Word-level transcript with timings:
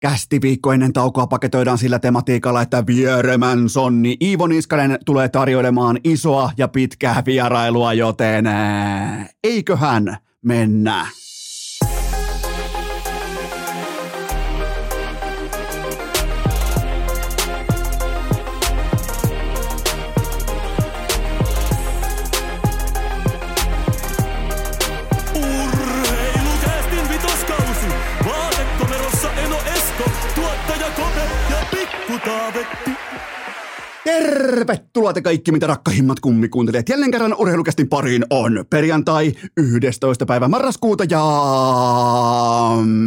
Kästiviikko 0.00 0.72
ennen 0.72 0.92
taukoa 0.92 1.26
paketoidaan 1.26 1.78
sillä 1.78 1.98
tematiikalla, 1.98 2.62
että 2.62 2.86
Vieremän 2.86 3.68
Sonni 3.68 4.16
Iivo 4.20 4.46
Niskanen 4.46 4.98
tulee 5.04 5.28
tarjoilemaan 5.28 5.98
isoa 6.04 6.50
ja 6.56 6.68
pitkää 6.68 7.22
vierailua, 7.26 7.92
joten 7.92 8.44
eiköhän 9.44 10.16
mennä. 10.42 11.06
Tervetuloa 34.06 35.12
te 35.12 35.22
kaikki, 35.22 35.52
mitä 35.52 35.66
rakkahimmat 35.66 36.20
kummikuuntelijat. 36.20 36.88
Jälleen 36.88 37.10
kerran 37.10 37.34
urheilukästin 37.38 37.88
pariin 37.88 38.24
on 38.30 38.64
perjantai 38.70 39.32
11. 39.56 40.26
päivä 40.26 40.48
marraskuuta 40.48 41.04
ja 41.10 41.22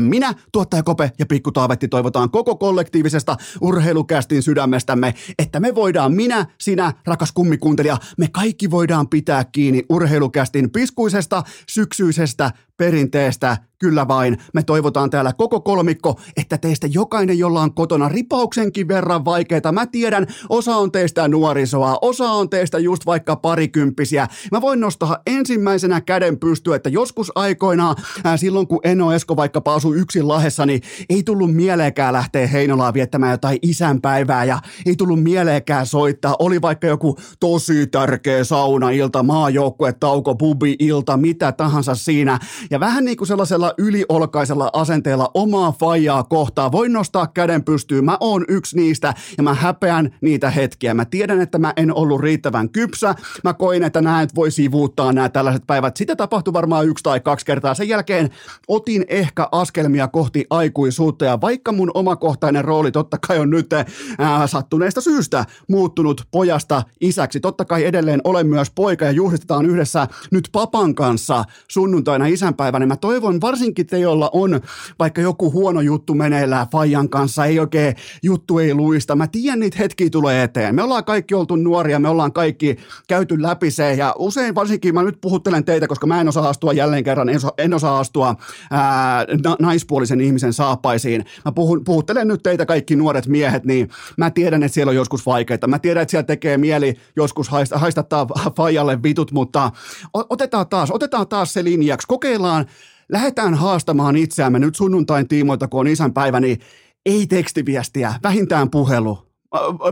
minä, 0.08 0.34
tuottaja 0.52 0.84
Kope 0.84 1.12
ja 1.20 1.26
Pikku 1.26 1.52
Taavetti 1.52 1.88
toivotaan 1.88 2.32
koko 2.32 2.56
kollektiivisesta 2.56 3.38
urheilukästin 3.62 4.44
sydämestämme, 4.44 5.14
että 5.40 5.60
me 5.60 5.76
voidaan, 5.76 6.14
minä, 6.14 6.46
sinä, 6.58 6.94
rakas 7.06 7.32
kummikuuntelija, 7.32 7.98
me 8.18 8.28
kaikki 8.32 8.72
voidaan 8.72 9.10
pitää 9.10 9.44
kiinni 9.44 9.84
urheilukästin 9.90 10.72
piskuisesta, 10.72 11.44
syksyisestä 11.70 12.52
perinteestä, 12.78 13.58
kyllä 13.80 14.08
vain. 14.08 14.38
Me 14.54 14.64
toivotaan 14.64 15.10
täällä 15.10 15.34
koko 15.34 15.62
kolmikko, 15.62 16.20
että 16.38 16.58
teistä 16.58 16.88
jokainen, 16.88 17.40
jolla 17.40 17.62
on 17.62 17.74
kotona 17.74 18.10
ripauksenkin 18.10 18.88
verran 18.88 19.26
vaikeita. 19.26 19.72
Mä 19.72 19.86
tiedän, 19.86 20.28
osa 20.50 20.76
on 20.76 20.92
teistä 20.92 21.28
nuorisoa, 21.28 21.98
osa 22.02 22.32
on 22.32 22.50
teistä 22.50 22.80
just 22.80 23.06
vaikka 23.06 23.36
parikymppisiä. 23.36 24.28
Mä 24.52 24.62
voin 24.62 24.80
nostaa 24.80 25.18
ensimmäisenä 25.28 26.02
käden 26.02 26.40
pystyä, 26.40 26.76
että 26.76 26.90
joskus 26.90 27.32
aikoinaan, 27.36 27.96
ää, 28.24 28.38
silloin 28.38 28.68
kun 28.68 28.80
Eno 28.84 29.14
Esko 29.14 29.36
vaikka 29.36 29.62
asui 29.66 29.98
yksin 29.98 30.28
lahessa, 30.28 30.66
niin 30.66 30.82
ei 31.10 31.24
tullut 31.24 31.54
mieleenkään 31.56 32.14
lähteä 32.14 32.48
Heinolaan 32.48 32.94
viettämään 32.94 33.32
jotain 33.32 33.60
isänpäivää 33.62 34.44
ja 34.44 34.60
ei 34.86 34.96
tullut 34.96 35.24
mieleenkään 35.24 35.86
soittaa. 35.86 36.36
Oli 36.40 36.62
vaikka 36.62 36.88
joku 36.88 37.18
tosi 37.40 37.88
tärkeä 37.88 38.44
sauna-ilta, 38.44 39.24
maajoukkue, 39.24 39.94
tauko, 39.94 40.36
pubi-ilta, 40.36 41.18
mitä 41.18 41.52
tahansa 41.52 41.96
siinä. 41.96 42.40
Ja 42.72 42.80
vähän 42.80 43.06
niin 43.06 43.18
kuin 43.18 43.28
sellaisella 43.28 43.69
yliolkaisella 43.78 44.70
asenteella 44.74 45.32
omaa 45.34 45.72
faijaa 45.72 46.24
kohtaa 46.24 46.72
voin 46.72 46.94
nostaa 46.94 47.28
käden 47.28 47.64
pystyyn. 47.64 48.06
Mä 48.06 48.18
oon 48.20 48.46
yksi 48.48 48.76
niistä 48.76 49.14
ja 49.38 49.44
mä 49.44 49.54
häpeän 49.54 50.16
niitä 50.22 50.50
hetkiä. 50.50 50.94
Mä 50.94 51.06
tiedän, 51.06 51.42
että 51.42 51.58
mä 51.58 51.74
en 51.78 51.96
ollut 51.96 52.22
riittävän 52.22 52.70
kypsä. 52.70 53.16
Mä 53.44 53.54
koin, 53.54 53.84
että 53.84 54.02
nämä 54.02 54.22
et 54.22 54.36
voi 54.36 54.52
sivuuttaa 54.52 55.14
nämä 55.14 55.30
tällaiset 55.30 55.64
päivät. 55.68 55.98
Sitä 55.98 56.16
tapahtui 56.16 56.54
varmaan 56.54 56.88
yksi 56.88 57.04
tai 57.04 57.20
kaksi 57.20 57.46
kertaa. 57.46 57.74
Sen 57.74 57.90
jälkeen 57.90 58.30
otin 58.68 59.06
ehkä 59.08 59.48
askelmia 59.52 60.08
kohti 60.08 60.46
aikuisuutta 60.50 61.26
ja 61.26 61.42
vaikka 61.42 61.72
mun 61.72 61.92
omakohtainen 61.94 62.66
rooli 62.66 62.92
totta 62.92 63.18
kai 63.28 63.40
on 63.40 63.50
nyt 63.50 63.74
ää, 63.74 64.48
sattuneesta 64.48 65.02
syystä 65.02 65.46
muuttunut 65.70 66.28
pojasta 66.32 66.84
isäksi. 67.02 67.40
Totta 67.40 67.66
kai 67.66 67.86
edelleen 67.86 68.22
olen 68.24 68.48
myös 68.48 68.72
poika 68.72 69.06
ja 69.06 69.12
juhlistetaan 69.12 69.66
yhdessä 69.66 70.08
nyt 70.32 70.50
papan 70.52 70.96
kanssa 70.96 71.44
sunnuntaina 71.68 72.26
isänpäivänä. 72.26 72.86
Mä 72.86 72.96
toivon 72.96 73.42
varsinkin 73.42 73.59
te, 73.90 74.00
jolla 74.00 74.30
on 74.34 74.62
vaikka 75.00 75.22
joku 75.22 75.52
huono 75.52 75.82
juttu 75.82 76.14
meneillään 76.14 76.68
Fajan 76.72 77.10
kanssa, 77.10 77.46
ei 77.46 77.60
oikein 77.60 77.96
juttu 78.24 78.60
ei 78.60 78.74
luista. 78.74 79.16
Mä 79.16 79.28
tiedän, 79.28 79.60
niitä 79.60 79.78
hetkiä 79.78 80.10
tulee 80.10 80.44
eteen. 80.44 80.76
Me 80.76 80.84
ollaan 80.84 81.06
kaikki 81.06 81.36
oltu 81.36 81.56
nuoria, 81.56 82.00
me 82.00 82.10
ollaan 82.10 82.34
kaikki 82.34 82.78
käyty 83.08 83.42
läpi 83.42 83.72
se 83.72 83.94
ja 83.94 84.16
usein 84.18 84.56
varsinkin 84.56 84.94
mä 84.94 85.04
nyt 85.04 85.22
puhuttelen 85.22 85.66
teitä, 85.66 85.88
koska 85.88 86.08
mä 86.08 86.22
en 86.22 86.28
osaa 86.28 86.50
astua 86.50 86.74
jälleen 86.74 87.04
kerran, 87.04 87.30
en 87.30 87.36
osaa, 87.36 87.52
en 87.58 87.74
osaa 87.74 88.00
astua 88.00 88.36
ää, 88.72 89.26
na- 89.44 89.56
naispuolisen 89.60 90.22
ihmisen 90.22 90.54
saappaisiin. 90.54 91.26
Mä 91.46 91.52
puhun, 91.52 91.84
puhuttelen 91.84 92.28
nyt 92.28 92.44
teitä 92.44 92.66
kaikki 92.66 92.96
nuoret 92.96 93.28
miehet, 93.28 93.66
niin 93.66 93.90
mä 94.18 94.32
tiedän, 94.32 94.64
että 94.64 94.74
siellä 94.74 94.90
on 94.90 94.96
joskus 94.96 95.26
vaikeita. 95.26 95.68
Mä 95.68 95.80
tiedän, 95.80 96.02
että 96.02 96.12
siellä 96.12 96.26
tekee 96.28 96.58
mieli 96.58 96.96
joskus 97.16 97.50
haista, 97.50 97.78
haistattaa 97.78 98.28
Fajalle 98.58 99.04
vitut, 99.04 99.32
mutta 99.32 99.72
otetaan 100.14 100.68
taas, 100.68 100.92
otetaan 100.92 101.28
taas 101.28 101.54
se 101.54 101.64
linjaksi. 101.64 102.08
Kokeillaan, 102.08 102.66
lähdetään 103.10 103.54
haastamaan 103.54 104.16
itseämme 104.16 104.60
nyt 104.60 104.76
sunnuntain 104.76 105.28
tiimoilta, 105.28 105.68
kun 105.68 105.80
on 105.80 105.88
isänpäivä, 105.88 106.40
niin 106.40 106.60
ei 107.06 107.28
tekstiviestiä, 107.28 108.14
vähintään 108.24 108.70
puhelu. 108.70 109.30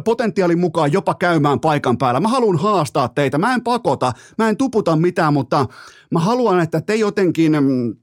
Potentiaalin 0.05 0.59
mukaan 0.59 0.93
jopa 0.93 1.13
käymään 1.13 1.59
paikan 1.59 1.97
päällä. 1.97 2.19
Mä 2.19 2.27
haluan 2.27 2.57
haastaa 2.57 3.07
teitä. 3.07 3.37
Mä 3.37 3.53
en 3.53 3.63
pakota, 3.63 4.13
mä 4.37 4.49
en 4.49 4.57
tuputa 4.57 4.95
mitään, 4.95 5.33
mutta 5.33 5.65
mä 6.11 6.19
haluan, 6.19 6.59
että 6.59 6.81
te 6.81 6.95
jotenkin 6.95 7.51
mm, 7.51 7.95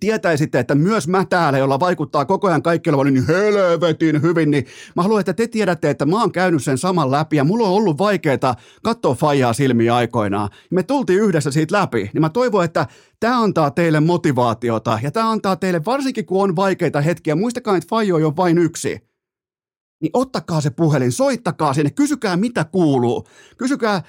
tietäisitte, 0.00 0.58
että 0.58 0.74
myös 0.74 1.08
mä 1.08 1.24
täällä, 1.24 1.58
jolla 1.58 1.80
vaikuttaa 1.80 2.24
koko 2.24 2.48
ajan 2.48 2.62
kaikki 2.62 2.90
olevan 2.90 3.14
niin 3.14 3.26
helvetin 3.26 4.22
hyvin, 4.22 4.50
niin 4.50 4.66
mä 4.96 5.02
haluan, 5.02 5.20
että 5.20 5.32
te 5.32 5.46
tiedätte, 5.46 5.90
että 5.90 6.06
mä 6.06 6.20
oon 6.20 6.32
käynyt 6.32 6.64
sen 6.64 6.78
saman 6.78 7.10
läpi 7.10 7.36
ja 7.36 7.44
mulla 7.44 7.68
on 7.68 7.74
ollut 7.74 7.98
vaikeaa 7.98 8.54
katsoa 8.82 9.14
faijaa 9.14 9.52
silmiä 9.52 9.94
aikoinaan. 9.94 10.50
Me 10.70 10.82
tultiin 10.82 11.20
yhdessä 11.20 11.50
siitä 11.50 11.76
läpi, 11.76 12.10
niin 12.14 12.20
mä 12.20 12.28
toivon, 12.28 12.64
että 12.64 12.86
tämä 13.20 13.42
antaa 13.42 13.70
teille 13.70 14.00
motivaatiota 14.00 14.98
ja 15.02 15.10
tämä 15.10 15.30
antaa 15.30 15.56
teille, 15.56 15.84
varsinkin 15.84 16.26
kun 16.26 16.42
on 16.42 16.56
vaikeita 16.56 17.00
hetkiä, 17.00 17.34
muistakaa, 17.34 17.76
että 17.76 17.88
faija 17.90 18.14
on 18.14 18.36
vain 18.36 18.58
yksi 18.58 19.10
niin 20.00 20.10
ottakaa 20.12 20.60
se 20.60 20.70
puhelin, 20.70 21.12
soittakaa 21.12 21.74
sinne, 21.74 21.90
kysykää 21.90 22.36
mitä 22.36 22.64
kuuluu. 22.64 23.26
Kysykää, 23.56 24.02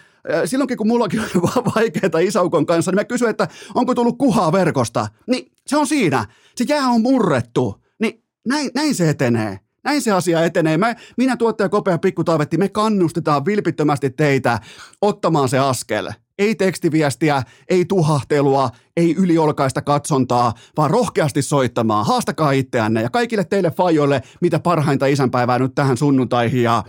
silloinkin 0.45 0.77
kun 0.77 0.87
mullakin 0.87 1.19
on 1.19 1.27
vaikeaa 1.75 2.19
isäukon 2.19 2.65
kanssa, 2.65 2.91
niin 2.91 2.99
mä 2.99 3.05
kysyn, 3.05 3.29
että 3.29 3.47
onko 3.75 3.95
tullut 3.95 4.17
kuhaa 4.17 4.51
verkosta. 4.51 5.07
Niin 5.27 5.51
se 5.67 5.77
on 5.77 5.87
siinä, 5.87 6.25
se 6.55 6.65
jää 6.67 6.87
on 6.87 7.01
murrettu. 7.01 7.83
Niin 7.99 8.23
näin, 8.47 8.71
näin 8.75 8.95
se 8.95 9.09
etenee. 9.09 9.59
Näin 9.83 10.01
se 10.01 10.11
asia 10.11 10.43
etenee. 10.43 10.77
Mä, 10.77 10.95
minä 11.17 11.37
tuottaja 11.37 11.69
Kopea 11.69 11.97
Pikku 11.97 12.23
Taavetti, 12.23 12.57
me 12.57 12.69
kannustetaan 12.69 13.45
vilpittömästi 13.45 14.09
teitä 14.09 14.59
ottamaan 15.01 15.49
se 15.49 15.59
askel. 15.59 16.11
Ei 16.37 16.55
tekstiviestiä, 16.55 17.43
ei 17.69 17.85
tuhahtelua, 17.85 18.69
ei 18.97 19.15
yliolkaista 19.15 19.81
katsontaa, 19.81 20.53
vaan 20.77 20.91
rohkeasti 20.91 21.41
soittamaan. 21.41 22.05
Haastakaa 22.05 22.51
itseänne 22.51 23.01
ja 23.01 23.09
kaikille 23.09 23.43
teille 23.43 23.71
fajoille, 23.71 24.21
mitä 24.41 24.59
parhainta 24.59 25.05
isänpäivää 25.05 25.59
nyt 25.59 25.75
tähän 25.75 25.97
sunnuntaihin. 25.97 26.63
Ja, 26.63 26.83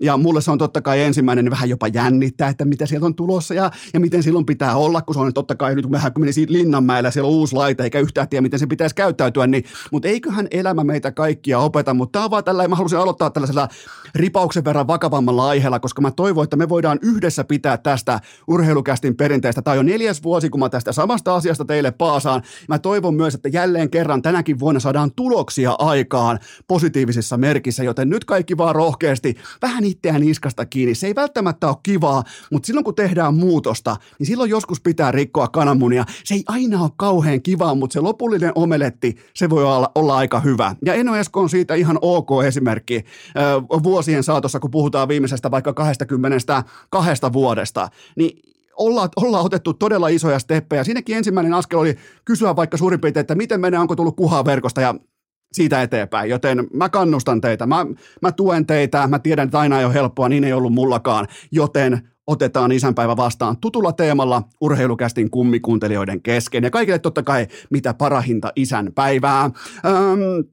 ja 0.00 0.16
mulle 0.16 0.40
se 0.40 0.50
on 0.50 0.58
totta 0.58 0.82
kai 0.82 1.00
ensimmäinen, 1.02 1.44
niin 1.44 1.50
vähän 1.50 1.68
jopa 1.68 1.88
jännittää, 1.88 2.48
että 2.48 2.64
mitä 2.64 2.86
sieltä 2.86 3.06
on 3.06 3.14
tulossa 3.14 3.54
ja, 3.54 3.70
ja 3.94 4.00
miten 4.00 4.22
silloin 4.22 4.46
pitää 4.46 4.76
olla, 4.76 5.02
kun 5.02 5.14
se 5.14 5.20
on 5.20 5.34
totta 5.34 5.54
kai 5.54 5.74
nyt 5.74 5.86
kun 5.86 5.98
kun 6.14 6.22
meni 6.22 6.32
siitä 6.32 6.52
Linnanmäellä, 6.52 7.10
siellä 7.10 7.28
on 7.28 7.34
uusi 7.34 7.56
laite, 7.56 7.82
eikä 7.82 8.00
yhtään 8.00 8.28
tiedä, 8.28 8.42
miten 8.42 8.58
se 8.58 8.66
pitäisi 8.66 8.94
käyttäytyä, 8.94 9.46
niin, 9.46 9.64
mutta 9.92 10.08
eiköhän 10.08 10.48
elämä 10.50 10.84
meitä 10.84 11.12
kaikkia 11.12 11.58
opeta, 11.58 11.94
mutta 11.94 12.12
tämä 12.12 12.24
on 12.24 12.30
vaan 12.30 12.44
tällä, 12.44 12.68
mä 12.68 12.76
halusin 12.76 12.98
aloittaa 12.98 13.30
tällaisella 13.30 13.68
ripauksen 14.14 14.64
verran 14.64 14.86
vakavammalla 14.86 15.48
aiheella, 15.48 15.80
koska 15.80 16.02
mä 16.02 16.10
toivon, 16.10 16.44
että 16.44 16.56
me 16.56 16.68
voidaan 16.68 16.98
yhdessä 17.02 17.44
pitää 17.44 17.76
tästä 17.76 18.20
urheilukästin 18.48 19.16
perinteestä. 19.16 19.62
Tämä 19.62 19.72
on 19.72 19.76
jo 19.76 19.82
neljäs 19.82 20.22
vuosi, 20.22 20.50
kun 20.50 20.60
mä 20.60 20.68
tästä 20.68 20.92
samasta 20.92 21.34
asiasta 21.34 21.47
teille 21.66 21.90
paasaan. 21.90 22.42
Mä 22.68 22.78
toivon 22.78 23.14
myös, 23.14 23.34
että 23.34 23.48
jälleen 23.48 23.90
kerran 23.90 24.22
tänäkin 24.22 24.58
vuonna 24.58 24.80
saadaan 24.80 25.12
tuloksia 25.16 25.74
aikaan 25.78 26.38
positiivisissa 26.68 27.36
merkissä, 27.36 27.84
joten 27.84 28.10
nyt 28.10 28.24
kaikki 28.24 28.56
vaan 28.56 28.74
rohkeasti 28.74 29.36
vähän 29.62 29.84
itseään 29.84 30.20
niskasta 30.20 30.66
kiinni. 30.66 30.94
Se 30.94 31.06
ei 31.06 31.14
välttämättä 31.14 31.68
ole 31.68 31.76
kivaa, 31.82 32.24
mutta 32.52 32.66
silloin 32.66 32.84
kun 32.84 32.94
tehdään 32.94 33.34
muutosta, 33.34 33.96
niin 34.18 34.26
silloin 34.26 34.50
joskus 34.50 34.80
pitää 34.80 35.12
rikkoa 35.12 35.48
kananmunia. 35.48 36.04
Se 36.24 36.34
ei 36.34 36.44
aina 36.48 36.82
ole 36.82 36.90
kauhean 36.96 37.42
kivaa, 37.42 37.74
mutta 37.74 37.92
se 37.92 38.00
lopullinen 38.00 38.52
omeletti, 38.54 39.16
se 39.34 39.50
voi 39.50 39.64
olla, 39.64 39.90
olla 39.94 40.16
aika 40.16 40.40
hyvä. 40.40 40.74
Ja 40.84 40.94
Eno 40.94 41.16
Esko 41.16 41.40
on 41.40 41.48
siitä 41.48 41.74
ihan 41.74 41.98
ok 42.02 42.28
esimerkki 42.46 43.04
vuosien 43.82 44.22
saatossa, 44.22 44.60
kun 44.60 44.70
puhutaan 44.70 45.08
viimeisestä 45.08 45.50
vaikka 45.50 45.72
22 45.72 47.32
vuodesta, 47.32 47.88
niin 48.16 48.42
ollaan, 48.78 49.08
ollaan 49.16 49.44
otettu 49.44 49.74
todella 49.74 50.08
isoja 50.08 50.38
steppejä. 50.38 50.84
Siinäkin 50.84 51.16
ensimmäinen 51.16 51.54
askel 51.54 51.78
oli 51.78 51.96
kysyä 52.24 52.56
vaikka 52.56 52.76
suurin 52.76 53.00
piirtein, 53.00 53.20
että 53.20 53.34
miten 53.34 53.60
menee, 53.60 53.80
onko 53.80 53.96
tullut 53.96 54.16
kuhaa 54.16 54.44
verkosta 54.44 54.80
ja 54.80 54.94
siitä 55.52 55.82
eteenpäin, 55.82 56.30
joten 56.30 56.66
mä 56.74 56.88
kannustan 56.88 57.40
teitä, 57.40 57.66
mä, 57.66 57.86
mä 58.22 58.32
tuen 58.32 58.66
teitä, 58.66 59.06
mä 59.06 59.18
tiedän, 59.18 59.44
että 59.44 59.58
aina 59.58 59.78
ei 59.78 59.84
ole 59.84 59.94
helppoa, 59.94 60.28
niin 60.28 60.44
ei 60.44 60.52
ollut 60.52 60.72
mullakaan, 60.72 61.26
joten 61.52 62.08
otetaan 62.26 62.72
isänpäivä 62.72 63.16
vastaan 63.16 63.56
tutulla 63.60 63.92
teemalla 63.92 64.42
urheilukästin 64.60 65.30
kummikuuntelijoiden 65.30 66.22
kesken. 66.22 66.64
Ja 66.64 66.70
kaikille 66.70 66.98
totta 66.98 67.22
kai 67.22 67.46
mitä 67.70 67.94
parahinta 67.94 68.52
isänpäivää. 68.56 69.44
Öm, 69.44 70.44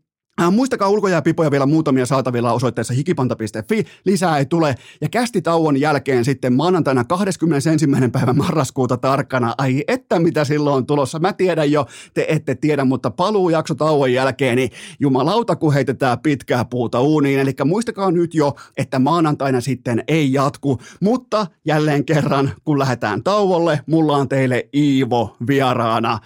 Äh, 0.42 0.52
muistakaa 0.52 0.90
ulkojääpipoja 0.90 1.52
vielä 1.52 1.66
muutamia 1.66 2.06
saatavilla 2.06 2.54
osoitteessa 2.54 2.94
hikipanta.fi. 2.94 3.86
Lisää 4.06 4.38
ei 4.38 4.46
tule. 4.46 4.76
Ja 5.02 5.10
kästi 5.10 5.42
tauon 5.42 5.80
jälkeen 5.80 6.26
sitten 6.26 6.54
maanantaina 6.54 7.04
21. 7.04 7.86
päivä 8.12 8.34
marraskuuta 8.34 8.98
tarkkana. 8.98 9.54
Ai 9.58 9.84
että 9.88 10.20
mitä 10.20 10.44
silloin 10.44 10.76
on 10.76 10.86
tulossa. 10.86 11.20
Mä 11.20 11.34
tiedän 11.34 11.72
jo, 11.72 11.86
te 12.14 12.26
ette 12.30 12.56
tiedä, 12.56 12.86
mutta 12.86 13.12
paluu 13.12 13.50
jakso 13.50 13.76
tauon 13.76 14.14
jälkeen, 14.14 14.56
niin 14.56 14.70
jumalauta 15.00 15.56
kun 15.56 15.74
heitetään 15.74 16.20
pitkää 16.20 16.66
puuta 16.66 17.02
uuniin. 17.02 17.40
Eli 17.40 17.52
muistakaa 17.66 18.12
nyt 18.12 18.34
jo, 18.34 18.56
että 18.78 19.00
maanantaina 19.00 19.62
sitten 19.62 20.04
ei 20.08 20.34
jatku. 20.34 20.80
Mutta 21.00 21.48
jälleen 21.66 22.06
kerran, 22.06 22.52
kun 22.64 22.80
lähdetään 22.80 23.24
tauolle, 23.24 23.80
mulla 23.86 24.18
on 24.18 24.30
teille 24.30 24.70
Iivo 24.74 25.36
vieraana. 25.48 26.20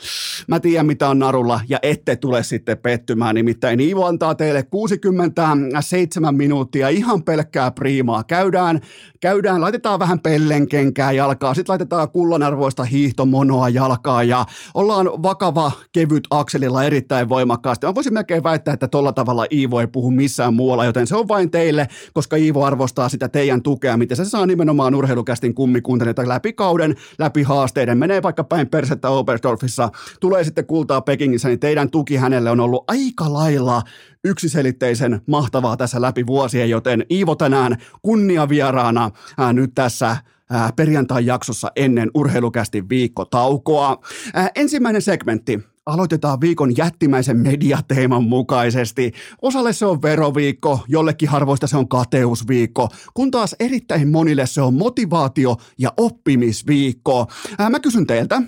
Mä 0.47 0.59
tiedän 0.59 0.85
mitä 0.85 1.09
on 1.09 1.19
narulla 1.19 1.61
ja 1.69 1.79
ette 1.81 2.15
tule 2.15 2.43
sitten 2.43 2.77
pettymään. 2.77 3.35
Nimittäin 3.35 3.79
Iivo 3.79 3.98
Iivo 3.99 4.07
antaa 4.07 4.35
teille 4.35 4.63
67 4.63 6.35
minuuttia 6.35 6.89
ihan 6.89 7.23
pelkkää 7.23 7.71
priimaa. 7.71 8.23
Käydään, 8.23 8.81
käydään 9.19 9.61
laitetaan 9.61 9.99
vähän 9.99 10.19
pellenkenkää 10.19 11.11
jalkaa, 11.11 11.53
sitten 11.53 11.73
laitetaan 11.73 12.09
kullanarvoista 12.09 12.83
hiihtomonoa 12.83 13.69
jalkaa 13.69 14.23
ja 14.23 14.45
ollaan 14.73 15.05
vakava 15.23 15.71
kevyt 15.91 16.23
akselilla 16.29 16.83
erittäin 16.83 17.29
voimakkaasti. 17.29 17.85
Mä 17.85 17.95
voisin 17.95 18.13
melkein 18.13 18.43
väittää, 18.43 18.73
että 18.73 18.87
tolla 18.87 19.13
tavalla 19.13 19.45
Iivo 19.51 19.79
ei 19.79 19.87
puhu 19.87 20.11
missään 20.11 20.53
muualla, 20.53 20.85
joten 20.85 21.07
se 21.07 21.15
on 21.15 21.27
vain 21.27 21.51
teille, 21.51 21.87
koska 22.13 22.35
Iivo 22.35 22.63
arvostaa 22.63 23.09
sitä 23.09 23.29
teidän 23.29 23.61
tukea, 23.61 23.97
miten 23.97 24.17
se 24.17 24.25
saa 24.25 24.45
nimenomaan 24.45 24.95
urheilukästin 24.95 25.55
kummikuuntelijoita 25.55 26.27
läpi 26.27 26.53
kauden, 26.53 26.95
läpi 27.17 27.43
haasteiden. 27.43 27.97
Menee 27.97 28.23
vaikka 28.23 28.43
päin 28.43 28.69
persettä 28.69 29.09
Oberstdorfissa, 29.09 29.89
tulee 30.19 30.43
sitten 30.43 30.65
kultaa 30.65 31.01
Pekingissä, 31.01 31.47
niin 31.47 31.59
teidän 31.59 31.89
tuki 31.89 32.15
hänelle 32.15 32.51
on 32.51 32.59
ollut 32.59 32.83
aika 32.87 33.33
lailla 33.33 33.81
yksiselitteisen 34.23 35.21
mahtavaa 35.27 35.77
tässä 35.77 36.01
läpi 36.01 36.27
vuosien, 36.27 36.69
joten 36.69 37.05
Iivo 37.11 37.35
tänään 37.35 37.77
kunniavieraana 38.01 39.11
ää, 39.37 39.53
nyt 39.53 39.71
tässä 39.75 40.17
perjantai-jaksossa 40.75 41.71
ennen 41.75 42.11
urheilukästi 42.13 42.89
viikkotaukoa. 42.89 43.97
Ää, 44.33 44.49
ensimmäinen 44.55 45.01
segmentti 45.01 45.59
aloitetaan 45.85 46.41
viikon 46.41 46.77
jättimäisen 46.77 47.37
mediateeman 47.37 48.23
mukaisesti. 48.23 49.11
Osalle 49.41 49.73
se 49.73 49.85
on 49.85 50.01
veroviikko, 50.01 50.79
jollekin 50.87 51.29
harvoista 51.29 51.67
se 51.67 51.77
on 51.77 51.89
kateusviikko, 51.89 52.87
kun 53.13 53.31
taas 53.31 53.55
erittäin 53.59 54.07
monille 54.07 54.45
se 54.47 54.61
on 54.61 54.73
motivaatio- 54.73 55.57
ja 55.77 55.93
oppimisviikko. 55.97 57.27
Ää, 57.57 57.69
mä 57.69 57.79
kysyn 57.79 58.07
teiltä, 58.07 58.41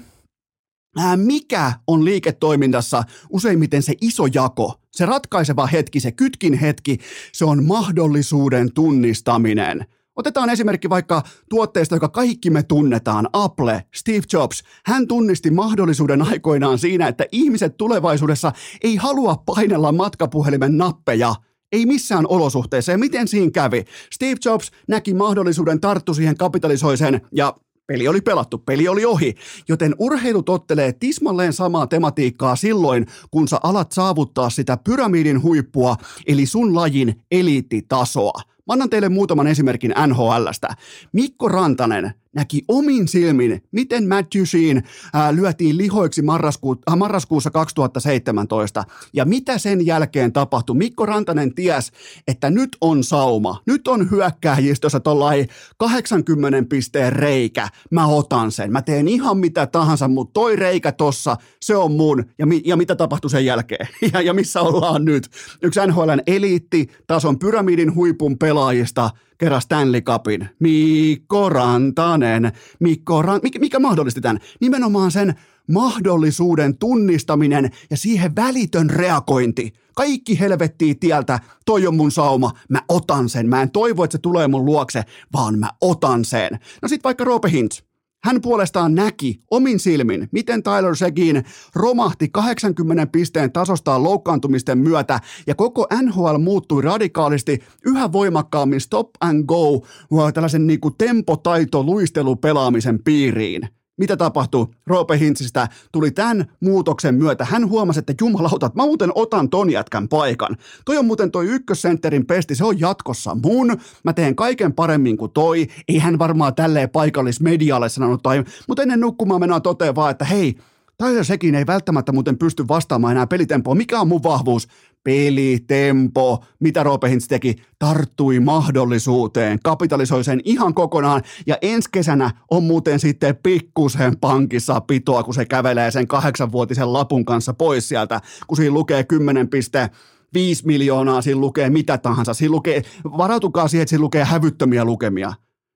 mikä 1.16 1.74
on 1.88 2.06
liiketoiminnassa 2.06 3.04
useimmiten 3.30 3.84
se 3.84 3.94
iso 4.02 4.26
jako, 4.34 4.74
se 4.92 5.06
ratkaiseva 5.06 5.68
hetki, 5.68 6.00
se 6.00 6.12
kytkin 6.12 6.54
hetki, 6.54 6.98
se 7.34 7.46
on 7.46 7.66
mahdollisuuden 7.66 8.74
tunnistaminen. 8.74 9.86
Otetaan 10.16 10.50
esimerkki 10.50 10.90
vaikka 10.90 11.24
tuotteesta, 11.50 11.96
joka 11.96 12.10
kaikki 12.10 12.50
me 12.50 12.64
tunnetaan, 12.64 13.30
Apple, 13.34 13.84
Steve 13.96 14.22
Jobs. 14.34 14.64
Hän 14.86 15.08
tunnisti 15.08 15.52
mahdollisuuden 15.52 16.22
aikoinaan 16.22 16.80
siinä, 16.80 17.08
että 17.08 17.26
ihmiset 17.32 17.78
tulevaisuudessa 17.78 18.52
ei 18.84 18.96
halua 18.96 19.36
painella 19.46 19.92
matkapuhelimen 19.92 20.78
nappeja– 20.78 21.36
ei 21.72 21.86
missään 21.86 22.26
olosuhteessa. 22.28 22.92
Ja 22.92 22.98
miten 22.98 23.28
siinä 23.28 23.52
kävi? 23.52 23.86
Steve 24.14 24.36
Jobs 24.46 24.72
näki 24.88 25.14
mahdollisuuden, 25.14 25.80
tarttu 25.80 26.14
siihen, 26.14 26.38
kapitalisoi 26.38 26.98
sen 26.98 27.22
ja 27.32 27.56
Peli 27.92 28.08
oli 28.08 28.22
pelattu, 28.22 28.58
peli 28.58 28.88
oli 28.88 29.06
ohi, 29.06 29.36
joten 29.68 29.96
urheilu 30.00 30.44
tottelee 30.44 30.94
tismalleen 30.94 31.54
samaa 31.54 31.88
tematiikkaa 31.88 32.56
silloin, 32.56 33.06
kun 33.32 33.48
sä 33.48 33.60
alat 33.64 33.92
saavuttaa 33.92 34.50
sitä 34.50 34.78
pyramidin 34.78 35.44
huippua, 35.44 35.96
eli 36.28 36.46
sun 36.46 36.76
lajin 36.76 37.22
eliittitasoa. 37.32 38.42
Mä 38.68 38.74
annan 38.74 38.90
teille 38.90 39.10
muutaman 39.10 39.48
esimerkin 39.48 39.94
NHLstä. 40.08 40.70
Mikko 41.14 41.48
Rantanen 41.48 42.14
näki 42.36 42.62
omin 42.68 43.08
silmin, 43.08 43.64
miten 43.72 44.08
Matthew 44.08 44.44
Sheen 44.46 44.84
ää, 45.14 45.36
lyötiin 45.36 45.78
lihoiksi 45.78 46.22
marrasku, 46.22 46.76
äh, 46.92 46.98
marraskuussa 46.98 47.52
2017. 47.52 48.84
Ja 49.14 49.26
mitä 49.26 49.58
sen 49.58 49.86
jälkeen 49.86 50.34
tapahtui? 50.34 50.76
Mikko 50.76 51.06
Rantanen 51.06 51.56
ties, 51.56 51.92
että 52.28 52.50
nyt 52.50 52.78
on 52.82 53.04
sauma. 53.04 53.62
Nyt 53.66 53.88
on 53.88 54.12
hyökkääjistössä 54.12 55.00
tuollain 55.00 55.48
80 55.78 56.70
pisteen 56.70 57.14
reikä. 57.14 57.68
Mä 57.92 58.08
otan 58.08 58.52
sen. 58.52 58.72
Mä 58.72 58.82
teen 58.82 59.08
ihan 59.08 59.38
mitä 59.38 59.68
tahansa, 59.68 60.08
mutta 60.08 60.34
toi 60.34 60.56
reikä 60.56 60.92
tossa, 60.92 61.38
se 61.62 61.76
on 61.76 61.92
mun. 61.92 62.26
Ja, 62.38 62.46
mi- 62.46 62.62
ja 62.66 62.78
mitä 62.78 62.96
tapahtui 62.96 63.30
sen 63.30 63.46
jälkeen? 63.46 63.88
Ja, 64.14 64.22
ja 64.22 64.34
missä 64.34 64.62
ollaan 64.62 65.06
nyt? 65.06 65.30
Yksi 65.62 65.80
NHLn 65.88 66.22
eliitti, 66.28 66.88
tason 67.08 67.40
pyramidin 67.40 67.96
huipun 67.96 68.38
pelaajista– 68.38 69.10
kerran 69.42 69.62
Stanley 69.62 70.02
Cupin. 70.02 70.50
Mikko 70.60 71.50
Rantanen. 71.50 72.52
Mikko 72.80 73.22
Ran... 73.22 73.40
mikä, 73.44 73.60
mikä 73.60 73.80
mahdollisti 73.80 74.22
tämän? 74.22 74.40
Nimenomaan 74.60 75.12
sen 75.12 75.34
mahdollisuuden 75.72 76.78
tunnistaminen 76.78 77.70
ja 77.90 77.98
siihen 77.98 78.36
välitön 78.36 78.90
reagointi. 78.90 79.74
Kaikki 79.96 80.40
helvettii 80.40 80.96
tieltä, 80.96 81.40
toi 81.66 81.88
on 81.88 81.96
mun 81.96 82.12
sauma, 82.12 82.52
mä 82.70 82.82
otan 82.90 83.30
sen. 83.30 83.50
Mä 83.50 83.62
en 83.62 83.72
toivo, 83.72 84.04
että 84.04 84.12
se 84.12 84.22
tulee 84.22 84.48
mun 84.48 84.66
luokse, 84.66 85.04
vaan 85.34 85.60
mä 85.60 85.70
otan 85.82 86.26
sen. 86.26 86.60
No 86.82 86.88
sit 86.88 87.04
vaikka 87.04 87.24
Roope 87.24 87.52
Hintz. 87.52 87.82
Hän 88.24 88.42
puolestaan 88.42 88.96
näki 88.96 89.40
omin 89.52 89.80
silmin, 89.80 90.30
miten 90.32 90.64
Tyler 90.64 90.96
Seguin 90.96 91.44
romahti 91.76 92.30
80 92.30 93.08
pisteen 93.08 93.52
tasostaan 93.52 94.04
loukkaantumisten 94.04 94.78
myötä 94.78 95.20
ja 95.48 95.56
koko 95.56 95.88
NHL 96.02 96.38
muuttui 96.38 96.82
radikaalisti 96.82 97.60
yhä 97.86 98.12
voimakkaammin 98.12 98.82
stop 98.82 99.10
and 99.22 99.46
go 99.46 99.86
tällaisen 100.34 100.68
niin 100.68 100.80
kuin 100.80 100.96
tempotaito 100.98 101.84
luistelupelaamisen 101.84 103.04
piiriin– 103.04 103.62
mitä 104.02 104.18
tapahtui? 104.18 104.68
Roope 104.88 105.20
Hintsistä 105.20 105.68
tuli 105.92 106.12
tämän 106.12 106.46
muutoksen 106.60 107.16
myötä. 107.16 107.46
Hän 107.46 107.70
huomasi, 107.70 108.00
että 108.00 108.14
jumalauta, 108.22 108.66
että 108.66 108.80
mä 108.80 108.84
muuten 108.84 109.12
otan 109.16 109.50
ton 109.50 109.70
jätkän 109.70 110.08
paikan. 110.08 110.58
Toi 110.86 110.98
on 110.98 111.06
muuten 111.06 111.32
toi 111.32 111.46
ykkössentterin 111.46 112.26
pesti, 112.26 112.56
se 112.56 112.66
on 112.66 112.80
jatkossa 112.80 113.38
mun. 113.44 113.78
Mä 114.04 114.14
teen 114.14 114.36
kaiken 114.36 114.74
paremmin 114.74 115.18
kuin 115.18 115.32
toi. 115.32 115.68
Ei 115.88 115.98
hän 115.98 116.20
varmaan 116.20 116.56
tälleen 116.56 116.90
paikallismedialle 116.90 117.90
sanonut, 117.90 118.24
tai, 118.24 118.44
mutta 118.68 118.82
ennen 118.82 119.00
nukkumaan 119.00 119.40
mennään 119.40 119.62
toteen 119.62 119.96
vaan, 119.96 120.12
että 120.12 120.26
hei, 120.26 120.56
Tyler 120.98 121.26
sekin 121.26 121.56
ei 121.56 121.68
välttämättä 121.68 122.12
muuten 122.12 122.38
pysty 122.38 122.68
vastaamaan 122.68 123.12
enää 123.12 123.28
pelitempoa. 123.28 123.76
Mikä 123.76 124.02
on 124.02 124.08
mun 124.08 124.24
vahvuus? 124.24 124.68
Pelitempo. 125.04 126.44
Mitä 126.60 126.84
Roope 126.84 127.10
Hintz 127.10 127.28
teki? 127.28 127.56
Tarttui 127.80 128.40
mahdollisuuteen, 128.40 129.60
kapitalisoi 129.64 130.24
sen 130.24 130.42
ihan 130.46 130.74
kokonaan 130.74 131.22
ja 131.48 131.58
ensi 131.62 131.90
kesänä 131.92 132.32
on 132.52 132.64
muuten 132.64 133.00
sitten 133.00 133.38
pikkusen 133.44 134.20
pankissa 134.20 134.82
pitoa, 134.82 135.24
kun 135.24 135.34
se 135.34 135.46
kävelee 135.46 135.92
sen 135.92 136.08
kahdeksanvuotisen 136.08 136.94
lapun 136.94 137.26
kanssa 137.26 137.54
pois 137.54 137.90
sieltä, 137.90 138.22
kun 138.48 138.58
siinä 138.58 138.74
lukee 138.74 139.04
10 139.04 139.50
piste 139.50 139.90
5 140.34 140.66
miljoonaa, 140.66 141.22
siinä 141.22 141.42
lukee 141.42 141.70
mitä 141.70 141.98
tahansa. 141.98 142.34
Siinä 142.34 142.52
lukee, 142.52 142.82
varautukaa 143.04 143.68
siihen, 143.68 143.84
että 143.84 143.90
siinä 143.90 144.04
lukee 144.04 144.24
hävyttömiä 144.24 144.86
lukemia 144.86 145.34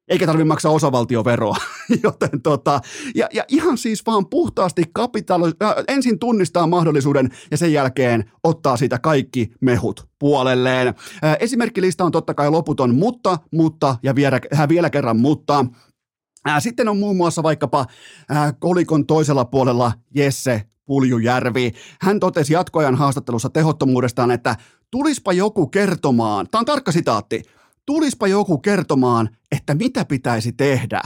eikä 0.08 0.26
tarvitse 0.26 0.48
maksaa 0.48 0.72
osavaltioveroa. 0.72 1.56
Joten 2.04 2.42
tota, 2.42 2.82
ja, 3.16 3.30
ja 3.34 3.44
ihan 3.48 3.78
siis 3.78 4.06
vaan 4.06 4.30
puhtaasti 4.30 4.84
kapitalo, 4.94 5.46
äh, 5.48 5.74
ensin 5.88 6.20
tunnistaa 6.20 6.68
mahdollisuuden 6.68 7.30
ja 7.52 7.58
sen 7.58 7.74
jälkeen 7.74 8.32
ottaa 8.44 8.78
siitä 8.78 9.00
kaikki 9.00 9.52
mehut 9.62 10.08
puolelleen. 10.20 10.88
Äh, 10.88 11.38
esimerkkilista 11.40 12.06
on 12.06 12.12
totta 12.12 12.34
kai 12.34 12.50
loputon, 12.50 12.96
mutta, 12.96 13.38
mutta 13.52 13.96
ja 14.04 14.16
vielä, 14.16 14.40
äh, 14.54 14.70
vielä 14.70 14.90
kerran 14.90 15.20
mutta. 15.20 15.66
Äh, 16.50 16.62
sitten 16.62 16.90
on 16.90 16.98
muun 16.98 17.18
muassa 17.18 17.44
vaikkapa 17.44 17.86
äh, 18.32 18.54
kolikon 18.60 19.06
toisella 19.06 19.46
puolella 19.46 19.92
Jesse 20.16 20.62
Puljujärvi. 20.86 21.72
Hän 22.02 22.20
totesi 22.20 22.54
jatkoajan 22.54 22.96
haastattelussa 22.96 23.50
tehottomuudestaan, 23.50 24.32
että 24.32 24.56
tulispa 24.92 25.34
joku 25.34 25.68
kertomaan, 25.68 26.48
tämä 26.52 26.60
on 26.60 26.66
tarkka 26.66 26.92
sitaatti, 26.92 27.44
tulispa 27.86 28.27
joku 28.27 28.58
kertomaan, 28.58 29.30
että 29.51 29.75
mitä 29.75 30.06
pitäisi 30.06 30.51
tehdä. 30.51 31.01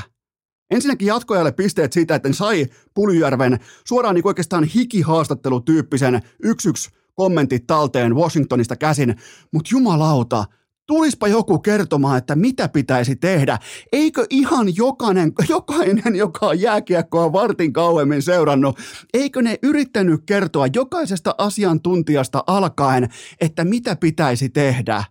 Ensinnäkin 0.71 1.07
jatkojalle 1.07 1.51
pisteet 1.51 1.93
siitä, 1.93 2.15
että 2.15 2.33
sai 2.33 2.65
Puljujärven 2.93 3.59
suoraan 3.87 4.15
niin 4.15 4.27
oikeastaan 4.27 4.63
hikihaastattelutyyppisen 4.63 6.21
yksi 6.43 6.69
yksi 6.69 6.89
kommentit 7.15 7.67
talteen 7.67 8.15
Washingtonista 8.15 8.75
käsin, 8.75 9.15
mutta 9.53 9.69
jumalauta, 9.71 10.45
tulispa 10.87 11.27
joku 11.27 11.59
kertomaan, 11.59 12.17
että 12.17 12.35
mitä 12.35 12.69
pitäisi 12.69 13.15
tehdä. 13.15 13.57
Eikö 13.91 14.25
ihan 14.29 14.75
jokainen, 14.75 15.31
jokainen 15.49 16.15
joka 16.15 16.47
on 16.47 16.61
jääkiekkoa 16.61 17.33
vartin 17.33 17.73
kauemmin 17.73 18.21
seurannut, 18.21 18.79
eikö 19.13 19.41
ne 19.41 19.59
yrittänyt 19.63 20.21
kertoa 20.25 20.67
jokaisesta 20.75 21.35
asiantuntijasta 21.37 22.43
alkaen, 22.47 23.09
että 23.41 23.65
mitä 23.65 23.95
pitäisi 23.95 24.49
tehdä? 24.49 25.03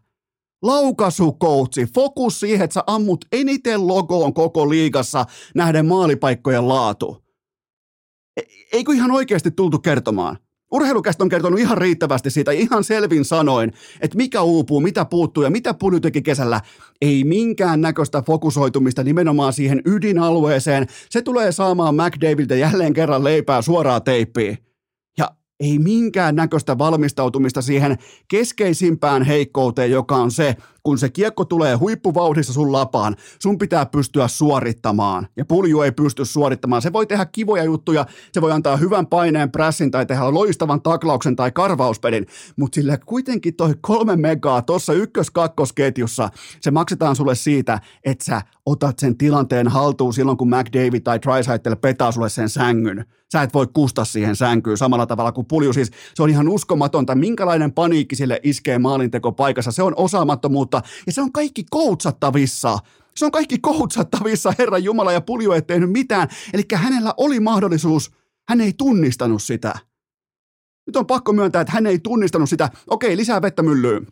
Laukaisukoutsi, 0.62 1.86
fokus 1.94 2.40
siihen, 2.40 2.64
että 2.64 2.74
sä 2.74 2.84
ammut 2.86 3.24
eniten 3.32 3.86
logoon 3.86 4.34
koko 4.34 4.68
liigassa 4.68 5.24
nähden 5.54 5.86
maalipaikkojen 5.86 6.68
laatu. 6.68 7.24
E- 8.36 8.42
eikö 8.72 8.92
ihan 8.92 9.10
oikeasti 9.10 9.50
tultu 9.50 9.78
kertomaan? 9.78 10.38
Urheilukästä 10.72 11.24
on 11.24 11.28
kertonut 11.28 11.60
ihan 11.60 11.78
riittävästi 11.78 12.30
siitä, 12.30 12.50
ihan 12.50 12.84
selvin 12.84 13.24
sanoin, 13.24 13.72
että 14.00 14.16
mikä 14.16 14.42
uupuu, 14.42 14.80
mitä 14.80 15.04
puuttuu 15.04 15.42
ja 15.42 15.50
mitä 15.50 15.74
Pulju 15.74 16.00
teki 16.00 16.22
kesällä. 16.22 16.60
Ei 17.00 17.24
minkään 17.24 17.80
näköistä 17.80 18.22
fokusoitumista 18.22 19.04
nimenomaan 19.04 19.52
siihen 19.52 19.82
ydinalueeseen. 19.84 20.86
Se 21.10 21.22
tulee 21.22 21.52
saamaan 21.52 21.94
McDaviltä 21.94 22.54
jälleen 22.54 22.94
kerran 22.94 23.24
leipää 23.24 23.62
suoraa 23.62 24.00
teippiin 24.00 24.67
ei 25.60 25.78
minkään 25.78 26.36
näköistä 26.36 26.78
valmistautumista 26.78 27.62
siihen 27.62 27.98
keskeisimpään 28.28 29.22
heikkouteen, 29.22 29.90
joka 29.90 30.16
on 30.16 30.30
se, 30.30 30.56
kun 30.88 30.99
se 30.99 31.09
kiekko 31.09 31.45
tulee 31.45 31.75
huippuvauhdissa 31.75 32.52
sun 32.52 32.73
lapaan, 32.73 33.16
sun 33.42 33.59
pitää 33.59 33.87
pystyä 33.87 34.28
suorittamaan. 34.28 35.26
Ja 35.37 35.45
pulju 35.45 35.80
ei 35.80 35.92
pysty 35.92 36.25
suorittamaan. 36.25 36.83
Se 36.83 36.92
voi 36.92 37.07
tehdä 37.07 37.26
kivoja 37.26 37.64
juttuja, 37.64 38.07
se 38.33 38.40
voi 38.40 38.52
antaa 38.52 38.76
hyvän 38.76 39.07
paineen 39.07 39.50
pressin 39.50 39.90
tai 39.90 40.07
tehdä 40.07 40.35
loistavan 40.35 40.83
taklauksen 40.83 41.37
tai 41.37 41.52
karvauspelin, 41.52 42.26
mutta 42.57 42.75
sille 42.75 42.99
kuitenkin 43.07 43.57
toi 43.57 43.75
kolme 43.80 44.16
megaa 44.16 44.62
tuossa 44.62 44.92
ykkös-kakkosketjussa, 44.92 46.28
se 46.61 46.71
maksetaan 46.71 47.16
sulle 47.16 47.35
siitä, 47.35 47.80
että 48.04 48.25
sä 48.25 48.42
otat 48.66 48.99
sen 48.99 49.16
tilanteen 49.16 49.68
haltuun 49.68 50.14
silloin, 50.14 50.38
kun 50.38 50.49
McDavid 50.49 51.00
tai 51.00 51.18
Drysaitel 51.23 51.76
petaa 51.76 52.12
sulle 52.12 52.28
sen 52.28 52.49
sängyn. 52.49 53.04
Sä 53.33 53.42
et 53.42 53.54
voi 53.54 53.66
kusta 53.66 54.04
siihen 54.04 54.37
sänkyyn 54.37 54.76
samalla 54.76 55.07
tavalla 55.07 55.33
kuin 55.33 55.47
pulju. 55.47 55.73
Siis 55.73 55.90
se 56.14 56.23
on 56.23 56.30
ihan 56.30 56.49
uskomatonta, 56.49 57.14
minkälainen 57.14 57.73
paniikki 57.73 58.16
sille 58.16 58.40
iskee 58.42 58.78
maalinteko 58.78 59.33
paikassa. 59.33 59.73
Se 59.73 59.83
on 59.83 59.92
osaamattomuutta 59.97 60.77
ja 61.06 61.12
se 61.12 61.23
on 61.23 61.32
kaikki 61.32 61.64
koutsattavissa. 61.70 62.78
Se 63.16 63.25
on 63.25 63.30
kaikki 63.30 63.58
koutsattavissa, 63.58 64.54
Herran 64.58 64.85
Jumala, 64.85 65.12
ja 65.12 65.20
pulju 65.20 65.52
ei 65.52 65.62
tehnyt 65.62 65.92
mitään. 65.92 66.28
Eli 66.54 66.62
hänellä 66.75 67.14
oli 67.16 67.40
mahdollisuus, 67.40 68.11
hän 68.49 68.61
ei 68.61 68.73
tunnistanut 68.73 69.42
sitä. 69.42 69.75
Nyt 70.87 70.97
on 70.97 71.06
pakko 71.06 71.32
myöntää, 71.32 71.61
että 71.61 71.73
hän 71.73 71.87
ei 71.87 71.99
tunnistanut 71.99 72.49
sitä. 72.49 72.70
Okei, 72.90 73.16
lisää 73.16 73.42
vettä 73.42 73.62
myllyyn. 73.62 74.06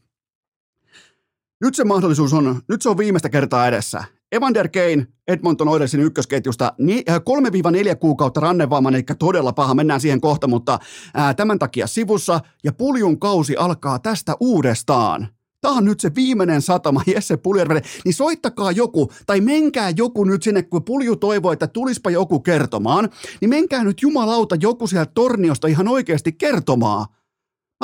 Nyt 1.61 1.75
se 1.75 1.85
mahdollisuus 1.85 2.32
on, 2.32 2.62
nyt 2.68 2.82
se 2.82 2.88
on 2.88 2.99
viimeistä 2.99 3.28
kertaa 3.28 3.68
edessä. 3.68 4.04
Evander 4.32 4.68
Kane, 4.68 5.06
Edmonton 5.28 5.68
Oilersin 5.68 6.00
ykkösketjusta, 6.00 6.73
3-4 6.80 7.88
äh, 7.88 7.99
kuukautta 8.00 8.40
rannevamman, 8.40 8.94
eli 8.94 9.04
todella 9.18 9.52
paha, 9.52 9.75
mennään 9.75 10.00
siihen 10.00 10.20
kohta, 10.20 10.46
mutta 10.46 10.78
ää, 11.14 11.35
tämän 11.35 11.58
takia 11.58 11.87
sivussa, 11.87 12.40
ja 12.64 12.73
puljun 12.73 13.20
kausi 13.20 13.56
alkaa 13.56 13.99
tästä 13.99 14.35
uudestaan. 14.40 15.28
Tämä 15.66 15.78
on 15.78 15.85
nyt 15.85 16.00
se 16.00 16.14
viimeinen 16.14 16.62
satama 16.62 17.02
Jesse 17.14 17.37
Puljärvelle, 17.37 17.82
niin 18.04 18.14
soittakaa 18.14 18.73
joku 18.73 19.12
tai 19.26 19.40
menkää 19.40 19.90
joku 19.90 20.25
nyt 20.25 20.42
sinne, 20.42 20.62
kun 20.62 20.85
Pulju 20.85 21.16
toivoo, 21.16 21.52
että 21.52 21.66
tulispa 21.66 22.11
joku 22.11 22.40
kertomaan, 22.40 23.08
niin 23.40 23.49
menkää 23.49 23.85
nyt 23.85 24.02
jumalauta 24.02 24.56
joku 24.61 24.87
sieltä 24.87 25.11
torniosta 25.14 25.68
ihan 25.68 25.88
oikeasti 25.88 26.32
kertomaan. 26.32 27.06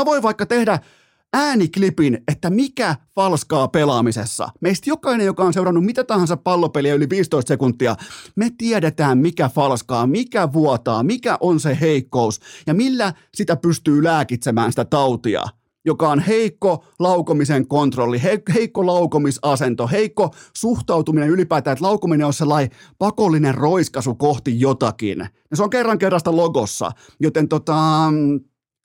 Mä 0.00 0.04
voin 0.04 0.22
vaikka 0.22 0.46
tehdä 0.46 0.78
ääniklipin, 1.32 2.18
että 2.28 2.50
mikä 2.50 2.96
falskaa 3.14 3.68
pelaamisessa. 3.68 4.48
Meistä 4.60 4.90
jokainen, 4.90 5.26
joka 5.26 5.44
on 5.44 5.52
seurannut 5.52 5.84
mitä 5.84 6.04
tahansa 6.04 6.36
pallopeliä 6.36 6.94
yli 6.94 7.08
15 7.08 7.48
sekuntia, 7.48 7.96
me 8.36 8.50
tiedetään 8.58 9.18
mikä 9.18 9.48
falskaa, 9.48 10.06
mikä 10.06 10.52
vuotaa, 10.52 11.02
mikä 11.02 11.36
on 11.40 11.60
se 11.60 11.78
heikkous 11.80 12.40
ja 12.66 12.74
millä 12.74 13.12
sitä 13.34 13.56
pystyy 13.56 14.04
lääkitsemään 14.04 14.72
sitä 14.72 14.84
tautia 14.84 15.42
joka 15.84 16.08
on 16.08 16.20
heikko 16.20 16.84
laukomisen 16.98 17.68
kontrolli, 17.68 18.22
heikko 18.54 18.86
laukomisasento, 18.86 19.88
heikko 19.88 20.30
suhtautuminen 20.56 21.28
ylipäätään, 21.28 21.72
että 21.72 21.84
laukominen 21.84 22.26
on 22.26 22.32
sellainen 22.32 22.70
pakollinen 22.98 23.54
roiskasu 23.54 24.14
kohti 24.14 24.60
jotakin. 24.60 25.18
Ja 25.50 25.56
se 25.56 25.62
on 25.62 25.70
kerran 25.70 25.98
kerrasta 25.98 26.36
logossa, 26.36 26.90
joten 27.20 27.48
tota, 27.48 27.76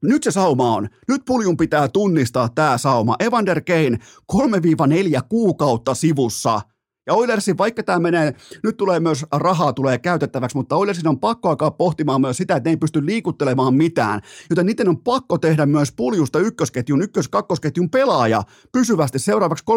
nyt 0.03 0.23
se 0.23 0.31
sauma 0.31 0.75
on. 0.75 0.89
Nyt 1.07 1.21
puljun 1.25 1.57
pitää 1.57 1.87
tunnistaa 1.87 2.49
tämä 2.49 2.77
sauma. 2.77 3.15
Evander 3.19 3.61
Kane 3.61 3.97
3-4 4.33 5.21
kuukautta 5.29 5.95
sivussa. 5.95 6.61
Ja 7.07 7.13
Oilersin, 7.13 7.57
vaikka 7.57 7.83
tämä 7.83 7.99
menee, 7.99 8.33
nyt 8.63 8.77
tulee 8.77 8.99
myös 8.99 9.25
rahaa 9.31 9.73
tulee 9.73 9.97
käytettäväksi, 9.97 10.57
mutta 10.57 10.75
Oilersin 10.75 11.07
on 11.07 11.19
pakko 11.19 11.49
alkaa 11.49 11.71
pohtimaan 11.71 12.21
myös 12.21 12.37
sitä, 12.37 12.55
että 12.55 12.69
ne 12.69 12.71
ei 12.71 12.77
pysty 12.77 13.05
liikuttelemaan 13.05 13.73
mitään. 13.73 14.21
Joten 14.49 14.65
niiden 14.65 14.89
on 14.89 14.97
pakko 14.97 15.37
tehdä 15.37 15.65
myös 15.65 15.91
puljusta 15.91 16.39
ykkösketjun, 16.39 17.01
ykkös-kakkosketjun 17.01 17.89
pelaaja 17.89 18.43
pysyvästi 18.71 19.19
seuraavaksi 19.19 19.63
3-4 19.71 19.75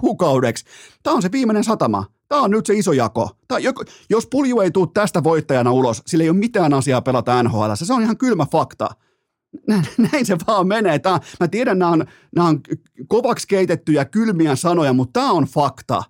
kuukaudeksi. 0.00 0.64
Tämä 1.02 1.16
on 1.16 1.22
se 1.22 1.32
viimeinen 1.32 1.64
satama. 1.64 2.04
Tämä 2.28 2.42
on 2.42 2.50
nyt 2.50 2.66
se 2.66 2.74
iso 2.74 2.92
jako. 2.92 3.30
Tämä, 3.48 3.60
jos 4.10 4.26
pulju 4.26 4.60
ei 4.60 4.70
tule 4.70 4.88
tästä 4.94 5.24
voittajana 5.24 5.72
ulos, 5.72 6.02
sillä 6.06 6.24
ei 6.24 6.30
ole 6.30 6.38
mitään 6.38 6.74
asiaa 6.74 7.02
pelata 7.02 7.42
NHL. 7.42 7.70
Se 7.74 7.92
on 7.92 8.02
ihan 8.02 8.18
kylmä 8.18 8.46
fakta 8.52 8.88
näin 10.12 10.26
se 10.26 10.36
vaan 10.46 10.66
menee. 10.66 10.98
Tämä, 10.98 11.20
mä 11.40 11.48
tiedän, 11.48 11.78
nämä 11.78 11.90
on, 11.90 12.04
nämä 12.36 12.48
on 12.48 12.60
kovaksi 13.08 13.48
keitettyjä 13.48 14.04
kylmiä 14.04 14.56
sanoja, 14.56 14.92
mutta 14.92 15.20
tämä 15.20 15.32
on 15.32 15.44
fakta. 15.44 16.02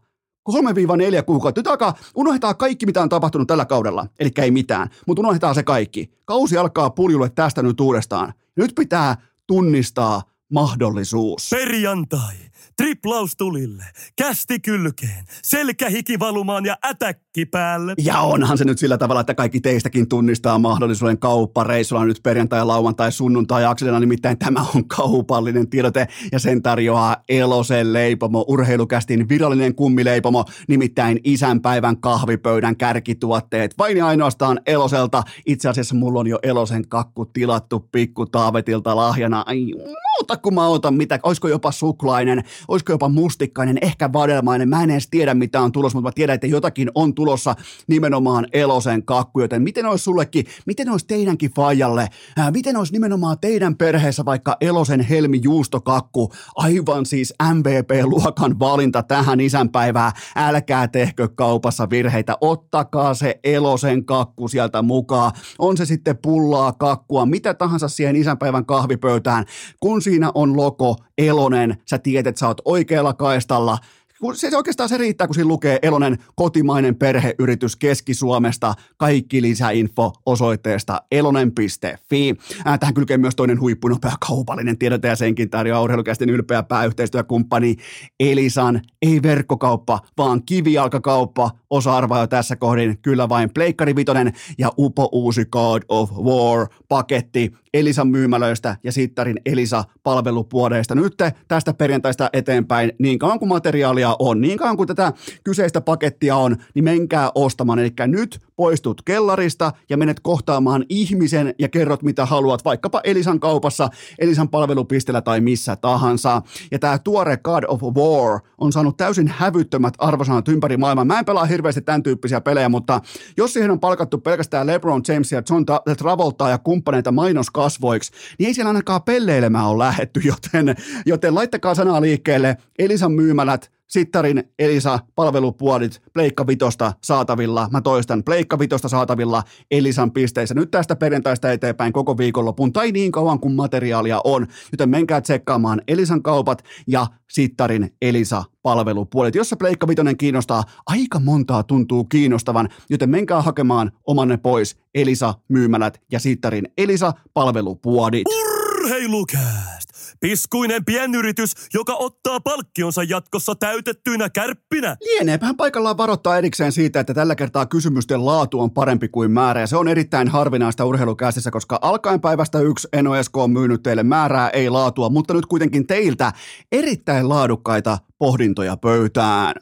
3-4 0.51 1.23
kuukautta. 1.27 1.59
Nyt 1.59 1.67
alkaa, 1.67 1.95
unohdetaan 2.15 2.57
kaikki, 2.57 2.87
mitä 2.87 3.03
on 3.03 3.09
tapahtunut 3.09 3.49
tällä 3.49 3.65
kaudella. 3.65 4.07
Eli 4.19 4.31
ei 4.37 4.51
mitään, 4.51 4.89
mutta 5.07 5.21
unohdetaan 5.21 5.55
se 5.55 5.63
kaikki. 5.63 6.11
Kausi 6.25 6.57
alkaa 6.57 6.91
puljulle 6.91 7.31
tästä 7.31 7.63
nyt 7.63 7.81
uudestaan. 7.81 8.33
Nyt 8.57 8.73
pitää 8.77 9.17
tunnistaa 9.47 10.23
mahdollisuus. 10.53 11.49
Perjantai. 11.51 12.35
Triplaus 12.77 13.37
tulille, 13.37 13.85
kästi 14.17 14.61
kylkeen, 14.61 15.25
selkähiki 15.43 16.19
valumaan 16.19 16.67
ja 16.67 16.77
ätäkki 16.85 17.30
päälle. 17.51 17.95
Ja 18.05 18.21
onhan 18.21 18.59
se 18.59 18.65
nyt 18.65 18.79
sillä 18.79 18.99
tavalla, 18.99 19.21
että 19.21 19.35
kaikki 19.35 19.61
teistäkin 19.61 20.09
tunnistaa 20.09 20.59
mahdollisuuden 20.59 21.19
kauppareissulla 21.19 22.05
nyt 22.05 22.21
perjantai, 22.23 22.65
lauantai, 22.65 23.13
sunnuntai 23.13 23.65
akselina, 23.65 24.01
nimittäin 24.01 24.39
tämä 24.39 24.67
on 24.75 24.89
kaupallinen 24.89 25.71
tiedote 25.71 26.09
ja 26.33 26.39
sen 26.39 26.63
tarjoaa 26.63 27.17
Elosen 27.29 27.93
leipomo, 27.93 28.45
urheilukästin 28.49 29.29
virallinen 29.29 29.75
kummileipomo, 29.75 30.45
nimittäin 30.69 31.21
isänpäivän 31.25 32.01
kahvipöydän 32.01 32.77
kärkituotteet. 32.77 33.75
Vain 33.79 33.97
ja 33.97 34.07
ainoastaan 34.07 34.61
Eloselta. 34.67 35.23
Itse 35.47 35.69
asiassa 35.69 35.95
mulla 35.95 36.21
on 36.21 36.27
jo 36.27 36.39
Elosen 36.43 36.89
kakku 36.89 37.25
tilattu 37.25 37.89
pikku 37.93 38.27
Taavetilta 38.27 38.97
lahjana. 38.97 39.45
Ai, 39.47 39.73
muuta 40.21 40.37
kun 40.37 40.55
mä 40.55 40.67
otan 40.67 40.95
mitä, 40.95 41.19
olisiko 41.23 41.49
jopa 41.49 41.73
suklainen, 41.73 42.45
olisiko 42.69 42.93
jopa 42.93 43.09
mustikkainen, 43.09 43.79
ehkä 43.83 44.13
vadelmainen. 44.13 44.69
Mä 44.69 44.83
en 44.83 44.91
edes 44.91 45.09
tiedä, 45.11 45.35
mitä 45.35 45.61
on 45.61 45.73
tulossa, 45.73 45.97
mutta 45.99 46.09
mä 46.09 46.13
tiedän, 46.13 46.35
että 46.35 46.47
jotakin 46.47 46.91
on 46.95 47.15
tulossa 47.21 47.55
nimenomaan 47.87 48.47
Elosen 48.53 49.05
kakku. 49.05 49.41
Joten 49.41 49.63
miten 49.63 49.87
olisi 49.87 50.05
sullekin, 50.05 50.45
miten 50.67 50.89
olisi 50.89 51.07
teidänkin 51.07 51.51
fajalle, 51.51 52.09
ää, 52.37 52.51
miten 52.51 52.77
olisi 52.77 52.93
nimenomaan 52.93 53.37
teidän 53.41 53.77
perheessä 53.77 54.25
vaikka 54.25 54.57
Elosen 54.61 55.01
helmi 55.01 55.41
juustokakku, 55.43 56.33
aivan 56.57 57.07
siis 57.07 57.35
MVP-luokan 57.55 58.59
valinta 58.59 59.03
tähän 59.03 59.41
isänpäivään. 59.41 60.13
Älkää 60.37 60.89
tehkö 60.89 61.29
kaupassa 61.29 61.91
virheitä, 61.91 62.37
ottakaa 62.41 63.15
se 63.15 63.41
Elosen 63.45 64.05
kakku 64.05 64.49
sieltä 64.49 64.83
mukaan. 64.83 65.33
On 65.59 65.77
se 65.77 65.87
sitten 65.87 66.19
pullaa, 66.19 66.73
kakkua, 66.73 67.27
mitä 67.27 67.55
tahansa 67.55 67.89
siihen 67.89 68.17
isänpäivän 68.17 68.67
kahvipöytään. 68.67 69.45
Kun 69.81 70.03
siinä 70.03 70.31
on 70.35 70.57
logo 70.57 70.97
Elonen, 71.19 71.77
sä 71.91 71.99
tiedät, 71.99 72.27
että 72.27 72.39
sä 72.39 72.47
oot 72.47 72.61
oikealla 72.65 73.15
kaistalla, 73.15 73.79
kun 74.21 74.37
se, 74.37 74.51
se 74.51 74.57
oikeastaan 74.57 74.89
se 74.89 74.99
riittää, 74.99 75.27
kun 75.27 75.35
siinä 75.35 75.49
lukee 75.49 75.79
Elonen 75.83 76.19
kotimainen 76.35 76.97
perheyritys 76.97 77.77
Keski-Suomesta. 77.77 78.75
Kaikki 78.97 79.43
lisäinfo 79.43 80.13
osoitteesta 80.27 81.03
elonen.fi. 81.11 82.35
Tähän 82.81 82.95
kylkee 82.95 83.19
myös 83.19 83.37
toinen 83.37 83.61
huippunopea 83.61 84.13
kaupallinen 84.27 84.79
tiedote 84.79 85.09
ja 85.09 85.17
senkin 85.17 85.51
tarjoaa 85.51 85.83
urheilukästin 85.83 86.31
ylpeä 86.31 86.63
pääyhteistyökumppani 86.63 87.77
Elisan. 88.21 88.81
Ei 89.03 89.23
verkkokauppa, 89.23 90.01
vaan 90.19 90.43
kivijalkakauppa. 90.43 91.51
Osa 91.71 91.97
arvaa 91.97 92.21
jo 92.21 92.27
tässä 92.27 92.57
kohdin 92.57 92.99
kyllä 93.03 93.29
vain 93.29 93.51
Pleikkari 93.55 93.97
Vitonen 93.97 94.33
ja 94.59 94.71
upo 94.79 95.09
uusi 95.13 95.45
God 95.45 95.83
of 95.89 96.11
War 96.13 96.67
paketti 96.89 97.53
Elisan 97.75 98.09
myymälöistä 98.09 98.77
ja 98.85 98.93
Sittarin 98.93 99.41
Elisa 99.47 99.85
palvelupuodeista. 100.03 100.95
Nyt 100.95 101.15
tästä 101.49 101.75
perjantaista 101.75 102.31
eteenpäin 102.33 102.93
niin 102.99 103.19
kauan 103.19 103.39
kuin 103.39 103.49
materiaalia 103.49 104.17
on, 104.19 104.41
niin 104.41 104.59
kauan 104.59 104.77
kuin 104.77 104.87
tätä 104.87 105.13
kyseistä 105.45 105.81
pakettia 105.81 106.37
on, 106.37 106.57
niin 106.75 106.85
menkää 106.85 107.31
ostamaan. 107.35 107.79
Eli 107.79 107.91
nyt 108.07 108.39
poistut 108.61 109.03
kellarista 109.03 109.73
ja 109.89 109.97
menet 109.97 110.21
kohtaamaan 110.21 110.85
ihmisen 110.89 111.55
ja 111.59 111.69
kerrot 111.69 112.03
mitä 112.03 112.27
haluat, 112.27 112.65
vaikkapa 112.65 113.01
Elisan 113.05 113.41
kaupassa, 113.41 113.89
Elisan 114.19 114.49
palvelupisteellä 114.49 115.21
tai 115.21 115.41
missä 115.41 115.77
tahansa. 115.77 116.43
Ja 116.71 116.79
tämä 116.79 116.99
tuore 116.99 117.37
God 117.37 117.65
of 117.69 117.83
War 117.83 118.41
on 118.59 118.73
saanut 118.73 118.97
täysin 118.97 119.29
hävyttömät 119.29 119.95
arvosanat 119.99 120.49
ympäri 120.49 120.77
maailmaa. 120.77 121.05
Mä 121.05 121.19
en 121.19 121.25
pelaa 121.25 121.45
hirveästi 121.45 121.81
tämän 121.81 122.03
tyyppisiä 122.03 122.41
pelejä, 122.41 122.69
mutta 122.69 123.01
jos 123.37 123.53
siihen 123.53 123.71
on 123.71 123.81
palkattu 123.81 124.19
pelkästään 124.19 124.67
LeBron 124.67 125.03
James 125.09 125.33
ja 125.33 125.43
John 125.51 125.65
Travolta 125.99 126.49
ja 126.49 126.59
kumppaneita 126.59 127.13
mainoskasvoiksi, 127.13 128.13
niin 128.39 128.47
ei 128.47 128.55
siellä 128.55 128.69
ainakaan 128.69 129.03
pelleilemään 129.03 129.67
ole 129.67 129.85
lähetty, 129.85 130.21
joten, 130.25 130.77
joten 131.07 131.35
laittakaa 131.35 131.75
sanaa 131.75 132.01
liikkeelle. 132.01 132.57
Elisan 132.79 133.13
myymälät 133.13 133.80
Sittarin 133.91 134.45
Elisa 134.59 134.99
palvelupuolit 135.15 136.03
Pleikka 136.13 136.47
Vitosta 136.47 136.93
saatavilla. 137.05 137.69
Mä 137.73 137.81
toistan 137.81 138.25
Pleikka 138.25 138.59
Vitosta 138.59 138.89
saatavilla 138.89 139.43
Elisan 139.71 140.13
pisteissä. 140.13 140.55
Nyt 140.55 140.71
tästä 140.71 140.97
perjantaista 140.97 141.53
eteenpäin 141.53 141.93
koko 141.93 142.19
viikonlopun 142.19 142.73
tai 142.73 142.93
niin 142.93 143.13
kauan 143.13 143.41
kuin 143.41 143.55
materiaalia 143.55 144.21
on. 144.25 144.47
Joten 144.73 144.89
menkää 144.89 145.21
tsekkaamaan 145.21 145.83
Elisan 145.89 146.23
kaupat 146.23 146.65
ja 146.87 147.07
Sittarin 147.31 147.95
Elisa 148.03 148.45
palvelupuolet. 148.63 149.35
Jos 149.35 149.49
se 149.49 149.57
Pleikka 149.57 149.89
Vitonen 149.89 150.17
kiinnostaa, 150.17 150.65
aika 150.87 151.21
montaa 151.21 151.63
tuntuu 151.63 152.05
kiinnostavan, 152.05 152.69
joten 152.91 153.11
menkää 153.11 153.43
hakemaan 153.43 153.93
omanne 154.07 154.37
pois 154.37 154.77
Elisa 154.95 155.35
myymälät 155.49 156.01
ja 156.13 156.21
Sittarin 156.21 156.69
Elisa 156.79 157.13
palvelupuodit. 157.35 158.27
Urheilukääst! 158.27 159.90
Piskuinen 160.21 160.85
pienyritys, 160.85 161.53
joka 161.75 161.95
ottaa 161.95 162.41
palkkionsa 162.41 163.03
jatkossa 163.03 163.55
täytettyinä 163.55 164.31
kärppinä. 164.31 164.97
Lieneepähän 165.01 165.57
paikallaan 165.57 165.97
varoittaa 165.97 166.39
erikseen 166.39 166.73
siitä, 166.73 167.01
että 167.01 167.15
tällä 167.15 167.35
kertaa 167.35 167.67
kysymysten 167.67 168.27
laatu 168.27 168.61
on 168.61 168.71
parempi 168.71 169.09
kuin 169.09 169.31
määrä, 169.31 169.61
ja 169.61 169.67
se 169.67 169.77
on 169.77 169.89
erittäin 169.89 170.29
harvinaista 170.29 170.85
urheilukästissä, 170.85 171.51
koska 171.51 171.79
alkaen 171.83 172.21
päivästä 172.21 172.61
yksi 172.61 172.89
NOSK 173.03 173.37
on 173.37 173.51
myynyt 173.51 173.83
teille 173.83 174.03
määrää, 174.03 174.49
ei 174.51 174.71
laatua, 174.71 175.09
mutta 175.09 175.35
nyt 175.35 175.47
kuitenkin 175.47 175.87
teiltä 175.87 176.33
erittäin 176.73 177.29
laadukkaita 177.29 177.99
pohdintoja 178.19 178.77
pöytään. 178.77 179.55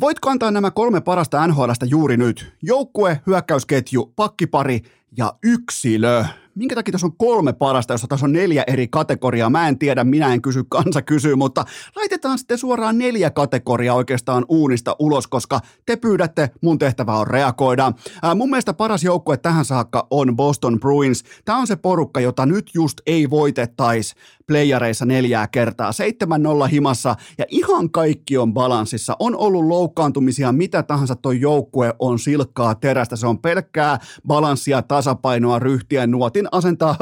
Voitko 0.00 0.30
antaa 0.30 0.50
nämä 0.50 0.70
kolme 0.70 1.00
parasta 1.00 1.46
NHLstä 1.46 1.86
juuri 1.86 2.16
nyt? 2.16 2.52
Joukkue, 2.62 3.20
hyökkäysketju, 3.26 4.12
pakkipari 4.16 4.80
ja 5.16 5.34
yksilö 5.42 6.24
minkä 6.54 6.74
takia 6.74 6.92
tässä 6.92 7.06
on 7.06 7.16
kolme 7.16 7.52
parasta, 7.52 7.94
jos 7.94 8.06
tässä 8.08 8.26
on 8.26 8.32
neljä 8.32 8.64
eri 8.66 8.88
kategoriaa. 8.88 9.50
Mä 9.50 9.68
en 9.68 9.78
tiedä, 9.78 10.04
minä 10.04 10.34
en 10.34 10.42
kysy, 10.42 10.64
kansa 10.68 11.02
kysyy, 11.02 11.34
mutta 11.34 11.64
laitetaan 11.96 12.38
sitten 12.38 12.58
suoraan 12.58 12.98
neljä 12.98 13.30
kategoriaa 13.30 13.94
oikeastaan 13.94 14.44
uunista 14.48 14.96
ulos, 14.98 15.26
koska 15.26 15.60
te 15.86 15.96
pyydätte, 15.96 16.50
mun 16.60 16.78
tehtävä 16.78 17.18
on 17.18 17.26
reagoida. 17.26 17.92
Ää, 18.22 18.34
mun 18.34 18.50
mielestä 18.50 18.74
paras 18.74 19.04
joukkue 19.04 19.36
tähän 19.36 19.64
saakka 19.64 20.06
on 20.10 20.36
Boston 20.36 20.80
Bruins. 20.80 21.24
Tämä 21.44 21.58
on 21.58 21.66
se 21.66 21.76
porukka, 21.76 22.20
jota 22.20 22.46
nyt 22.46 22.70
just 22.74 23.00
ei 23.06 23.30
voitettaisi 23.30 24.14
playareissa 24.50 25.06
neljää 25.06 25.48
kertaa. 25.48 25.90
7-0 26.64 26.68
himassa 26.68 27.16
ja 27.38 27.44
ihan 27.48 27.90
kaikki 27.90 28.38
on 28.38 28.54
balanssissa. 28.54 29.16
On 29.18 29.36
ollut 29.36 29.64
loukkaantumisia, 29.64 30.52
mitä 30.52 30.82
tahansa 30.82 31.16
tuo 31.16 31.32
joukkue 31.32 31.94
on 31.98 32.18
silkkaa 32.18 32.74
terästä. 32.74 33.16
Se 33.16 33.26
on 33.26 33.38
pelkkää 33.38 33.98
balanssia, 34.26 34.82
tasapainoa, 34.82 35.58
ryhtiä, 35.58 36.06
nuotin 36.06 36.48
asentaa, 36.52 36.96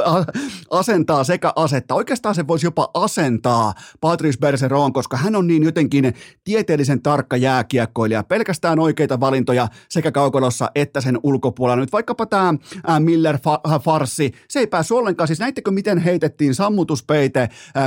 asentaa 0.70 1.24
sekä 1.24 1.52
asetta. 1.56 1.94
Oikeastaan 1.94 2.34
se 2.34 2.46
voisi 2.46 2.66
jopa 2.66 2.90
asentaa 2.94 3.74
Patrice 4.00 4.38
Bergeron, 4.38 4.92
koska 4.92 5.16
hän 5.16 5.36
on 5.36 5.46
niin 5.46 5.62
jotenkin 5.62 6.14
tieteellisen 6.44 7.02
tarkka 7.02 7.36
jääkiekkoilija. 7.36 8.22
Pelkästään 8.22 8.78
oikeita 8.78 9.20
valintoja 9.20 9.68
sekä 9.88 10.12
kaukolossa 10.12 10.70
että 10.74 11.00
sen 11.00 11.18
ulkopuolella. 11.22 11.80
Nyt 11.80 11.92
vaikkapa 11.92 12.26
tämä 12.26 12.54
Miller-farssi, 12.98 14.32
se 14.48 14.58
ei 14.60 14.66
päässyt 14.66 14.96
ollenkaan. 14.98 15.28
Siis 15.28 15.40
näittekö, 15.40 15.70
miten 15.70 15.98
heitettiin 15.98 16.54
sammutuspeite 16.54 17.37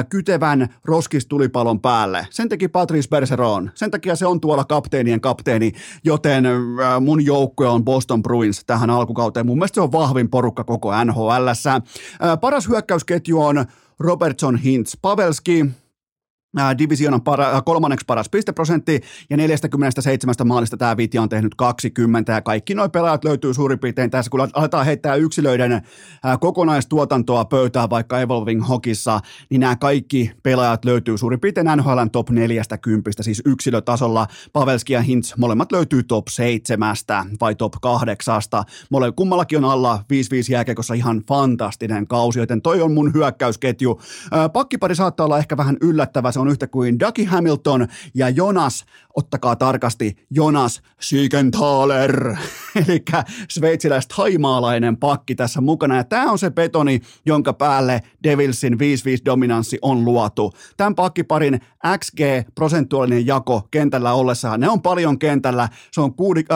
kytevän 0.10 0.74
roskistulipalon 0.86 1.82
päälle? 1.82 2.28
Sen 2.30 2.50
teki 2.50 2.68
Patrice 2.68 3.10
Bergeron. 3.10 3.72
Sen 3.76 3.92
takia 3.92 4.16
se 4.16 4.26
on 4.26 4.42
tuolla 4.42 4.66
kapteenien 4.66 5.22
kapteeni, 5.22 5.72
joten 6.04 6.44
mun 7.02 7.26
joukkue 7.26 7.68
on 7.68 7.86
Boston 7.86 8.24
Bruins 8.24 8.64
tähän 8.66 8.90
alkukauteen. 8.90 9.46
Mun 9.46 9.58
mielestä 9.58 9.76
se 9.76 9.82
on 9.82 9.92
vahvin 9.92 10.30
porukka 10.30 10.64
koko 10.64 11.04
NHL. 11.04 11.48
Paras 12.42 12.68
hyökkäysketju 12.68 13.42
on 13.42 13.66
Robertson 14.00 14.58
Hintz 14.58 14.94
Pavelski, 15.02 15.66
divisioonan 16.78 17.22
para, 17.22 17.62
kolmanneksi 17.62 18.06
paras 18.06 18.30
pisteprosentti 18.30 19.02
ja 19.30 19.38
47 19.38 20.36
maalista 20.46 20.78
tämä 20.78 20.98
Vitja 20.98 21.22
on 21.22 21.30
tehnyt 21.30 21.56
20 21.56 22.32
ja 22.32 22.42
kaikki 22.42 22.76
nuo 22.76 22.90
pelaajat 22.90 23.24
löytyy 23.24 23.54
suurin 23.54 23.80
piirtein 23.80 24.12
tässä, 24.12 24.30
kun 24.30 24.50
aletaan 24.54 24.86
heittää 24.86 25.16
yksilöiden 25.16 25.82
kokonaistuotantoa 26.40 27.46
pöytään 27.46 27.90
vaikka 27.90 28.20
Evolving 28.20 28.68
Hokissa, 28.68 29.20
niin 29.50 29.62
nämä 29.62 29.76
kaikki 29.76 30.32
pelaajat 30.44 30.86
löytyy 30.86 31.18
suurin 31.18 31.40
piirtein 31.40 31.68
NHLn 31.76 32.12
top 32.12 32.30
40, 32.30 33.24
siis 33.24 33.42
yksilötasolla. 33.46 34.28
Pavelski 34.54 34.94
ja 34.94 35.02
Hintz, 35.02 35.34
molemmat 35.38 35.72
löytyy 35.72 36.04
top 36.04 36.28
7 36.28 36.96
vai 37.42 37.56
top 37.56 37.74
8. 37.82 38.42
Mole, 38.90 39.12
kummallakin 39.12 39.58
on 39.58 39.72
alla 39.72 40.04
5-5 40.50 40.52
jääkekossa 40.52 40.94
ihan 40.94 41.22
fantastinen 41.28 42.08
kausi, 42.08 42.40
joten 42.40 42.62
toi 42.62 42.82
on 42.82 42.94
mun 42.94 43.14
hyökkäysketju. 43.14 44.02
Pakkipari 44.54 44.96
saattaa 44.96 45.26
olla 45.26 45.38
ehkä 45.38 45.58
vähän 45.58 45.78
yllättävä, 45.82 46.32
se 46.32 46.41
on 46.42 46.48
yhtä 46.48 46.68
kuin 46.68 47.00
Ducky 47.00 47.24
Hamilton 47.24 47.88
ja 48.14 48.30
Jonas, 48.30 48.86
ottakaa 49.16 49.56
tarkasti, 49.56 50.16
Jonas 50.30 50.82
Siegenthaler, 51.02 52.36
eli 52.88 53.04
sveitsiläistä 53.50 54.16
haimaalainen 54.18 54.98
pakki 54.98 55.36
tässä 55.36 55.62
mukana. 55.62 55.96
Ja 55.96 56.04
tämä 56.04 56.32
on 56.32 56.40
se 56.40 56.52
betoni, 56.52 57.02
jonka 57.26 57.54
päälle 57.54 58.02
Devilsin 58.24 58.74
5-5 58.74 58.78
dominanssi 59.26 59.80
on 59.82 60.06
luotu. 60.06 60.54
Tämän 60.78 60.96
pakkiparin 60.96 61.62
XG-prosentuaalinen 61.98 63.26
jako 63.26 63.68
kentällä 63.72 64.14
ollessaan, 64.14 64.60
ne 64.60 64.70
on 64.70 64.82
paljon 64.82 65.20
kentällä, 65.20 65.70
se 65.92 66.02
on 66.02 66.14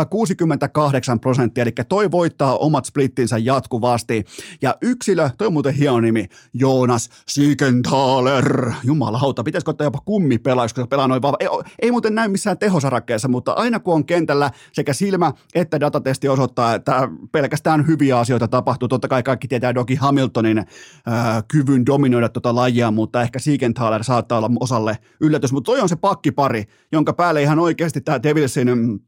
68 0.10 1.20
prosenttia, 1.20 1.62
eli 1.62 1.72
toi 1.90 2.12
voittaa 2.12 2.58
omat 2.58 2.86
splittinsä 2.86 3.38
jatkuvasti. 3.38 4.24
Ja 4.62 4.76
yksilö, 4.82 5.30
toi 5.38 5.48
on 5.48 5.54
muuten 5.54 5.74
hieno 5.74 6.00
nimi, 6.00 6.26
Jonas 6.54 7.10
Siegenthaler, 7.28 8.72
jumalauta, 8.84 9.44
pitäisikö 9.44 9.74
ottaa 9.76 9.86
jopa 9.86 10.00
kummipelaaja, 10.06 10.66
koska 10.66 10.88
pelaa 10.88 11.08
noin 11.08 11.22
vahva. 11.22 11.38
Ei, 11.40 11.48
ei 11.82 11.92
muuten 11.92 12.16
näy 12.16 12.28
missään 12.28 12.58
tehosarakkeessa, 12.58 13.28
mutta 13.28 13.52
aina 13.52 13.80
kun 13.80 13.94
on 13.94 14.06
kentällä 14.06 14.52
sekä 14.74 14.94
silmä 14.94 15.32
että 15.56 15.80
datatesti 15.80 16.30
osoittaa, 16.30 16.76
että 16.76 17.10
pelkästään 17.32 17.88
hyviä 17.88 18.20
asioita 18.20 18.48
tapahtuu. 18.48 18.88
Totta 18.88 19.08
kai 19.08 19.24
kaikki 19.24 19.48
tietää 19.48 19.76
Doki 19.76 19.96
Hamiltonin 19.96 20.58
äh, 20.58 20.66
kyvyn 21.48 21.86
dominoida 21.86 22.30
tuota 22.30 22.56
lajia, 22.56 22.92
mutta 22.92 23.22
ehkä 23.22 23.40
Siegenthaler 23.40 24.04
saattaa 24.04 24.38
olla 24.38 24.52
osalle 24.60 24.98
yllätys. 25.22 25.52
Mutta 25.52 25.72
toi 25.72 25.82
on 25.82 25.90
se 25.90 25.96
pakkipari, 25.96 26.64
jonka 26.92 27.14
päälle 27.14 27.42
ihan 27.42 27.60
oikeasti 27.60 28.02
tämä 28.02 28.24
Devilsin 28.24 28.68
mm, 28.68 29.00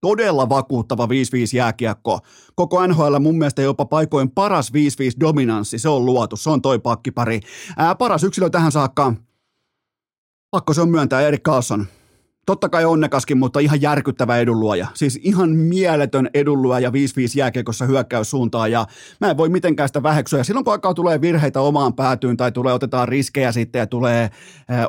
todella 0.00 0.48
vakuuttava 0.48 1.06
5-5 1.06 1.08
jääkiekko. 1.54 2.18
Koko 2.54 2.86
NHL 2.86 3.18
mun 3.20 3.38
mielestä 3.38 3.62
jopa 3.62 3.84
paikoin 3.84 4.30
paras 4.30 4.72
5-5 4.72 4.74
dominanssi, 5.20 5.78
se 5.78 5.88
on 5.88 6.06
luotu, 6.06 6.36
se 6.36 6.50
on 6.50 6.62
toi 6.62 6.78
pakkipari. 6.78 7.40
Ää, 7.76 7.94
paras 7.94 8.24
yksilö 8.24 8.50
tähän 8.50 8.72
saakka, 8.72 9.14
pakko 10.56 10.74
se 10.74 10.80
on 10.80 10.88
myöntää 10.88 11.20
Erik 11.20 11.42
Carlson. 11.42 11.86
Totta 12.46 12.68
kai 12.68 12.84
onnekaskin, 12.84 13.38
mutta 13.38 13.60
ihan 13.60 13.82
järkyttävä 13.82 14.38
edunluoja. 14.38 14.86
Siis 14.94 15.20
ihan 15.22 15.50
mieletön 15.50 16.30
edunluoja 16.34 16.90
5-5 16.90 16.92
jääkiekossa 17.36 17.84
hyökkäyssuuntaan 17.84 18.72
ja 18.72 18.86
mä 19.20 19.30
en 19.30 19.36
voi 19.36 19.48
mitenkään 19.48 19.88
sitä 19.88 20.02
väheksyä. 20.02 20.44
Silloin 20.44 20.64
kun 20.64 20.72
alkaa 20.72 20.94
tulee 20.94 21.20
virheitä 21.20 21.60
omaan 21.60 21.94
päätyyn 21.94 22.36
tai 22.36 22.52
tulee 22.52 22.72
otetaan 22.72 23.08
riskejä 23.08 23.52
sitten 23.52 23.78
ja 23.78 23.86
tulee 23.86 24.22
äh, 24.22 24.30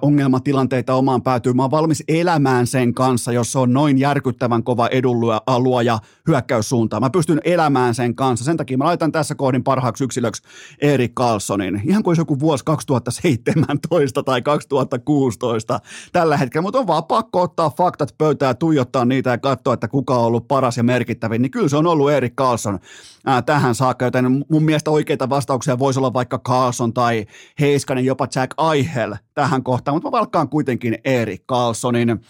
ongelmatilanteita 0.02 0.94
omaan 0.94 1.22
päätyyn, 1.22 1.56
mä 1.56 1.62
oon 1.62 1.72
valmis 1.72 2.04
elämään 2.08 2.68
sen 2.68 2.94
kanssa, 2.94 3.32
jos 3.32 3.52
se 3.52 3.60
on 3.60 3.74
noin 3.74 3.98
järkyttävän 3.98 4.64
kova 4.64 4.88
edunluoja 4.88 6.00
hyökkäyssuuntaan. 6.28 7.02
Mä 7.02 7.10
pystyn 7.10 7.42
elämään 7.44 7.96
sen 7.96 8.16
kanssa. 8.16 8.46
Sen 8.46 8.58
takia 8.58 8.78
mä 8.78 8.86
laitan 8.86 9.12
tässä 9.12 9.36
kohdin 9.36 9.64
parhaaksi 9.64 10.04
yksilöksi 10.04 10.44
Erik 10.82 11.14
Carlsonin. 11.14 11.82
Ihan 11.86 12.04
kuin 12.04 12.18
joku 12.18 12.40
vuosi 12.40 12.66
2017 12.66 14.24
tai 14.24 14.42
2016 14.42 15.80
tällä 16.12 16.38
hetkellä, 16.38 16.62
mutta 16.62 16.80
on 16.80 16.88
vaan 16.88 17.04
pakko 17.04 17.47
ottaa 17.48 17.70
faktat 17.70 18.16
pöytään, 18.18 18.58
tuijottaa 18.58 19.06
niitä 19.06 19.30
ja 19.30 19.38
katsoa, 19.38 19.74
että 19.74 19.88
kuka 19.88 20.18
on 20.18 20.26
ollut 20.26 20.48
paras 20.48 20.78
ja 20.78 20.84
merkittävin, 20.84 21.42
niin 21.42 21.52
kyllä 21.52 21.70
se 21.70 21.78
on 21.78 21.88
ollut 21.88 22.12
Erik 22.12 22.36
Carlson 22.36 22.80
ää, 23.26 23.42
tähän 23.42 23.76
saakka, 23.76 24.06
joten 24.06 24.46
mun 24.50 24.64
mielestä 24.64 24.92
oikeita 24.92 25.30
vastauksia 25.30 25.80
voisi 25.80 26.00
olla 26.00 26.14
vaikka 26.14 26.40
Carlson 26.40 26.94
tai 26.94 27.26
Heiskanen, 27.60 28.06
jopa 28.06 28.28
Jack 28.36 28.52
Aihel 28.58 29.16
tähän 29.34 29.64
kohtaan, 29.64 29.96
mutta 29.96 30.08
mä 30.08 30.12
valkkaan 30.12 30.50
kuitenkin 30.50 30.98
Erik 31.04 31.44
Carlsonin. 31.50 32.22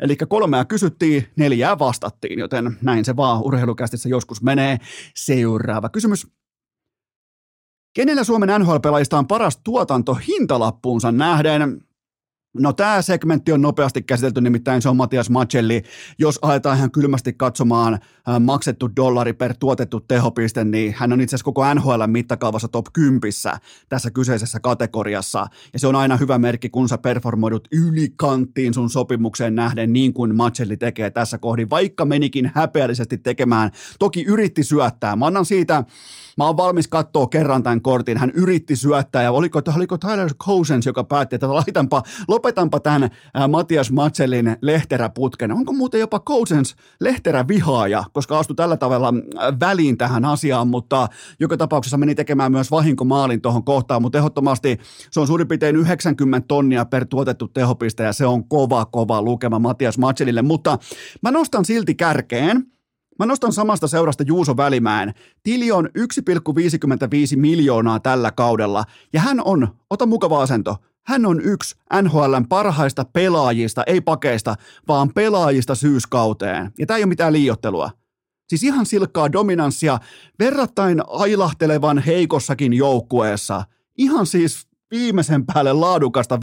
Eli 0.00 0.16
kolmea 0.16 0.64
kysyttiin, 0.64 1.26
neljää 1.36 1.78
vastattiin, 1.78 2.38
joten 2.38 2.76
näin 2.82 3.04
se 3.04 3.16
vaan 3.16 3.42
urheilukästissä 3.42 4.08
joskus 4.08 4.42
menee. 4.42 4.78
Seuraava 5.14 5.88
kysymys. 5.88 6.26
Kenellä 7.94 8.24
Suomen 8.24 8.48
NHL-pelaajista 8.60 9.18
on 9.18 9.26
paras 9.26 9.60
tuotanto 9.64 10.14
hintalappuunsa 10.14 11.12
nähden? 11.12 11.85
No 12.58 12.72
tämä 12.72 13.02
segmentti 13.02 13.52
on 13.52 13.62
nopeasti 13.62 14.02
käsitelty, 14.02 14.40
nimittäin 14.40 14.82
se 14.82 14.88
on 14.88 14.96
Matias 14.96 15.30
Macelli. 15.30 15.82
Jos 16.18 16.38
aletaan 16.42 16.76
ihan 16.76 16.90
kylmästi 16.90 17.32
katsomaan 17.32 17.94
äh, 17.94 18.40
maksettu 18.40 18.90
dollari 18.96 19.32
per 19.32 19.54
tuotettu 19.54 20.00
tehopiste, 20.00 20.64
niin 20.64 20.94
hän 20.98 21.12
on 21.12 21.20
itse 21.20 21.36
asiassa 21.36 21.44
koko 21.44 21.74
NHL 21.74 22.06
mittakaavassa 22.06 22.68
top 22.68 22.86
10 22.92 23.20
tässä 23.88 24.10
kyseisessä 24.10 24.60
kategoriassa. 24.60 25.46
Ja 25.72 25.78
se 25.78 25.86
on 25.86 25.96
aina 25.96 26.16
hyvä 26.16 26.38
merkki, 26.38 26.68
kun 26.68 26.88
sä 26.88 26.98
performoidut 26.98 27.68
ylikanttiin 27.72 28.74
sun 28.74 28.90
sopimukseen 28.90 29.54
nähden, 29.54 29.92
niin 29.92 30.12
kuin 30.12 30.36
Macelli 30.36 30.76
tekee 30.76 31.10
tässä 31.10 31.38
kohdin, 31.38 31.70
vaikka 31.70 32.04
menikin 32.04 32.50
häpeällisesti 32.54 33.18
tekemään. 33.18 33.70
Toki 33.98 34.24
yritti 34.24 34.64
syöttää. 34.64 35.16
Mä 35.16 35.26
annan 35.26 35.44
siitä 35.44 35.84
Mä 36.36 36.44
oon 36.44 36.56
valmis 36.56 36.88
katsoa 36.88 37.26
kerran 37.26 37.62
tämän 37.62 37.82
kortin. 37.82 38.18
Hän 38.18 38.30
yritti 38.30 38.76
syöttää 38.76 39.22
ja 39.22 39.32
oliko, 39.32 39.60
oliko 39.76 39.98
Tyler 39.98 40.34
Cousins, 40.34 40.86
joka 40.86 41.04
päätti, 41.04 41.36
että 41.36 41.54
laitanpa, 41.54 42.02
lopetanpa 42.46 42.80
tämän 42.80 43.10
ää, 43.34 43.48
Matias 43.48 43.92
Matselin 43.92 44.56
lehteräputken. 44.60 45.52
Onko 45.52 45.72
muuten 45.72 46.00
jopa 46.00 46.20
Cousins 46.20 46.76
lehterävihaaja, 47.00 48.04
koska 48.12 48.38
astui 48.38 48.56
tällä 48.56 48.76
tavalla 48.76 49.14
väliin 49.60 49.98
tähän 49.98 50.24
asiaan, 50.24 50.68
mutta 50.68 51.08
joka 51.40 51.56
tapauksessa 51.56 51.96
meni 51.96 52.14
tekemään 52.14 52.52
myös 52.52 52.70
vahinkomaalin 52.70 53.40
tuohon 53.40 53.64
kohtaan, 53.64 54.02
mutta 54.02 54.18
ehdottomasti 54.18 54.78
se 55.10 55.20
on 55.20 55.26
suurin 55.26 55.48
piirtein 55.48 55.76
90 55.76 56.44
tonnia 56.48 56.84
per 56.84 57.06
tuotettu 57.06 57.48
tehopiste 57.48 58.02
ja 58.02 58.12
se 58.12 58.26
on 58.26 58.48
kova, 58.48 58.84
kova 58.84 59.22
lukema 59.22 59.58
Matias 59.58 59.98
Matselille, 59.98 60.42
mutta 60.42 60.78
mä 61.22 61.30
nostan 61.30 61.64
silti 61.64 61.94
kärkeen, 61.94 62.66
Mä 63.18 63.26
nostan 63.26 63.52
samasta 63.52 63.88
seurasta 63.88 64.24
Juuso 64.26 64.56
Välimäen. 64.56 65.14
Tili 65.42 65.72
on 65.72 65.88
1,55 65.98 67.36
miljoonaa 67.36 68.00
tällä 68.00 68.30
kaudella 68.30 68.84
ja 69.12 69.20
hän 69.20 69.40
on, 69.44 69.68
ota 69.90 70.06
mukava 70.06 70.42
asento, 70.42 70.76
hän 71.06 71.26
on 71.26 71.40
yksi 71.40 71.76
NHLn 72.02 72.46
parhaista 72.48 73.04
pelaajista, 73.12 73.82
ei 73.86 74.00
pakeista, 74.00 74.54
vaan 74.88 75.10
pelaajista 75.14 75.74
syyskauteen. 75.74 76.72
Ja 76.78 76.86
tämä 76.86 76.96
ei 76.98 77.04
ole 77.04 77.08
mitään 77.08 77.32
liiottelua. 77.32 77.90
Siis 78.48 78.62
ihan 78.62 78.86
silkkaa 78.86 79.32
dominanssia 79.32 79.98
verrattain 80.38 81.02
ailahtelevan 81.08 81.98
heikossakin 81.98 82.72
joukkueessa. 82.72 83.64
Ihan 83.98 84.26
siis 84.26 84.66
viimeisen 84.90 85.46
päälle 85.46 85.72
laadukasta 85.72 86.36
5-5 86.36 86.38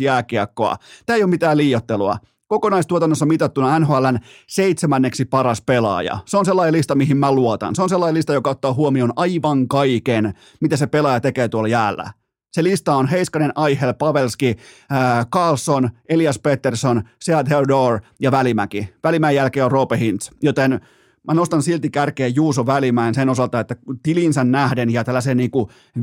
jääkiekkoa. 0.00 0.76
Tämä 1.06 1.16
ei 1.16 1.22
ole 1.22 1.30
mitään 1.30 1.56
liiottelua 1.56 2.16
kokonaistuotannossa 2.48 3.26
mitattuna 3.26 3.78
NHLn 3.78 4.18
seitsemänneksi 4.48 5.24
paras 5.24 5.62
pelaaja. 5.62 6.18
Se 6.26 6.36
on 6.36 6.44
sellainen 6.44 6.72
lista, 6.72 6.94
mihin 6.94 7.16
mä 7.16 7.32
luotan. 7.32 7.74
Se 7.74 7.82
on 7.82 7.88
sellainen 7.88 8.14
lista, 8.14 8.32
joka 8.32 8.50
ottaa 8.50 8.72
huomioon 8.72 9.12
aivan 9.16 9.68
kaiken, 9.68 10.34
mitä 10.60 10.76
se 10.76 10.86
pelaaja 10.86 11.20
tekee 11.20 11.48
tuolla 11.48 11.68
jäällä. 11.68 12.12
Se 12.52 12.62
lista 12.62 12.94
on 12.94 13.08
Heiskanen, 13.08 13.52
Aihel, 13.54 13.94
Pavelski, 13.94 14.56
äh, 14.92 15.26
Carlson, 15.26 15.90
Elias 16.08 16.38
Pettersson, 16.38 17.02
Seat 17.20 17.46
Theodore 17.46 18.00
ja 18.20 18.30
Välimäki. 18.30 18.94
Välimäen 19.04 19.34
jälkeen 19.34 19.64
on 19.64 19.72
Roope 19.72 19.98
Hintz, 19.98 20.30
joten 20.42 20.80
mä 21.26 21.34
nostan 21.34 21.62
silti 21.62 21.90
kärkeen 21.90 22.34
Juuso 22.34 22.66
Välimäen 22.66 23.14
sen 23.14 23.28
osalta, 23.28 23.60
että 23.60 23.76
tilinsä 24.02 24.44
nähden 24.44 24.90
ja 24.92 25.04
tällaisen 25.04 25.36
niin 25.36 25.50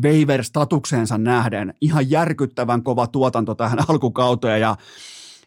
waiver-statukseensa 0.02 1.18
nähden 1.18 1.74
ihan 1.82 2.10
järkyttävän 2.10 2.84
kova 2.84 3.08
tuotanto 3.08 3.56
tähän 3.56 3.80
alkukauteen 3.90 4.62
ja 4.62 4.76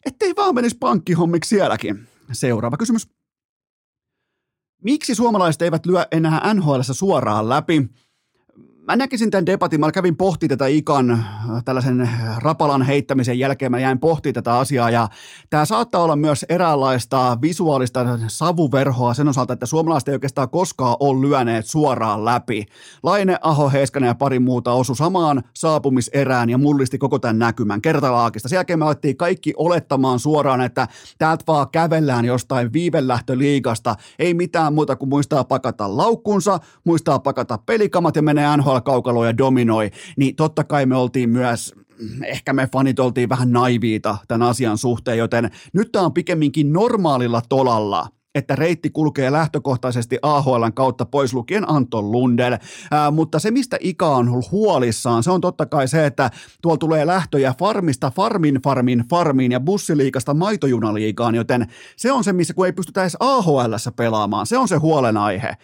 ettei 0.06 0.36
vaan 0.36 0.54
menisi 0.54 0.76
pankkihommiksi 0.80 1.48
sielläkin. 1.48 2.08
Seuraava 2.32 2.76
kysymys. 2.76 3.08
Miksi 4.82 5.14
suomalaiset 5.14 5.62
eivät 5.62 5.86
lyö 5.86 6.06
enää 6.12 6.54
NHL 6.54 6.80
suoraan 6.80 7.48
läpi? 7.48 7.88
Mä 8.88 8.96
näkisin 8.96 9.30
tämän 9.30 9.46
debatin, 9.46 9.80
mä 9.80 9.92
kävin 9.92 10.16
pohti 10.16 10.48
tätä 10.48 10.66
Ikan 10.66 11.10
äh, 11.10 11.18
tällaisen 11.64 12.10
rapalan 12.38 12.82
heittämisen 12.82 13.38
jälkeen, 13.38 13.70
mä 13.70 13.78
jäin 13.78 13.98
pohti 13.98 14.32
tätä 14.32 14.58
asiaa 14.58 14.90
ja 14.90 15.08
tämä 15.50 15.64
saattaa 15.64 16.02
olla 16.02 16.16
myös 16.16 16.46
eräänlaista 16.48 17.38
visuaalista 17.42 18.18
savuverhoa 18.26 19.14
sen 19.14 19.28
osalta, 19.28 19.52
että 19.52 19.66
suomalaiset 19.66 20.08
ei 20.08 20.14
oikeastaan 20.14 20.50
koskaan 20.50 20.96
ole 21.00 21.28
lyöneet 21.28 21.66
suoraan 21.66 22.24
läpi. 22.24 22.66
Laine, 23.02 23.38
Aho, 23.40 23.70
Heiskanen 23.70 24.08
ja 24.08 24.14
pari 24.14 24.38
muuta 24.38 24.72
osu 24.72 24.94
samaan 24.94 25.42
saapumiserään 25.54 26.50
ja 26.50 26.58
mullisti 26.58 26.98
koko 26.98 27.18
tämän 27.18 27.38
näkymän 27.38 27.82
kertalaakista. 27.82 28.48
Sen 28.48 28.56
jälkeen 28.56 28.78
me 28.78 28.84
alettiin 28.84 29.16
kaikki 29.16 29.54
olettamaan 29.56 30.18
suoraan, 30.18 30.60
että 30.60 30.88
täältä 31.18 31.44
vaan 31.46 31.70
kävellään 31.72 32.24
jostain 32.24 32.72
viivelähtöliigasta, 32.72 33.96
ei 34.18 34.34
mitään 34.34 34.74
muuta 34.74 34.96
kuin 34.96 35.08
muistaa 35.08 35.44
pakata 35.44 35.96
laukkunsa, 35.96 36.58
muistaa 36.84 37.18
pakata 37.18 37.58
pelikamat 37.66 38.16
ja 38.16 38.22
menee 38.22 38.56
NHL 38.56 38.77
kaukalo 38.80 39.26
ja 39.26 39.38
dominoi, 39.38 39.90
niin 40.16 40.36
totta 40.36 40.64
kai 40.64 40.86
me 40.86 40.96
oltiin 40.96 41.30
myös 41.30 41.74
ehkä 42.24 42.52
me 42.52 42.68
fanit 42.72 43.00
oltiin 43.00 43.28
vähän 43.28 43.52
naiviita 43.52 44.16
tämän 44.28 44.48
asian 44.48 44.78
suhteen, 44.78 45.18
joten 45.18 45.50
nyt 45.72 45.92
tämä 45.92 46.04
on 46.04 46.12
pikemminkin 46.12 46.72
normaalilla 46.72 47.42
tolalla, 47.48 48.08
että 48.34 48.56
reitti 48.56 48.90
kulkee 48.90 49.32
lähtökohtaisesti 49.32 50.18
AHLn 50.22 50.72
kautta 50.74 51.06
pois 51.06 51.34
lukien 51.34 51.70
Anton 51.70 52.12
Lundel, 52.12 52.58
Ää, 52.90 53.10
mutta 53.10 53.38
se 53.38 53.50
mistä 53.50 53.76
Ika 53.80 54.08
on 54.08 54.44
huolissaan, 54.50 55.22
se 55.22 55.30
on 55.30 55.40
totta 55.40 55.66
kai 55.66 55.88
se, 55.88 56.06
että 56.06 56.30
tuolla 56.62 56.78
tulee 56.78 57.06
lähtöjä 57.06 57.54
farmista 57.58 58.10
farmin 58.10 58.60
farmin 58.64 59.04
farmiin 59.10 59.52
ja 59.52 59.60
bussiliikasta 59.60 60.34
maitojunaliikaan, 60.34 61.34
joten 61.34 61.66
se 61.96 62.12
on 62.12 62.24
se, 62.24 62.32
missä 62.32 62.54
kun 62.54 62.66
ei 62.66 62.72
pystytä 62.72 63.02
edes 63.02 63.16
AHLssä 63.20 63.92
pelaamaan, 63.92 64.46
se 64.46 64.58
on 64.58 64.68
se 64.68 64.76
huolenaihe. 64.76 65.56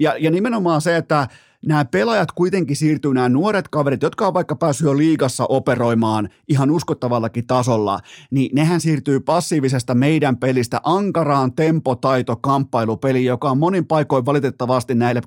Ja, 0.00 0.16
ja 0.18 0.30
nimenomaan 0.30 0.80
se, 0.80 0.96
että 0.96 1.28
nämä 1.66 1.84
pelaajat 1.84 2.32
kuitenkin 2.32 2.76
siirtyy, 2.76 3.14
nämä 3.14 3.28
nuoret 3.28 3.68
kaverit, 3.68 4.02
jotka 4.02 4.26
on 4.26 4.34
vaikka 4.34 4.56
päässyt 4.56 4.84
jo 4.84 4.96
liigassa 4.96 5.46
operoimaan 5.46 6.28
ihan 6.48 6.70
uskottavallakin 6.70 7.46
tasolla, 7.46 8.00
niin 8.30 8.50
nehän 8.54 8.80
siirtyy 8.80 9.20
passiivisesta 9.20 9.94
meidän 9.94 10.36
pelistä 10.36 10.80
ankaraan 10.84 11.52
tempotaito-kamppailupeliin, 11.52 13.24
joka 13.24 13.50
on 13.50 13.58
monin 13.58 13.86
paikoin 13.86 14.26
valitettavasti 14.26 14.94
näille 14.94 15.22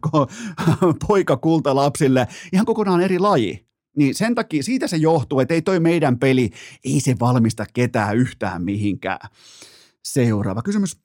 poikakultalapsille 1.08 2.28
ihan 2.54 2.66
kokonaan 2.66 3.02
eri 3.02 3.20
laji. 3.20 3.66
Niin 3.98 4.16
sen 4.16 4.36
takia 4.36 4.64
siitä 4.64 4.88
se 4.88 4.98
johtuu, 4.98 5.40
että 5.40 5.54
ei 5.54 5.62
toi 5.62 5.80
meidän 5.80 6.20
peli, 6.20 6.50
ei 6.86 7.00
se 7.00 7.16
valmista 7.20 7.66
ketään 7.74 8.18
yhtään 8.18 8.64
mihinkään. 8.64 9.30
Seuraava 10.04 10.62
kysymys. 10.62 11.05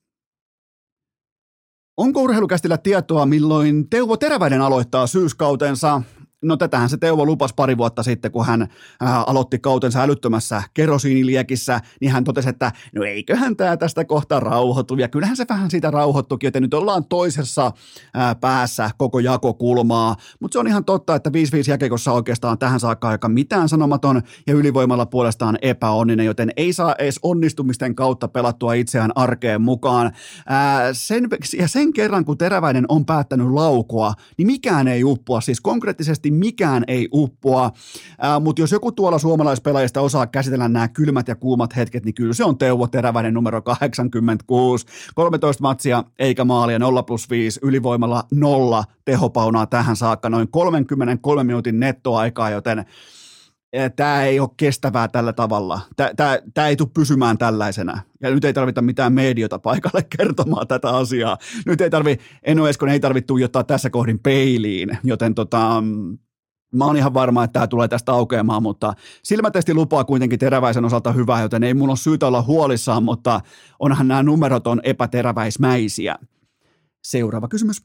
Onko 2.01 2.23
urheilukästillä 2.23 2.79
tietoa, 2.79 3.27
milloin 3.27 3.91
Teuvo 3.91 4.17
Teräväinen 4.17 4.61
aloittaa 4.61 5.07
syyskautensa? 5.07 6.03
No 6.43 6.57
tätähän 6.57 6.89
se 6.89 6.97
Teuvo 6.97 7.27
lupas 7.27 7.53
pari 7.53 7.77
vuotta 7.77 8.03
sitten, 8.03 8.33
kun 8.33 8.47
hän 8.47 8.69
ää, 9.01 9.23
aloitti 9.23 9.59
kautensa 9.59 10.03
älyttömässä 10.03 10.63
kerosiiniliekissä, 10.75 11.81
niin 12.01 12.13
hän 12.13 12.25
totesi, 12.25 12.49
että 12.49 12.73
no 12.95 13.05
eiköhän 13.05 13.57
tämä 13.57 13.77
tästä 13.77 14.05
kohta 14.05 14.41
rauhoitu. 14.41 14.97
Ja 14.97 15.09
kyllähän 15.09 15.37
se 15.37 15.47
vähän 15.49 15.71
siitä 15.71 15.91
rauhoittukin, 15.91 16.49
että 16.49 16.61
nyt 16.61 16.75
ollaan 16.75 17.05
toisessa 17.05 17.73
ää, 18.15 18.35
päässä 18.35 18.91
koko 18.99 19.19
jakokulmaa. 19.19 20.17
Mutta 20.41 20.53
se 20.53 20.59
on 20.59 20.67
ihan 20.67 20.85
totta, 20.85 21.15
että 21.15 21.31
5-5 21.31 21.33
jäkekossa 21.69 22.13
oikeastaan 22.13 22.59
tähän 22.59 22.81
saakka 22.81 23.09
aika 23.09 23.29
mitään 23.29 23.69
sanomaton 23.69 24.23
ja 24.47 24.55
ylivoimalla 24.55 25.07
puolestaan 25.07 25.59
epäonninen, 25.63 26.27
joten 26.27 26.51
ei 26.57 26.73
saa 26.73 26.95
edes 26.99 27.19
onnistumisten 27.23 27.95
kautta 27.95 28.29
pelattua 28.29 28.75
itseään 28.75 29.13
arkeen 29.15 29.63
mukaan. 29.63 30.13
Ää, 30.47 30.93
sen, 30.93 31.29
ja 31.59 31.69
sen 31.69 31.93
kerran, 31.93 32.25
kun 32.25 32.39
Teräväinen 32.39 32.85
on 32.89 33.05
päättänyt 33.07 33.51
laukua, 33.51 34.15
niin 34.39 34.47
mikään 34.47 34.89
ei 34.89 35.05
uppoa. 35.05 35.41
Siis 35.41 35.61
konkreettisesti 35.61 36.30
oikeasti 36.31 36.33
mikään 36.33 36.85
ei 36.87 37.09
uppoa, 37.13 37.71
mutta 38.41 38.63
jos 38.63 38.73
joku 38.73 38.93
tuolla 38.93 39.19
suomalaispelaajista 39.19 40.01
osaa 40.01 40.27
käsitellä 40.27 40.69
nämä 40.69 40.89
kylmät 40.89 41.29
ja 41.29 41.37
kuumat 41.37 41.77
hetket, 41.77 42.05
niin 42.05 42.15
kyllä 42.15 42.35
se 42.35 42.45
on 42.45 42.59
Teuvo 42.59 42.87
Teräväinen 42.87 43.35
numero 43.35 43.63
86, 43.63 44.87
13 45.15 45.63
matsia 45.63 46.05
eikä 46.19 46.45
maalia, 46.45 46.79
0 46.79 47.03
plus 47.03 47.31
5, 47.31 47.61
ylivoimalla 47.63 48.25
nolla 48.35 48.85
tehopaunaa 49.05 49.67
tähän 49.67 49.97
saakka, 49.97 50.29
noin 50.31 50.49
33 50.49 51.45
minuutin 51.45 51.81
nettoaikaa, 51.81 52.51
joten 52.51 52.85
tämä 53.97 54.25
ei 54.25 54.41
ole 54.41 54.49
kestävää 54.57 55.09
tällä 55.09 55.33
tavalla. 55.33 55.81
Tämä 56.55 56.69
ei 56.69 56.77
tule 56.77 56.89
pysymään 56.95 57.39
tällaisena. 57.39 58.03
Ja 58.23 58.31
nyt 58.31 58.45
ei 58.45 58.53
tarvita 58.53 58.83
mitään 58.83 59.13
mediota 59.13 59.59
paikalle 59.59 60.07
kertomaan 60.17 60.69
tätä 60.69 60.89
asiaa. 60.89 61.39
Nyt 61.67 61.81
ei 61.81 61.91
tarvi, 61.91 62.17
Eno 62.43 62.69
Eskon 62.69 62.89
ei 62.89 63.01
tarvitse 63.01 63.27
tuijottaa 63.27 63.65
tässä 63.65 63.91
kohdin 63.91 64.19
peiliin, 64.19 64.99
joten 65.05 65.35
tota, 65.35 65.83
Mä 66.75 66.85
oon 66.85 66.97
ihan 66.97 67.15
varma, 67.15 67.45
että 67.45 67.53
tämä 67.53 67.67
tulee 67.67 67.89
tästä 67.89 68.13
aukeamaan, 68.13 68.63
mutta 68.63 68.95
silmätesti 69.23 69.75
lupaa 69.75 70.05
kuitenkin 70.05 70.39
teräväisen 70.39 70.85
osalta 70.85 71.13
hyvää, 71.13 71.43
joten 71.43 71.65
ei 71.65 71.75
mun 71.75 71.89
ole 71.89 71.97
syytä 71.97 72.27
olla 72.27 72.43
huolissaan, 72.43 73.03
mutta 73.03 73.41
onhan 73.79 74.09
nämä 74.09 74.23
numerot 74.23 74.67
on 74.67 74.81
epäteräväismäisiä. 74.85 76.17
Seuraava 77.05 77.49
kysymys. 77.49 77.83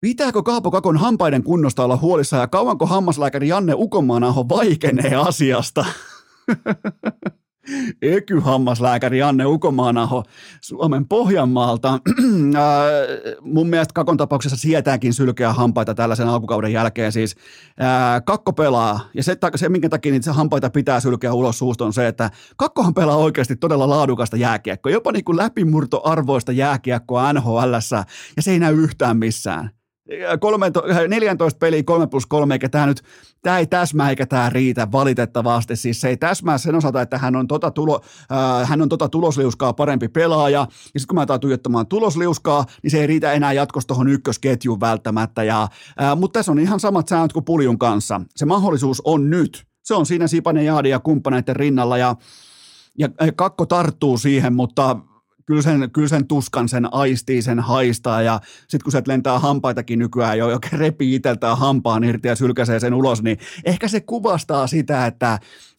Pitääkö 0.00 0.42
Kaapo 0.42 0.70
Kakon 0.70 0.96
hampaiden 0.96 1.42
kunnosta 1.42 1.84
olla 1.84 1.96
huolissa 1.96 2.36
ja 2.36 2.48
kauanko 2.48 2.86
hammaslääkäri 2.86 3.48
Janne 3.48 3.74
Ukomaanaho 3.76 4.48
vaikenee 4.48 5.14
asiasta? 5.14 5.84
Ekyhammaslääkäri 8.02 9.18
Janne 9.18 9.46
Ukomaanaho 9.46 10.24
Suomen 10.60 11.08
Pohjanmaalta. 11.08 11.98
mun 13.40 13.66
mielestä 13.66 13.92
Kakon 13.94 14.16
tapauksessa 14.16 14.56
sietääkin 14.56 15.14
sylkeä 15.14 15.52
hampaita 15.52 15.94
tällaisen 15.94 16.28
alkukauden 16.28 16.72
jälkeen. 16.72 17.12
Siis 17.12 17.36
ää, 17.78 18.20
Kakko 18.20 18.52
pelaa, 18.52 19.00
ja 19.14 19.22
se, 19.22 19.36
se 19.56 19.68
minkä 19.68 19.88
takia 19.88 20.12
niitä 20.12 20.32
hampaita 20.32 20.70
pitää 20.70 21.00
sylkeä 21.00 21.32
ulos 21.32 21.58
suusta 21.58 21.84
on 21.84 21.92
se, 21.92 22.06
että 22.06 22.30
Kakkohan 22.56 22.94
pelaa 22.94 23.16
oikeasti 23.16 23.56
todella 23.56 23.88
laadukasta 23.88 24.36
jääkiekkoa, 24.36 24.92
jopa 24.92 25.12
niin 25.12 25.24
kuin 25.24 25.36
läpimurtoarvoista 25.36 26.52
jääkiekkoa 26.52 27.32
NHL, 27.32 27.74
ja 28.36 28.42
se 28.42 28.50
ei 28.50 28.58
näy 28.58 28.74
yhtään 28.74 29.16
missään. 29.16 29.79
14 31.08 31.58
peliä 31.58 31.82
3 31.82 32.06
plus 32.06 32.26
3, 32.26 32.54
eikä 32.54 32.68
tämä 32.68 32.86
nyt, 32.86 33.02
tämä 33.42 33.58
ei 33.58 33.66
täsmää 33.66 34.10
eikä 34.10 34.26
tämä 34.26 34.50
riitä 34.50 34.92
valitettavasti. 34.92 35.76
Siis 35.76 36.00
se 36.00 36.08
ei 36.08 36.16
täsmää 36.16 36.58
sen 36.58 36.74
osalta, 36.74 37.02
että 37.02 37.18
hän 37.18 37.36
on 37.36 37.46
tota, 37.46 37.70
tulo, 37.70 38.00
äh, 38.32 38.68
hän 38.68 38.82
on 38.82 38.88
tota 38.88 39.08
tulosliuskaa 39.08 39.72
parempi 39.72 40.08
pelaaja, 40.08 40.60
ja 40.60 40.66
sitten 40.70 41.06
kun 41.08 41.14
mä 41.14 41.26
taan 41.26 41.40
tuijottamaan 41.40 41.86
tulosliuskaa, 41.86 42.64
niin 42.82 42.90
se 42.90 43.00
ei 43.00 43.06
riitä 43.06 43.32
enää 43.32 43.52
jatkossa 43.52 43.88
tuohon 43.88 44.08
ykkösketjuun 44.08 44.80
välttämättä, 44.80 45.44
ja, 45.44 45.62
äh, 46.02 46.16
mutta 46.16 46.38
tässä 46.38 46.52
on 46.52 46.58
ihan 46.58 46.80
samat 46.80 47.08
säännöt 47.08 47.32
kuin 47.32 47.44
Puljun 47.44 47.78
kanssa. 47.78 48.20
Se 48.36 48.46
mahdollisuus 48.46 49.02
on 49.04 49.30
nyt, 49.30 49.66
se 49.82 49.94
on 49.94 50.06
siinä 50.06 50.26
Sipanen 50.26 50.64
Jaadi 50.66 50.88
ja 50.88 50.98
kumppaneiden 50.98 51.56
rinnalla 51.56 51.98
ja, 51.98 52.16
ja 52.98 53.08
kakko 53.36 53.66
tarttuu 53.66 54.18
siihen, 54.18 54.52
mutta 54.52 54.96
kyllä 55.50 55.62
sen, 55.62 55.90
kyllä 55.92 56.08
sen 56.08 56.26
tuskan, 56.26 56.68
sen 56.68 56.94
aistii, 56.94 57.42
sen 57.42 57.60
haistaa 57.60 58.22
ja 58.22 58.40
sitten 58.60 58.84
kun 58.84 58.92
se 58.92 59.02
lentää 59.06 59.38
hampaitakin 59.38 59.98
nykyään 59.98 60.38
jo, 60.38 60.50
joka 60.50 60.68
repii 60.72 61.14
itseltään 61.14 61.58
hampaan 61.58 62.04
irti 62.04 62.28
ja 62.28 62.36
sylkäsee 62.36 62.80
sen 62.80 62.94
ulos, 62.94 63.22
niin 63.22 63.38
ehkä 63.64 63.88
se 63.88 64.00
kuvastaa 64.00 64.66
sitä, 64.66 65.06
että 65.06 65.38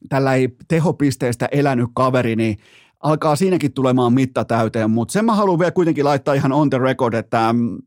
tällä 0.10 0.34
ei 0.34 0.50
tehopisteestä 0.68 1.48
elänyt 1.52 1.90
kaveri, 1.94 2.36
niin 2.36 2.58
alkaa 3.00 3.36
siinäkin 3.36 3.74
tulemaan 3.74 4.14
mitta 4.14 4.46
täyteen, 4.46 4.92
mutta 4.92 5.12
sen 5.12 5.26
mä 5.26 5.36
haluan 5.36 5.60
vielä 5.60 5.72
kuitenkin 5.72 6.06
laittaa 6.06 6.34
ihan 6.34 6.52
on 6.52 6.70
the 6.70 6.78
record, 6.78 7.14
että 7.14 7.54
mm, 7.54 7.78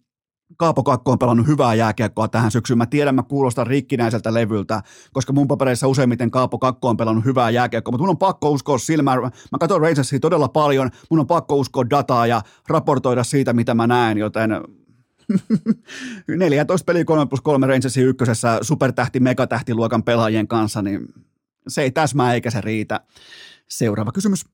Kaapo 0.57 0.83
Kakko 0.83 1.13
on 1.13 1.19
pelannut 1.19 1.47
hyvää 1.47 1.75
jääkiekkoa 1.75 2.29
tähän 2.29 2.51
syksyyn. 2.51 2.79
Mä 2.79 2.87
tiedän, 2.87 3.15
mä 3.15 3.23
kuulostan 3.23 3.67
rikkinäiseltä 3.67 4.35
levyltä, 4.35 4.83
koska 5.13 5.33
mun 5.33 5.49
papereissa 5.49 5.89
useimmiten 5.89 6.31
Kaapo 6.31 6.59
Kakko 6.59 6.89
on 6.89 6.97
pelannut 6.97 7.25
hyvää 7.25 7.51
jääkiekkoa, 7.51 7.93
mutta 7.93 8.03
mun 8.03 8.11
on 8.11 8.19
pakko 8.19 8.51
uskoa 8.51 8.79
silmään. 8.79 9.23
Mä 9.23 9.59
katson 9.61 9.81
Rangersia 9.81 10.21
todella 10.21 10.49
paljon, 10.49 10.91
mun 11.11 11.21
on 11.21 11.27
pakko 11.27 11.57
uskoa 11.57 11.91
dataa 11.91 12.27
ja 12.27 12.43
raportoida 12.69 13.25
siitä, 13.25 13.53
mitä 13.53 13.75
mä 13.75 13.87
näen, 13.87 14.19
joten 14.19 14.51
14 16.29 16.85
peli 16.85 17.05
3 17.05 17.27
plus 17.27 17.41
3 17.41 17.67
Rangersin 17.67 18.07
ykkösessä 18.07 18.59
supertähti, 18.63 19.21
megatähtiluokan 19.21 20.03
pelaajien 20.03 20.49
kanssa, 20.49 20.83
niin 20.83 21.09
se 21.69 21.83
ei 21.83 21.91
täsmää 21.91 22.35
eikä 22.35 22.51
se 22.51 22.61
riitä. 22.61 23.01
Seuraava 23.69 24.13
kysymys. 24.13 24.45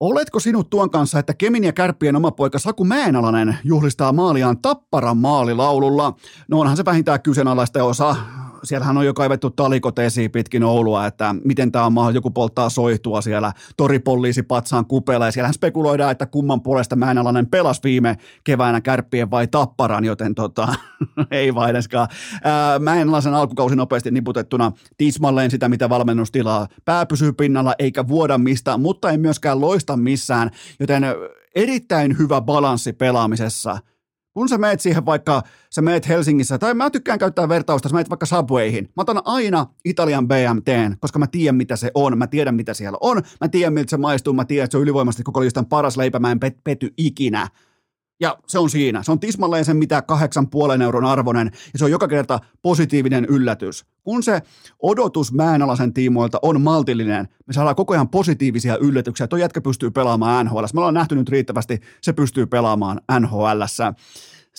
Oletko 0.00 0.40
sinut 0.40 0.70
tuon 0.70 0.90
kanssa, 0.90 1.18
että 1.18 1.34
Kemin 1.34 1.64
ja 1.64 1.72
Kärppien 1.72 2.16
oma 2.16 2.30
poika 2.30 2.58
Saku 2.58 2.84
Mäenalainen 2.84 3.58
juhlistaa 3.64 4.12
maaliaan 4.12 4.58
Tapparan 4.58 5.16
maalilaululla? 5.16 6.14
No 6.48 6.60
onhan 6.60 6.76
se 6.76 6.84
vähintään 6.84 7.22
kyseenalaista 7.22 7.84
osa 7.84 8.16
siellähän 8.64 8.98
on 8.98 9.06
jo 9.06 9.14
kaivettu 9.14 9.50
talikot 9.50 9.98
esiin 9.98 10.30
pitkin 10.30 10.62
Oulua, 10.62 11.06
että 11.06 11.34
miten 11.44 11.72
tämä 11.72 11.86
on 11.86 11.92
mahdollista, 11.92 12.16
joku 12.16 12.30
polttaa 12.30 12.70
soihtua 12.70 13.20
siellä 13.20 13.52
toripoliisi 13.76 14.42
patsaan 14.42 14.86
kupeella, 14.86 15.26
ja 15.26 15.32
siellähän 15.32 15.54
spekuloidaan, 15.54 16.12
että 16.12 16.26
kumman 16.26 16.62
puolesta 16.62 16.96
Mäenalainen 16.96 17.46
pelasi 17.46 17.80
viime 17.84 18.16
keväänä 18.44 18.80
kärppien 18.80 19.30
vai 19.30 19.46
tapparan, 19.46 20.04
joten 20.04 20.34
tota, 20.34 20.68
ei 21.30 21.54
vaihdeskaan. 21.54 22.08
Mäenalaisen 22.78 23.34
alkukausi 23.34 23.76
nopeasti 23.76 24.10
niputettuna 24.10 24.72
tismalleen 24.96 25.50
sitä, 25.50 25.68
mitä 25.68 25.88
valmennus 25.88 26.30
tilaa. 26.30 26.68
Pää 26.84 27.06
pysyy 27.06 27.32
pinnalla 27.32 27.74
eikä 27.78 28.08
vuoda 28.08 28.38
mistään, 28.38 28.80
mutta 28.80 29.10
ei 29.10 29.18
myöskään 29.18 29.60
loista 29.60 29.96
missään, 29.96 30.50
joten 30.80 31.04
erittäin 31.54 32.18
hyvä 32.18 32.40
balanssi 32.40 32.92
pelaamisessa– 32.92 33.78
kun 34.40 34.48
sä 34.48 34.58
meet 34.58 34.80
siihen 34.80 35.06
vaikka, 35.06 35.42
sä 35.70 35.82
meet 35.82 36.08
Helsingissä, 36.08 36.58
tai 36.58 36.74
mä 36.74 36.90
tykkään 36.90 37.18
käyttää 37.18 37.48
vertausta, 37.48 37.88
sä 37.88 37.94
meet 37.94 38.10
vaikka 38.10 38.26
Subwayhin. 38.26 38.84
Mä 38.84 39.00
otan 39.00 39.22
aina 39.24 39.66
Italian 39.84 40.28
BMT, 40.28 40.98
koska 41.00 41.18
mä 41.18 41.26
tiedän 41.26 41.56
mitä 41.56 41.76
se 41.76 41.90
on, 41.94 42.18
mä 42.18 42.26
tiedän 42.26 42.54
mitä 42.54 42.74
siellä 42.74 42.98
on, 43.00 43.22
mä 43.40 43.48
tiedän 43.48 43.72
miltä 43.72 43.90
se 43.90 43.96
maistuu, 43.96 44.32
mä 44.32 44.44
tiedän, 44.44 44.64
että 44.64 44.72
se 44.72 44.78
on 44.78 44.82
ylivoimaisesti 44.82 45.22
koko 45.22 45.40
listan 45.40 45.66
paras 45.66 45.96
leipä, 45.96 46.18
mä 46.18 46.30
en 46.30 46.40
pet- 46.44 46.60
pety 46.64 46.94
ikinä. 46.96 47.48
Ja 48.20 48.38
se 48.46 48.58
on 48.58 48.70
siinä. 48.70 49.02
Se 49.02 49.12
on 49.12 49.20
tismalleen 49.20 49.64
sen 49.64 49.76
mitä 49.76 50.02
kahdeksan 50.02 50.50
puolen 50.50 50.82
euron 50.82 51.04
arvoinen 51.04 51.50
ja 51.72 51.78
se 51.78 51.84
on 51.84 51.90
joka 51.90 52.08
kerta 52.08 52.38
positiivinen 52.62 53.24
yllätys. 53.24 53.84
Kun 54.02 54.22
se 54.22 54.42
odotus 54.82 55.32
mäenalaisen 55.32 55.92
tiimoilta 55.92 56.38
on 56.42 56.60
maltillinen, 56.60 57.28
me 57.46 57.52
saadaan 57.52 57.76
koko 57.76 57.92
ajan 57.92 58.08
positiivisia 58.08 58.76
yllätyksiä. 58.76 59.26
Tuo 59.26 59.38
jätkä 59.38 59.60
pystyy 59.60 59.90
pelaamaan 59.90 60.46
NHL. 60.46 60.64
Me 60.74 60.80
ollaan 60.80 60.94
nähty 60.94 61.14
nyt 61.14 61.28
riittävästi, 61.28 61.80
se 62.02 62.12
pystyy 62.12 62.46
pelaamaan 62.46 63.00
NHL. 63.20 63.62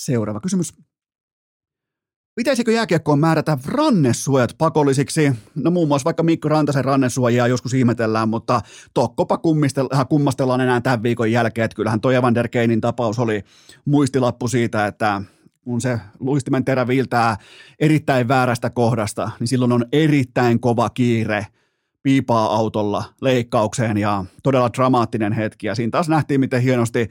Seuraava 0.06 0.40
kysymys. 0.40 0.74
Pitäisikö 2.36 2.72
jääkiekkoon 2.72 3.20
määrätä 3.20 3.58
rannesuojat 3.66 4.56
pakollisiksi? 4.58 5.32
No 5.56 5.72
muun 5.72 5.88
muassa 5.88 6.06
vaikka 6.06 6.24
Mikko 6.24 6.50
Rantasen 6.50 6.86
rannesuojia 6.86 7.48
joskus 7.48 7.74
ihmetellään, 7.74 8.30
mutta 8.30 8.62
tokkopa 8.94 9.38
kummastellaan 10.10 10.62
enää 10.62 10.82
tämän 10.82 11.04
viikon 11.04 11.32
jälkeen, 11.32 11.66
että 11.66 11.76
kyllähän 11.76 12.02
toi 12.02 12.16
Evander 12.16 12.48
Keinin 12.48 12.82
tapaus 12.82 13.20
oli 13.20 13.44
muistilappu 13.86 14.48
siitä, 14.48 14.88
että 14.88 15.22
kun 15.64 15.82
se 15.82 16.00
luistimen 16.20 16.66
terä 16.66 16.88
viiltää 16.88 17.38
erittäin 17.80 18.28
väärästä 18.28 18.70
kohdasta, 18.70 19.32
niin 19.40 19.48
silloin 19.48 19.72
on 19.72 19.86
erittäin 19.92 20.60
kova 20.60 20.90
kiire 20.90 21.48
piipaa 22.04 22.56
autolla 22.56 23.04
leikkaukseen 23.22 23.98
ja 23.98 24.26
todella 24.44 24.70
dramaattinen 24.74 25.34
hetki. 25.34 25.68
Ja 25.68 25.76
siinä 25.76 25.92
taas 25.92 26.10
nähtiin, 26.10 26.40
miten 26.40 26.62
hienosti 26.62 27.10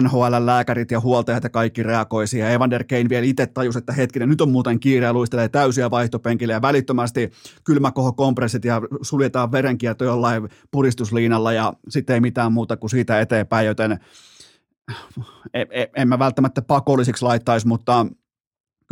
NHL-lääkärit 0.00 0.90
ja 0.90 1.00
huoltajat 1.00 1.44
ja 1.44 1.50
kaikki 1.50 1.82
reagoi 1.82 2.26
siihen. 2.26 2.52
Evander 2.52 2.84
Kane 2.84 3.08
vielä 3.08 3.26
itse 3.26 3.46
tajusi, 3.46 3.78
että 3.78 3.92
hetkinen, 3.92 4.28
nyt 4.28 4.40
on 4.40 4.50
muuten 4.50 4.80
kiire 4.80 5.06
ja 5.06 5.12
luistelee 5.12 5.48
täysiä 5.48 5.90
vaihtopenkille 5.90 6.52
ja 6.52 6.62
välittömästi 6.62 7.30
kylmäkoho 7.64 8.12
kompressit 8.12 8.64
ja 8.64 8.82
suljetaan 9.02 9.52
verenkierto 9.52 10.04
jollain 10.04 10.48
puristusliinalla 10.70 11.52
ja 11.52 11.72
sitten 11.88 12.14
ei 12.14 12.20
mitään 12.20 12.52
muuta 12.52 12.76
kuin 12.76 12.90
siitä 12.90 13.20
eteenpäin, 13.20 13.66
joten 13.66 13.98
en, 15.54 15.66
e, 15.70 15.86
en 15.96 16.08
mä 16.08 16.18
välttämättä 16.18 16.62
pakollisiksi 16.62 17.24
laittaisi, 17.24 17.66
mutta 17.66 18.06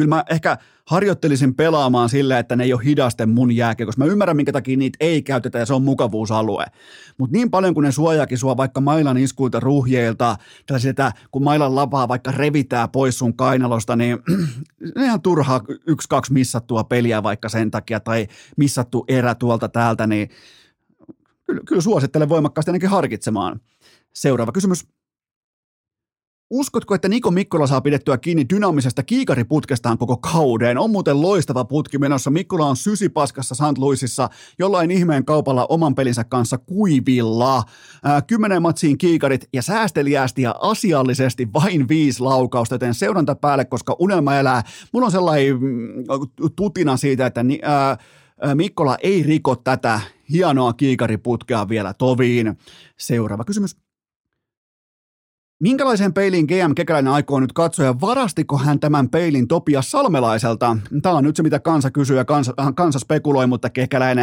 kyllä 0.03 0.17
mä 0.17 0.25
ehkä 0.31 0.59
harjoittelisin 0.87 1.55
pelaamaan 1.55 2.09
sillä, 2.09 2.39
että 2.39 2.57
ne 2.57 2.65
ei 2.65 2.73
ole 2.73 2.85
hidaste 2.85 3.27
mun 3.27 3.57
jääkiä, 3.57 3.87
koska 3.87 4.05
mä 4.05 4.11
ymmärrän, 4.11 4.37
minkä 4.37 4.53
takia 4.53 4.77
niitä 4.77 4.97
ei 5.01 5.23
käytetä 5.23 5.59
ja 5.59 5.67
se 5.67 5.75
on 5.75 5.83
mukavuusalue. 5.83 6.65
Mutta 7.19 7.37
niin 7.37 7.51
paljon 7.51 7.75
kuin 7.75 7.85
ne 7.85 7.93
suojaakin 7.93 8.39
sua 8.39 8.57
vaikka 8.57 8.81
mailan 8.81 9.19
iskuilta 9.19 9.61
ruhjeilta, 9.61 10.37
tai 10.67 10.81
sitä, 10.81 11.13
kun 11.31 11.45
mailan 11.45 11.75
lapaa 11.75 12.09
vaikka 12.09 12.33
revitää 12.33 12.89
pois 12.89 13.19
sun 13.19 13.37
kainalosta, 13.37 13.97
niin 13.97 14.19
ihan 15.05 15.23
turhaa 15.23 15.61
yksi, 15.87 16.09
kaksi 16.09 16.33
missattua 16.33 16.85
peliä 16.85 17.23
vaikka 17.23 17.49
sen 17.49 17.71
takia, 17.71 18.01
tai 18.01 18.27
missattu 18.57 19.05
erä 19.09 19.35
tuolta 19.35 19.69
täältä, 19.69 20.07
niin 20.07 20.29
kyllä, 21.47 21.63
kyllä 21.67 21.83
suosittelen 21.83 22.29
voimakkaasti 22.29 22.71
ainakin 22.71 22.91
harkitsemaan. 22.91 23.61
Seuraava 24.13 24.53
kysymys. 24.53 24.87
Uskotko, 26.55 26.95
että 26.95 27.09
Niko 27.09 27.31
Mikkola 27.31 27.67
saa 27.67 27.81
pidettyä 27.81 28.19
kiinni 28.19 28.47
dynaamisesta 28.55 29.03
kiikariputkestaan 29.03 29.99
koko 29.99 30.17
kauden? 30.17 30.79
On 30.79 30.91
muuten 30.91 31.23
loistava 31.23 31.65
putki 31.65 31.99
menossa. 31.99 32.31
Mikkola 32.31 32.67
on 32.67 32.77
sysipaskassa 32.77 33.55
St. 33.55 33.79
Louisissa 33.79 34.29
jollain 34.59 34.91
ihmeen 34.91 35.25
kaupalla 35.25 35.67
oman 35.69 35.95
pelinsä 35.95 36.25
kanssa 36.25 36.59
kuivilla. 36.59 37.63
Ää, 38.05 38.23
kymmenen 38.23 38.63
matsiin 38.63 38.99
kiikarit 38.99 39.49
ja 39.53 39.63
säästeliäästi 39.63 40.43
ja 40.43 40.55
asiallisesti 40.61 41.49
vain 41.53 41.89
viisi 41.89 42.21
laukausta, 42.23 42.75
joten 42.75 42.95
seuranta 42.95 43.35
päälle, 43.35 43.65
koska 43.65 43.97
unelma 43.99 44.37
elää. 44.37 44.63
Mulla 44.93 45.07
on 45.07 45.13
sellainen 45.13 45.61
mm, 45.61 46.05
tutina 46.57 46.97
siitä, 46.97 47.27
että 47.27 47.45
ää, 47.63 47.99
Mikkola 48.55 48.97
ei 49.03 49.23
riko 49.23 49.57
tätä 49.57 50.01
hienoa 50.33 50.73
kiikariputkea 50.73 51.69
vielä 51.69 51.95
toviin. 51.95 52.59
Seuraava 52.99 53.45
kysymys. 53.45 53.77
Minkälaisen 55.63 56.13
peilin 56.13 56.47
GM 56.47 56.75
Kekäläinen 56.77 57.13
aikoo 57.13 57.41
nyt 57.41 57.53
katsoa 57.53 57.85
ja 57.85 58.01
varastiko 58.01 58.59
hän 58.59 58.81
tämän 58.81 59.09
peilin 59.09 59.49
Topias 59.49 59.91
Salmelaiselta? 59.91 60.77
Tämä 61.03 61.15
on 61.15 61.25
nyt 61.25 61.37
se, 61.37 61.43
mitä 61.43 61.61
kansa 61.61 61.91
kysyy 61.91 62.17
ja 62.17 62.25
kansa, 62.25 62.53
äh, 62.61 62.73
kansa 62.75 62.99
spekuloi, 62.99 63.47
mutta 63.47 63.71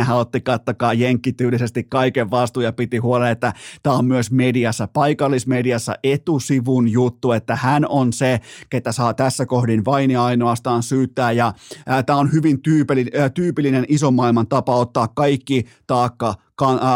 hän 0.06 0.18
otti 0.18 0.42
kattakaa 0.42 0.94
jenkkityylisesti 0.94 1.84
kaiken 1.84 2.32
vastuun 2.32 2.64
ja 2.64 2.74
piti 2.74 2.98
huolen, 2.98 3.32
että 3.32 3.54
tämä 3.84 3.96
on 3.96 4.06
myös 4.06 4.32
mediassa, 4.32 4.88
paikallismediassa 4.88 5.96
etusivun 6.04 6.92
juttu, 6.92 7.32
että 7.32 7.56
hän 7.56 7.86
on 7.90 8.14
se, 8.14 8.40
ketä 8.70 8.92
saa 8.92 9.14
tässä 9.14 9.46
kohdin 9.46 9.86
vain 9.86 10.12
ja 10.12 10.24
ainoastaan 10.24 10.84
syyttää 10.84 11.32
ja 11.32 11.54
äh, 11.90 12.06
tämä 12.06 12.20
on 12.20 12.32
hyvin 12.32 12.62
tyypillinen, 12.62 13.22
äh, 13.22 13.32
tyypillinen 13.32 13.86
ison 13.88 14.14
maailman 14.14 14.48
tapa 14.48 14.76
ottaa 14.76 15.08
kaikki 15.08 15.66
taakka 15.88 16.36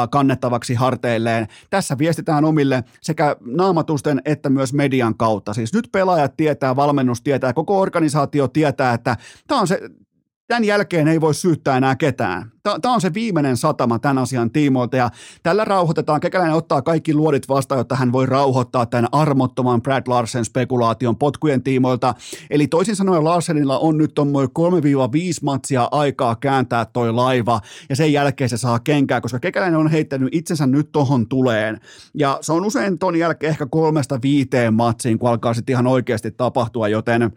kannettavaksi 0.10 0.74
harteilleen. 0.74 1.48
Tässä 1.70 1.98
viestitään 1.98 2.46
omille 2.46 2.84
sekä 3.02 3.36
naamatusten 3.46 4.22
että 4.26 4.50
myös 4.50 4.74
median 4.74 5.18
kautta. 5.18 5.54
Siis 5.54 5.74
nyt 5.74 5.90
pelaajat 5.92 6.38
tietää, 6.38 6.76
valmennus 6.76 7.22
tietää, 7.22 7.54
koko 7.54 7.80
organisaatio 7.80 8.48
tietää, 8.48 8.94
että 8.94 9.18
tämä 9.48 9.62
on 9.62 9.68
se, 9.68 9.80
tämän 10.54 10.64
jälkeen 10.64 11.08
ei 11.08 11.22
voi 11.22 11.34
syyttää 11.34 11.78
enää 11.78 11.96
ketään. 11.96 12.52
Tämä 12.82 12.94
on 12.94 13.02
se 13.02 13.14
viimeinen 13.14 13.58
satama 13.58 14.00
tämän 14.00 14.18
asian 14.18 14.52
tiimoilta 14.52 14.98
ja 14.98 15.10
tällä 15.44 15.66
rauhoitetaan. 15.66 16.20
Kekäläinen 16.20 16.56
ottaa 16.56 16.82
kaikki 16.82 17.14
luodit 17.14 17.50
vastaan, 17.50 17.80
jotta 17.80 17.96
hän 17.96 18.12
voi 18.12 18.26
rauhoittaa 18.26 18.86
tämän 18.86 19.08
armottoman 19.12 19.82
Brad 19.82 20.04
Larsen 20.08 20.46
spekulaation 20.46 21.16
potkujen 21.16 21.64
tiimoilta. 21.64 22.14
Eli 22.50 22.68
toisin 22.68 22.96
sanoen 22.96 23.24
Larsenilla 23.24 23.80
on 23.80 23.98
nyt 23.98 24.12
noin 24.32 24.48
3-5 24.48 24.52
matsia 25.44 25.88
aikaa 25.92 26.36
kääntää 26.36 26.86
toi 26.86 27.12
laiva 27.12 27.62
ja 27.90 27.96
sen 27.96 28.14
jälkeen 28.14 28.50
se 28.50 28.58
saa 28.58 28.80
kenkää, 28.80 29.22
koska 29.22 29.40
Kekäläinen 29.40 29.80
on 29.80 29.92
heittänyt 29.92 30.30
itsensä 30.32 30.68
nyt 30.68 30.92
tohon 30.92 31.28
tuleen. 31.28 31.80
Ja 32.14 32.38
se 32.42 32.54
on 32.54 32.66
usein 32.66 33.00
ton 33.00 33.16
jälkeen 33.16 33.50
ehkä 33.50 33.66
kolmesta 33.66 34.20
viiteen 34.22 34.74
matsiin, 34.74 35.20
kun 35.20 35.30
alkaa 35.30 35.54
sitten 35.54 35.74
ihan 35.74 35.88
oikeasti 35.88 36.32
tapahtua, 36.32 36.88
joten– 36.88 37.32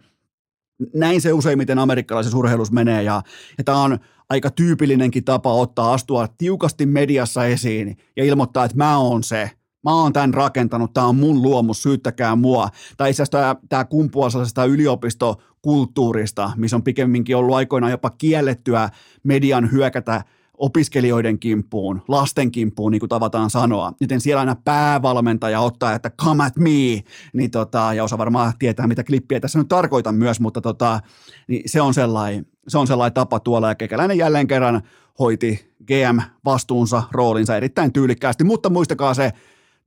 näin 0.93 1.21
se 1.21 1.33
useimmiten 1.33 1.79
amerikkalaisessa 1.79 2.37
urheilussa 2.37 2.73
menee 2.73 3.03
ja, 3.03 3.21
ja 3.57 3.63
tämä 3.63 3.81
on 3.81 3.99
aika 4.29 4.49
tyypillinenkin 4.49 5.23
tapa 5.23 5.53
ottaa 5.53 5.93
astua 5.93 6.27
tiukasti 6.37 6.85
mediassa 6.85 7.45
esiin 7.45 7.97
ja 8.15 8.23
ilmoittaa, 8.23 8.65
että 8.65 8.77
mä 8.77 8.97
oon 8.97 9.23
se, 9.23 9.51
mä 9.83 9.93
oon 9.93 10.13
tämän 10.13 10.33
rakentanut, 10.33 10.93
tämä 10.93 11.07
on 11.07 11.15
mun 11.15 11.41
luomus, 11.41 11.83
syyttäkää 11.83 12.35
mua. 12.35 12.69
Tai 12.97 13.09
itse 13.09 13.23
asiassa 13.23 13.55
tämä 13.69 13.85
kumpuaa 13.85 14.29
sellaisesta 14.29 14.65
yliopistokulttuurista, 14.65 16.51
missä 16.55 16.75
on 16.75 16.83
pikemminkin 16.83 17.35
ollut 17.35 17.55
aikoinaan 17.55 17.91
jopa 17.91 18.09
kiellettyä 18.09 18.89
median 19.23 19.71
hyökätä 19.71 20.23
opiskelijoiden 20.57 21.39
kimppuun, 21.39 22.01
lasten 22.07 22.51
kimppuun, 22.51 22.91
niin 22.91 22.99
kuin 22.99 23.09
tavataan 23.09 23.49
sanoa. 23.49 23.93
Joten 24.01 24.21
siellä 24.21 24.39
aina 24.39 24.55
päävalmentaja 24.55 25.59
ottaa, 25.59 25.93
että 25.93 26.09
come 26.09 26.45
at 26.45 26.55
me, 26.55 27.03
niin 27.33 27.51
tota, 27.51 27.93
ja 27.93 28.03
osa 28.03 28.17
varmaan 28.17 28.53
tietää, 28.59 28.87
mitä 28.87 29.03
klippiä 29.03 29.39
tässä 29.39 29.59
nyt 29.59 29.67
tarkoitan 29.67 30.15
myös, 30.15 30.39
mutta 30.39 30.61
tota, 30.61 30.99
niin 31.47 31.63
se 31.65 31.81
on 31.81 31.93
sellainen, 31.93 32.45
se 32.67 32.77
on 32.77 32.87
sellainen 32.87 33.13
tapa 33.13 33.39
tuolla, 33.39 33.69
ja 33.69 33.75
kekäläinen 33.75 34.17
jälleen 34.17 34.47
kerran 34.47 34.81
hoiti 35.19 35.73
GM-vastuunsa, 35.87 37.03
roolinsa 37.11 37.57
erittäin 37.57 37.93
tyylikkäästi, 37.93 38.43
mutta 38.43 38.69
muistakaa 38.69 39.13
se, 39.13 39.33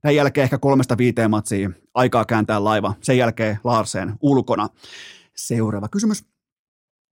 tämän 0.01 0.15
jälkeen 0.15 0.43
ehkä 0.43 0.57
kolmesta 0.57 0.97
viiteen 0.97 1.29
matsia 1.31 1.69
aikaa 1.93 2.25
kääntää 2.25 2.63
laiva, 2.63 2.93
sen 3.01 3.17
jälkeen 3.17 3.59
Larsen 3.63 4.13
ulkona. 4.21 4.67
Seuraava 5.35 5.87
kysymys. 5.87 6.25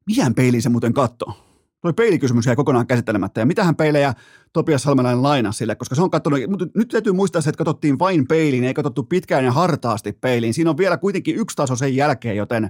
Mihän 0.06 0.36
peiliin 0.36 0.62
se 0.62 0.70
muuten 0.70 0.94
katsoo? 0.94 1.49
Toi 1.82 1.94
peilikysymys 1.94 2.46
jäi 2.46 2.56
kokonaan 2.56 2.88
käsittelemättä. 2.88 3.42
Ja 3.42 3.46
mitähän 3.46 3.76
peilejä 3.76 4.14
Topias 4.54 4.84
Salmelainen 4.84 5.24
lainasi 5.24 5.58
sille, 5.58 5.76
koska 5.76 5.96
se 5.96 6.02
on 6.02 6.10
katsonut, 6.10 6.40
mutta 6.48 6.66
nyt 6.76 6.88
täytyy 6.88 7.14
muistaa 7.14 7.42
se, 7.42 7.50
että 7.50 7.58
katsottiin 7.58 8.00
vain 8.00 8.28
peiliin, 8.28 8.64
ei 8.64 8.74
katsottu 8.74 9.04
pitkään 9.04 9.46
ja 9.46 9.52
hartaasti 9.52 10.12
peiliin. 10.12 10.54
Siinä 10.54 10.70
on 10.70 10.78
vielä 10.78 10.98
kuitenkin 10.98 11.36
yksi 11.36 11.56
taso 11.56 11.76
sen 11.76 11.96
jälkeen, 11.96 12.38
joten 12.38 12.70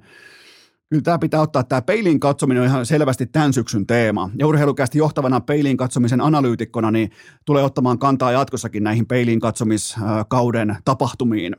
kyllä 0.90 1.04
tämä 1.04 1.20
pitää 1.20 1.42
ottaa, 1.42 1.64
tämä 1.64 1.82
peiliin 1.82 2.20
katsominen 2.20 2.62
on 2.64 2.70
ihan 2.70 2.86
selvästi 2.86 3.26
tämän 3.26 3.54
syksyn 3.54 3.88
teema. 3.88 4.30
Ja 4.40 4.48
urheilukästi 4.48 4.98
johtavana 4.98 5.42
peiliin 5.42 5.78
katsomisen 5.78 6.22
analyytikkona 6.22 6.92
niin 6.92 7.12
tulee 7.46 7.64
ottamaan 7.64 8.00
kantaa 8.00 8.32
jatkossakin 8.32 8.84
näihin 8.84 9.06
peiliin 9.06 9.40
katsomiskauden 9.40 10.78
tapahtumiin. 10.86 11.56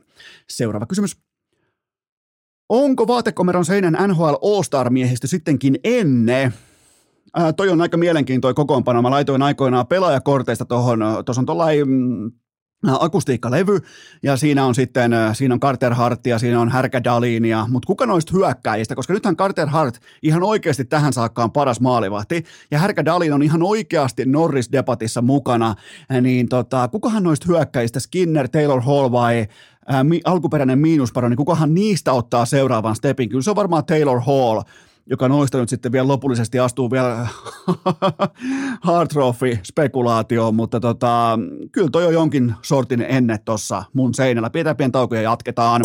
Seuraava 0.49 0.85
kysymys. 0.85 1.17
Onko 2.69 3.07
vaatekomeron 3.07 3.65
seinän 3.65 3.97
NHL 4.07 4.33
All-Star-miehistö 4.41 5.27
sittenkin 5.27 5.79
ennen? 5.83 6.53
Ää, 7.35 7.53
toi 7.53 7.69
on 7.69 7.81
aika 7.81 7.97
mielenkiintoinen 7.97 8.55
kokoonpano. 8.55 9.01
Mä 9.01 9.09
laitoin 9.09 9.41
aikoinaan 9.41 9.87
pelaajakorteista 9.87 10.65
tuohon, 10.65 10.99
tuossa 11.25 11.41
on 11.41 11.45
tuollainen 11.45 11.87
mm, 11.87 12.31
akustiikkalevy, 12.99 13.79
ja 14.23 14.37
siinä 14.37 14.65
on 14.65 14.75
sitten, 14.75 15.11
siinä 15.33 15.53
on 15.53 15.59
Carter 15.59 15.93
Hartia, 15.93 16.39
siinä 16.39 16.59
on 16.59 16.69
Härkä 16.69 17.03
Dalinia, 17.03 17.65
mutta 17.69 17.87
kuka 17.87 18.05
noista 18.05 18.33
hyökkäjistä, 18.35 18.95
koska 18.95 19.13
nythän 19.13 19.37
Carter 19.37 19.67
Hart 19.67 19.99
ihan 20.23 20.43
oikeasti 20.43 20.85
tähän 20.85 21.13
saakka 21.13 21.43
on 21.43 21.51
paras 21.51 21.81
maalivahti, 21.81 22.43
ja 22.71 22.79
Härkä 22.79 23.05
Dalin 23.05 23.33
on 23.33 23.43
ihan 23.43 23.63
oikeasti 23.63 24.25
Norris-debatissa 24.25 25.21
mukana, 25.21 25.75
niin 26.21 26.49
tota, 26.49 26.87
kukahan 26.87 27.23
noista 27.23 27.45
hyökkäjistä, 27.49 27.99
Skinner, 27.99 28.47
Taylor 28.47 28.81
Hall 28.81 29.11
vai 29.11 29.47
ää, 29.87 30.03
mi, 30.03 30.21
alkuperäinen 30.25 30.79
miinusparo, 30.79 31.29
niin 31.29 31.37
kukahan 31.37 31.73
niistä 31.73 32.13
ottaa 32.13 32.45
seuraavan 32.45 32.95
stepin? 32.95 33.29
Kyllä 33.29 33.41
se 33.43 33.49
on 33.49 33.55
varmaan 33.55 33.85
Taylor 33.85 34.19
Hall, 34.19 34.61
joka 35.05 35.27
noista 35.27 35.57
nyt 35.57 35.69
sitten 35.69 35.91
vielä 35.91 36.07
lopullisesti 36.07 36.59
astuu 36.59 36.91
vielä 36.91 37.27
hard 38.87 39.07
trophy 39.07 39.59
spekulaatioon, 39.63 40.55
mutta 40.55 40.79
tota, 40.79 41.39
kyllä 41.71 41.89
toi 41.91 42.05
on 42.05 42.13
jonkin 42.13 42.55
sortin 42.61 43.01
enne 43.01 43.37
tuossa 43.37 43.83
mun 43.93 44.13
seinällä. 44.13 44.49
Pidetään 44.49 44.77
pieni 44.77 44.91
tauko 44.91 45.15
ja 45.15 45.21
jatketaan. 45.21 45.81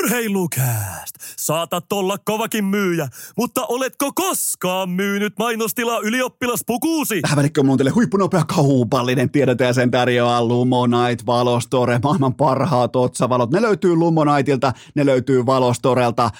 Urheilukääst! 0.00 1.14
Saatat 1.38 1.92
olla 1.92 2.16
kovakin 2.24 2.64
myyjä, 2.64 3.08
mutta 3.36 3.66
oletko 3.66 4.12
koskaan 4.14 4.90
myynyt 4.90 5.38
mainostilaa 5.38 5.98
ylioppilaspukuusi? 5.98 7.20
Tähän 7.20 7.36
välikköön 7.36 7.66
mun 7.66 7.78
teille 7.78 7.90
huippunopea 7.90 8.44
kaupallinen 8.44 9.30
tiedote 9.30 9.64
ja 9.64 9.72
sen 9.72 9.90
tarjoaa 9.90 10.44
Lumonite 10.44 11.26
Valostore, 11.26 12.00
maailman 12.02 12.34
parhaat 12.34 12.96
otsavalot. 12.96 13.50
Ne 13.50 13.62
löytyy 13.62 13.94
Lumonaitilta, 13.94 14.72
ne 14.94 15.06
löytyy 15.06 15.46
Valostorelta 15.46 16.30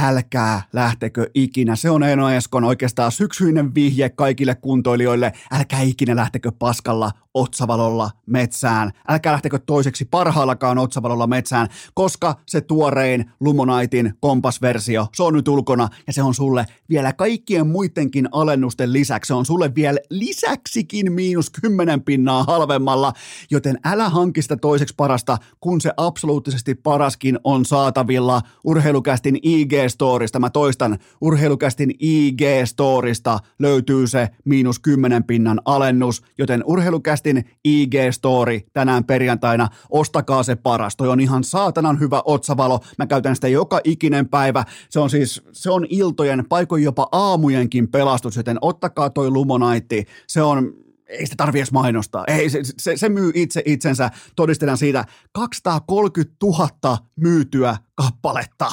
älkää 0.00 0.62
lähtekö 0.72 1.30
ikinä. 1.34 1.76
Se 1.76 1.90
on 1.90 2.02
Eino 2.02 2.30
Eskon 2.30 2.64
oikeastaan 2.64 3.12
syksyinen 3.12 3.74
vihje 3.74 4.08
kaikille 4.08 4.54
kuntoilijoille. 4.54 5.32
Älkää 5.52 5.80
ikinä 5.80 6.16
lähtekö 6.16 6.52
paskalla 6.58 7.10
otsavalolla 7.34 8.10
metsään. 8.26 8.90
Älkää 9.08 9.32
lähtekö 9.32 9.58
toiseksi 9.58 10.04
parhaallakaan 10.04 10.78
otsavalolla 10.78 11.26
metsään, 11.26 11.68
koska 11.94 12.34
se 12.46 12.60
tuorein 12.60 13.30
Lumonaitin 13.40 14.14
kompasversio, 14.20 15.06
se 15.14 15.22
on 15.22 15.34
nyt 15.34 15.48
ulkona 15.48 15.88
ja 16.06 16.12
se 16.12 16.22
on 16.22 16.34
sulle 16.34 16.66
vielä 16.88 17.12
kaikkien 17.12 17.66
muidenkin 17.66 18.28
alennusten 18.32 18.92
lisäksi. 18.92 19.28
Se 19.28 19.34
on 19.34 19.46
sulle 19.46 19.74
vielä 19.74 19.98
lisäksikin 20.10 21.12
miinus 21.12 21.50
kymmenen 21.50 22.02
pinnaa 22.02 22.44
halvemmalla, 22.44 23.12
joten 23.50 23.78
älä 23.84 24.08
hanki 24.08 24.42
sitä 24.42 24.56
toiseksi 24.56 24.94
parasta, 24.96 25.38
kun 25.60 25.80
se 25.80 25.92
absoluuttisesti 25.96 26.74
paraskin 26.74 27.38
on 27.44 27.64
saatavilla 27.64 28.42
urheilukästin 28.64 29.36
IG-storista. 29.36 30.38
Mä 30.38 30.50
toistan, 30.50 30.98
urheilukästin 31.20 31.90
IG-storista 31.90 33.38
löytyy 33.58 34.06
se 34.06 34.28
miinus 34.44 34.78
kymmenen 34.78 35.24
pinnan 35.24 35.60
alennus, 35.64 36.22
joten 36.38 36.62
urheilukästin 36.66 37.19
podcastin 37.20 37.44
IG-story 37.68 38.60
tänään 38.72 39.04
perjantaina. 39.04 39.68
Ostakaa 39.90 40.42
se 40.42 40.56
paras. 40.56 40.96
Toi 40.96 41.08
on 41.08 41.20
ihan 41.20 41.44
saatanan 41.44 42.00
hyvä 42.00 42.22
otsavalo. 42.24 42.80
Mä 42.98 43.06
käytän 43.06 43.34
sitä 43.34 43.48
joka 43.48 43.80
ikinen 43.84 44.28
päivä. 44.28 44.64
Se 44.90 45.00
on 45.00 45.10
siis, 45.10 45.42
se 45.52 45.70
on 45.70 45.86
iltojen, 45.88 46.44
paikoin 46.48 46.82
jopa 46.82 47.08
aamujenkin 47.12 47.88
pelastus, 47.88 48.36
joten 48.36 48.58
ottakaa 48.60 49.10
toi 49.10 49.30
Lumonaitti. 49.30 50.04
Se 50.26 50.42
on, 50.42 50.72
ei 51.06 51.26
sitä 51.26 51.36
tarvi 51.36 51.58
edes 51.58 51.72
mainostaa. 51.72 52.24
Ei, 52.26 52.50
se, 52.50 52.60
se, 52.78 52.96
se 52.96 53.08
myy 53.08 53.32
itse 53.34 53.62
itsensä. 53.64 54.10
Todistelen 54.36 54.76
siitä 54.76 55.04
230 55.32 56.36
000 56.42 56.98
myytyä 57.16 57.76
kappaletta 57.94 58.72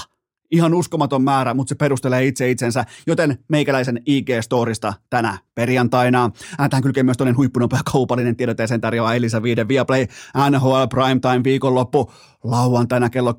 ihan 0.52 0.74
uskomaton 0.74 1.24
määrä, 1.24 1.54
mutta 1.54 1.70
se 1.70 1.76
perustelee 1.76 2.26
itse 2.26 2.52
itsensä, 2.52 2.86
joten 3.08 3.38
meikäläisen 3.48 4.02
IG-storista 4.10 4.94
tänä 5.10 5.38
perjantaina. 5.56 6.32
Tähän 6.70 6.84
kylkee 6.84 7.04
myös 7.04 7.18
toinen 7.18 7.38
huippunopea 7.38 7.80
kaupallinen 7.92 8.36
tiedote 8.36 8.64
ja 8.64 8.68
sen 8.68 8.82
tarjoaa 8.82 9.16
Elisa 9.16 9.44
5 9.44 9.68
Viaplay 9.68 10.08
NHL 10.50 10.84
Primetime 10.90 11.44
viikonloppu 11.44 12.12
lauantaina 12.44 13.10
kello 13.10 13.32
23.00 13.32 13.38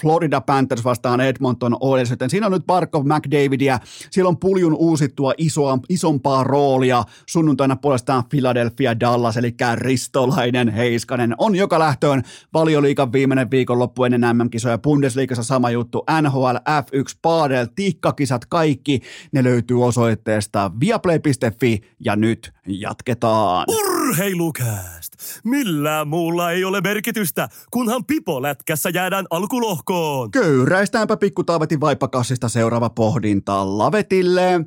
Florida 0.00 0.40
Panthers 0.40 0.84
vastaan 0.84 1.20
Edmonton 1.20 1.76
Oilers, 1.80 2.10
joten 2.10 2.30
siinä 2.30 2.46
on 2.46 2.52
nyt 2.52 2.66
Barkov 2.66 3.06
McDavidia, 3.06 3.78
siellä 4.10 4.28
on 4.28 4.36
puljun 4.36 4.74
uusittua 4.74 5.32
isoa, 5.38 5.78
isompaa 5.88 6.44
roolia, 6.44 7.04
sunnuntaina 7.26 7.76
puolestaan 7.76 8.24
Philadelphia 8.28 9.00
Dallas, 9.00 9.36
eli 9.36 9.54
Ristolainen 9.74 10.68
Heiskanen 10.68 11.34
on 11.38 11.54
joka 11.54 11.78
lähtöön 11.78 12.22
valioliikan 12.52 13.12
viimeinen 13.12 13.50
viikonloppu 13.50 14.04
ennen 14.04 14.36
MM-kisoja, 14.36 14.78
Bundesliigassa 14.78 15.42
sama 15.54 15.70
juttu, 15.70 16.04
NHL, 16.22 16.56
F1, 16.56 17.18
Padel, 17.22 17.66
tikkakisat, 17.74 18.46
kaikki, 18.46 19.00
ne 19.32 19.44
löytyy 19.44 19.84
osoitteesta 19.84 20.70
viaplay.fi 20.80 21.80
ja 22.04 22.16
nyt 22.16 22.52
jatketaan. 22.66 23.64
Urheilukääst! 23.68 25.12
Millään 25.44 26.08
muulla 26.08 26.50
ei 26.50 26.64
ole 26.64 26.80
merkitystä, 26.80 27.48
kunhan 27.70 28.04
pipolätkässä 28.04 28.90
jäädään 28.90 29.26
alkulohkoon. 29.30 30.30
Köyräistäänpä 30.30 31.16
pikku 31.16 31.44
Taavetin 31.44 31.80
vaippakassista 31.80 32.48
seuraava 32.48 32.90
pohdinta 32.90 33.78
Lavetille. 33.78 34.60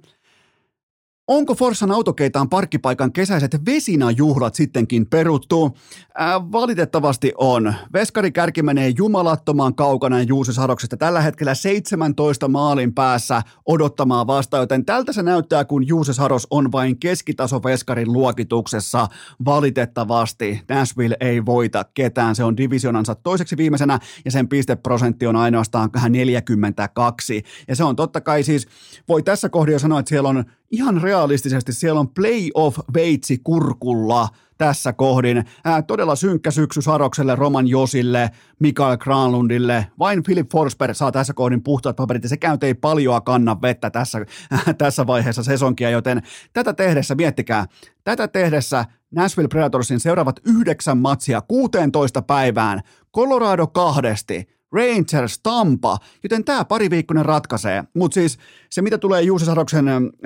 Onko 1.28 1.56
Forssan 1.56 1.92
autokeitaan 1.92 2.50
parkkipaikan 2.50 3.14
kesäiset 3.14 3.66
vesinajuhlat 3.66 4.56
sittenkin 4.56 5.08
peruttu? 5.08 5.78
Äh, 6.22 6.52
valitettavasti 6.52 7.34
on. 7.38 7.74
Veskari 7.94 8.32
kärki 8.32 8.64
menee 8.64 8.94
jumalattomaan 8.98 9.76
kaukana 9.76 10.22
Juusi 10.22 10.54
Sadoksesta 10.54 10.98
tällä 10.98 11.22
hetkellä 11.22 11.56
17 11.56 12.48
maalin 12.48 12.94
päässä 12.94 13.42
odottamaan 13.66 14.28
vasta, 14.28 14.58
joten 14.58 14.86
tältä 14.86 15.14
se 15.14 15.24
näyttää, 15.24 15.66
kun 15.66 15.88
Juusi 15.88 16.14
Sados 16.14 16.48
on 16.52 16.72
vain 16.72 17.00
keskitaso 17.00 17.64
Veskarin 17.64 18.14
luokituksessa. 18.14 19.08
Valitettavasti 19.46 20.62
Nashville 20.70 21.18
ei 21.20 21.46
voita 21.46 21.86
ketään. 21.94 22.36
Se 22.36 22.44
on 22.44 22.58
divisionansa 22.58 23.16
toiseksi 23.16 23.58
viimeisenä 23.58 24.00
ja 24.26 24.32
sen 24.32 24.48
pisteprosentti 24.48 25.28
on 25.28 25.36
ainoastaan 25.36 25.90
42. 26.10 27.44
Ja 27.68 27.76
se 27.76 27.84
on 27.84 27.96
totta 27.96 28.22
kai 28.22 28.44
siis, 28.44 28.68
voi 29.08 29.24
tässä 29.24 29.50
kohdassa 29.50 29.80
sanoa, 29.80 30.00
että 30.00 30.10
siellä 30.10 30.30
on 30.30 30.46
ihan 30.72 31.02
realistisesti 31.02 31.74
siellä 31.74 32.00
on 32.00 32.10
playoff-veitsi 32.10 33.38
kurkulla 33.44 34.28
tässä 34.58 34.94
kohdin. 34.94 35.46
Ää, 35.66 35.82
todella 35.82 36.16
synkkä 36.16 36.52
syksy 36.52 36.82
Sarokselle, 36.82 37.36
Roman 37.36 37.68
Josille, 37.68 38.32
Mikael 38.60 38.98
Granlundille. 38.98 39.88
Vain 40.00 40.24
Philip 40.24 40.52
Forsberg 40.52 40.96
saa 40.96 41.12
tässä 41.12 41.34
kohdin 41.34 41.64
puhtaat 41.64 41.96
paperit 41.96 42.24
ja 42.24 42.30
sekään 42.30 42.58
ei 42.62 42.74
paljoa 42.74 43.22
kanna 43.22 43.62
vettä 43.62 43.90
tässä, 43.90 44.26
äh, 44.54 44.64
tässä 44.78 45.08
vaiheessa 45.08 45.44
sesonkia, 45.44 45.90
joten 45.90 46.22
tätä 46.54 46.74
tehdessä, 46.74 47.16
miettikää, 47.16 47.66
tätä 48.04 48.28
tehdessä 48.28 48.86
Nashville 49.12 49.48
Predatorsin 49.48 50.00
seuraavat 50.00 50.40
yhdeksän 50.46 50.98
matsia 50.98 51.42
16 51.42 52.22
päivään, 52.22 52.82
Colorado 53.16 53.68
kahdesti, 53.68 54.57
Rangers, 54.72 55.40
Tampa, 55.44 55.98
joten 56.24 56.44
tämä 56.44 56.66
pariviikkoinen 56.66 57.26
ratkaisee. 57.26 57.84
Mutta 57.94 58.14
siis 58.14 58.38
se, 58.70 58.82
mitä 58.82 58.98
tulee 58.98 59.22
Juuse 59.22 59.46
Saroksen 59.46 59.86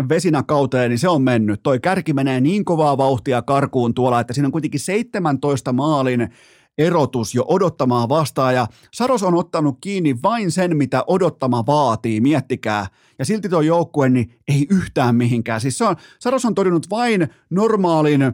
vesinäkauteen, 0.09 0.89
niin 0.89 0.99
se 0.99 1.09
on 1.09 1.21
mennyt. 1.21 1.63
Toi 1.63 1.79
kärki 1.79 2.13
menee 2.13 2.41
niin 2.41 2.65
kovaa 2.65 2.97
vauhtia 2.97 3.41
karkuun 3.41 3.93
tuolla, 3.93 4.19
että 4.19 4.33
siinä 4.33 4.47
on 4.47 4.51
kuitenkin 4.51 4.79
17 4.79 5.73
maalin 5.73 6.29
erotus 6.77 7.35
jo 7.35 7.45
odottamaa 7.47 8.09
vastaan 8.09 8.55
ja 8.55 8.67
Saros 8.93 9.23
on 9.23 9.35
ottanut 9.35 9.77
kiinni 9.81 10.15
vain 10.23 10.51
sen, 10.51 10.77
mitä 10.77 11.03
odottama 11.07 11.65
vaatii, 11.65 12.21
miettikää. 12.21 12.87
Ja 13.19 13.25
silti 13.25 13.49
tuo 13.49 13.61
joukkue 13.61 14.09
niin 14.09 14.39
ei 14.47 14.67
yhtään 14.69 15.15
mihinkään. 15.15 15.61
Siis 15.61 15.81
on, 15.81 15.95
Saros 16.19 16.45
on 16.45 16.55
todennut 16.55 16.89
vain 16.89 17.27
normaalin 17.49 18.33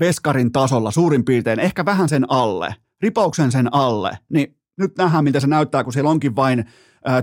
veskarin 0.00 0.52
tasolla 0.52 0.90
suurin 0.90 1.24
piirtein, 1.24 1.60
ehkä 1.60 1.84
vähän 1.84 2.08
sen 2.08 2.30
alle, 2.30 2.74
ripauksen 3.02 3.52
sen 3.52 3.74
alle. 3.74 4.18
Niin 4.28 4.56
nyt 4.78 4.98
nähdään, 4.98 5.24
miltä 5.24 5.40
se 5.40 5.46
näyttää, 5.46 5.84
kun 5.84 5.92
siellä 5.92 6.10
onkin 6.10 6.36
vain 6.36 6.64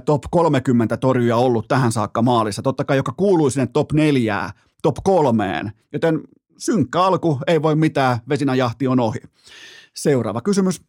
top 0.05 0.23
30 0.31 0.97
torjuja 0.97 1.37
ollut 1.37 1.67
tähän 1.67 1.91
saakka 1.91 2.21
maalissa. 2.21 2.61
Totta 2.61 2.85
kai, 2.85 2.97
joka 2.97 3.11
kuuluu 3.11 3.49
sinne 3.49 3.67
top 3.67 3.91
neljää, 3.91 4.51
top 4.81 4.95
kolmeen. 5.03 5.71
Joten 5.93 6.21
synkkä 6.57 7.01
alku, 7.01 7.39
ei 7.47 7.61
voi 7.61 7.75
mitään, 7.75 8.19
vesinäjahti 8.29 8.87
on 8.87 8.99
ohi. 8.99 9.19
Seuraava 9.95 10.41
kysymys. 10.41 10.81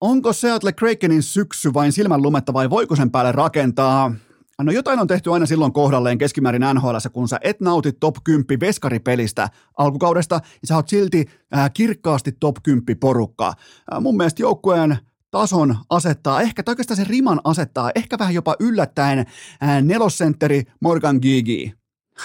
Onko 0.00 0.32
Seattle 0.32 0.72
Krakenin 0.72 1.22
syksy 1.22 1.74
vain 1.74 1.92
silmänlumetta 1.92 2.52
vai 2.52 2.70
voiko 2.70 2.96
sen 2.96 3.10
päälle 3.10 3.32
rakentaa? 3.32 4.14
No 4.62 4.72
jotain 4.72 4.98
on 4.98 5.06
tehty 5.06 5.32
aina 5.32 5.46
silloin 5.46 5.72
kohdalleen 5.72 6.18
keskimäärin 6.18 6.64
NHL, 6.74 6.96
kun 7.12 7.28
sä 7.28 7.38
et 7.42 7.60
nauti 7.60 7.92
top 7.92 8.16
10 8.24 8.60
veskaripelistä 8.60 9.48
alkukaudesta, 9.78 10.34
ja 10.34 10.66
sä 10.68 10.76
oot 10.76 10.88
silti 10.88 11.24
äh, 11.56 11.70
kirkkaasti 11.74 12.32
top 12.32 12.56
10 12.62 12.98
porukkaa. 13.00 13.54
Äh, 13.94 14.00
mun 14.00 14.16
mielestä 14.16 14.42
joukkueen 14.42 14.98
tason 15.30 15.76
asettaa, 15.90 16.40
ehkä 16.40 16.62
oikeastaan 16.68 16.96
se 16.96 17.04
riman 17.04 17.40
asettaa, 17.44 17.90
ehkä 17.94 18.18
vähän 18.18 18.34
jopa 18.34 18.56
yllättäen 18.60 19.18
äh, 19.18 19.82
nelosentteri 19.82 20.62
Morgan 20.80 21.18
Gigi. 21.22 21.72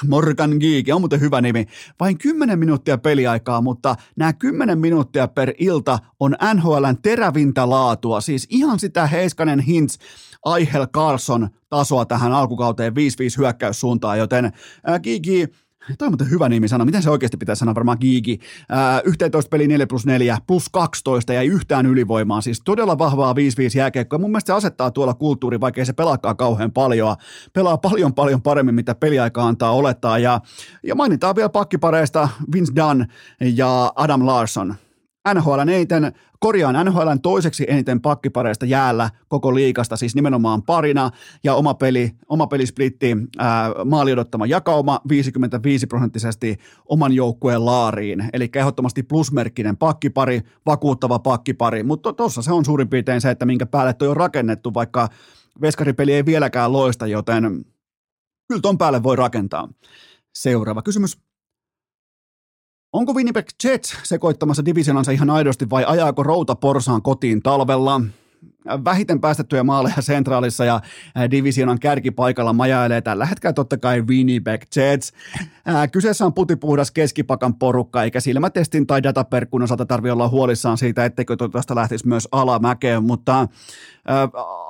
Morgan 0.07 0.51
Geek, 0.59 0.86
on 0.93 1.01
muuten 1.01 1.19
hyvä 1.19 1.41
nimi. 1.41 1.65
Vain 1.99 2.17
10 2.17 2.59
minuuttia 2.59 2.97
peliaikaa, 2.97 3.61
mutta 3.61 3.95
nämä 4.15 4.34
10 4.34 4.79
minuuttia 4.79 5.27
per 5.27 5.53
ilta 5.57 5.99
on 6.19 6.36
NHLn 6.53 6.97
terävintä 7.01 7.69
laatua. 7.69 8.21
Siis 8.21 8.47
ihan 8.49 8.79
sitä 8.79 9.07
Heiskanen 9.07 9.59
Hintz, 9.59 9.97
Aihel 10.46 10.88
Carlson 10.88 11.50
tasoa 11.70 12.06
tähän 12.06 12.34
alkukauteen 12.34 12.94
5-5 12.94 12.96
hyökkäyssuuntaan, 13.38 14.18
joten 14.18 14.52
Gigi 15.04 15.48
Toi 15.98 16.06
on 16.06 16.12
muuten 16.12 16.30
hyvä 16.30 16.50
nimi 16.50 16.68
sana. 16.68 16.86
Miten 16.86 17.04
se 17.04 17.10
oikeasti 17.10 17.38
pitäisi 17.38 17.60
sanoa? 17.60 17.76
Varmaan 17.76 17.98
Giigi. 18.02 18.39
Äh, 18.72 19.02
11 19.06 19.50
peli 19.50 19.68
4 19.68 19.88
plus 19.88 20.06
4 20.06 20.38
plus 20.48 20.70
12 20.70 21.34
ja 21.34 21.42
yhtään 21.42 21.86
ylivoimaa. 21.86 22.42
Siis 22.42 22.62
todella 22.66 22.98
vahvaa 22.98 23.34
5-5 23.34 23.36
jääkeikkoa. 23.78 24.20
Mun 24.20 24.32
mielestä 24.32 24.48
se 24.48 24.58
asettaa 24.58 24.92
tuolla 24.92 25.14
kulttuuri, 25.14 25.60
vaikka 25.60 25.82
ei 25.82 25.86
se 25.86 25.94
pelaakaan 25.94 26.38
kauhean 26.38 26.72
paljon. 26.72 27.16
Pelaa 27.54 27.78
paljon 27.78 28.14
paljon 28.14 28.42
paremmin, 28.42 28.76
mitä 28.76 28.96
peliaika 28.96 29.48
antaa 29.48 29.72
olettaa. 29.72 30.20
Ja, 30.20 30.42
ja 30.84 30.96
mainitaan 30.96 31.36
vielä 31.36 31.50
pakkipareista 31.50 32.30
Vince 32.54 32.74
Dunn 32.76 33.06
ja 33.39 33.94
Adam 33.96 34.26
Larson. 34.26 34.76
NHL 35.34 35.59
eniten, 35.59 36.13
korjaan 36.39 36.86
NHLn 36.86 37.22
toiseksi 37.22 37.65
eniten 37.67 38.01
pakkipareista 38.01 38.65
jäällä 38.65 39.09
koko 39.28 39.55
liikasta, 39.55 39.97
siis 39.97 40.15
nimenomaan 40.15 40.63
parina, 40.63 41.09
ja 41.43 41.55
oma 41.55 41.74
peli, 41.74 42.11
oma 42.30 42.47
pelisplitti, 42.47 43.17
maali 43.86 44.13
odottama 44.13 44.45
jakauma 44.45 45.01
55 45.09 45.88
prosenttisesti 45.88 46.57
oman 46.86 47.13
joukkueen 47.13 47.65
laariin, 47.65 48.30
eli 48.34 48.49
ehdottomasti 48.55 49.03
plusmerkkinen 49.03 49.78
pakkipari, 49.78 50.41
vakuuttava 50.65 51.19
pakkipari, 51.19 51.84
mutta 51.84 52.13
tuossa 52.13 52.41
se 52.41 52.53
on 52.53 52.65
suurin 52.65 52.89
piirtein 52.89 53.22
se, 53.22 53.30
että 53.32 53.45
minkä 53.45 53.65
päälle 53.65 53.93
toi 53.93 54.07
on 54.07 54.17
rakennettu, 54.17 54.74
vaikka 54.74 55.09
veskaripeli 55.61 56.13
ei 56.13 56.26
vieläkään 56.26 56.74
loista, 56.74 57.07
joten 57.07 57.43
kyllä 58.47 58.61
ton 58.61 58.78
päälle 58.78 59.03
voi 59.03 59.15
rakentaa. 59.15 59.69
Seuraava 60.36 60.82
kysymys. 60.82 61.30
Onko 62.94 63.14
Winnipeg 63.14 63.46
Jets 63.64 63.98
sekoittamassa 64.04 64.66
divisionansa 64.66 65.12
ihan 65.12 65.30
aidosti 65.30 65.70
vai 65.70 65.86
ajaako 65.88 66.24
Routa 66.24 66.56
Porsaan 66.56 67.02
kotiin 67.02 67.42
talvella? 67.42 68.02
Vähiten 68.86 69.22
päästettyjä 69.22 69.64
maaleja 69.64 70.02
sentraalissa 70.02 70.66
ja 70.66 70.82
divisionan 71.32 71.80
kärkipaikalla 71.80 72.54
majailee 72.54 73.02
tällä 73.02 73.26
hetkellä 73.26 73.54
totta 73.54 73.78
kai 73.78 74.02
Winnipeg 74.02 74.62
Jets. 74.76 75.14
Kyseessä 75.92 76.26
on 76.26 76.34
putipuhdas 76.34 76.92
keskipakan 76.92 77.56
porukka, 77.56 78.04
eikä 78.04 78.20
silmätestin 78.20 78.88
tai 78.88 79.04
dataperkkun 79.04 79.64
osalta 79.64 79.86
tarvitse 79.86 80.12
olla 80.12 80.30
huolissaan 80.30 80.78
siitä, 80.78 81.06
etteikö 81.06 81.36
tuosta 81.36 81.76
lähtisi 81.76 82.08
myös 82.08 82.28
alamäkeen, 82.32 83.04
mutta 83.04 83.48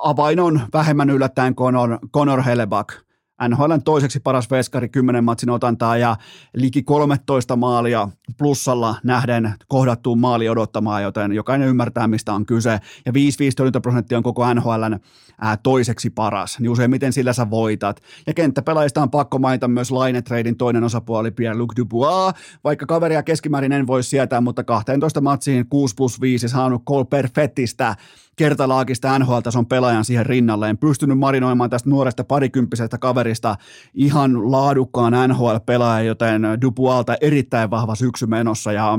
avain 0.02 0.40
on 0.40 0.60
vähemmän 0.72 1.10
yllättäen 1.10 1.54
Conor, 1.54 1.98
Conor 2.14 2.42
Hellebuck– 2.42 2.88
NHLn 3.48 3.82
toiseksi 3.84 4.20
paras 4.20 4.50
veskari 4.50 4.88
10 4.88 5.24
matsin 5.24 5.50
otantaa 5.50 5.96
ja 5.96 6.16
liki 6.54 6.82
13 6.82 7.56
maalia 7.56 8.08
plussalla 8.38 8.94
nähden 9.04 9.54
kohdattuun 9.68 10.20
maali 10.20 10.48
odottamaan, 10.48 11.02
joten 11.02 11.32
jokainen 11.32 11.68
ymmärtää, 11.68 12.08
mistä 12.08 12.32
on 12.32 12.46
kyse. 12.46 12.80
Ja 13.06 13.12
5-5 13.12 13.14
torjuntaprosentti 13.56 14.14
on 14.14 14.22
koko 14.22 14.54
NHLn 14.54 14.98
ää, 15.40 15.56
toiseksi 15.56 16.10
paras, 16.10 16.60
niin 16.60 16.70
useimmiten 16.70 17.12
sillä 17.12 17.32
sä 17.32 17.50
voitat. 17.50 18.00
Ja 18.26 18.34
kenttäpelaajista 18.34 19.02
on 19.02 19.10
pakko 19.10 19.38
mainita 19.38 19.68
myös 19.68 19.90
Laine-treidin 19.90 20.56
toinen 20.56 20.84
osapuoli 20.84 21.30
Pierre-Luc 21.30 21.76
Dubois, 21.76 22.34
vaikka 22.64 22.86
kaveria 22.86 23.22
keskimäärin 23.22 23.72
en 23.72 23.86
voi 23.86 24.02
sietää, 24.02 24.40
mutta 24.40 24.64
12 24.64 25.20
matsiin 25.20 25.66
6 25.68 25.94
plus 25.94 26.20
5 26.20 26.48
saanut 26.48 26.84
Cole 26.84 27.04
Perfettistä 27.04 27.96
kertalaakista 28.36 29.18
NHL-tason 29.18 29.66
pelaajan 29.66 30.04
siihen 30.04 30.26
rinnalleen, 30.26 30.78
pystynyt 30.78 31.18
marinoimaan 31.18 31.70
tästä 31.70 31.90
nuoresta 31.90 32.24
parikymppisestä 32.24 32.98
kaverista 32.98 33.56
ihan 33.94 34.52
laadukkaan 34.52 35.12
NHL-pelaajan, 35.28 36.06
joten 36.06 36.42
Dupualta 36.62 37.16
erittäin 37.20 37.70
vahva 37.70 37.94
syksy 37.94 38.26
menossa 38.26 38.72
ja 38.72 38.98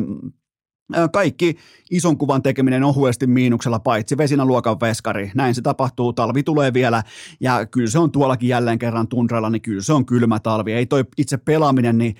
kaikki 1.12 1.56
ison 1.92 2.18
kuvan 2.18 2.42
tekeminen 2.42 2.84
ohuesti 2.84 3.28
miinuksella, 3.28 3.80
paitsi 3.80 4.18
vesinaluokan 4.18 4.80
veskari. 4.82 5.32
Näin 5.36 5.56
se 5.56 5.62
tapahtuu, 5.62 6.14
talvi 6.14 6.44
tulee 6.44 6.74
vielä, 6.74 7.04
ja 7.40 7.66
kyllä 7.66 7.90
se 7.90 8.00
on 8.00 8.12
tuollakin 8.12 8.50
jälleen 8.50 8.80
kerran 8.80 9.08
tundralla, 9.08 9.50
niin 9.50 9.62
kyllä 9.62 9.82
se 9.82 9.94
on 9.94 10.06
kylmä 10.06 10.40
talvi. 10.40 10.74
Ei 10.74 10.86
toi 10.86 11.06
itse 11.18 11.38
pelaaminen, 11.38 11.98
niin 11.98 12.16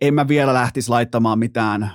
en 0.00 0.14
mä 0.14 0.28
vielä 0.28 0.54
lähtisi 0.54 0.90
laittamaan 0.90 1.38
mitään 1.38 1.82
ö, 1.82 1.86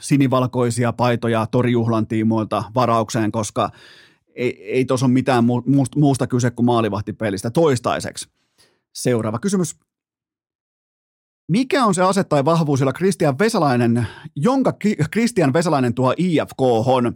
sinivalkoisia 0.00 0.92
paitoja 0.92 1.46
torijuhlan 1.46 2.06
tiimoilta 2.06 2.64
varaukseen, 2.74 3.32
koska 3.32 3.70
ei, 4.34 4.72
ei 4.72 4.84
tuossa 4.84 5.06
ole 5.06 5.12
mitään 5.12 5.44
muusta 5.96 6.26
kyse 6.26 6.50
kuin 6.50 6.66
maalivahtipelistä 6.66 7.50
toistaiseksi. 7.50 8.28
Seuraava 8.94 9.38
kysymys. 9.38 9.76
Mikä 11.48 11.84
on 11.84 11.94
se 11.94 12.02
ase 12.02 12.24
tai 12.24 12.44
vahvuus, 12.44 12.80
jolla 12.80 12.92
Christian 12.92 13.38
Vesalainen, 13.38 14.06
jonka 14.36 14.72
Christian 15.12 15.52
Vesalainen 15.52 15.94
tuo 15.94 16.14
IFK 16.16 16.60
on? 16.86 17.12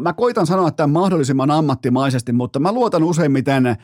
Mä 0.00 0.12
koitan 0.12 0.46
sanoa 0.46 0.70
tämän 0.70 0.90
mahdollisimman 0.90 1.50
ammattimaisesti, 1.50 2.32
mutta 2.32 2.60
mä 2.60 2.72
luotan 2.72 3.04
useimmiten 3.04 3.76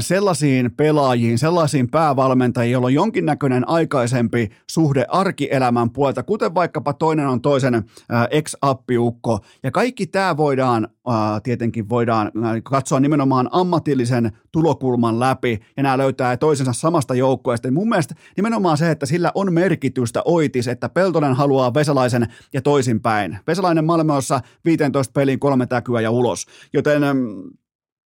sellaisiin 0.00 0.70
pelaajiin, 0.76 1.38
sellaisiin 1.38 1.90
päävalmentajiin, 1.90 2.72
joilla 2.72 2.86
on 2.86 2.94
jonkinnäköinen 2.94 3.68
aikaisempi 3.68 4.50
suhde 4.70 5.06
arkielämän 5.08 5.90
puolta, 5.90 6.22
kuten 6.22 6.54
vaikkapa 6.54 6.92
toinen 6.92 7.26
on 7.26 7.42
toisen 7.42 7.84
ex-appiukko. 8.30 9.38
Ja 9.62 9.70
kaikki 9.70 10.06
tämä 10.06 10.36
voidaan, 10.36 10.88
tietenkin 11.42 11.88
voidaan 11.88 12.32
katsoa 12.62 13.00
nimenomaan 13.00 13.48
ammatillisen 13.52 14.32
tulokulman 14.52 15.20
läpi, 15.20 15.60
ja 15.76 15.82
nämä 15.82 15.98
löytää 15.98 16.36
toisensa 16.36 16.72
samasta 16.72 17.14
joukkueesta. 17.14 17.70
Mun 17.70 17.88
mielestä 17.88 18.14
nimenomaan 18.36 18.78
se, 18.78 18.90
että 18.90 19.06
sillä 19.06 19.32
on 19.34 19.52
merkitystä 19.52 20.22
oitis, 20.24 20.68
että 20.68 20.88
Peltonen 20.88 21.34
haluaa 21.34 21.74
Vesalaisen 21.74 22.26
ja 22.52 22.62
toisinpäin. 22.62 23.38
Vesalainen 23.46 23.84
Malmössä 23.84 24.40
15 24.64 25.12
peliin 25.12 25.40
kolme 25.40 25.66
täkyä 25.66 26.00
ja 26.00 26.10
ulos, 26.10 26.46
joten 26.72 27.02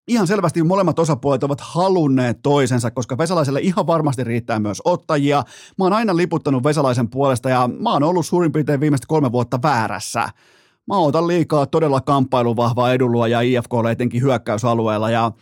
ihan 0.08 0.26
selvästi 0.26 0.62
molemmat 0.62 0.98
osapuolet 0.98 1.44
ovat 1.44 1.60
halunneet 1.60 2.38
toisensa, 2.42 2.90
koska 2.90 3.18
Vesalaiselle 3.18 3.60
ihan 3.60 3.86
varmasti 3.86 4.24
riittää 4.24 4.58
myös 4.58 4.82
ottajia. 4.84 5.42
Mä 5.78 5.84
oon 5.84 5.92
aina 5.92 6.16
liputtanut 6.16 6.64
Vesalaisen 6.64 7.10
puolesta 7.10 7.50
ja 7.50 7.68
mä 7.78 7.92
oon 7.92 8.02
ollut 8.02 8.26
suurin 8.26 8.52
piirtein 8.52 8.80
viimeiset 8.80 9.06
kolme 9.06 9.32
vuotta 9.32 9.58
väärässä. 9.62 10.28
Mä 10.86 10.98
otan 10.98 11.26
liikaa 11.26 11.66
todella 11.66 12.00
kamppailuvahvaa 12.00 12.92
edulua 12.92 13.28
ja 13.28 13.40
IFKlle 13.40 13.90
etenkin 13.90 14.22
hyökkäysalueella 14.22 15.10
ja 15.10 15.32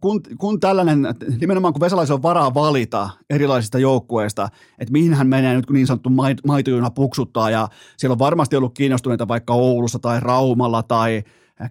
kun, 0.00 0.20
kun 0.38 0.60
tällainen, 0.60 1.06
nimenomaan 1.40 1.72
kun 1.72 1.80
Vesalaisen 1.80 2.14
on 2.14 2.22
varaa 2.22 2.54
valita 2.54 3.10
erilaisista 3.30 3.78
joukkueista, 3.78 4.48
että 4.78 4.92
mihin 4.92 5.14
hän 5.14 5.26
menee 5.26 5.54
nyt 5.54 5.66
kun 5.66 5.74
niin 5.74 5.86
sanottu 5.86 6.10
maitojuna 6.46 6.90
puksuttaa 6.90 7.50
ja 7.50 7.68
siellä 7.96 8.12
on 8.12 8.18
varmasti 8.18 8.56
ollut 8.56 8.74
kiinnostuneita 8.74 9.28
vaikka 9.28 9.54
Oulussa 9.54 9.98
tai 9.98 10.20
Raumalla 10.20 10.82
tai 10.82 11.22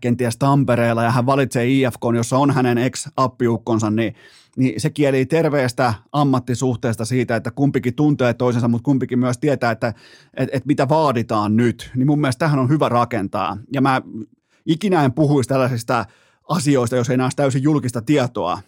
kenties 0.01 0.38
Tampereella 0.38 1.03
ja 1.03 1.11
hän 1.11 1.25
valitsee 1.25 1.67
IFK, 1.67 2.01
jossa 2.15 2.38
on 2.38 2.51
hänen 2.51 2.77
ex-appiukkonsa, 2.77 3.89
niin, 3.89 4.15
niin 4.57 4.81
se 4.81 4.89
kieli 4.89 5.25
terveestä 5.25 5.93
ammattisuhteesta 6.11 7.05
siitä, 7.05 7.36
että 7.36 7.51
kumpikin 7.51 7.95
tuntee 7.95 8.34
toisensa, 8.34 8.67
mutta 8.67 8.86
kumpikin 8.86 9.19
myös 9.19 9.38
tietää, 9.38 9.71
että 9.71 9.93
et, 10.34 10.49
et 10.51 10.65
mitä 10.65 10.89
vaaditaan 10.89 11.57
nyt. 11.57 11.91
Niin 11.95 12.07
mun 12.07 12.21
mielestä 12.21 12.39
tähän 12.39 12.59
on 12.59 12.69
hyvä 12.69 12.89
rakentaa. 12.89 13.57
Ja 13.73 13.81
mä 13.81 14.01
ikinä 14.65 15.03
en 15.03 15.13
puhuisi 15.13 15.49
tällaisista 15.49 16.05
asioista, 16.49 16.95
jos 16.95 17.09
ei 17.09 17.17
näe 17.17 17.29
täysin 17.36 17.63
julkista 17.63 18.01
tietoa, 18.01 18.59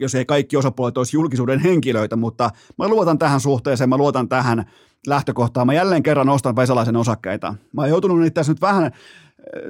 jos 0.00 0.14
ei 0.14 0.24
kaikki 0.24 0.56
osapuolet 0.56 0.98
olisi 0.98 1.16
julkisuuden 1.16 1.60
henkilöitä, 1.60 2.16
mutta 2.16 2.50
mä 2.78 2.88
luotan 2.88 3.18
tähän 3.18 3.40
suhteeseen, 3.40 3.90
mä 3.90 3.96
luotan 3.96 4.28
tähän 4.28 4.64
lähtökohtaa. 5.06 5.64
Mä 5.64 5.74
jälleen 5.74 6.02
kerran 6.02 6.28
ostan 6.28 6.56
Vesalaisen 6.56 6.96
osakkeita. 6.96 7.54
Mä 7.72 7.80
oon 7.80 7.88
joutunut 7.88 8.18
niitä 8.18 8.34
tässä 8.34 8.52
nyt 8.52 8.60
vähän 8.60 8.84
äh, 8.84 8.92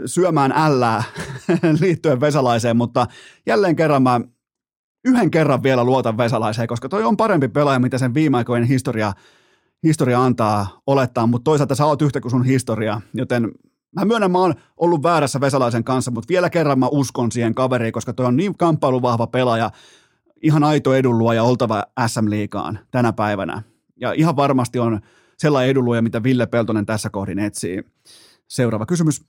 syömään 0.07 0.53
ällää 0.57 1.03
liittyen 1.81 2.21
Vesalaiseen, 2.21 2.77
mutta 2.77 3.07
jälleen 3.47 3.77
kerran 3.77 4.03
mä 4.03 4.21
yhden 5.05 5.31
kerran 5.31 5.63
vielä 5.63 5.85
luotan 5.85 6.19
Vesalaiseen, 6.19 6.69
koska 6.69 6.89
toi 6.89 7.05
on 7.05 7.17
parempi 7.17 7.49
pelaaja, 7.49 7.79
mitä 7.79 7.99
sen 7.99 8.15
viime 8.15 8.37
aikojen 8.37 8.65
historia, 8.65 9.13
historia 9.83 10.25
antaa 10.25 10.81
olettaa, 10.87 11.27
mutta 11.27 11.45
toisaalta 11.45 11.75
sä 11.75 11.87
oot 11.87 12.03
yhtä 12.03 12.21
kuin 12.21 12.31
sun 12.31 12.45
historia, 12.45 13.01
joten 13.15 13.51
Mä 13.97 14.05
myönnän, 14.05 14.31
mä 14.31 14.39
oon 14.39 14.55
ollut 14.77 15.03
väärässä 15.03 15.41
Vesalaisen 15.41 15.85
kanssa, 15.85 16.11
mutta 16.11 16.29
vielä 16.29 16.51
kerran 16.51 16.79
mä 16.79 16.89
uskon 16.91 17.33
siihen 17.33 17.55
kaveriin, 17.55 17.93
koska 17.93 18.13
toi 18.13 18.27
on 18.27 18.37
niin 18.37 18.57
kamppailuvahva 18.57 19.27
pelaaja, 19.27 19.71
ihan 20.43 20.65
aito 20.65 20.95
edunluoja 20.95 21.43
oltava 21.43 21.85
SM-liikaan 22.07 22.79
tänä 22.91 23.13
päivänä. 23.13 23.63
Ja 24.01 24.13
ihan 24.13 24.37
varmasti 24.37 24.79
on 24.79 25.01
sellainen 25.39 25.71
edunluoja, 25.71 26.03
mitä 26.03 26.23
Ville 26.23 26.47
Peltonen 26.47 26.87
tässä 26.87 27.11
kohdin 27.11 27.39
etsii. 27.39 27.85
Seuraava 28.49 28.87
kysymys. 28.87 29.25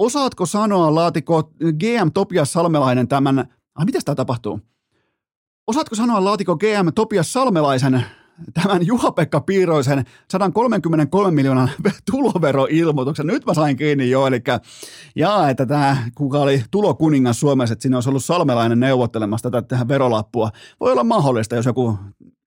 Osaatko 0.00 0.46
sanoa, 0.46 0.94
laatiko 0.94 1.42
GM 1.78 2.10
Topias 2.14 2.52
Salmelainen 2.52 3.08
tämän, 3.08 3.38
ah, 3.74 3.84
mitä 3.84 3.98
tämä 4.04 4.14
tapahtuu? 4.14 4.60
Osaatko 5.66 5.94
sanoa, 5.94 6.24
laatiko 6.24 6.56
GM 6.56 6.88
Topias 6.94 7.32
Salmelaisen 7.32 8.04
tämän 8.54 8.86
Juha-Pekka 8.86 9.40
Piiroisen 9.40 10.04
133 10.30 11.30
miljoonan 11.30 11.70
tuloveroilmoituksen. 12.10 13.26
Nyt 13.26 13.46
mä 13.46 13.54
sain 13.54 13.76
kiinni 13.76 14.10
jo, 14.10 14.26
eli 14.26 14.42
jaa, 15.16 15.50
että 15.50 15.66
tämä, 15.66 15.96
kuka 16.14 16.38
oli 16.38 16.62
tulokuningas 16.70 17.40
Suomessa, 17.40 17.72
että 17.72 17.82
siinä 17.82 17.96
olisi 17.96 18.08
ollut 18.08 18.24
salmelainen 18.24 18.80
neuvottelemassa 18.80 19.50
tätä 19.50 19.68
tähän 19.68 19.88
verolappua. 19.88 20.50
Voi 20.80 20.92
olla 20.92 21.04
mahdollista, 21.04 21.56
jos 21.56 21.66
joku 21.66 21.98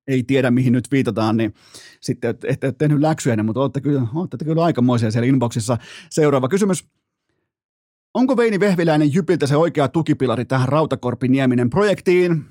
ei 0.07 0.23
tiedä, 0.23 0.51
mihin 0.51 0.73
nyt 0.73 0.91
viitataan, 0.91 1.37
niin 1.37 1.53
sitten 2.01 2.35
ette 2.43 2.67
ole 2.67 2.75
tehnyt 2.77 2.99
läksyjä, 2.99 3.43
mutta 3.43 3.61
olette 3.61 3.81
kyllä, 3.81 4.07
olette 4.15 4.45
kyllä 4.45 4.63
aikamoisia 4.63 5.11
siellä 5.11 5.27
inboxissa. 5.27 5.77
Seuraava 6.09 6.47
kysymys. 6.47 6.85
Onko 8.13 8.37
Veini 8.37 8.59
Vehviläinen 8.59 9.13
Jypiltä 9.13 9.47
se 9.47 9.57
oikea 9.57 9.87
tukipilari 9.87 10.45
tähän 10.45 10.69
Rautakorpi-Nieminen 10.69 11.69
projektiin? 11.69 12.45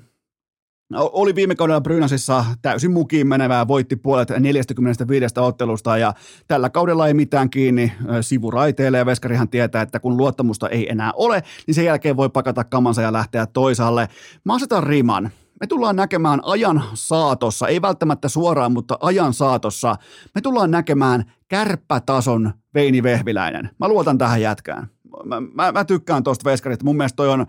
oli 0.95 1.35
viime 1.35 1.55
kaudella 1.55 1.81
Brynäsissa 1.81 2.45
täysin 2.61 2.91
mukiin 2.91 3.27
menevää, 3.27 3.67
voitti 3.67 3.95
puolet 3.95 4.29
45 4.39 5.39
ottelusta 5.39 5.97
ja 5.97 6.13
tällä 6.47 6.69
kaudella 6.69 7.07
ei 7.07 7.13
mitään 7.13 7.49
kiinni 7.49 7.91
sivuraiteille 8.21 8.97
ja 8.97 9.05
Veskarihan 9.05 9.49
tietää, 9.49 9.81
että 9.81 9.99
kun 9.99 10.17
luottamusta 10.17 10.69
ei 10.69 10.89
enää 10.91 11.11
ole, 11.15 11.43
niin 11.67 11.75
sen 11.75 11.85
jälkeen 11.85 12.17
voi 12.17 12.29
pakata 12.29 12.63
kamansa 12.63 13.01
ja 13.01 13.13
lähteä 13.13 13.45
toisaalle. 13.45 14.07
Mä 14.45 14.55
asetan 14.55 14.83
riman. 14.83 15.29
Me 15.61 15.67
tullaan 15.67 15.95
näkemään 15.95 16.39
ajan 16.43 16.83
saatossa, 16.93 17.67
ei 17.67 17.81
välttämättä 17.81 18.29
suoraan, 18.29 18.71
mutta 18.71 18.97
ajan 19.01 19.33
saatossa, 19.33 19.95
me 20.35 20.41
tullaan 20.41 20.71
näkemään 20.71 21.31
kärppätason 21.47 22.53
Veini 22.73 23.03
Vehviläinen. 23.03 23.69
Mä 23.79 23.87
luotan 23.87 24.17
tähän 24.17 24.41
jätkään. 24.41 24.92
Mä, 25.25 25.41
mä, 25.41 25.71
mä 25.71 25.85
tykkään 25.85 26.23
tuosta 26.23 26.49
Veskarista. 26.49 26.85
Mun 26.85 26.97
mielestä 26.97 27.15
toi 27.15 27.29
on 27.29 27.45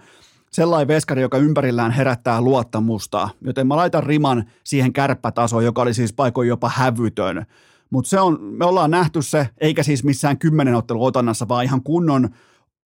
sellainen 0.52 0.88
veskari, 0.88 1.22
joka 1.22 1.38
ympärillään 1.38 1.92
herättää 1.92 2.40
luottamusta, 2.40 3.28
joten 3.40 3.66
mä 3.66 3.76
laitan 3.76 4.02
riman 4.02 4.44
siihen 4.64 4.92
kärppätasoon, 4.92 5.64
joka 5.64 5.82
oli 5.82 5.94
siis 5.94 6.12
paikoin 6.12 6.48
jopa 6.48 6.68
hävytön. 6.74 7.46
Mutta 7.90 8.08
se 8.08 8.20
on, 8.20 8.38
me 8.40 8.64
ollaan 8.64 8.90
nähty 8.90 9.22
se, 9.22 9.48
eikä 9.58 9.82
siis 9.82 10.04
missään 10.04 10.38
kymmenen 10.38 10.74
ottelu 10.74 11.04
otannassa, 11.04 11.48
vaan 11.48 11.64
ihan 11.64 11.82
kunnon 11.82 12.28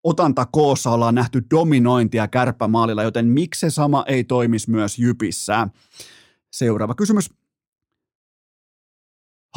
otanta 0.04 0.46
koossa 0.52 0.90
ollaan 0.90 1.14
nähty 1.14 1.42
dominointia 1.50 2.28
kärppämaalilla, 2.28 3.02
joten 3.02 3.26
miksi 3.26 3.60
se 3.60 3.70
sama 3.70 4.04
ei 4.06 4.24
toimisi 4.24 4.70
myös 4.70 4.98
Jypissä? 4.98 5.68
Seuraava 6.50 6.94
kysymys. 6.94 7.30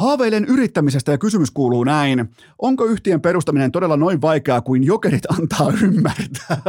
Haaveilen 0.00 0.44
yrittämisestä 0.44 1.12
ja 1.12 1.18
kysymys 1.18 1.50
kuuluu 1.50 1.84
näin. 1.84 2.30
Onko 2.58 2.84
yhtiön 2.84 3.20
perustaminen 3.20 3.72
todella 3.72 3.96
noin 3.96 4.20
vaikeaa 4.20 4.60
kuin 4.60 4.84
jokerit 4.84 5.26
antaa 5.38 5.72
ymmärtää? 5.82 6.62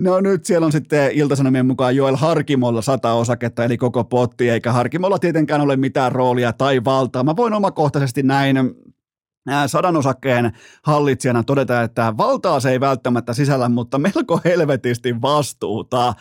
No 0.00 0.20
nyt 0.20 0.44
siellä 0.44 0.64
on 0.64 0.72
sitten 0.72 1.10
Iltasanomien 1.12 1.66
mukaan 1.66 1.96
Joel 1.96 2.16
Harkimolla 2.16 2.82
sata 2.82 3.12
osaketta, 3.12 3.64
eli 3.64 3.76
koko 3.76 4.04
potti, 4.04 4.50
eikä 4.50 4.72
Harkimolla 4.72 5.18
tietenkään 5.18 5.60
ole 5.60 5.76
mitään 5.76 6.12
roolia 6.12 6.52
tai 6.52 6.84
valtaa. 6.84 7.24
Mä 7.24 7.36
voin 7.36 7.52
omakohtaisesti 7.52 8.22
näin 8.22 8.56
sadan 9.66 9.96
osakkeen 9.96 10.52
hallitsijana 10.82 11.42
todeta, 11.42 11.82
että 11.82 12.14
valtaa 12.16 12.60
se 12.60 12.70
ei 12.70 12.80
välttämättä 12.80 13.34
sisällä, 13.34 13.68
mutta 13.68 13.98
melko 13.98 14.40
helvetisti 14.44 15.22
vastuuta 15.22 16.14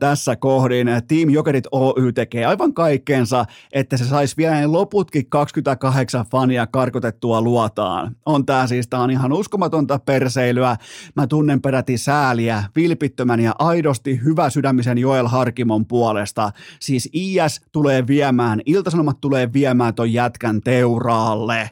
tässä 0.00 0.36
kohdin. 0.36 0.86
Team 1.08 1.30
Jokerit 1.30 1.64
Oy 1.70 2.12
tekee 2.12 2.44
aivan 2.44 2.74
kaikkeensa, 2.74 3.44
että 3.72 3.96
se 3.96 4.04
saisi 4.04 4.36
vielä 4.36 4.54
ne 4.54 4.66
loputkin 4.66 5.30
28 5.30 6.26
fania 6.30 6.66
karkotettua 6.66 7.42
luotaan. 7.42 8.16
On 8.26 8.46
tää 8.46 8.66
siis, 8.66 8.88
tää 8.88 9.00
on 9.00 9.10
ihan 9.10 9.32
uskomatonta 9.32 9.98
perseilyä. 9.98 10.76
Mä 11.16 11.26
tunnen 11.26 11.62
peräti 11.62 11.98
sääliä, 11.98 12.64
vilpittömän 12.76 13.40
ja 13.40 13.54
aidosti 13.58 14.20
hyvä 14.24 14.50
sydämisen 14.50 14.98
Joel 14.98 15.26
Harkimon 15.26 15.86
puolesta. 15.86 16.50
Siis 16.80 17.08
IS 17.12 17.60
tulee 17.72 18.06
viemään, 18.06 18.60
Iltasanomat 18.66 19.20
tulee 19.20 19.52
viemään 19.52 19.94
ton 19.94 20.12
jätkän 20.12 20.60
teuraalle 20.60 21.70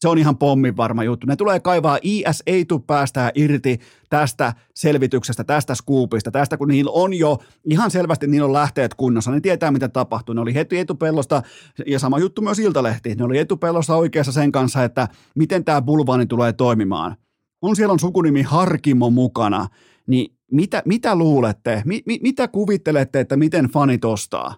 se 0.00 0.08
on 0.08 0.18
ihan 0.18 0.36
pommin 0.36 0.76
varma 0.76 1.04
juttu. 1.04 1.26
Ne 1.26 1.36
tulee 1.36 1.60
kaivaa, 1.60 1.98
IS 2.02 2.42
ei 2.46 2.64
tule 2.64 2.80
päästää 2.86 3.30
irti 3.34 3.80
tästä 4.10 4.52
selvityksestä, 4.74 5.44
tästä 5.44 5.74
skuupista, 5.74 6.30
tästä 6.30 6.56
kun 6.56 6.68
niillä 6.68 6.90
on 6.90 7.14
jo 7.14 7.38
ihan 7.64 7.90
selvästi, 7.90 8.26
niillä 8.26 8.46
on 8.46 8.52
lähteet 8.52 8.94
kunnossa, 8.94 9.30
ne 9.30 9.40
tietää 9.40 9.70
mitä 9.70 9.88
tapahtuu. 9.88 10.34
Ne 10.34 10.40
oli 10.40 10.54
heti 10.54 10.78
etupellosta, 10.78 11.42
ja 11.86 11.98
sama 11.98 12.18
juttu 12.18 12.42
myös 12.42 12.58
Iltalehti, 12.58 13.14
ne 13.14 13.24
oli 13.24 13.38
etupellosta 13.38 13.96
oikeassa 13.96 14.32
sen 14.32 14.52
kanssa, 14.52 14.84
että 14.84 15.08
miten 15.34 15.64
tämä 15.64 15.82
bulvaani 15.82 16.26
tulee 16.26 16.52
toimimaan. 16.52 17.16
On 17.62 17.76
siellä 17.76 17.92
on 17.92 17.98
sukunimi 17.98 18.42
Harkimo 18.42 19.10
mukana, 19.10 19.68
niin 20.06 20.36
mitä, 20.52 20.82
mitä 20.84 21.16
luulette, 21.16 21.82
mi, 21.84 22.02
mi, 22.06 22.18
mitä 22.22 22.48
kuvittelette, 22.48 23.20
että 23.20 23.36
miten 23.36 23.64
fanit 23.64 24.04
ostaa? 24.04 24.54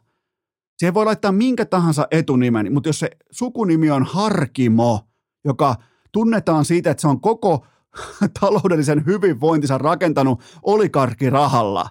Siihen 0.78 0.94
voi 0.94 1.04
laittaa 1.04 1.32
minkä 1.32 1.64
tahansa 1.64 2.06
etunimen, 2.10 2.72
mutta 2.72 2.88
jos 2.88 2.98
se 2.98 3.10
sukunimi 3.30 3.90
on 3.90 4.02
Harkimo– 4.04 5.00
joka 5.44 5.74
tunnetaan 6.12 6.64
siitä, 6.64 6.90
että 6.90 7.00
se 7.00 7.08
on 7.08 7.20
koko 7.20 7.66
taloudellisen 8.40 9.06
hyvinvointinsa 9.06 9.78
rakentanut 9.78 10.40
olikarkkirahalla, 10.62 11.88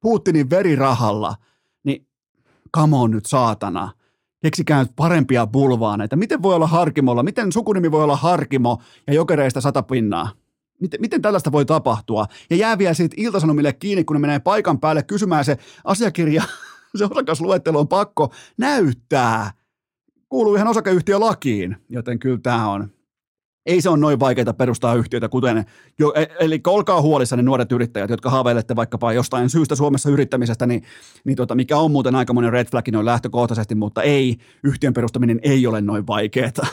Putinin 0.00 0.50
verirahalla, 0.50 1.34
niin 1.84 2.06
come 2.76 2.96
on 2.96 3.10
nyt 3.10 3.26
saatana. 3.26 3.92
Keksikää 4.42 4.82
nyt 4.82 4.92
parempia 4.96 5.46
bulvaaneita. 5.46 6.16
Miten 6.16 6.42
voi 6.42 6.54
olla 6.54 6.66
Harkimolla? 6.66 7.22
Miten 7.22 7.52
sukunimi 7.52 7.90
voi 7.90 8.04
olla 8.04 8.16
Harkimo 8.16 8.78
ja 9.06 9.14
jokereista 9.14 9.60
sata 9.60 9.82
pinnaa? 9.82 10.30
Miten, 10.80 11.00
miten 11.00 11.22
tällaista 11.22 11.52
voi 11.52 11.64
tapahtua? 11.64 12.26
Ja 12.50 12.56
jää 12.56 12.78
vielä 12.78 12.94
siitä 12.94 13.14
iltasanomille 13.18 13.72
kiinni, 13.72 14.04
kun 14.04 14.16
ne 14.16 14.20
menee 14.20 14.38
paikan 14.38 14.80
päälle 14.80 15.02
kysymään 15.02 15.44
se 15.44 15.58
asiakirja, 15.84 16.42
se 16.98 17.04
osakasluettelo 17.04 17.80
on 17.80 17.88
pakko 17.88 18.32
näyttää 18.56 19.50
kuuluu 20.32 20.54
ihan 20.54 20.68
osakeyhtiölakiin, 20.68 21.76
joten 21.88 22.18
kyllä 22.18 22.38
tämä 22.42 22.70
on, 22.70 22.88
ei 23.66 23.80
se 23.80 23.88
ole 23.88 23.98
noin 23.98 24.20
vaikeaa 24.20 24.52
perustaa 24.52 24.94
yhtiötä, 24.94 25.28
kuten, 25.28 25.64
jo, 25.98 26.12
e, 26.16 26.26
eli 26.40 26.60
olkaa 26.66 27.02
huolissa 27.02 27.36
ne 27.36 27.42
nuoret 27.42 27.72
yrittäjät, 27.72 28.10
jotka 28.10 28.30
haaveilette 28.30 28.76
vaikkapa 28.76 29.12
jostain 29.12 29.50
syystä 29.50 29.74
Suomessa 29.74 30.10
yrittämisestä, 30.10 30.66
niin, 30.66 30.82
niin 31.24 31.36
tota, 31.36 31.54
mikä 31.54 31.76
on 31.76 31.90
muuten 31.90 32.14
aika 32.14 32.32
monen 32.32 32.52
red 32.52 32.66
flag 32.70 32.88
noin 32.88 33.06
lähtökohtaisesti, 33.06 33.74
mutta 33.74 34.02
ei, 34.02 34.36
yhtiön 34.64 34.94
perustaminen 34.94 35.40
ei 35.42 35.66
ole 35.66 35.80
noin 35.80 36.06
vaikeaa. 36.06 36.66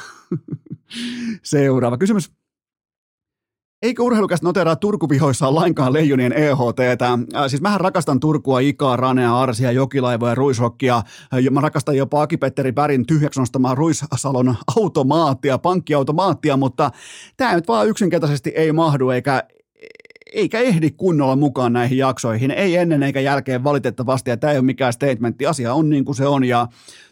Seuraava 1.44 1.98
kysymys. 1.98 2.39
Eikö 3.82 4.04
urheilukästä 4.04 4.48
noteraa 4.48 4.76
Turkuvihoissaan 4.76 5.56
lainkaan 5.56 5.94
leijonien 5.94 6.34
EHTtä? 6.34 7.14
Äh, 7.14 7.48
siis 7.48 7.62
mähän 7.62 7.82
rakastan 7.82 8.20
Turkua, 8.20 8.60
Ikaa, 8.60 8.96
Ranea, 8.96 9.40
Arsia, 9.40 9.72
Jokilaivoja, 9.72 10.36
Ruisrokkia. 10.36 11.02
Ja 11.42 11.52
mä 11.52 11.62
rakastan 11.62 11.98
jopa 11.98 12.22
Aki-Petteri 12.22 12.72
Pärin 12.72 13.06
tyhjäksi 13.06 13.40
nostamaa 13.40 13.76
Ruissalon 13.76 14.56
automaattia, 14.78 15.58
pankkiautomaattia, 15.58 16.58
mutta 16.58 16.92
tämä 17.38 17.56
nyt 17.56 17.68
vaan 17.68 17.88
yksinkertaisesti 17.88 18.50
ei 18.50 18.72
mahdu 18.72 19.10
eikä, 19.10 19.44
eikä 20.34 20.60
ehdi 20.60 20.92
kunnolla 20.92 21.36
mukaan 21.36 21.74
näihin 21.74 21.98
jaksoihin. 21.98 22.52
Ei 22.52 22.76
ennen 22.76 23.04
eikä 23.04 23.20
jälkeen 23.20 23.64
valitettavasti, 23.64 24.30
ja 24.30 24.38
tämä 24.38 24.52
ei 24.52 24.60
ole 24.60 24.66
mikään 24.66 24.94
statementti. 24.94 25.46
Asia 25.46 25.74
on 25.74 25.90
niin 25.90 26.06
kuin 26.06 26.16
se 26.16 26.28
on, 26.28 26.44
ja 26.44 26.68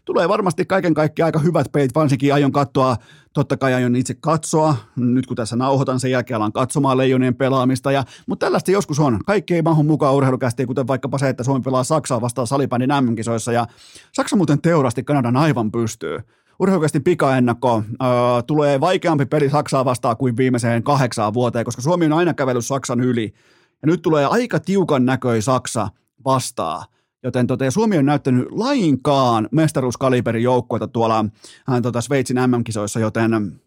tulee 0.06 0.30
varmasti 0.30 0.66
kaiken 0.66 0.94
kaikkiaan 0.94 1.28
aika 1.28 1.40
hyvät 1.40 1.72
peit, 1.72 1.96
varsinkin 1.96 2.34
aion 2.34 2.52
katsoa, 2.52 2.96
totta 3.38 3.58
kai 3.58 3.74
aion 3.74 3.96
itse 3.96 4.14
katsoa, 4.14 4.76
nyt 4.96 5.28
kun 5.28 5.36
tässä 5.36 5.56
nauhoitan, 5.56 6.00
sen 6.00 6.12
jälkeen 6.12 6.36
alan 6.36 6.52
katsomaan 6.52 6.98
leijonien 6.98 7.36
pelaamista, 7.36 7.92
ja, 7.92 8.04
mutta 8.28 8.46
tällaista 8.46 8.72
joskus 8.72 9.00
on. 9.00 9.20
Kaikki 9.26 9.56
ei 9.56 9.62
mahu 9.62 9.84
mukaan 9.84 10.16
urheilukästi, 10.16 10.66
kuten 10.66 10.88
vaikkapa 10.88 11.18
se, 11.18 11.30
että 11.30 11.44
Suomi 11.44 11.62
pelaa 11.62 11.84
Saksaa 11.84 12.22
vastaan 12.22 12.48
salibändin 12.48 12.90
MM-kisoissa, 12.90 13.52
ja 13.52 13.68
Saksa 14.14 14.36
muuten 14.36 14.62
teurasti 14.62 15.04
Kanadan 15.04 15.38
aivan 15.38 15.72
pystyy 15.72 16.20
urheilukästin 16.60 17.04
pikaennakko. 17.04 17.84
Öö, 18.04 18.42
tulee 18.48 18.80
vaikeampi 18.80 19.26
peli 19.26 19.50
Saksaa 19.50 19.86
vastaan 19.86 20.18
kuin 20.18 20.38
viimeiseen 20.38 20.84
kahdeksaan 20.84 21.34
vuoteen, 21.34 21.66
koska 21.66 21.82
Suomi 21.82 22.06
on 22.06 22.14
aina 22.14 22.34
kävellyt 22.34 22.66
Saksan 22.66 23.02
yli. 23.02 23.34
Ja 23.82 23.86
nyt 23.86 24.02
tulee 24.02 24.26
aika 24.26 24.60
tiukan 24.60 25.06
näköi 25.06 25.42
Saksa 25.42 25.90
vastaan. 26.26 26.86
Joten 27.24 27.48
tota, 27.48 27.66
ja 27.66 27.72
Suomi 27.72 27.98
on 27.98 28.06
näyttänyt 28.06 28.48
lainkaan 28.52 29.50
mestaruuskaliberin 29.52 30.44
joukkueita 30.44 30.88
tuolla 30.88 31.26
hän, 31.68 31.82
tota, 31.82 32.02
Sveitsin 32.02 32.38
MM-kisoissa, 32.38 33.00
joten 33.00 33.60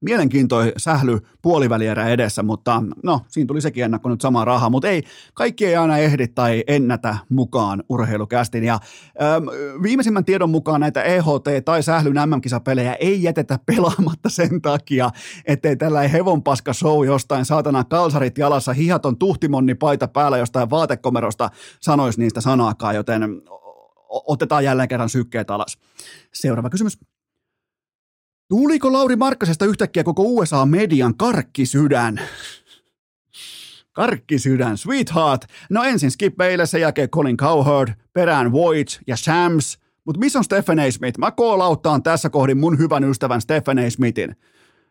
mielenkiintoi 0.00 0.72
sähly 0.76 1.18
puolivälierä 1.42 2.08
edessä, 2.08 2.42
mutta 2.42 2.82
no, 3.02 3.20
siinä 3.28 3.46
tuli 3.46 3.60
sekin 3.60 3.84
ennakko 3.84 4.08
nyt 4.08 4.20
sama 4.20 4.44
raha, 4.44 4.70
mutta 4.70 4.88
ei, 4.88 5.02
kaikki 5.34 5.66
ei 5.66 5.76
aina 5.76 5.98
ehdi 5.98 6.28
tai 6.28 6.64
ennätä 6.66 7.16
mukaan 7.28 7.82
urheilukästin. 7.88 8.64
Ja 8.64 8.74
äm, 8.74 9.46
viimeisimmän 9.82 10.24
tiedon 10.24 10.50
mukaan 10.50 10.80
näitä 10.80 11.02
EHT- 11.02 11.62
tai 11.64 11.82
sählyn 11.82 12.30
MM-kisapelejä 12.30 12.94
ei 12.94 13.22
jätetä 13.22 13.58
pelaamatta 13.66 14.28
sen 14.28 14.62
takia, 14.62 15.10
ettei 15.44 15.76
tällä 15.76 16.08
hevonpaska 16.08 16.72
show 16.72 17.06
jostain 17.06 17.44
saatana 17.44 17.84
kalsarit 17.84 18.38
jalassa, 18.38 18.72
hihaton 18.72 19.18
tuhtimonni 19.18 19.74
paita 19.74 20.08
päällä 20.08 20.38
jostain 20.38 20.70
vaatekomerosta 20.70 21.50
sanoisi 21.80 22.20
niistä 22.20 22.40
sanaakaan, 22.40 22.94
joten 22.94 23.22
otetaan 24.08 24.64
jälleen 24.64 24.88
kerran 24.88 25.08
sykkeet 25.08 25.50
alas. 25.50 25.78
Seuraava 26.34 26.70
kysymys. 26.70 26.98
Tuliko 28.48 28.92
Lauri 28.92 29.16
Markkasesta 29.16 29.64
yhtäkkiä 29.64 30.04
koko 30.04 30.22
USA-median 30.22 31.16
karkkisydän? 31.16 32.20
Karkkisydän, 33.92 34.78
sweetheart. 34.78 35.44
No 35.70 35.84
ensin 35.84 36.10
Skip 36.10 36.36
Bayless, 36.36 36.70
sen 36.70 36.80
jälkeen 36.80 37.10
Colin 37.10 37.36
Cowherd, 37.36 37.94
perään 38.12 38.52
Voigt 38.52 39.00
ja 39.06 39.16
Shams. 39.16 39.78
Mutta 40.04 40.18
missä 40.18 40.38
on 40.38 40.44
Stephen 40.44 40.78
A. 40.78 40.90
Smith? 40.90 41.18
Mä 41.18 41.30
koolauttaan 41.30 42.02
tässä 42.02 42.30
kohdin 42.30 42.58
mun 42.58 42.78
hyvän 42.78 43.04
ystävän 43.04 43.40
Stephen 43.40 43.78
A. 43.78 43.90
Smithin. 43.90 44.36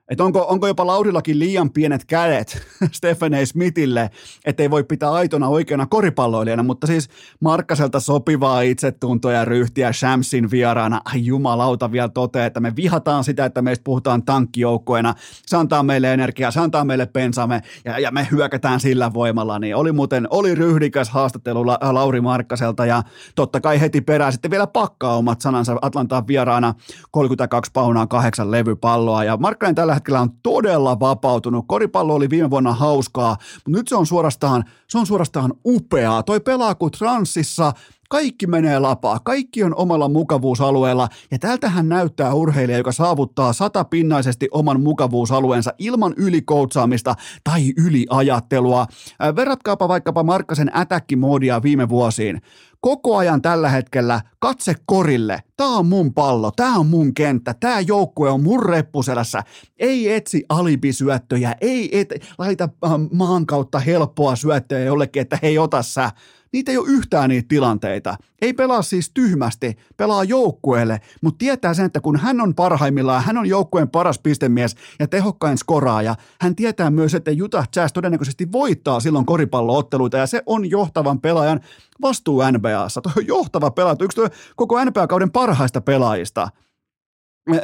Että 0.09 0.23
onko, 0.23 0.45
onko 0.49 0.67
jopa 0.67 0.87
Laurillakin 0.87 1.39
liian 1.39 1.69
pienet 1.69 2.05
kädet 2.05 2.61
Stephen 2.97 3.33
A. 3.33 3.45
Smithille, 3.45 4.09
ettei 4.45 4.71
voi 4.71 4.83
pitää 4.83 5.11
aitona 5.11 5.47
oikeana 5.47 5.85
koripalloilijana, 5.85 6.63
mutta 6.63 6.87
siis 6.87 7.09
Markkaselta 7.39 7.99
sopivaa 7.99 8.61
itsetuntoa 8.61 9.31
ja 9.31 9.45
ryhtiä 9.45 9.93
Shamsin 9.93 10.51
vieraana. 10.51 11.01
Ai 11.05 11.25
jumalauta 11.25 11.91
vielä 11.91 12.09
toteaa, 12.09 12.45
että 12.45 12.59
me 12.59 12.75
vihataan 12.75 13.23
sitä, 13.23 13.45
että 13.45 13.61
meistä 13.61 13.83
puhutaan 13.83 14.23
tankkijoukkoina. 14.23 15.13
Se 15.45 15.57
antaa 15.57 15.83
meille 15.83 16.13
energiaa, 16.13 16.51
se 16.51 16.59
antaa 16.59 16.85
meille 16.85 17.05
pensamme 17.05 17.61
ja, 17.85 17.99
ja 17.99 18.11
me 18.11 18.27
hyökätään 18.31 18.79
sillä 18.79 19.13
voimalla. 19.13 19.59
Niin 19.59 19.75
oli 19.75 19.91
muuten, 19.91 20.27
oli 20.29 20.55
ryhdikäs 20.55 21.09
haastattelu 21.09 21.67
La, 21.67 21.79
Lauri 21.91 22.21
Markkaselta 22.21 22.85
ja 22.85 23.03
totta 23.35 23.61
kai 23.61 23.81
heti 23.81 24.01
perään 24.01 24.31
sitten 24.31 24.51
vielä 24.51 24.67
pakkaa 24.67 25.17
omat 25.17 25.41
sanansa 25.41 25.75
Atlantaan 25.81 26.27
vieraana 26.27 26.73
32 27.11 27.71
paunaa 27.73 28.07
kahdeksan 28.07 28.51
levypalloa 28.51 29.23
ja 29.23 29.37
Markkanen 29.37 29.75
tällä 29.75 29.96
hetkellä 29.97 30.21
on 30.21 30.31
todella 30.43 30.99
vapautunut. 30.99 31.65
Koripallo 31.67 32.15
oli 32.15 32.29
viime 32.29 32.49
vuonna 32.49 32.73
hauskaa, 32.73 33.37
mutta 33.55 33.79
nyt 33.79 33.87
se 33.87 33.95
on 33.95 34.05
suorastaan, 34.05 34.63
se 34.89 34.97
on 34.97 35.05
suorastaan 35.07 35.53
upeaa. 35.65 36.23
Toi 36.23 36.39
pelaa 36.39 36.75
kuin 36.75 36.91
transsissa, 36.91 37.73
kaikki 38.09 38.47
menee 38.47 38.79
lapaa, 38.79 39.19
kaikki 39.19 39.63
on 39.63 39.75
omalla 39.75 40.09
mukavuusalueella 40.09 41.07
ja 41.31 41.39
tältähän 41.39 41.89
näyttää 41.89 42.33
urheilija, 42.33 42.77
joka 42.77 42.91
saavuttaa 42.91 43.53
satapinnaisesti 43.53 44.47
oman 44.51 44.81
mukavuusalueensa 44.81 45.73
ilman 45.77 46.13
ylikoutsaamista 46.17 47.15
tai 47.43 47.73
yliajattelua. 47.77 48.87
Verratkaapa 49.35 49.87
vaikkapa 49.87 50.23
Markkasen 50.23 50.71
ätäkkimoodia 50.73 51.63
viime 51.63 51.89
vuosiin 51.89 52.41
koko 52.81 53.17
ajan 53.17 53.41
tällä 53.41 53.69
hetkellä 53.69 54.21
katse 54.39 54.75
korille. 54.85 55.43
Tämä 55.57 55.77
on 55.77 55.85
mun 55.85 56.13
pallo, 56.13 56.51
tämä 56.51 56.75
on 56.75 56.87
mun 56.87 57.13
kenttä, 57.13 57.55
tämä 57.59 57.79
joukkue 57.79 58.29
on 58.29 58.43
mun 58.43 58.65
reppuselässä. 58.65 59.43
Ei 59.79 60.13
etsi 60.13 60.45
alibisyöttöjä, 60.49 61.55
ei 61.61 61.99
et, 61.99 62.09
laita 62.37 62.69
äh, 62.85 62.91
maan 63.13 63.45
kautta 63.45 63.79
helppoa 63.79 64.35
syöttöjä 64.35 64.85
jollekin, 64.85 65.21
että 65.21 65.39
hei 65.41 65.57
ota 65.57 65.83
sä. 65.83 66.11
Niitä 66.53 66.71
ei 66.71 66.77
ole 66.77 66.89
yhtään 66.89 67.29
niitä 67.29 67.47
tilanteita. 67.47 68.15
Ei 68.41 68.53
pelaa 68.53 68.81
siis 68.81 69.11
tyhmästi, 69.13 69.77
pelaa 69.97 70.23
joukkueelle, 70.23 71.01
mutta 71.21 71.37
tietää 71.37 71.73
sen, 71.73 71.85
että 71.85 72.01
kun 72.01 72.19
hän 72.19 72.41
on 72.41 72.55
parhaimmillaan, 72.55 73.23
hän 73.23 73.37
on 73.37 73.45
joukkueen 73.45 73.89
paras 73.89 74.19
pistemies 74.19 74.75
ja 74.99 75.07
tehokkain 75.07 75.57
skoraaja, 75.57 76.15
hän 76.41 76.55
tietää 76.55 76.89
myös, 76.89 77.15
että 77.15 77.31
Utah 77.43 77.67
Jazz 77.75 77.93
todennäköisesti 77.93 78.51
voittaa 78.51 78.99
silloin 78.99 79.25
koripallootteluita 79.25 80.17
ja 80.17 80.27
se 80.27 80.43
on 80.45 80.69
johtavan 80.69 81.21
pelaajan 81.21 81.59
vastuu 82.01 82.41
NBAssa. 82.51 83.01
Tuo 83.01 83.11
on 83.17 83.27
johtava 83.27 83.71
pelaaja, 83.71 83.97
yksi 84.01 84.21
koko 84.55 84.85
NBA-kauden 84.85 85.31
parhaista 85.31 85.81
pelaajista– 85.81 86.47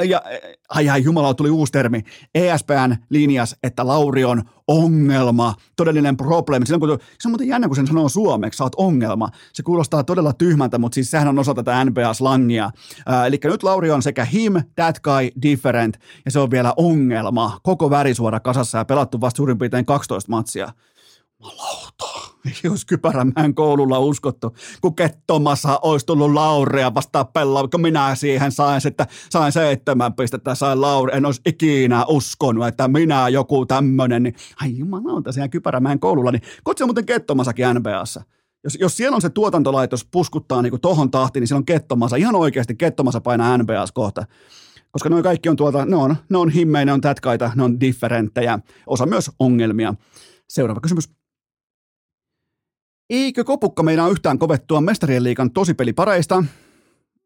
ja 0.05 0.21
ai 0.69 0.89
ai 0.89 1.03
jumala, 1.03 1.34
tuli 1.34 1.49
uusi 1.49 1.71
termi. 1.71 2.03
ESPN 2.36 2.95
linjas, 3.09 3.55
että 3.63 3.88
Lauri 3.88 4.23
on 4.23 4.43
ongelma, 4.67 5.55
todellinen 5.75 6.17
probleemi. 6.17 6.65
Silloin, 6.65 6.79
kun, 6.79 6.99
se 7.19 7.27
on 7.27 7.31
muuten 7.31 7.47
jännä, 7.47 7.67
kun 7.67 7.75
sen 7.75 7.88
sanoo 7.88 8.09
suomeksi, 8.09 8.57
sä 8.57 8.63
oot 8.63 8.75
ongelma. 8.77 9.29
Se 9.53 9.63
kuulostaa 9.63 10.03
todella 10.03 10.34
tyhmältä, 10.34 10.77
mutta 10.77 10.95
siis 10.95 11.11
sehän 11.11 11.27
on 11.27 11.39
osa 11.39 11.53
tätä 11.53 11.86
NBA-slangia. 11.86 12.71
Äh, 13.09 13.25
eli 13.25 13.39
nyt 13.43 13.63
Lauri 13.63 13.91
on 13.91 14.01
sekä 14.01 14.25
him, 14.25 14.53
that 14.75 14.99
guy, 14.99 15.29
different, 15.41 15.97
ja 16.25 16.31
se 16.31 16.39
on 16.39 16.51
vielä 16.51 16.73
ongelma. 16.77 17.59
Koko 17.63 17.89
värisuora 17.89 18.39
kasassa 18.39 18.77
ja 18.77 18.86
pelattu 18.86 19.21
vasta 19.21 19.38
suurin 19.38 19.57
piirtein 19.57 19.86
12 19.86 20.31
matsia. 20.31 20.73
Malauta. 21.39 22.12
Jos 22.63 22.85
Kypärämään 22.85 23.55
koululla 23.55 23.99
uskottu, 23.99 24.55
kun 24.81 24.95
Kettomassa 24.95 25.79
olisi 25.81 26.05
tullut 26.05 26.33
Laurea 26.33 26.93
vastaan 26.93 27.27
pelaa, 27.27 27.67
kun 27.67 27.81
minä 27.81 28.15
siihen 28.15 28.51
sain, 28.51 28.81
että 28.87 29.07
sain 29.29 29.51
seitsemän 29.51 30.13
pistettä, 30.13 30.55
sain 30.55 30.81
Laure, 30.81 31.17
en 31.17 31.25
olisi 31.25 31.41
ikinä 31.45 32.05
uskonut, 32.05 32.67
että 32.67 32.87
minä 32.87 33.29
joku 33.29 33.65
tämmöinen, 33.65 34.23
niin 34.23 34.35
ai 34.61 34.77
jumalauta, 34.77 35.31
siellä 35.31 35.47
Kypärämään 35.47 35.99
koululla, 35.99 36.31
niin 36.31 36.41
kotsi 36.63 36.85
muuten 36.85 37.05
Kettomassakin 37.05 37.65
NBAssa. 37.73 38.23
Jos, 38.63 38.77
jos 38.79 38.97
siellä 38.97 39.15
on 39.15 39.21
se 39.21 39.29
tuotantolaitos 39.29 40.05
puskuttaa 40.11 40.61
niin 40.61 40.81
tohon 40.81 41.11
tahtiin, 41.11 41.41
niin 41.41 41.47
siellä 41.47 41.59
on 41.59 41.65
Kettomassa, 41.65 42.15
ihan 42.15 42.35
oikeasti 42.35 42.75
Kettomassa 42.75 43.21
painaa 43.21 43.57
NBAs 43.57 43.91
kohta 43.91 44.25
koska 44.91 45.09
noin 45.09 45.23
kaikki 45.23 45.49
on 45.49 45.55
tuolta, 45.55 45.85
ne 45.85 45.95
on, 45.95 46.15
ne 46.29 46.37
on 46.37 46.49
himmejä, 46.49 46.85
ne 46.85 46.93
on 46.93 47.01
tätkaita, 47.01 47.51
ne 47.55 47.63
on 47.63 47.79
differenttejä, 47.79 48.59
osa 48.87 49.05
myös 49.05 49.31
ongelmia. 49.39 49.93
Seuraava 50.49 50.81
kysymys. 50.81 51.09
Eikö 53.09 53.43
kopukka 53.43 53.83
meinaa 53.83 54.09
yhtään 54.09 54.39
kovettua 54.39 54.81
mestarien 54.81 55.23
liikan 55.23 55.51
tosipelipareista? 55.51 56.43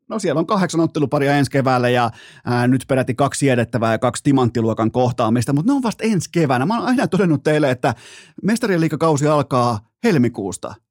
No 0.09 0.19
siellä 0.19 0.39
on 0.39 0.47
kahdeksan 0.47 0.82
otteluparia 0.82 1.38
ensi 1.38 1.51
keväällä 1.51 1.89
ja 1.89 2.11
ää, 2.45 2.67
nyt 2.67 2.86
peräti 2.88 3.15
kaksi 3.15 3.39
siedettävää 3.39 3.91
ja 3.91 3.99
kaksi 3.99 4.23
timanttiluokan 4.23 4.91
kohtaamista, 4.91 5.53
mutta 5.53 5.71
ne 5.71 5.75
on 5.75 5.84
vasta 5.84 6.03
ensi 6.03 6.30
keväänä. 6.32 6.65
Mä 6.65 6.78
oon 6.78 6.88
aina 6.88 7.07
todennut 7.07 7.43
teille, 7.43 7.71
että 7.71 7.95
mestarien 8.43 8.82
liikakausi 8.82 9.28
alkaa 9.28 9.80
helmikuusta– 10.03 10.73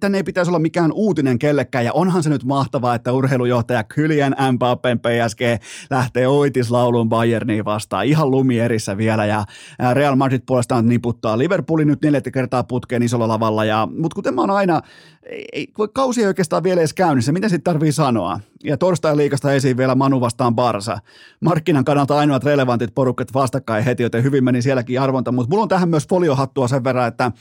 tänne 0.00 0.18
ei 0.18 0.24
pitäisi 0.24 0.50
olla 0.50 0.58
mikään 0.58 0.92
uutinen 0.92 1.38
kellekään, 1.38 1.84
ja 1.84 1.92
onhan 1.92 2.22
se 2.22 2.30
nyt 2.30 2.44
mahtavaa, 2.44 2.94
että 2.94 3.12
urheilujohtaja 3.12 3.84
Kylian 3.84 4.36
Mbappen 4.52 5.00
PSG 5.00 5.40
lähtee 5.90 6.28
oitislaulun 6.28 7.08
Bayerniin 7.08 7.64
vastaan, 7.64 8.06
ihan 8.06 8.30
lumierissä 8.30 8.96
vielä, 8.96 9.26
ja 9.26 9.44
Real 9.94 10.16
Madrid 10.16 10.42
puolestaan 10.46 10.88
niputtaa 10.88 11.38
Liverpoolin 11.38 11.88
nyt 11.88 12.02
neljättä 12.02 12.30
kertaa 12.30 12.64
putkeen 12.64 13.02
isolla 13.02 13.28
lavalla, 13.28 13.64
ja, 13.64 13.88
mutta 13.98 14.14
kuten 14.14 14.34
mä 14.34 14.40
oon 14.40 14.50
aina, 14.50 14.80
ei, 15.52 15.66
kausi 15.92 16.20
ei 16.20 16.26
oikeastaan 16.26 16.62
vielä 16.62 16.80
edes 16.80 16.94
käynnissä, 16.94 17.32
mitä 17.32 17.48
sitten 17.48 17.72
tarvii 17.72 17.92
sanoa? 17.92 18.40
Ja 18.64 18.76
torstai 18.76 19.16
liikasta 19.16 19.52
esiin 19.52 19.76
vielä 19.76 19.94
Manu 19.94 20.20
vastaan 20.20 20.54
Barsa. 20.54 20.98
Markkinan 21.40 21.84
kannalta 21.84 22.18
ainoat 22.18 22.44
relevantit 22.44 22.94
porukat 22.94 23.34
vastakkain 23.34 23.84
heti, 23.84 24.02
joten 24.02 24.22
hyvin 24.22 24.44
meni 24.44 24.62
sielläkin 24.62 25.00
arvonta, 25.00 25.32
mutta 25.32 25.50
mulla 25.50 25.62
on 25.62 25.68
tähän 25.68 25.88
myös 25.88 26.08
foliohattua 26.08 26.68
sen 26.68 26.84
verran, 26.84 27.08
että 27.08 27.32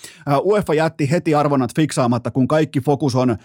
UEFA 0.43 0.73
jätti 0.73 1.11
heti 1.11 1.35
arvonnat 1.35 1.75
fiksaamatta, 1.75 2.31
kun 2.31 2.47
kaikki 2.47 2.81
fokus 2.81 3.15
on 3.15 3.37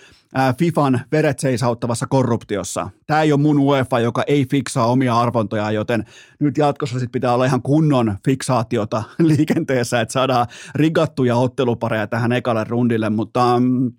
FIFAn 0.59 1.01
veret 1.13 1.39
seisauttavassa 1.39 2.07
korruptiossa. 2.07 2.91
Tämä 3.07 3.23
ei 3.23 3.33
ole 3.33 3.41
mun 3.41 3.59
UEFA, 3.59 4.01
joka 4.01 4.23
ei 4.27 4.47
fiksaa 4.51 4.87
omia 4.87 5.19
arvontoja, 5.19 5.71
joten 5.71 6.05
nyt 6.41 6.59
jatkossa 6.59 6.99
sit 6.99 7.13
pitää 7.13 7.35
olla 7.35 7.45
ihan 7.45 7.63
kunnon 7.63 8.17
fiksaatiota 8.25 9.03
liikenteessä, 9.19 10.01
että 10.01 10.13
saadaan 10.13 10.47
rigattuja 10.75 11.37
ottelupareja 11.37 12.07
tähän 12.07 12.33
ekalle 12.33 12.65
rundille, 12.65 13.11
mutta 13.11 13.61
mm, 13.61 13.93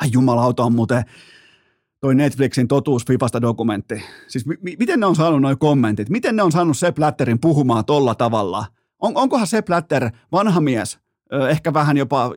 ai 0.00 0.08
jumalauta 0.12 0.64
on 0.64 0.74
muuten 0.74 1.04
toi 2.04 2.14
Netflixin 2.14 2.68
totuus 2.68 3.06
Fifasta 3.06 3.42
dokumentti. 3.42 4.02
Siis 4.28 4.46
mi- 4.46 4.76
miten 4.78 5.00
ne 5.00 5.06
on 5.06 5.16
saanut 5.16 5.42
noin 5.42 5.58
kommentit? 5.58 6.08
Miten 6.10 6.36
ne 6.36 6.42
on 6.42 6.52
saanut 6.52 6.78
Sepp 6.78 6.94
Blatterin 6.96 7.40
puhumaan 7.40 7.84
tolla 7.84 8.14
tavalla? 8.14 8.66
On, 8.98 9.12
onkohan 9.16 9.46
Sepp 9.46 9.66
Blatter 9.66 10.10
vanha 10.32 10.60
mies, 10.60 10.98
ehkä 11.50 11.74
vähän 11.74 11.96
jopa 11.96 12.30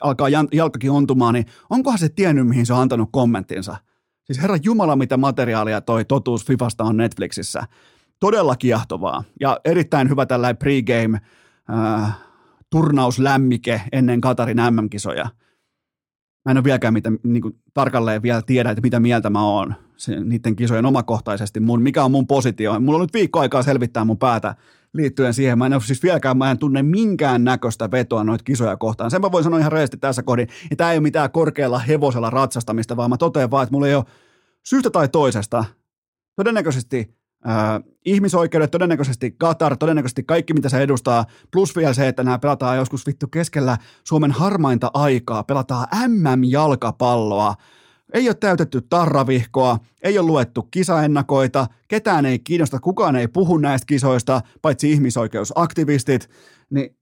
alkaa 0.00 0.28
jalkakin 0.52 0.90
ontumaan, 0.90 1.34
niin 1.34 1.46
onkohan 1.70 1.98
se 1.98 2.08
tiennyt, 2.08 2.46
mihin 2.46 2.66
se 2.66 2.72
on 2.72 2.80
antanut 2.80 3.08
kommenttinsa? 3.12 3.76
Siis 4.24 4.42
herra 4.42 4.56
Jumala, 4.64 4.96
mitä 4.96 5.16
materiaalia 5.16 5.80
toi 5.80 6.04
totuus 6.04 6.46
Fifasta 6.46 6.84
on 6.84 6.96
Netflixissä. 6.96 7.62
Todella 8.20 8.56
kiehtovaa 8.56 9.24
ja 9.40 9.60
erittäin 9.64 10.08
hyvä 10.08 10.26
tällainen 10.26 10.56
pregame 10.56 11.20
äh, 11.70 12.18
turnauslämmike 12.70 13.82
ennen 13.92 14.20
Katarin 14.20 14.60
MM-kisoja– 14.70 15.28
mä 16.44 16.50
en 16.50 16.56
ole 16.56 16.64
vieläkään 16.64 16.94
mitä, 16.94 17.12
niin 17.22 17.42
kuin, 17.42 17.54
tarkalleen 17.74 18.22
vielä 18.22 18.42
tiedä, 18.42 18.70
että 18.70 18.82
mitä 18.82 19.00
mieltä 19.00 19.30
mä 19.30 19.44
oon 19.44 19.74
niiden 20.24 20.56
kisojen 20.56 20.86
omakohtaisesti, 20.86 21.60
mun, 21.60 21.82
mikä 21.82 22.04
on 22.04 22.10
mun 22.10 22.26
positio. 22.26 22.80
Mulla 22.80 22.98
on 22.98 23.02
nyt 23.02 23.14
viikko 23.14 23.40
aikaa 23.40 23.62
selvittää 23.62 24.04
mun 24.04 24.18
päätä 24.18 24.54
liittyen 24.94 25.34
siihen. 25.34 25.58
Mä 25.58 25.66
en 25.66 25.72
ole 25.72 25.82
siis 25.82 26.02
vieläkään, 26.02 26.38
mä 26.38 26.50
en 26.50 26.58
tunne 26.58 26.82
minkään 26.82 27.44
näköistä 27.44 27.90
vetoa 27.90 28.24
noita 28.24 28.44
kisoja 28.44 28.76
kohtaan. 28.76 29.10
Sen 29.10 29.20
mä 29.20 29.32
voin 29.32 29.44
sanoa 29.44 29.58
ihan 29.58 29.72
reesti 29.72 29.96
tässä 29.96 30.22
kohdin, 30.22 30.48
että 30.64 30.76
tämä 30.76 30.92
ei 30.92 30.98
ole 30.98 31.02
mitään 31.02 31.30
korkealla 31.30 31.78
hevosella 31.78 32.30
ratsastamista, 32.30 32.96
vaan 32.96 33.10
mä 33.10 33.16
totean 33.16 33.50
vaan, 33.50 33.62
että 33.62 33.72
mulla 33.72 33.88
ei 33.88 33.94
ole 33.94 34.04
syystä 34.66 34.90
tai 34.90 35.08
toisesta 35.08 35.64
todennäköisesti 36.36 37.21
ihmisoikeudet, 38.04 38.70
todennäköisesti 38.70 39.36
Qatar, 39.44 39.76
todennäköisesti 39.76 40.22
kaikki, 40.22 40.54
mitä 40.54 40.68
se 40.68 40.78
edustaa, 40.78 41.26
plus 41.50 41.76
vielä 41.76 41.94
se, 41.94 42.08
että 42.08 42.24
nämä 42.24 42.38
pelataan 42.38 42.76
joskus 42.76 43.06
vittu 43.06 43.26
keskellä 43.26 43.78
Suomen 44.04 44.30
harmainta 44.30 44.90
aikaa, 44.94 45.42
pelataan 45.42 45.86
MM-jalkapalloa, 46.08 47.54
ei 48.12 48.28
ole 48.28 48.34
täytetty 48.34 48.80
tarravihkoa, 48.80 49.78
ei 50.02 50.18
ole 50.18 50.26
luettu 50.26 50.62
kisaennakoita, 50.62 51.66
ketään 51.88 52.26
ei 52.26 52.38
kiinnosta, 52.38 52.80
kukaan 52.80 53.16
ei 53.16 53.28
puhu 53.28 53.58
näistä 53.58 53.86
kisoista, 53.86 54.40
paitsi 54.62 54.92
ihmisoikeusaktivistit, 54.92 56.30
niin 56.70 56.96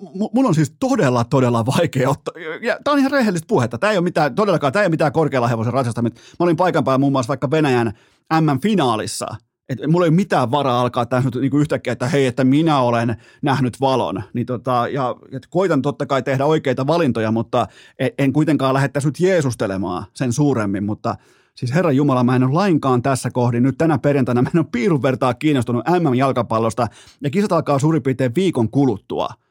M- 0.00 0.30
mulla 0.34 0.48
on 0.48 0.54
siis 0.54 0.74
todella, 0.80 1.24
todella 1.24 1.66
vaikea 1.66 2.10
ottaa, 2.10 2.34
ja 2.62 2.78
tämä 2.84 2.92
on 2.92 2.98
ihan 2.98 3.10
rehellistä 3.10 3.46
puhetta, 3.48 3.78
tämä 3.78 3.90
ei 3.90 3.98
ole 3.98 4.04
mitään, 4.04 4.34
todellakaan, 4.34 4.72
tämä 4.72 4.82
ei 4.82 4.86
ole 4.86 4.90
mitään 4.90 5.12
korkealla 5.12 5.48
hevosen 5.48 5.72
ratsastamista. 5.72 6.20
Mä 6.40 6.44
olin 6.44 6.56
paikan 6.56 6.84
päällä 6.84 6.98
muun 6.98 7.12
muassa 7.12 7.28
vaikka 7.28 7.50
Venäjän 7.50 7.92
M-finaalissa, 8.40 9.26
että 9.68 9.88
mulla 9.88 10.06
ei 10.06 10.08
ole 10.08 10.16
mitään 10.16 10.50
varaa 10.50 10.80
alkaa 10.80 11.06
tässä 11.06 11.30
nyt 11.34 11.42
niin 11.42 11.60
yhtäkkiä, 11.60 11.92
että 11.92 12.08
hei, 12.08 12.26
että 12.26 12.44
minä 12.44 12.78
olen 12.78 13.16
nähnyt 13.42 13.80
valon. 13.80 14.22
Niin 14.32 14.46
tota, 14.46 14.88
ja, 14.90 15.16
et 15.32 15.46
koitan 15.50 15.82
totta 15.82 16.06
kai 16.06 16.22
tehdä 16.22 16.44
oikeita 16.44 16.86
valintoja, 16.86 17.32
mutta 17.32 17.66
en, 17.98 18.10
en 18.18 18.32
kuitenkaan 18.32 18.74
lähde 18.74 18.88
tässä 18.88 19.08
nyt 19.08 19.20
jeesustelemaan 19.20 20.04
sen 20.14 20.32
suuremmin, 20.32 20.84
mutta 20.84 21.16
Siis 21.54 21.74
Herra 21.74 21.92
Jumala, 21.92 22.24
mä 22.24 22.36
en 22.36 22.42
ole 22.42 22.52
lainkaan 22.52 23.02
tässä 23.02 23.30
kohdin. 23.30 23.62
Nyt 23.62 23.78
tänä 23.78 23.98
perjantaina 23.98 24.42
mä 24.42 24.50
en 24.54 24.58
ole 24.58 24.66
piirun 24.72 25.02
vertaa 25.02 25.34
kiinnostunut 25.34 25.84
MM-jalkapallosta 25.88 26.86
ja 27.20 27.30
kisat 27.30 27.52
alkaa 27.52 27.78
suurin 27.78 28.02
piirtein 28.02 28.34
viikon 28.34 28.70
kuluttua– 28.70 29.28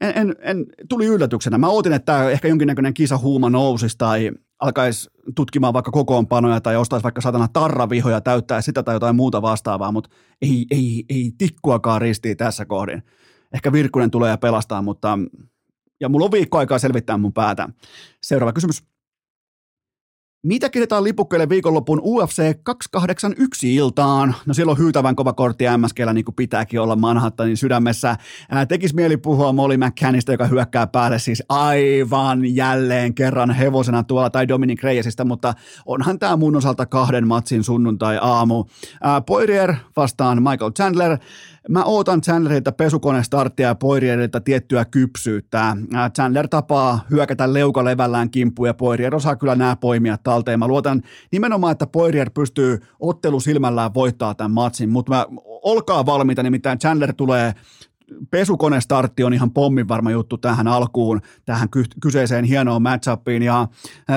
en, 0.00 0.12
en, 0.16 0.34
en, 0.40 0.66
tuli 0.88 1.06
yllätyksenä. 1.06 1.58
Mä 1.58 1.68
ootin, 1.68 1.92
että 1.92 2.30
ehkä 2.30 2.48
jonkinnäköinen 2.48 2.94
kisahuuma 2.94 3.50
nousisi 3.50 3.98
tai 3.98 4.30
alkaisi 4.60 5.10
tutkimaan 5.34 5.74
vaikka 5.74 5.90
kokoonpanoja 5.90 6.60
tai 6.60 6.76
ostaisi 6.76 7.04
vaikka 7.04 7.20
satana 7.20 7.48
tarravihoja 7.52 8.20
täyttää 8.20 8.60
sitä 8.60 8.82
tai 8.82 8.94
jotain 8.94 9.16
muuta 9.16 9.42
vastaavaa, 9.42 9.92
mutta 9.92 10.10
ei, 10.42 10.66
ei, 10.70 11.04
ei 11.08 11.32
tikkuakaan 11.38 12.00
ristiin 12.00 12.36
tässä 12.36 12.64
kohdin. 12.64 13.02
Ehkä 13.52 13.72
Virkkunen 13.72 14.10
tulee 14.10 14.30
ja 14.30 14.38
pelastaa, 14.38 14.82
mutta 14.82 15.18
ja 16.00 16.08
mulla 16.08 16.24
on 16.24 16.32
viikko 16.32 16.58
aikaa 16.58 16.78
selvittää 16.78 17.18
mun 17.18 17.32
päätä. 17.32 17.68
Seuraava 18.22 18.52
kysymys. 18.52 18.84
Mitä 20.42 20.70
kirjataan 20.70 21.04
lipukkeelle 21.04 21.48
viikonlopun 21.48 22.00
UFC 22.04 22.54
281 22.62 23.74
iltaan? 23.74 24.34
No 24.46 24.54
silloin 24.54 24.78
hyytävän 24.78 25.16
kova 25.16 25.32
kortti 25.32 25.64
MSKllä 25.76 26.12
niin 26.12 26.24
kuin 26.24 26.34
pitääkin 26.34 26.80
olla 26.80 26.96
Manhattanin 26.96 27.56
sydämessä. 27.56 28.16
Ää, 28.50 28.66
tekis 28.66 28.94
mieli 28.94 29.16
puhua 29.16 29.52
Molly 29.52 29.76
McCannista, 29.76 30.32
joka 30.32 30.46
hyökkää 30.46 30.86
päälle 30.86 31.18
siis 31.18 31.42
aivan 31.48 32.54
jälleen 32.54 33.14
kerran 33.14 33.50
hevosena 33.50 34.02
tuolla, 34.02 34.30
tai 34.30 34.48
Dominic 34.48 34.82
Reyesistä, 34.82 35.24
mutta 35.24 35.54
onhan 35.86 36.18
tämä 36.18 36.36
mun 36.36 36.56
osalta 36.56 36.86
kahden 36.86 37.28
matsin 37.28 37.64
sunnuntai-aamu. 37.64 38.64
Ää, 39.02 39.20
Poirier 39.20 39.74
vastaan 39.96 40.42
Michael 40.42 40.70
Chandler. 40.70 41.18
Mä 41.68 41.84
ootan 41.84 42.20
Chandlerilta 42.20 42.72
pesukone-starttia 42.72 43.68
ja 43.68 43.74
Poirierilta 43.74 44.40
tiettyä 44.40 44.84
kypsyyttä. 44.84 45.76
Chandler 46.14 46.48
tapaa 46.48 47.00
hyökätä 47.10 47.52
leukalevällään 47.52 48.30
kimppuun 48.30 48.68
ja 48.68 48.74
Poirier 48.74 49.14
osaa 49.14 49.36
kyllä 49.36 49.54
nämä 49.54 49.76
poimia 49.76 50.18
talteen. 50.18 50.58
Mä 50.58 50.68
luotan 50.68 51.02
nimenomaan, 51.32 51.72
että 51.72 51.86
Poirier 51.86 52.30
pystyy 52.30 52.78
ottelu 53.00 53.40
silmällään 53.40 53.94
voittaa 53.94 54.34
tämän 54.34 54.50
matsin, 54.50 54.90
mutta 54.90 55.26
olkaa 55.46 56.06
valmiita, 56.06 56.42
nimittäin 56.42 56.78
Chandler 56.78 57.12
tulee 57.12 57.54
pesukone-startti 58.30 59.24
on 59.24 59.34
ihan 59.34 59.50
pommin 59.50 59.88
varma 59.88 60.10
juttu 60.10 60.38
tähän 60.38 60.68
alkuun, 60.68 61.20
tähän 61.44 61.68
kyseiseen 62.02 62.44
hienoon 62.44 62.82
matchupiin. 62.82 63.42
Ja 63.42 63.68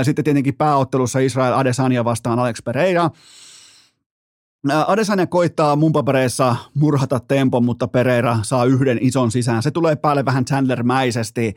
sitten 0.04 0.26
tietenkin 0.26 0.56
pääottelussa 0.56 1.20
Israel 1.20 1.54
Adesanya 1.54 2.06
vastaan 2.06 2.40
Alex 2.40 2.64
Pereira. 2.64 3.10
Adesanya 4.68 5.28
koittaa 5.28 5.76
mun 5.76 5.92
papereissa 5.92 6.56
murhata 6.74 7.20
tempon, 7.20 7.66
mutta 7.66 7.88
Pereira 7.88 8.40
saa 8.42 8.66
yhden 8.66 8.98
ison 9.02 9.32
sisään. 9.32 9.64
Se 9.64 9.72
tulee 9.72 9.96
päälle 9.96 10.26
vähän 10.26 10.46
Chandler-mäisesti. 10.46 11.56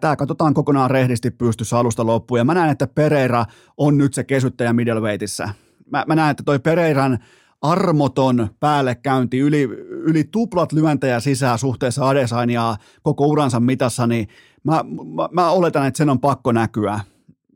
Tämä 0.00 0.16
katsotaan 0.16 0.54
kokonaan 0.54 0.90
rehdisti 0.90 1.30
pystyssä 1.30 1.78
alusta 1.78 2.06
loppuun. 2.06 2.38
Ja 2.38 2.44
mä 2.44 2.54
näen, 2.54 2.70
että 2.70 2.86
Pereira 2.86 3.44
on 3.76 3.98
nyt 3.98 4.14
se 4.14 4.24
kesyttäjä 4.24 4.72
middleweightissa. 4.72 5.48
Mä, 5.90 6.04
mä 6.06 6.14
näen, 6.14 6.30
että 6.30 6.42
toi 6.42 6.58
Pereiran 6.58 7.18
armoton 7.62 8.48
päällekäynti, 8.60 9.38
yli, 9.38 9.62
yli 9.88 10.24
tuplat 10.24 10.72
lyöntejä 10.72 11.20
sisään 11.20 11.58
suhteessa 11.58 12.08
Adesanyaan 12.08 12.76
koko 13.02 13.26
uransa 13.26 13.60
mitassa, 13.60 14.06
niin 14.06 14.28
mä, 14.64 14.84
mä, 15.14 15.28
mä 15.32 15.50
oletan, 15.50 15.86
että 15.86 15.98
sen 15.98 16.10
on 16.10 16.20
pakko 16.20 16.52
näkyä. 16.52 17.00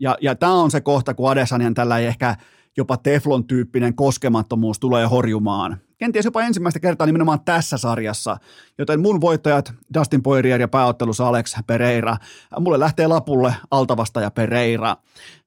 Ja, 0.00 0.16
ja 0.20 0.34
tämä 0.34 0.52
on 0.52 0.70
se 0.70 0.80
kohta, 0.80 1.14
kun 1.14 1.30
Adesanyan 1.30 1.74
tällä 1.74 1.98
ei 1.98 2.06
ehkä– 2.06 2.36
jopa 2.76 2.96
Teflon-tyyppinen 2.96 3.94
koskemattomuus 3.94 4.78
tulee 4.78 5.06
horjumaan. 5.06 5.80
Kenties 5.98 6.24
jopa 6.24 6.42
ensimmäistä 6.42 6.80
kertaa 6.80 7.06
nimenomaan 7.06 7.44
tässä 7.44 7.78
sarjassa. 7.78 8.36
Joten 8.78 9.00
mun 9.00 9.20
voittajat 9.20 9.72
Dustin 9.94 10.22
Poirier 10.22 10.60
ja 10.60 10.68
pääottelussa 10.68 11.28
Alex 11.28 11.54
Pereira. 11.66 12.16
Mulle 12.60 12.78
lähtee 12.78 13.06
lapulle 13.06 13.54
altavasta 13.70 14.20
ja 14.20 14.30
Pereira. 14.30 14.96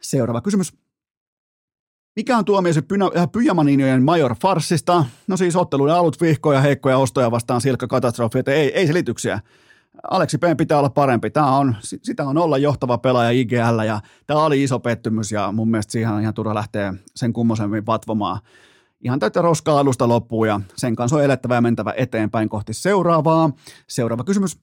Seuraava 0.02 0.42
kysymys. 0.42 0.74
Mikä 2.16 2.38
on 2.38 2.46
tuomio 2.46 2.74
äh, 3.18 3.32
Pyjamaninjojen 3.32 4.04
Major 4.04 4.36
Farsista? 4.42 5.06
No 5.28 5.38
siis 5.38 5.56
otteluiden 5.56 5.96
alut 5.96 6.22
vihkoja, 6.22 6.62
heikkoja 6.62 6.98
ostoja 6.98 7.32
vastaan 7.32 7.62
silkka 7.62 7.88
katastrofi, 7.88 8.40
että 8.40 8.52
ei, 8.52 8.74
ei 8.74 8.88
selityksiä. 8.88 9.40
Aleksi 10.12 10.38
P 10.38 10.42
pitää 10.58 10.78
olla 10.80 10.90
parempi. 10.90 11.30
Tämä 11.30 11.58
on, 11.58 11.76
sitä 11.82 12.26
on 12.26 12.38
olla 12.38 12.58
johtava 12.58 12.98
pelaaja 12.98 13.30
IGL 13.30 13.82
ja 13.88 14.02
tämä 14.28 14.46
oli 14.46 14.64
iso 14.64 14.80
pettymys 14.80 15.32
ja 15.32 15.52
mun 15.52 15.72
mielestä 15.72 15.92
siihen 15.92 16.12
on 16.12 16.22
ihan 16.22 16.34
turha 16.34 16.56
lähteä 16.56 16.94
sen 17.16 17.34
kummosemmin 17.34 17.86
vatvomaan. 17.86 18.40
Ihan 19.02 19.20
täyttä 19.20 19.42
roskaa 19.42 19.80
alusta 19.80 20.08
loppuun 20.08 20.48
ja 20.48 20.62
sen 20.78 20.96
kanssa 20.96 21.16
on 21.16 21.24
elettävä 21.24 21.56
ja 21.56 21.62
mentävä 21.62 21.94
eteenpäin 21.98 22.50
kohti 22.50 22.74
seuraavaa. 22.74 23.50
Seuraava 23.88 24.24
kysymys. 24.24 24.60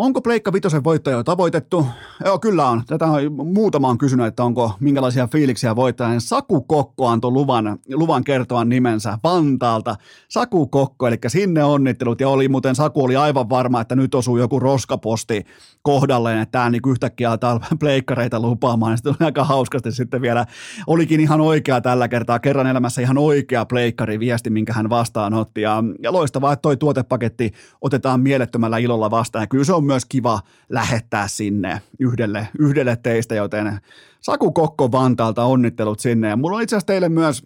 Onko 0.00 0.20
Pleikka 0.20 0.52
Vitosen 0.52 0.84
voittaja 0.84 1.16
jo 1.16 1.24
tavoitettu? 1.24 1.86
Joo, 2.24 2.38
kyllä 2.38 2.68
on. 2.68 2.82
Tätä 2.86 3.06
on 3.06 3.32
muutama 3.32 3.88
on 3.88 3.98
kysynyt, 3.98 4.26
että 4.26 4.44
onko 4.44 4.72
minkälaisia 4.80 5.28
fiiliksiä 5.32 5.76
voittajan. 5.76 6.20
Saku 6.20 6.60
Kokko 6.60 7.08
antoi 7.08 7.30
luvan, 7.30 7.78
luvan 7.94 8.24
kertoa 8.24 8.64
nimensä 8.64 9.18
Vantaalta. 9.24 9.96
Saku 10.28 10.66
Kokko, 10.66 11.06
eli 11.06 11.16
sinne 11.26 11.64
onnittelut. 11.64 12.20
Ja 12.20 12.28
oli 12.28 12.48
muuten, 12.48 12.74
Saku 12.74 13.04
oli 13.04 13.16
aivan 13.16 13.50
varma, 13.50 13.80
että 13.80 13.96
nyt 13.96 14.14
osuu 14.14 14.36
joku 14.36 14.60
roskaposti 14.60 15.44
kohdalleen, 15.82 16.38
että 16.38 16.52
tämä 16.52 16.70
niin 16.70 16.82
yhtäkkiä 16.88 17.30
alkaa 17.30 17.60
pleikkareita 17.80 18.40
lupaamaan. 18.40 18.98
Sitten 18.98 19.14
oli 19.20 19.26
aika 19.26 19.44
hauskasti 19.44 19.92
sitten 19.92 20.22
vielä, 20.22 20.46
olikin 20.86 21.20
ihan 21.20 21.40
oikea 21.40 21.80
tällä 21.80 22.08
kertaa, 22.08 22.38
kerran 22.38 22.66
elämässä 22.66 23.02
ihan 23.02 23.18
oikea 23.18 23.64
pleikkari 23.64 24.20
viesti, 24.20 24.50
minkä 24.50 24.72
hän 24.72 24.90
vastaanotti. 24.90 25.60
Ja, 25.60 25.84
ja 26.02 26.12
loistavaa, 26.12 26.52
että 26.52 26.62
toi 26.62 26.76
tuotepaketti 26.76 27.50
otetaan 27.80 28.20
mielettömällä 28.20 28.78
ilolla 28.78 29.10
vastaan. 29.10 29.42
Ja 29.42 29.46
kyllä 29.46 29.64
se 29.64 29.72
on 29.72 29.89
myös 29.90 30.04
kiva 30.04 30.40
lähettää 30.68 31.28
sinne 31.28 31.82
yhdelle, 31.98 32.48
yhdelle 32.58 32.96
teistä, 32.96 33.34
joten 33.34 33.80
Saku 34.20 34.52
Kokko 34.52 34.92
Vantaalta 34.92 35.44
onnittelut 35.44 36.00
sinne. 36.00 36.28
Ja 36.28 36.36
mulla 36.36 36.56
on 36.56 36.62
itse 36.62 36.76
asiassa 36.76 36.86
teille 36.86 37.08
myös 37.08 37.42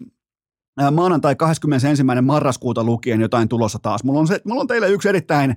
maanantai 0.91 1.35
21. 1.35 2.03
marraskuuta 2.21 2.83
lukien 2.83 3.21
jotain 3.21 3.49
tulossa 3.49 3.79
taas. 3.81 4.03
Mulla 4.03 4.19
on, 4.19 4.27
se, 4.27 4.41
mulla 4.45 4.61
on 4.61 4.67
teille 4.67 4.89
yksi 4.89 5.09
erittäin 5.09 5.55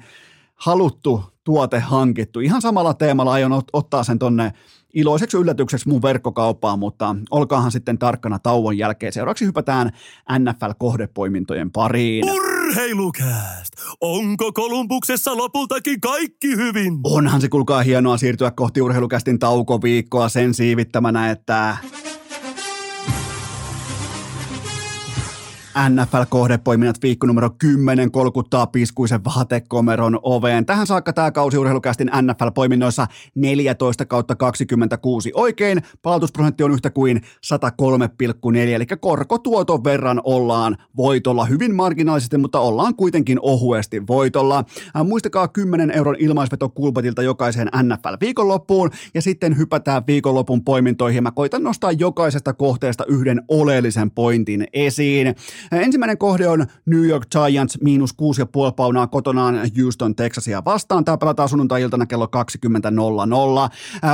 haluttu 0.54 1.22
tuote 1.44 1.78
hankittu. 1.78 2.40
Ihan 2.40 2.62
samalla 2.62 2.94
teemalla 2.94 3.32
aion 3.32 3.52
ot- 3.52 3.70
ottaa 3.72 4.04
sen 4.04 4.18
tonne 4.18 4.52
iloiseksi 4.94 5.36
yllätykseksi 5.36 5.88
mun 5.88 6.02
verkkokauppaan, 6.02 6.78
mutta 6.78 7.16
olkaahan 7.30 7.72
sitten 7.72 7.98
tarkkana 7.98 8.38
tauon 8.38 8.78
jälkeen. 8.78 9.12
Seuraavaksi 9.12 9.46
hypätään 9.46 9.90
NFL-kohdepoimintojen 10.38 11.70
pariin. 11.70 12.24
Urheilukääst! 12.68 13.72
Onko 14.00 14.52
Kolumbuksessa 14.52 15.36
lopultakin 15.36 16.00
kaikki 16.00 16.56
hyvin? 16.56 17.00
Onhan 17.04 17.40
se 17.40 17.48
kulkaa 17.48 17.82
hienoa 17.82 18.16
siirtyä 18.16 18.50
kohti 18.50 18.82
urheilukästin 18.82 19.38
taukoviikkoa 19.38 20.28
sen 20.28 20.54
siivittämänä, 20.54 21.30
että 21.30 21.76
NFL-kohdepoiminnat 25.88 26.96
viikko 27.02 27.26
numero 27.26 27.50
10 27.58 28.10
kolkuttaa 28.10 28.66
piskuisen 28.66 29.24
vaatekomeron 29.24 30.18
oveen. 30.22 30.66
Tähän 30.66 30.86
saakka 30.86 31.12
tämä 31.12 31.30
kausi 31.30 31.58
urheilukästin 31.58 32.10
NFL-poiminnoissa 32.22 33.06
14 33.34 34.06
kautta 34.06 34.36
26 34.36 35.32
oikein. 35.34 35.82
Palautusprosentti 36.02 36.64
on 36.64 36.70
yhtä 36.70 36.90
kuin 36.90 37.20
103,4, 37.46 38.56
eli 38.56 38.86
korkotuoton 39.00 39.84
verran 39.84 40.20
ollaan 40.24 40.76
voitolla. 40.96 41.44
Hyvin 41.44 41.74
marginaalisesti, 41.74 42.38
mutta 42.38 42.60
ollaan 42.60 42.94
kuitenkin 42.94 43.38
ohuesti 43.42 44.06
voitolla. 44.06 44.64
Äh, 44.96 45.06
muistakaa 45.06 45.48
10 45.48 45.90
euron 45.90 46.16
ilmaisveto 46.18 46.68
kulpatilta 46.68 47.22
jokaiseen 47.22 47.68
NFL-viikonloppuun 47.68 48.90
ja 49.14 49.22
sitten 49.22 49.58
hypätään 49.58 50.02
viikonlopun 50.06 50.64
poimintoihin. 50.64 51.22
Mä 51.22 51.30
koitan 51.30 51.62
nostaa 51.62 51.92
jokaisesta 51.92 52.52
kohteesta 52.52 53.04
yhden 53.08 53.42
oleellisen 53.48 54.10
pointin 54.10 54.66
esiin. 54.72 55.34
Ensimmäinen 55.72 56.18
kohde 56.18 56.48
on 56.48 56.66
New 56.86 57.06
York 57.06 57.26
Giants 57.30 57.78
miinus 57.82 58.10
6,5 58.12 58.16
paunaa 58.76 59.06
kotonaan 59.06 59.60
Houston, 59.80 60.16
Texasia 60.16 60.64
vastaan. 60.64 61.04
Tämä 61.04 61.18
pelataan 61.18 61.48
sunnuntai-iltana 61.48 62.06
kello 62.06 62.26
20.00. 62.26 62.30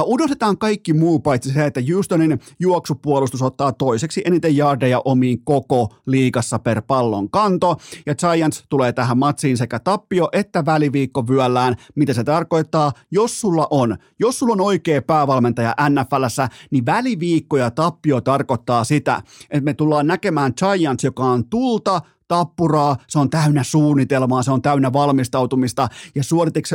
Unohdetaan 0.04 0.58
kaikki 0.58 0.92
muu 0.92 1.18
paitsi 1.20 1.52
se, 1.52 1.66
että 1.66 1.80
Houstonin 1.92 2.40
juoksupuolustus 2.60 3.42
ottaa 3.42 3.72
toiseksi 3.72 4.22
eniten 4.24 4.56
yardeja 4.56 5.02
omiin 5.04 5.44
koko 5.44 5.94
liigassa 6.06 6.58
per 6.58 6.82
pallon 6.82 7.30
kanto. 7.30 7.76
Ja 8.06 8.14
Giants 8.14 8.64
tulee 8.68 8.92
tähän 8.92 9.18
matsiin 9.18 9.56
sekä 9.56 9.78
tappio 9.78 10.28
että 10.32 10.64
väliviikko 10.66 11.28
vyöllään. 11.28 11.74
Mitä 11.94 12.12
se 12.12 12.24
tarkoittaa? 12.24 12.92
Jos 13.10 13.40
sulla 13.40 13.66
on, 13.70 13.96
jos 14.18 14.38
sulla 14.38 14.52
on 14.52 14.60
oikea 14.60 15.02
päävalmentaja 15.02 15.74
NFLssä, 15.90 16.48
niin 16.70 16.86
väliviikko 16.86 17.56
ja 17.56 17.70
tappio 17.70 18.20
tarkoittaa 18.20 18.84
sitä, 18.84 19.22
että 19.50 19.64
me 19.64 19.74
tullaan 19.74 20.06
näkemään 20.06 20.52
Giants, 20.58 21.04
joka 21.04 21.24
on 21.24 21.43
tulta, 21.44 22.02
tappuraa, 22.28 22.96
se 23.08 23.18
on 23.18 23.30
täynnä 23.30 23.62
suunnitelmaa, 23.64 24.42
se 24.42 24.50
on 24.50 24.62
täynnä 24.62 24.92
valmistautumista 24.92 25.88
ja 26.14 26.22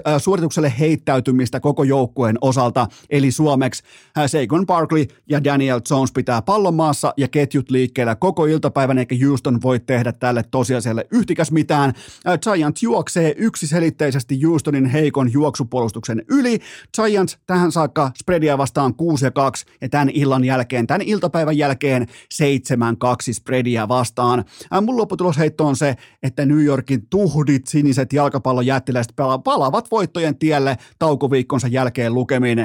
äh, 0.08 0.22
suoritukselle 0.22 0.74
heittäytymistä 0.80 1.60
koko 1.60 1.84
joukkueen 1.84 2.38
osalta. 2.42 2.88
Eli 3.10 3.32
suomeksi 3.32 3.84
äh, 4.18 4.26
Saquon 4.28 4.66
Barkley 4.66 5.06
ja 5.30 5.44
Daniel 5.44 5.82
Jones 5.90 6.12
pitää 6.12 6.42
pallon 6.42 6.74
maassa 6.74 7.14
ja 7.18 7.28
ketjut 7.28 7.70
liikkeellä 7.70 8.16
koko 8.16 8.46
iltapäivän, 8.46 8.98
eikä 8.98 9.16
Houston 9.26 9.62
voi 9.62 9.80
tehdä 9.80 10.12
tälle 10.12 10.44
tosiasialle 10.52 11.08
yhtikäs 11.12 11.52
mitään. 11.52 11.94
Äh, 12.28 12.40
Giants 12.40 12.84
juoksee 12.84 13.34
yksiselitteisesti 13.38 14.42
Houstonin 14.44 14.86
heikon 14.86 15.34
juoksupuolustuksen 15.34 16.26
yli. 16.30 16.60
Giants 16.96 17.38
tähän 17.46 17.72
saakka 17.72 18.12
spreadia 18.20 18.58
vastaan 18.58 18.94
6 18.96 19.26
ja 19.26 19.32
2 19.32 19.66
ja 19.82 19.90
tämän 19.90 20.10
illan 20.10 20.44
jälkeen, 20.44 20.88
tämän 20.88 21.02
iltapäivän 21.02 21.58
jälkeen 21.58 22.08
7-2 22.10 23.34
spreadia 23.34 23.88
vastaan. 23.88 24.46
Mun 24.82 24.98
lopputulos 24.98 25.39
heitto 25.40 25.68
on 25.68 25.76
se, 25.76 25.96
että 26.24 26.46
New 26.46 26.64
Yorkin 26.64 27.08
tuhdit 27.10 27.68
siniset 27.68 28.14
jalkapallon 28.14 28.66
jättiläiset 28.66 29.14
palaavat 29.44 29.92
voittojen 29.92 30.38
tielle 30.38 30.78
taukoviikkonsa 31.00 31.68
jälkeen 31.68 32.14
lukemiin 32.14 32.60
27-19. 32.60 32.62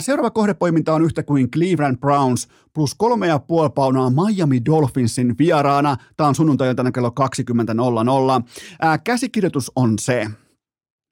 Seuraava 0.00 0.30
kohdepoiminta 0.30 0.94
on 0.94 1.02
yhtä 1.02 1.22
kuin 1.22 1.50
Cleveland 1.50 1.96
Browns 1.96 2.48
plus 2.74 2.94
kolme 2.94 3.26
ja 3.26 3.38
puoli 3.38 3.70
paunaa 3.70 4.10
Miami 4.10 4.64
Dolphinsin 4.64 5.34
vieraana. 5.38 5.96
Tämä 6.16 6.28
on 6.28 6.34
sunnuntailtana 6.34 6.92
kello 6.92 7.12
20.00. 7.20 8.98
Käsikirjoitus 9.04 9.72
on 9.76 9.98
se, 9.98 10.26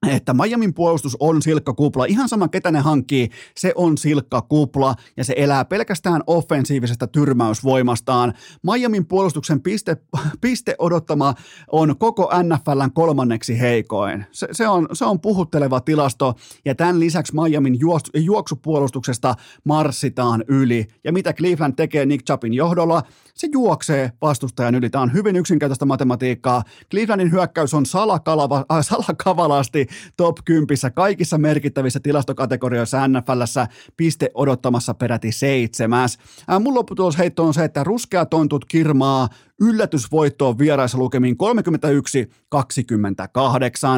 että 0.07 0.33
Miamin 0.33 0.73
puolustus 0.73 1.17
on 1.19 1.41
silkka 1.41 1.73
kupla. 1.73 2.05
Ihan 2.05 2.29
sama, 2.29 2.47
ketä 2.47 2.71
ne 2.71 2.79
hankkii, 2.79 3.29
se 3.55 3.71
on 3.75 3.97
silkka 3.97 4.41
kupla 4.41 4.95
ja 5.17 5.23
se 5.23 5.33
elää 5.37 5.65
pelkästään 5.65 6.21
offensiivisesta 6.27 7.07
tyrmäysvoimastaan. 7.07 8.33
Miamin 8.63 9.05
puolustuksen 9.05 9.61
piste, 9.61 9.97
piste 10.41 10.75
odottama 10.79 11.33
on 11.71 11.97
koko 11.97 12.29
NFLn 12.43 12.91
kolmanneksi 12.93 13.59
heikoin. 13.59 14.25
Se, 14.31 14.47
se, 14.51 14.67
on, 14.67 14.87
se 14.93 15.05
on 15.05 15.21
puhutteleva 15.21 15.81
tilasto 15.81 16.35
ja 16.65 16.75
tämän 16.75 16.99
lisäksi 16.99 17.33
Miamin 17.35 17.79
juoksu, 17.79 18.11
juoksupuolustuksesta 18.15 19.35
marssitaan 19.63 20.43
yli. 20.47 20.87
Ja 21.03 21.13
mitä 21.13 21.33
Cleveland 21.33 21.73
tekee 21.75 22.05
Nick 22.05 22.25
Chapin 22.25 22.53
johdolla? 22.53 23.03
Se 23.33 23.47
juoksee 23.51 24.11
vastustajan 24.21 24.75
yli. 24.75 24.89
Tämä 24.89 25.01
on 25.01 25.13
hyvin 25.13 25.35
yksinkertaista 25.35 25.85
matematiikkaa. 25.85 26.63
Clevelandin 26.91 27.31
hyökkäys 27.31 27.73
on 27.73 27.85
salakalava, 27.85 28.65
äh, 28.71 28.77
salakavalasti 28.81 29.86
top 30.17 30.37
10 30.45 30.67
kaikissa 30.93 31.37
merkittävissä 31.37 31.99
tilastokategorioissa 31.99 33.07
NFLssä 33.07 33.67
piste 33.97 34.31
odottamassa 34.33 34.93
peräti 34.93 35.31
seitsemäs. 35.31 36.17
Mun 36.59 36.75
lopputulosheitto 36.75 37.43
on 37.43 37.53
se, 37.53 37.63
että 37.63 37.83
ruskea 37.83 38.25
tontut 38.25 38.65
kirmaa 38.65 39.29
yllätysvoittoon 39.61 40.57
vieraissa 40.57 40.97
lukemiin 40.97 41.35
31-28. 41.35 41.37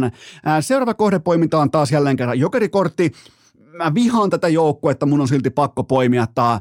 Äh, 0.06 0.12
seuraava 0.60 0.94
kohdepoiminta 0.94 1.60
on 1.60 1.72
taas 1.72 1.92
jälleen 1.92 2.18
kerran 2.18 2.40
jokerikortti 2.40 3.12
mä 3.84 3.94
vihaan 3.94 4.30
tätä 4.30 4.48
joukkuetta, 4.48 5.06
mun 5.06 5.22
on 5.22 5.28
silti 5.28 5.50
pakko 5.50 5.84
poimia 5.84 6.28
tää 6.36 6.60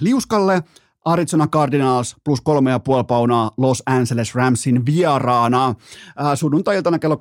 liuskalle. 0.00 0.62
Arizona 1.04 1.46
Cardinals 1.46 2.16
plus 2.24 2.40
kolme 2.40 2.70
ja 2.70 2.78
puoli 2.78 3.04
paunaa 3.04 3.50
Los 3.56 3.82
Angeles 3.86 4.34
Ramsin 4.34 4.86
vieraana 4.86 5.68
äh, 5.68 5.74
sunnuntai-iltana 6.34 6.98
kello 6.98 7.14
23.25. 7.14 7.20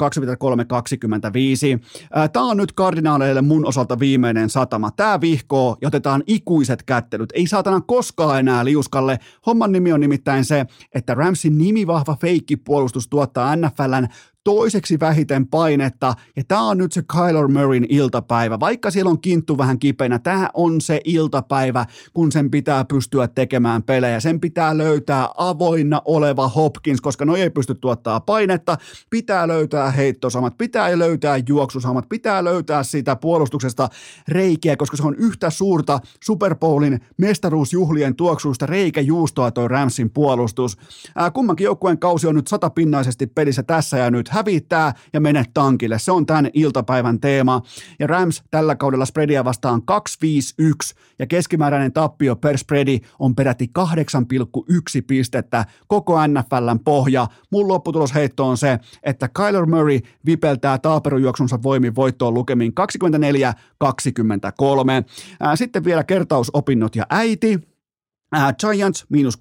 Äh, 2.18 2.30
Tämä 2.30 2.46
on 2.46 2.58
nyt 2.58 2.72
kardinaaleille 2.72 3.42
mun 3.42 3.66
osalta 3.66 4.00
viimeinen 4.00 4.50
satama. 4.50 4.92
Tämä 4.92 5.22
vihkoo 5.22 5.78
ja 5.82 5.88
otetaan 5.88 6.24
ikuiset 6.28 6.84
kättelyt. 6.84 7.30
Ei 7.34 7.48
saatana 7.48 7.82
koskaan 7.82 8.40
enää 8.40 8.66
liuskalle. 8.66 9.20
Homman 9.46 9.72
nimi 9.72 9.94
on 9.94 10.00
nimittäin 10.00 10.46
se, 10.46 10.66
että 10.96 11.14
Ramsin 11.14 11.58
nimivahva 11.58 12.18
feikkipuolustus 12.22 13.08
tuottaa 13.08 13.56
NFLn 13.56 14.08
toiseksi 14.44 15.00
vähiten 15.00 15.48
painetta, 15.48 16.14
ja 16.36 16.44
tämä 16.48 16.62
on 16.62 16.78
nyt 16.78 16.92
se 16.92 17.02
Kyler 17.02 17.48
Murrayn 17.48 17.86
iltapäivä. 17.90 18.60
Vaikka 18.60 18.92
siellä 18.92 19.12
on 19.12 19.22
kinttu 19.22 19.58
vähän 19.58 19.80
kipeänä, 19.80 20.20
tämä 20.20 20.50
on 20.54 20.82
se 20.82 21.02
iltapäivä, 21.04 21.86
kun 22.14 22.32
sen 22.32 22.52
pitää 22.52 22.86
pystyä 22.86 23.28
tekemään 23.28 23.84
pelejä. 23.84 24.20
Sen 24.20 24.40
pitää 24.40 24.78
löytää 24.78 25.30
avoinna 25.38 26.02
oleva 26.06 26.48
Hopkins, 26.48 27.02
koska 27.02 27.26
no 27.26 27.36
ei 27.36 27.50
pysty 27.50 27.76
tuottaa 27.76 28.20
painetta. 28.20 28.78
Pitää 29.10 29.48
löytää 29.48 29.92
heittosamat, 29.92 30.58
pitää 30.58 31.00
löytää 31.00 31.40
juoksusamat, 31.48 32.10
pitää 32.10 32.44
löytää 32.44 32.84
siitä 32.84 33.16
puolustuksesta 33.16 33.90
reikiä, 34.28 34.78
koska 34.78 34.98
se 34.98 35.04
on 35.04 35.16
yhtä 35.16 35.50
suurta 35.50 36.00
Super 36.24 36.56
Bowlin 36.56 37.00
mestaruusjuhlien 37.18 38.16
tuoksuista 38.16 38.66
reikäjuustoa 38.66 39.52
toi 39.52 39.68
Ramsin 39.68 40.10
puolustus. 40.10 40.78
Ää, 41.16 41.32
kummankin 41.32 41.66
joukkueen 41.66 42.00
kausi 42.00 42.28
on 42.28 42.36
nyt 42.36 42.48
satapinnaisesti 42.48 43.28
pelissä 43.28 43.64
tässä 43.64 43.98
ja 43.98 44.12
nyt 44.12 44.31
hävittää 44.32 44.94
ja 45.14 45.22
mene 45.22 45.46
tankille. 45.54 46.00
Se 46.00 46.12
on 46.12 46.26
tämän 46.26 46.50
iltapäivän 46.54 47.20
teema. 47.20 47.62
Ja 48.00 48.08
Rams 48.08 48.44
tällä 48.52 48.76
kaudella 48.76 49.06
spreadia 49.06 49.46
vastaan 49.46 49.82
2-5-1 49.92 50.98
ja 51.20 51.28
keskimääräinen 51.28 51.94
tappio 51.94 52.36
per 52.36 52.58
spreadi 52.58 53.00
on 53.20 53.36
peräti 53.36 53.72
8,1 53.80 53.86
pistettä 55.08 55.66
koko 55.88 56.28
NFLn 56.28 56.80
pohja. 56.86 57.28
Mun 57.52 57.68
lopputulosheitto 57.68 58.48
on 58.48 58.58
se, 58.58 58.80
että 59.04 59.28
Kyler 59.28 59.66
Murray 59.66 60.00
vipeltää 60.26 60.78
taaperujuoksunsa 60.78 61.64
voimin 61.64 61.96
voittoon 61.96 62.34
lukemiin 62.34 62.74
24-23. 63.84 65.56
Sitten 65.56 65.84
vielä 65.84 66.04
kertausopinnot 66.04 66.96
ja 66.96 67.06
äiti. 67.10 67.60
Giants 68.60 69.06
miinus 69.10 69.38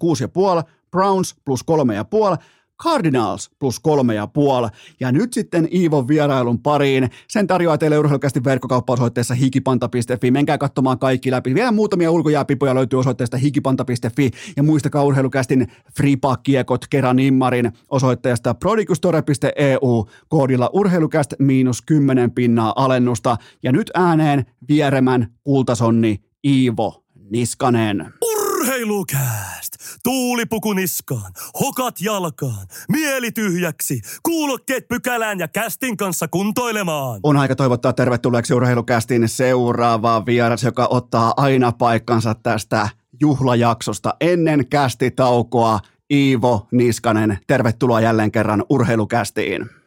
6,5, 0.65 0.71
Browns 0.91 1.35
plus 1.45 1.65
3,5, 1.71 2.43
Cardinals 2.83 3.51
plus 3.59 3.79
kolme 3.79 4.15
ja 4.15 4.27
puoli. 4.27 4.67
Ja 4.99 5.11
nyt 5.11 5.33
sitten 5.33 5.67
Iivon 5.73 6.07
vierailun 6.07 6.59
pariin. 6.59 7.09
Sen 7.27 7.47
tarjoaa 7.47 7.77
teille 7.77 7.97
urheilukästi 7.97 8.43
verkkokauppaosoitteessa 8.43 9.33
hikipanta.fi. 9.33 10.31
Menkää 10.31 10.57
katsomaan 10.57 10.99
kaikki 10.99 11.31
läpi. 11.31 11.55
Vielä 11.55 11.71
muutamia 11.71 12.11
ulkojääpipoja 12.11 12.75
löytyy 12.75 12.99
osoitteesta 12.99 13.37
hikipanta.fi. 13.37 14.31
Ja 14.57 14.63
muistakaa 14.63 15.03
urheilukästin 15.03 15.67
fripakiekot 15.97 16.87
kerran 16.87 17.19
immarin 17.19 17.71
osoitteesta 17.89 18.53
prodigustore.eu 18.53 20.07
koodilla 20.27 20.69
urheilukäst 20.73 21.33
miinus 21.39 21.81
10 21.81 22.31
pinnaa 22.31 22.73
alennusta. 22.75 23.37
Ja 23.63 23.71
nyt 23.71 23.91
ääneen 23.93 24.45
vieremän 24.67 25.27
kultasonni 25.43 26.21
Iivo 26.43 27.03
Niskanen. 27.29 28.13
Urheilukääst! 28.21 29.80
Tuulipuku 30.03 30.73
niskaan, 30.73 31.31
hokat 31.59 32.01
jalkaan, 32.01 32.67
mieli 32.89 33.31
tyhjäksi, 33.31 34.01
kuulokkeet 34.23 34.87
pykälään 34.87 35.39
ja 35.39 35.47
kästin 35.47 35.97
kanssa 35.97 36.27
kuntoilemaan. 36.27 37.19
On 37.23 37.37
aika 37.37 37.55
toivottaa 37.55 37.93
tervetulleeksi 37.93 38.53
urheilukästiin 38.53 39.29
seuraavaa 39.29 40.25
vieras, 40.25 40.63
joka 40.63 40.87
ottaa 40.89 41.33
aina 41.37 41.71
paikkansa 41.71 42.35
tästä 42.35 42.89
juhlajaksosta 43.21 44.13
ennen 44.21 44.67
kästitaukoa. 44.67 45.79
Iivo 46.13 46.67
Niskanen, 46.71 47.37
tervetuloa 47.47 48.01
jälleen 48.01 48.31
kerran 48.31 48.63
urheilukästiin. 48.69 49.80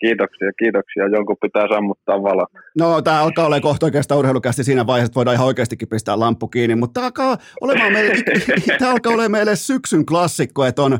Kiitoksia, 0.00 0.50
kiitoksia. 0.58 1.08
Jonkun 1.08 1.36
pitää 1.40 1.66
sammuttaa 1.74 2.22
valot. 2.22 2.48
No, 2.78 3.02
tämä 3.02 3.22
alkaa 3.22 3.46
olla 3.46 3.60
kohta 3.60 3.86
oikeastaan 3.86 4.18
urheilukästi 4.18 4.64
siinä 4.64 4.86
vaiheessa, 4.86 5.10
että 5.10 5.14
voidaan 5.14 5.34
ihan 5.34 5.46
oikeastikin 5.46 5.88
pistää 5.88 6.20
lamppu 6.20 6.48
kiinni, 6.48 6.74
mutta 6.74 6.92
tämä 6.94 7.06
alkaa 7.06 7.36
olemaan 7.60 7.92
meille, 7.92 8.14
tämä 8.78 8.90
alkaa 8.90 9.12
olemaan 9.12 9.30
meille 9.30 9.56
syksyn 9.56 10.06
klassikko, 10.06 10.64
että 10.64 10.82
on 10.82 10.98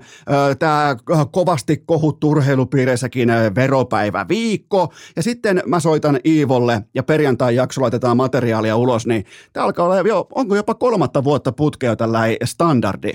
tämä 0.58 0.96
kovasti 1.32 1.76
kohuttu 1.86 2.30
urheilupiireissäkin 2.30 3.28
veropäivä 3.54 4.26
viikko, 4.28 4.92
ja 5.16 5.22
sitten 5.22 5.62
mä 5.66 5.80
soitan 5.80 6.18
Iivolle, 6.26 6.80
ja 6.94 7.02
perjantai 7.02 7.56
jakso 7.56 7.82
laitetaan 7.82 8.16
materiaalia 8.16 8.76
ulos, 8.76 9.06
niin 9.06 9.24
tämä 9.52 9.66
alkaa 9.66 9.86
olla 9.86 9.96
jo, 9.96 10.26
onko 10.34 10.56
jopa 10.56 10.74
kolmatta 10.74 11.24
vuotta 11.24 11.52
putkea 11.52 11.96
tällä 11.96 12.20
standardi? 12.44 13.12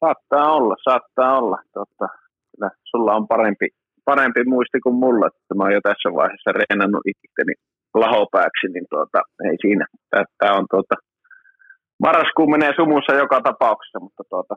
Saattaa 0.00 0.52
olla, 0.52 0.76
saattaa 0.84 1.38
olla. 1.38 1.58
Totta 1.72 2.23
kyllä 2.54 2.70
sulla 2.84 3.12
on 3.14 3.28
parempi, 3.28 3.68
parempi 4.04 4.44
muisti 4.44 4.80
kuin 4.80 4.94
mulla, 4.94 5.26
että 5.26 5.54
mä 5.54 5.62
oon 5.64 5.72
jo 5.72 5.80
tässä 5.82 6.08
vaiheessa 6.20 6.52
reenannut 6.52 7.02
itteni 7.06 7.54
lahopääksi, 7.94 8.66
niin 8.74 8.86
tuota, 8.90 9.20
ei 9.44 9.56
siinä. 9.60 9.86
Tämä 10.38 10.56
on 10.58 10.66
tuota, 10.70 10.94
marraskuun 12.02 12.50
menee 12.50 12.72
sumussa 12.76 13.14
joka 13.14 13.40
tapauksessa, 13.40 14.00
mutta 14.00 14.22
tuota, 14.30 14.54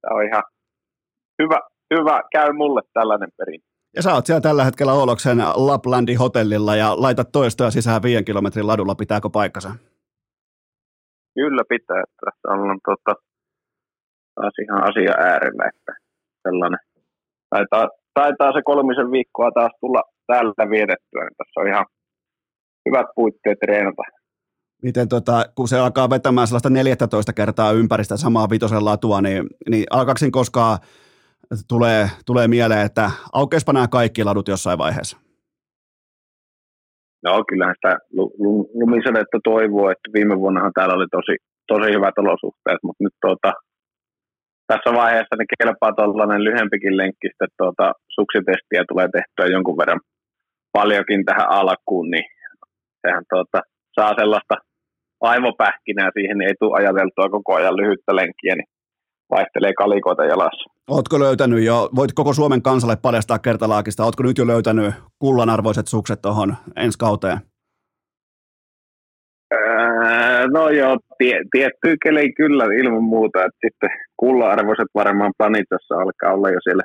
tämä 0.00 0.16
on 0.16 0.24
ihan 0.24 0.42
hyvä, 1.42 1.58
hyvä, 1.94 2.22
käy 2.32 2.52
mulle 2.52 2.80
tällainen 2.92 3.28
perin. 3.38 3.60
Ja 3.96 4.02
sä 4.02 4.14
oot 4.14 4.26
siellä 4.26 4.40
tällä 4.40 4.64
hetkellä 4.64 4.92
Ouloksen 4.92 5.38
Laplandin 5.54 6.18
hotellilla 6.18 6.76
ja 6.76 6.88
laitat 6.96 7.32
toistoja 7.32 7.70
sisään 7.70 8.02
viiden 8.02 8.24
kilometrin 8.24 8.66
ladulla, 8.66 8.94
pitääkö 8.94 9.28
paikkansa? 9.32 9.70
Kyllä 11.34 11.62
pitää, 11.68 12.02
että 12.02 12.16
tässä 12.24 12.48
on 12.54 12.78
tota, 12.84 13.20
taas 14.34 14.54
ihan 14.64 14.82
asia 14.90 15.14
äärellä, 15.18 15.64
että 15.74 15.92
sellainen. 16.42 16.93
Taitaa, 17.54 17.88
taitaa 18.14 18.52
se 18.52 18.60
kolmisen 18.64 19.10
viikkoa 19.10 19.50
taas 19.54 19.72
tulla 19.80 20.02
täällä 20.26 20.70
vietettyä, 20.70 21.22
niin 21.22 21.36
tässä 21.38 21.60
on 21.60 21.68
ihan 21.68 21.86
hyvät 22.86 23.06
puitteet 23.14 23.58
treenata. 23.58 24.02
Miten 24.82 25.08
tota, 25.08 25.44
kun 25.54 25.68
se 25.68 25.78
alkaa 25.78 26.10
vetämään 26.10 26.46
sellaista 26.46 26.70
14 26.70 27.32
kertaa 27.32 27.72
ympäristä 27.72 28.16
samaa 28.16 28.50
vitosen 28.50 28.84
latua, 28.84 29.20
niin, 29.20 29.46
niin 29.70 29.84
alkaako 29.90 30.20
koskaan 30.32 30.78
tulee, 31.68 32.06
tulee 32.26 32.48
mieleen, 32.48 32.86
että 32.86 33.10
aukeispa 33.32 33.72
nämä 33.72 33.88
kaikki 33.88 34.24
ladut 34.24 34.48
jossain 34.48 34.78
vaiheessa? 34.78 35.16
No 37.24 37.44
kyllähän 37.48 37.74
sitä 37.78 37.98
lumisadetta 38.74 39.38
toivoo, 39.44 39.90
että 39.90 40.12
viime 40.14 40.38
vuonnahan 40.38 40.72
täällä 40.74 40.94
oli 40.94 41.06
tosi, 41.10 41.36
tosi 41.66 41.92
hyvät 41.96 42.18
olosuhteet, 42.18 42.78
mutta 42.82 43.04
nyt 43.04 43.14
tuota, 43.20 43.52
tässä 44.66 44.90
vaiheessa 45.00 45.36
ne 45.38 45.44
kelpaa 45.58 45.92
tuollainen 45.92 46.44
lyhempikin 46.44 46.96
lenkki, 46.96 47.28
sitten 47.28 47.48
tuota, 47.58 47.92
suksitestiä 48.08 48.82
tulee 48.88 49.08
tehtyä 49.16 49.46
jonkun 49.54 49.76
verran 49.76 50.00
paljonkin 50.72 51.24
tähän 51.24 51.50
alkuun, 51.50 52.10
niin 52.10 52.24
sehän 53.06 53.24
tuota, 53.30 53.60
saa 53.94 54.12
sellaista 54.18 54.54
aivopähkinää 55.20 56.10
siihen, 56.14 56.38
niin 56.38 56.48
ei 56.48 56.54
tule 56.60 56.76
ajateltua 56.78 57.28
koko 57.36 57.54
ajan 57.54 57.76
lyhyttä 57.76 58.16
lenkkiä, 58.16 58.54
niin 58.54 58.68
vaihtelee 59.30 59.72
kalikoita 59.72 60.24
jalassa. 60.24 60.70
Oletko 60.90 61.18
löytänyt 61.18 61.64
jo, 61.64 61.88
voit 61.96 62.12
koko 62.12 62.32
Suomen 62.32 62.62
kansalle 62.62 62.96
paljastaa 62.96 63.38
kertalaakista, 63.38 64.04
oletko 64.04 64.22
nyt 64.22 64.38
jo 64.38 64.46
löytänyt 64.46 64.94
kullanarvoiset 65.18 65.86
sukset 65.88 66.22
tuohon 66.22 66.56
ensi 66.76 66.98
kauteen? 66.98 67.38
No 70.52 70.68
joo, 70.70 70.96
tie, 71.18 71.40
tiettyy 71.52 71.94
keli 72.04 72.32
kyllä 72.32 72.64
ilman 72.64 73.02
muuta, 73.02 73.38
että 73.44 73.58
sitten 73.66 73.90
kullanarvoiset 74.16 74.90
varmaan 74.94 75.32
planitassa 75.38 75.94
alkaa 75.94 76.34
olla 76.34 76.50
jo 76.50 76.60
siellä 76.62 76.82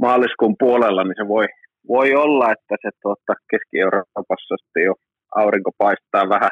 maaliskuun 0.00 0.54
puolella, 0.58 1.04
niin 1.04 1.20
se 1.20 1.28
voi, 1.28 1.46
voi 1.88 2.14
olla, 2.14 2.52
että 2.52 2.76
se 2.82 2.90
tuota, 3.02 3.32
Keski-Euroopassa 3.50 4.54
sitten 4.62 4.84
jo 4.84 4.94
aurinko 5.34 5.70
paistaa 5.78 6.28
vähän 6.28 6.50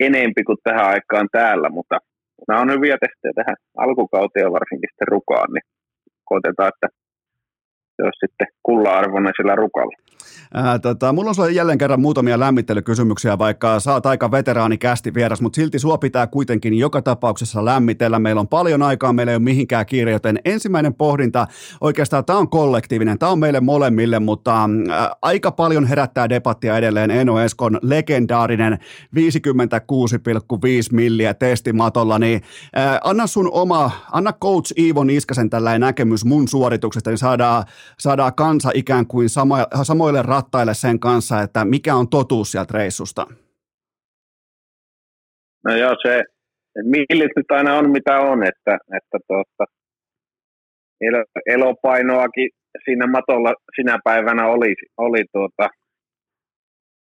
enempi 0.00 0.44
kuin 0.44 0.58
tähän 0.64 0.86
aikaan 0.86 1.28
täällä, 1.32 1.68
mutta 1.68 1.98
nämä 2.48 2.60
on 2.60 2.72
hyviä 2.72 2.96
testejä 3.00 3.32
tähän 3.34 3.56
alkukauteen 3.76 4.52
varsinkin 4.52 4.90
sitten 4.90 5.12
rukaan, 5.16 5.48
niin 5.54 5.66
koitetaan, 6.24 6.72
että 6.74 6.88
se 7.96 8.02
olisi 8.02 8.24
sitten 8.24 8.46
kulla-arvoinen 8.62 9.32
sillä 9.36 9.54
rukalla. 9.54 9.96
Ää, 10.54 10.78
tota, 10.78 11.12
mulla 11.12 11.28
on 11.28 11.34
sulle 11.34 11.52
jälleen 11.52 11.78
kerran 11.78 12.00
muutamia 12.00 12.38
lämmittelykysymyksiä, 12.38 13.38
vaikka 13.38 13.80
sä 13.80 13.92
oot 13.92 14.06
aika 14.06 14.30
veteraani 14.30 14.78
kästi 14.78 15.14
vieras, 15.14 15.40
mutta 15.40 15.56
silti 15.56 15.78
sua 15.78 15.98
pitää 15.98 16.26
kuitenkin 16.26 16.74
joka 16.74 17.02
tapauksessa 17.02 17.64
lämmitellä. 17.64 18.18
Meillä 18.18 18.40
on 18.40 18.48
paljon 18.48 18.82
aikaa, 18.82 19.12
meillä 19.12 19.32
ei 19.32 19.36
ole 19.36 19.42
mihinkään 19.42 19.86
kiire, 19.86 20.10
joten 20.12 20.38
ensimmäinen 20.44 20.94
pohdinta, 20.94 21.46
oikeastaan 21.80 22.24
tämä 22.24 22.38
on 22.38 22.50
kollektiivinen, 22.50 23.18
tämä 23.18 23.32
on 23.32 23.38
meille 23.38 23.60
molemmille, 23.60 24.18
mutta 24.18 24.68
ää, 24.90 25.10
aika 25.22 25.50
paljon 25.50 25.86
herättää 25.86 26.28
debattia 26.28 26.78
edelleen 26.78 27.10
Eno 27.10 27.40
Eskon 27.40 27.78
legendaarinen 27.82 28.78
56,5 29.16 29.18
milliä 30.92 31.34
testimatolla, 31.34 32.18
niin 32.18 32.42
ää, 32.74 33.00
anna 33.04 33.26
sun 33.26 33.50
oma, 33.52 33.90
anna 34.12 34.32
coach 34.32 34.72
Iivo 34.78 35.04
Niskasen 35.04 35.50
tällainen 35.50 35.80
näkemys 35.80 36.24
mun 36.24 36.48
suorituksesta, 36.48 37.10
niin 37.10 37.18
saadaan, 37.18 37.64
saadaan 37.98 38.34
kansa 38.34 38.70
ikään 38.74 39.06
kuin 39.06 39.28
sama, 39.28 39.66
samoille 39.82 40.17
rattaille 40.22 40.74
sen 40.74 41.00
kanssa, 41.00 41.42
että 41.42 41.64
mikä 41.64 41.94
on 41.94 42.08
totuus 42.08 42.52
sieltä 42.52 42.78
reissusta? 42.78 43.26
No 45.64 45.76
joo, 45.76 45.96
se 46.02 46.22
millit 46.84 47.32
nyt 47.36 47.50
aina 47.50 47.74
on 47.74 47.90
mitä 47.90 48.20
on, 48.20 48.42
että, 48.42 48.78
että 48.96 49.18
tuota, 49.26 49.64
elopainoakin 51.46 52.50
siinä 52.84 53.06
matolla 53.06 53.54
sinä 53.76 53.98
päivänä 54.04 54.46
oli, 54.46 54.74
oli 54.96 55.24
tuota, 55.32 55.68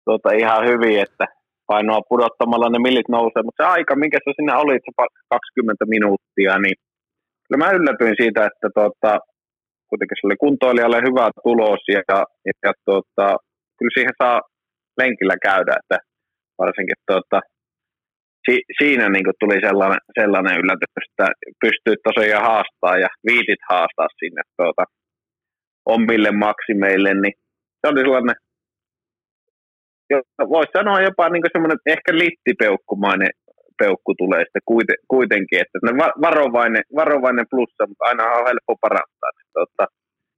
tuota 0.05 0.30
ihan 0.32 0.68
hyvin, 0.68 0.99
että 1.01 1.26
painoa 1.68 2.01
pudottamalla 2.10 2.70
ne 2.70 2.80
millit 2.80 3.10
nousee, 3.10 3.43
mutta 3.43 3.64
se 3.64 3.70
aika, 3.70 3.95
minkä 3.95 4.18
sä 4.18 4.32
sinä 4.36 4.57
olit, 4.57 4.84
se 4.86 4.91
20 5.30 5.86
minuuttia, 5.86 6.60
niin 6.60 6.76
kyllä 7.45 7.66
mä 7.66 7.72
yllätyin 7.72 8.16
siitä, 8.22 8.45
että 8.49 8.68
tuota, 8.76 9.20
kuitenkin 9.90 10.18
se 10.18 10.28
oli 10.28 10.44
kuntoilijalle 10.46 11.00
hyvä 11.08 11.26
tulos 11.44 11.82
ja, 11.96 12.02
ja, 12.12 12.20
ja 12.66 12.72
tuota, 12.86 13.26
kyllä 13.78 13.94
siihen 13.96 14.16
saa 14.24 14.40
lenkillä 15.02 15.38
käydä, 15.48 15.74
että 15.82 15.98
varsinkin 16.62 17.00
tuota, 17.08 17.40
si, 18.46 18.56
siinä 18.78 19.10
niin 19.10 19.40
tuli 19.40 19.58
sellainen, 19.68 20.02
sellainen 20.20 20.60
yllätys, 20.62 20.94
että 20.98 21.26
pystyy 21.64 21.96
tosiaan 22.08 22.48
haastaa 22.52 22.96
ja 23.04 23.10
viitit 23.28 23.62
haastaa 23.70 24.08
sinne 24.20 24.42
tuota, 24.58 24.84
omille 25.96 26.32
maksimeille, 26.32 27.12
niin 27.14 27.36
se 27.80 27.86
oli 27.92 28.02
sellainen, 28.02 28.36
voisi 30.56 30.72
sanoa 30.78 31.02
jopa 31.02 31.30
niin 31.30 31.54
semmoinen 31.54 31.80
ehkä 31.86 32.12
littipeukkumainen 32.22 33.34
peukku 33.80 34.12
tulee 34.22 34.42
sitten 34.44 34.68
kuitenkin, 35.14 35.60
että 35.62 35.78
varovainen, 36.26 36.84
varovainen 36.96 37.46
plussa, 37.52 37.88
mutta 37.88 38.06
aina 38.10 38.24
on 38.24 38.48
helppo 38.48 38.74
parantaa. 38.82 39.32
Tuota, 39.54 39.91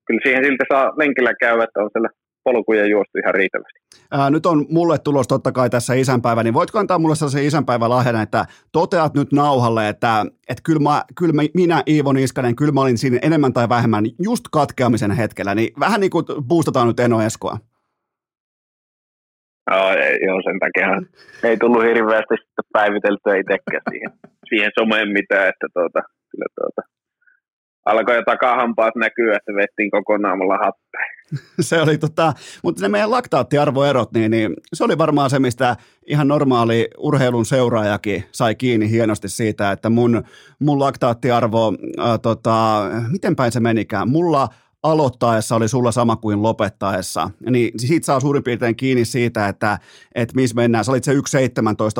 kyllä 0.05 0.19
siihen 0.23 0.45
siltä 0.45 0.63
saa 0.73 0.93
lenkillä 0.97 1.33
käydä, 1.39 1.63
että 1.63 1.79
on 1.83 1.89
siellä 1.93 2.09
polkuja 2.43 2.85
juostu 2.85 3.17
ihan 3.17 3.35
riittävästi. 3.35 3.79
Ää, 4.11 4.29
nyt 4.29 4.45
on 4.45 4.65
mulle 4.69 4.97
tulos 4.97 5.27
totta 5.27 5.51
kai 5.51 5.69
tässä 5.69 5.93
isänpäivä, 5.93 6.43
niin 6.43 6.53
voitko 6.53 6.79
antaa 6.79 6.99
mulle 6.99 7.15
sellaisen 7.15 7.45
isänpäivälahjan, 7.45 8.21
että 8.21 8.45
toteat 8.71 9.13
nyt 9.13 9.31
nauhalle, 9.31 9.89
että, 9.89 10.25
että 10.49 10.61
kyllä, 10.65 10.79
mä, 10.79 11.03
kyllä 11.19 11.33
mä, 11.33 11.41
minä 11.53 11.83
Iivo 11.87 12.13
Niskanen, 12.13 12.55
kyllä 12.55 12.71
mä 12.71 12.81
olin 12.81 12.97
siinä 12.97 13.19
enemmän 13.21 13.53
tai 13.53 13.69
vähemmän 13.69 14.05
just 14.23 14.45
katkeamisen 14.51 15.11
hetkellä, 15.11 15.55
niin 15.55 15.73
vähän 15.79 15.99
niin 16.01 16.11
kuin 16.11 16.25
boostataan 16.47 16.87
nyt 16.87 16.99
Eno 16.99 17.21
Eskoa. 17.21 17.57
Joo, 19.71 19.89
ei, 19.89 20.19
joo, 20.25 20.41
sen 20.43 20.59
takia 20.59 20.87
ei 21.49 21.57
tullut 21.57 21.83
hirveästi 21.83 22.35
sitten 22.37 22.65
päiviteltyä 22.73 23.35
itsekään 23.35 23.81
siihen, 23.89 24.11
siihen 24.49 24.71
someen 24.79 25.09
mitään, 25.09 25.49
että 25.49 25.67
tuota, 25.73 26.01
kyllä 26.31 26.45
tuota, 26.59 26.81
alkoi 27.85 28.15
jo 28.15 28.23
takahampaat 28.25 28.95
näkyä, 28.95 29.35
että 29.35 29.53
vettiin 29.55 29.91
kokonaan 29.91 30.37
mulla 30.37 30.57
happea. 30.57 31.05
se 31.59 31.81
oli 31.81 31.97
tota, 31.97 32.33
mutta 32.63 32.81
ne 32.81 32.87
meidän 32.87 33.11
laktaattiarvoerot, 33.11 34.11
niin, 34.11 34.31
niin, 34.31 34.53
se 34.73 34.83
oli 34.83 34.97
varmaan 34.97 35.29
se, 35.29 35.39
mistä 35.39 35.75
ihan 36.07 36.27
normaali 36.27 36.87
urheilun 36.97 37.45
seuraajakin 37.45 38.23
sai 38.31 38.55
kiinni 38.55 38.89
hienosti 38.89 39.29
siitä, 39.29 39.71
että 39.71 39.89
mun, 39.89 40.23
mun 40.59 40.79
laktaattiarvo, 40.79 41.73
ää, 41.97 42.17
tota, 42.17 42.83
miten 43.11 43.35
päin 43.35 43.51
se 43.51 43.59
menikään, 43.59 44.09
mulla 44.09 44.47
aloittaessa 44.83 45.55
oli 45.55 45.67
sulla 45.67 45.91
sama 45.91 46.15
kuin 46.15 46.43
lopettaessa. 46.43 47.29
Niin 47.49 47.79
siitä 47.79 48.05
saa 48.05 48.19
suurin 48.19 48.43
piirtein 48.43 48.75
kiinni 48.75 49.05
siitä, 49.05 49.47
että, 49.47 49.77
että 50.15 50.35
missä 50.35 50.55
mennään. 50.55 50.85
Sä 50.85 50.91
olit 50.91 51.03
se 51.03 51.13
1.17 51.13 51.17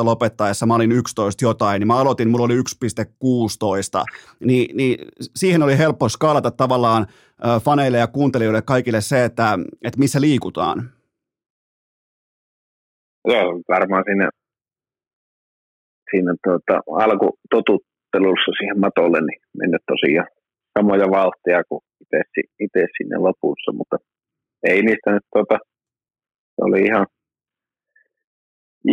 lopettaessa, 0.04 0.66
mä 0.66 0.74
olin 0.74 0.92
11 0.92 1.44
jotain, 1.44 1.80
niin 1.80 1.86
mä 1.86 1.98
aloitin, 1.98 2.30
mulla 2.30 2.44
oli 2.44 2.54
1.16. 2.56 2.62
Niin, 4.44 4.76
niin 4.76 4.98
siihen 5.36 5.62
oli 5.62 5.78
helppo 5.78 6.08
skaalata 6.08 6.50
tavallaan 6.50 7.06
faneille 7.64 7.98
ja 7.98 8.06
kuuntelijoille 8.06 8.62
kaikille 8.62 9.00
se, 9.00 9.24
että, 9.24 9.58
että 9.84 9.98
missä 9.98 10.20
liikutaan. 10.20 10.90
Joo, 13.28 13.60
varmaan 13.68 14.04
siinä, 14.06 14.30
siinä 16.10 16.34
tuota, 16.44 16.80
alkutotuttelussa 16.86 18.52
siihen 18.58 18.80
matolle 18.80 19.20
niin 19.20 19.40
mennyt 19.58 19.82
tosiaan 19.86 20.28
samoja 20.78 21.10
vauhtia 21.10 21.64
kuin 21.68 21.80
itse 22.64 22.82
sinne 22.96 23.16
lopussa, 23.26 23.70
mutta 23.78 23.96
ei 24.70 24.82
niistä 24.82 25.10
nyt 25.12 25.26
tota, 25.36 25.56
se 26.54 26.60
oli 26.66 26.80
ihan, 26.90 27.06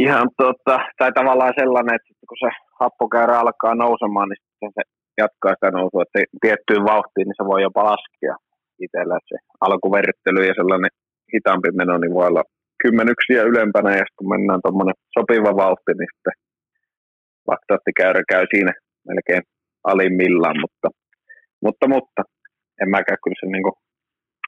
ihan 0.04 0.28
tota, 0.38 0.76
tai 0.98 1.12
tavallaan 1.20 1.54
sellainen, 1.62 1.96
että 1.96 2.26
kun 2.30 2.38
se 2.46 2.50
happokäyrä 2.80 3.40
alkaa 3.40 3.76
nousemaan, 3.76 4.30
niin 4.30 4.42
sitten 4.42 4.72
se 4.78 4.84
jatkaa 5.22 5.54
sitä 5.56 5.70
nousua, 5.72 6.04
että 6.04 6.20
tiettyyn 6.44 6.90
vauhtiin 6.92 7.26
niin 7.28 7.40
se 7.40 7.46
voi 7.52 7.62
jopa 7.68 7.90
laskea 7.92 8.36
itsellä 8.86 9.18
se 9.30 9.38
alkuverryttely 9.66 10.42
ja 10.50 10.54
sellainen 10.60 10.92
hitaampi 11.34 11.70
meno, 11.72 11.98
niin 11.98 12.14
voi 12.18 12.28
olla 12.28 12.44
kymmenyksiä 12.84 13.42
ylempänä 13.52 13.92
ja 14.00 14.06
kun 14.16 14.30
mennään 14.34 14.62
tuommoinen 14.64 14.98
sopiva 15.16 15.52
vauhti, 15.64 15.92
niin 15.98 16.12
sitten 16.14 16.36
laktaattikäyrä 17.52 18.22
käy 18.32 18.44
siinä 18.54 18.74
melkein 19.08 19.44
alimmillaan, 19.92 20.58
mutta, 20.64 20.88
mutta, 21.66 21.86
mutta 21.96 22.22
en 22.82 22.90
mäkään 22.90 23.22
kyllä 23.24 23.40
se 23.40 23.48
niin 23.52 23.66
kuin, 23.66 23.78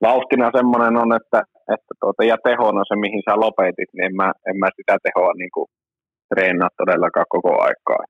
vauhtina 0.08 0.52
semmoinen 0.58 0.96
on, 1.04 1.10
että, 1.20 1.40
että 1.76 1.94
tuota, 2.02 2.24
ja 2.24 2.38
tehona 2.48 2.82
se, 2.88 2.96
mihin 2.96 3.24
sä 3.26 3.34
lopetit, 3.46 3.90
niin 3.94 4.06
en 4.06 4.16
mä, 4.16 4.28
en 4.50 4.58
mä 4.62 4.68
sitä 4.78 4.98
tehoa 5.04 5.34
niin 5.34 5.54
kuin, 5.54 5.68
treenaa 6.30 6.70
todellakaan 6.78 7.26
koko 7.30 7.52
aikaa. 7.68 8.04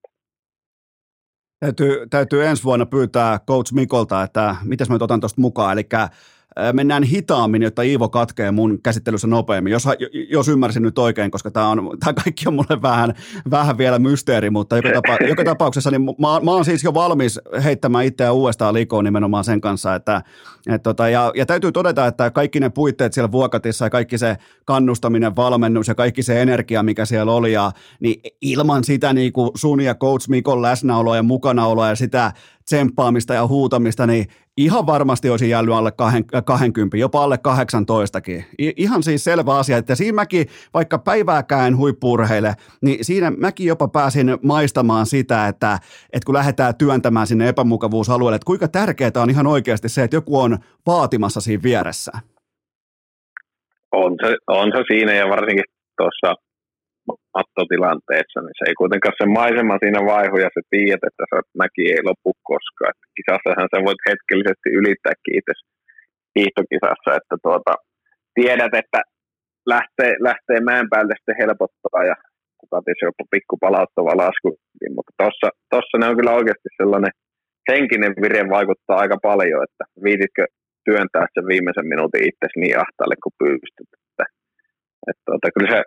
Täytyy, 1.59 2.07
täytyy 2.09 2.45
ensi 2.45 2.63
vuonna 2.63 2.85
pyytää 2.85 3.39
coach 3.47 3.73
Mikolta, 3.73 4.23
että 4.23 4.55
mitäs 4.65 4.89
mä 4.89 4.95
otan 5.01 5.19
tuosta 5.19 5.41
mukaan. 5.41 5.73
Eli 5.73 5.83
mennään 6.73 7.03
hitaammin, 7.03 7.61
jotta 7.61 7.81
Iivo 7.81 8.09
katkee 8.09 8.51
mun 8.51 8.81
käsittelyssä 8.83 9.27
nopeammin, 9.27 9.71
jos, 9.71 9.83
jos 10.29 10.47
ymmärsin 10.47 10.83
nyt 10.83 10.99
oikein, 10.99 11.31
koska 11.31 11.51
tämä, 11.51 11.69
on, 11.69 11.89
tämä 11.99 12.13
kaikki 12.13 12.47
on 12.47 12.53
mulle 12.53 12.81
vähän, 12.81 13.13
vähän 13.51 13.77
vielä 13.77 13.99
mysteeri, 13.99 14.49
mutta 14.49 14.75
joka, 14.75 14.89
tapa, 14.93 15.17
joka 15.27 15.43
tapauksessa 15.43 15.91
niin 15.91 16.01
mä, 16.01 16.39
mä 16.43 16.51
oon 16.51 16.65
siis 16.65 16.83
jo 16.83 16.93
valmis 16.93 17.39
heittämään 17.63 18.05
itseä 18.05 18.31
uudestaan 18.31 18.73
likoon 18.73 19.05
nimenomaan 19.05 19.43
sen 19.43 19.61
kanssa, 19.61 19.95
että 19.95 20.21
et 20.69 20.83
tota, 20.83 21.09
ja, 21.09 21.31
ja 21.35 21.45
täytyy 21.45 21.71
todeta, 21.71 22.07
että 22.07 22.31
kaikki 22.31 22.59
ne 22.59 22.69
puitteet 22.69 23.13
siellä 23.13 23.31
Vuokatissa 23.31 23.85
ja 23.85 23.89
kaikki 23.89 24.17
se 24.17 24.37
kannustaminen, 24.65 25.35
valmennus 25.35 25.87
ja 25.87 25.95
kaikki 25.95 26.23
se 26.23 26.41
energia, 26.41 26.83
mikä 26.83 27.05
siellä 27.05 27.31
oli, 27.31 27.53
ja, 27.53 27.71
niin 27.99 28.21
ilman 28.41 28.83
sitä 28.83 29.13
niin 29.13 29.33
kuin 29.33 29.51
sun 29.55 29.81
ja 29.81 29.95
coach 29.95 30.29
Mikon 30.29 30.61
läsnäoloa 30.61 31.15
ja 31.15 31.23
mukanaoloa 31.23 31.89
ja 31.89 31.95
sitä 31.95 32.31
tsemppaamista 32.65 33.33
ja 33.33 33.47
huutamista, 33.47 34.07
niin 34.07 34.25
ihan 34.57 34.87
varmasti 34.87 35.29
olisi 35.29 35.49
jäänyt 35.49 35.75
alle 35.75 35.91
20, 36.45 36.97
jopa 36.97 37.23
alle 37.23 37.35
18kin. 37.35 38.43
ihan 38.57 39.03
siis 39.03 39.23
selvä 39.23 39.57
asia, 39.57 39.77
että 39.77 39.95
siinä 39.95 40.15
mäkin, 40.15 40.47
vaikka 40.73 40.99
päivääkään 40.99 41.77
huippuurheille, 41.77 42.53
niin 42.81 43.05
siinä 43.05 43.31
mäkin 43.31 43.67
jopa 43.67 43.87
pääsin 43.87 44.37
maistamaan 44.43 45.05
sitä, 45.05 45.47
että, 45.47 45.79
että 46.13 46.25
kun 46.25 46.35
lähdetään 46.35 46.75
työntämään 46.75 47.27
sinne 47.27 47.49
epämukavuusalueelle, 47.49 48.35
että 48.35 48.45
kuinka 48.45 48.67
tärkeää 48.67 49.11
on 49.15 49.29
ihan 49.29 49.47
oikeasti 49.47 49.89
se, 49.89 50.03
että 50.03 50.15
joku 50.15 50.39
on 50.39 50.57
vaatimassa 50.85 51.41
siinä 51.41 51.63
vieressä. 51.63 52.11
On 53.91 54.15
se, 54.25 54.37
on 54.47 54.71
se 54.75 54.83
siinä 54.93 55.13
ja 55.13 55.29
varsinkin 55.29 55.65
tuossa 55.97 56.41
mattotilanteessa, 57.37 58.39
niin 58.41 58.57
se 58.57 58.63
ei 58.67 58.79
kuitenkaan 58.81 59.17
se 59.17 59.25
maisema 59.39 59.81
siinä 59.81 60.01
vaihu 60.13 60.37
ja 60.45 60.49
se 60.55 60.61
tiedät, 60.73 61.03
että 61.09 61.23
se 61.29 61.37
mäki 61.61 61.83
ei 61.93 62.01
lopu 62.09 62.31
koskaan. 62.51 62.91
Että 62.93 63.07
kisassahan 63.17 63.69
sä 63.71 63.77
voit 63.87 64.01
hetkellisesti 64.09 64.69
ylittää 64.79 65.15
kiitos 65.27 65.59
hiihtokisassa, 66.37 67.09
että 67.19 67.35
tuota, 67.45 67.73
tiedät, 68.37 68.73
että 68.81 68.99
lähtee, 69.73 70.11
lähtee 70.29 70.59
mäen 70.69 70.87
päälle 70.91 71.13
sitten 71.17 71.41
helpottaa 71.43 72.03
ja 72.11 72.15
kuka 72.61 72.77
tietysti 72.81 73.07
jopa 73.09 73.23
pikku 73.33 73.55
palauttava 73.65 74.21
lasku, 74.23 74.49
mutta 74.95 75.11
tuossa 75.19 75.47
tossa 75.73 75.95
ne 75.97 76.05
on 76.09 76.17
kyllä 76.19 76.37
oikeasti 76.39 76.69
sellainen 76.81 77.13
henkinen 77.71 78.13
vire 78.23 78.43
vaikuttaa 78.57 79.01
aika 79.03 79.17
paljon, 79.29 79.61
että 79.67 79.83
viititkö 80.07 80.43
työntää 80.87 81.25
sen 81.33 81.45
viimeisen 81.51 81.87
minuutin 81.93 82.27
itse 82.29 82.47
niin 82.55 82.77
ahtaalle 82.83 83.17
kuin 83.23 83.35
pystyt. 83.43 83.91
Että, 83.97 84.25
että 85.09 85.23
tuota, 85.25 85.47
kyllä 85.55 85.69
se 85.75 85.81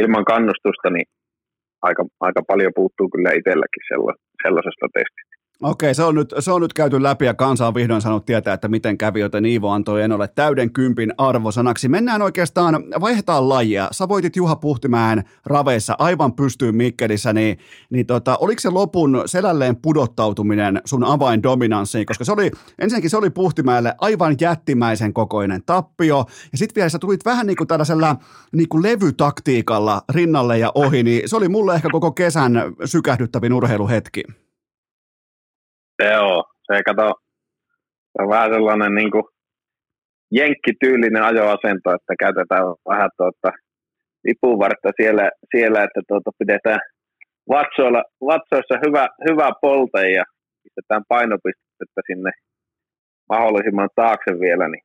ilman 0.00 0.24
kannustusta 0.24 0.90
niin 0.90 1.08
aika, 1.82 2.04
aika 2.20 2.42
paljon 2.50 2.72
puuttuu 2.74 3.08
kyllä 3.08 3.30
itselläkin 3.38 3.84
sellaisesta 4.42 4.86
testistä. 4.94 5.33
Okei, 5.62 5.94
se 5.94 6.02
on, 6.02 6.14
nyt, 6.14 6.34
se 6.38 6.52
on 6.52 6.62
nyt 6.62 6.72
käyty 6.72 7.02
läpi 7.02 7.24
ja 7.24 7.34
kansa 7.34 7.66
on 7.66 7.74
vihdoin 7.74 8.02
saanut 8.02 8.26
tietää, 8.26 8.54
että 8.54 8.68
miten 8.68 8.98
kävi, 8.98 9.20
joten 9.20 9.46
Iivo 9.46 9.70
antoi 9.70 10.02
en 10.02 10.12
ole 10.12 10.28
täyden 10.28 10.72
kympin 10.72 11.14
arvosanaksi. 11.18 11.88
Mennään 11.88 12.22
oikeastaan, 12.22 12.84
vaihdetaan 13.00 13.48
lajia. 13.48 13.88
Sä 13.92 14.08
voitit 14.08 14.36
Juha 14.36 14.56
Puhtimäen 14.56 15.24
raveissa 15.46 15.96
aivan 15.98 16.32
pystyyn 16.32 16.76
Mikkelissä, 16.76 17.32
niin, 17.32 17.58
niin 17.90 18.06
tota, 18.06 18.36
oliko 18.36 18.60
se 18.60 18.70
lopun 18.70 19.22
selälleen 19.26 19.76
pudottautuminen 19.76 20.80
sun 20.84 21.04
avaindominanssiin? 21.04 22.06
Koska 22.06 22.24
se 22.24 22.32
oli, 22.32 22.50
ensinnäkin 22.78 23.10
se 23.10 23.16
oli 23.16 23.30
Puhtimäelle 23.30 23.94
aivan 23.98 24.36
jättimäisen 24.40 25.12
kokoinen 25.12 25.62
tappio, 25.66 26.26
ja 26.52 26.58
sitten 26.58 26.74
vielä 26.74 26.88
sä 26.88 26.98
tulit 26.98 27.24
vähän 27.24 27.46
niin 27.46 27.56
kuin 27.56 27.68
tällaisella 27.68 28.16
niin 28.52 28.68
kuin 28.68 28.82
levytaktiikalla 28.82 30.02
rinnalle 30.12 30.58
ja 30.58 30.72
ohi, 30.74 31.02
niin 31.02 31.28
se 31.28 31.36
oli 31.36 31.48
mulle 31.48 31.74
ehkä 31.74 31.88
koko 31.92 32.12
kesän 32.12 32.52
sykähdyttävin 32.84 33.52
urheiluhetki. 33.52 34.22
Joo, 36.02 36.44
se 36.66 36.82
kato, 36.86 37.08
se 38.12 38.22
on 38.22 38.28
vähän 38.28 38.50
sellainen 38.54 38.94
niin 38.94 39.10
kuin 39.10 39.24
jenkkityylinen 40.30 41.22
ajoasento, 41.22 41.88
että 41.94 42.14
käytetään 42.18 42.64
vähän 42.88 43.10
tuota, 43.16 43.50
lipuvartta 44.24 44.90
siellä, 45.00 45.30
siellä 45.56 45.84
että 45.84 46.00
tuota, 46.08 46.30
pidetään 46.38 46.80
vatsoilla, 47.48 48.02
vatsoissa 48.30 48.76
hyvä, 48.86 49.08
hyvä 49.28 49.48
polte 49.62 50.10
ja 50.10 50.24
pistetään 50.62 51.02
painopistettä 51.08 52.00
sinne 52.06 52.30
mahdollisimman 53.28 53.88
taakse 53.96 54.30
vielä, 54.40 54.68
niin 54.68 54.84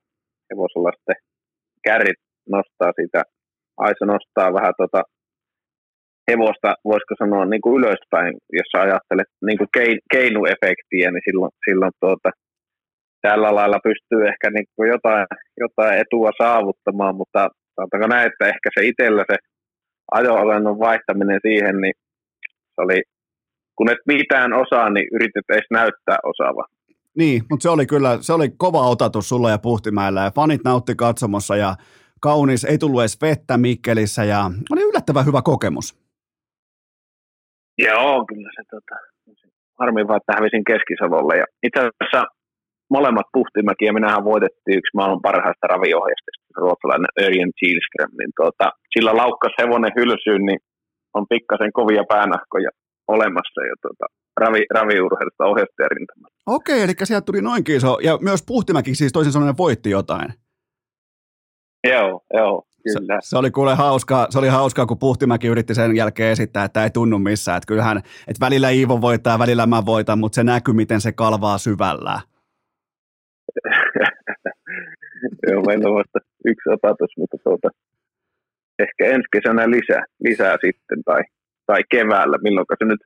hevosella 0.52 0.92
sitten 0.98 1.16
kärrit 1.84 2.20
nostaa 2.50 2.92
sitä, 3.02 3.24
Aisa 3.78 4.06
nostaa 4.06 4.54
vähän 4.54 4.74
tuota 4.78 5.02
hevosta, 6.30 6.70
voisiko 6.92 7.14
sanoa, 7.20 7.46
niin 7.46 7.62
kuin 7.62 7.78
ylöspäin, 7.80 8.34
jos 8.60 8.72
ajattelet 8.84 9.30
niin 9.48 9.58
kuin 9.58 9.70
keinuefektiä, 10.14 11.08
niin 11.12 11.26
silloin, 11.28 11.52
silloin 11.66 11.92
tuota, 12.00 12.30
tällä 13.22 13.56
lailla 13.56 13.80
pystyy 13.90 14.22
ehkä 14.32 14.48
niin 14.50 14.68
kuin 14.76 14.90
jotain, 14.90 15.26
jotain 15.64 15.98
etua 16.04 16.32
saavuttamaan, 16.42 17.16
mutta 17.16 17.50
sanotaanko 17.76 18.08
näin, 18.08 18.28
että 18.32 18.46
ehkä 18.48 18.70
se 18.74 18.86
itsellä 18.88 19.24
se 19.32 19.38
ajoalennon 20.12 20.80
vaihtaminen 20.80 21.40
siihen, 21.48 21.76
niin 21.82 21.94
se 22.48 22.82
oli, 22.86 23.02
kun 23.76 23.92
et 23.92 24.04
mitään 24.08 24.54
osaa, 24.54 24.90
niin 24.90 25.08
yritet 25.14 25.46
edes 25.50 25.70
näyttää 25.72 26.18
osaava. 26.24 26.66
Niin, 27.18 27.42
mutta 27.50 27.64
se 27.64 27.70
oli 27.70 27.86
kyllä, 27.86 28.18
se 28.22 28.34
oli 28.34 28.50
kova 28.58 28.90
otatus 28.90 29.30
sulla 29.30 29.50
ja 29.50 29.58
Puhtimäellä 29.58 30.24
ja 30.24 30.32
fanit 30.32 30.64
nautti 30.64 30.96
katsomossa 30.96 31.56
ja 31.56 31.76
kaunis, 32.22 32.64
ei 32.64 32.78
tullut 32.78 33.02
edes 33.02 33.22
vettä 33.22 33.58
Mikkelissä 33.58 34.24
ja 34.24 34.52
oli 34.72 34.82
yllättävän 34.82 35.26
hyvä 35.26 35.42
kokemus. 35.42 36.09
Joo, 37.88 38.26
kyllä 38.30 38.50
se 38.56 38.64
tota, 38.74 38.96
harmi 39.80 40.08
vaan, 40.08 40.22
että 40.22 40.38
hävisin 40.38 40.68
Keski-Savolle. 40.70 41.36
Ja 41.42 41.46
itse 41.68 41.80
asiassa 41.80 42.22
molemmat 42.96 43.28
Puhtimäki 43.36 43.86
ja 43.86 43.94
minähän 43.94 44.30
voitettiin 44.32 44.78
yksi 44.80 44.96
maailman 44.98 45.26
parhaista 45.28 45.68
raviohjeista, 45.74 46.30
ruotsalainen 46.64 47.14
Örjen 47.24 47.52
Kielström, 47.60 48.12
niin 48.20 48.32
tuota, 48.40 48.66
sillä 48.94 49.12
laukkas 49.22 49.54
hevonen 49.62 49.98
hylsyyn, 50.00 50.44
niin 50.50 50.60
on 51.18 51.26
pikkasen 51.34 51.72
kovia 51.74 52.04
päänahkoja 52.14 52.70
olemassa 53.16 53.60
jo 53.70 53.76
tuota, 53.82 54.06
ravi, 54.42 54.62
raviurheilusta 54.78 55.52
ohjastajarintamalla. 55.52 56.36
Okei, 56.58 56.82
eli 56.82 56.94
sieltä 57.04 57.26
tuli 57.26 57.42
noinkin 57.42 57.76
iso, 57.76 57.98
ja 58.08 58.18
myös 58.22 58.42
Puhtimäki 58.48 58.96
siis 58.96 59.14
toisin 59.14 59.34
sanoen 59.34 59.58
voitti 59.58 59.90
jotain. 59.90 60.30
Joo, 61.92 62.22
joo. 62.34 62.64
Kyllä. 62.84 63.22
Se, 63.22 63.30
se, 63.30 63.38
oli 63.38 63.52
kuule 63.52 63.76
hauskaa, 63.76 64.28
se 64.30 64.40
oli 64.40 64.48
hauskaa, 64.48 64.86
kun 64.86 65.00
Puhtimäki 65.00 65.48
yritti 65.48 65.76
sen 65.76 65.96
jälkeen 65.96 66.32
esittää, 66.32 66.66
että 66.66 66.84
ei 66.84 66.90
tunnu 66.90 67.20
missään. 67.20 67.58
Että 67.58 67.68
kyllähän, 67.68 67.98
että 67.98 68.46
välillä 68.46 68.70
Iivo 68.70 69.02
voittaa, 69.02 69.40
välillä 69.40 69.66
mä 69.66 69.86
voitan, 69.86 70.20
mutta 70.20 70.36
se 70.36 70.44
näkyy, 70.44 70.74
miten 70.74 71.02
se 71.02 71.12
kalvaa 71.12 71.58
syvällä. 71.58 72.20
Joo, 75.48 75.62
meillä 75.62 75.90
on 75.90 75.96
vasta 75.96 76.20
yksi 76.46 76.70
otatus, 76.70 77.18
mutta 77.18 77.38
tuota, 77.44 77.70
ehkä 78.80 79.06
ensi 79.06 79.28
kesänä 79.32 79.70
lisää, 79.70 80.06
lisää 80.24 80.58
sitten 80.66 81.04
tai, 81.06 81.22
tai 81.66 81.82
keväällä, 81.92 82.38
milloin 82.44 82.66
se 82.80 82.86
nyt 82.86 83.00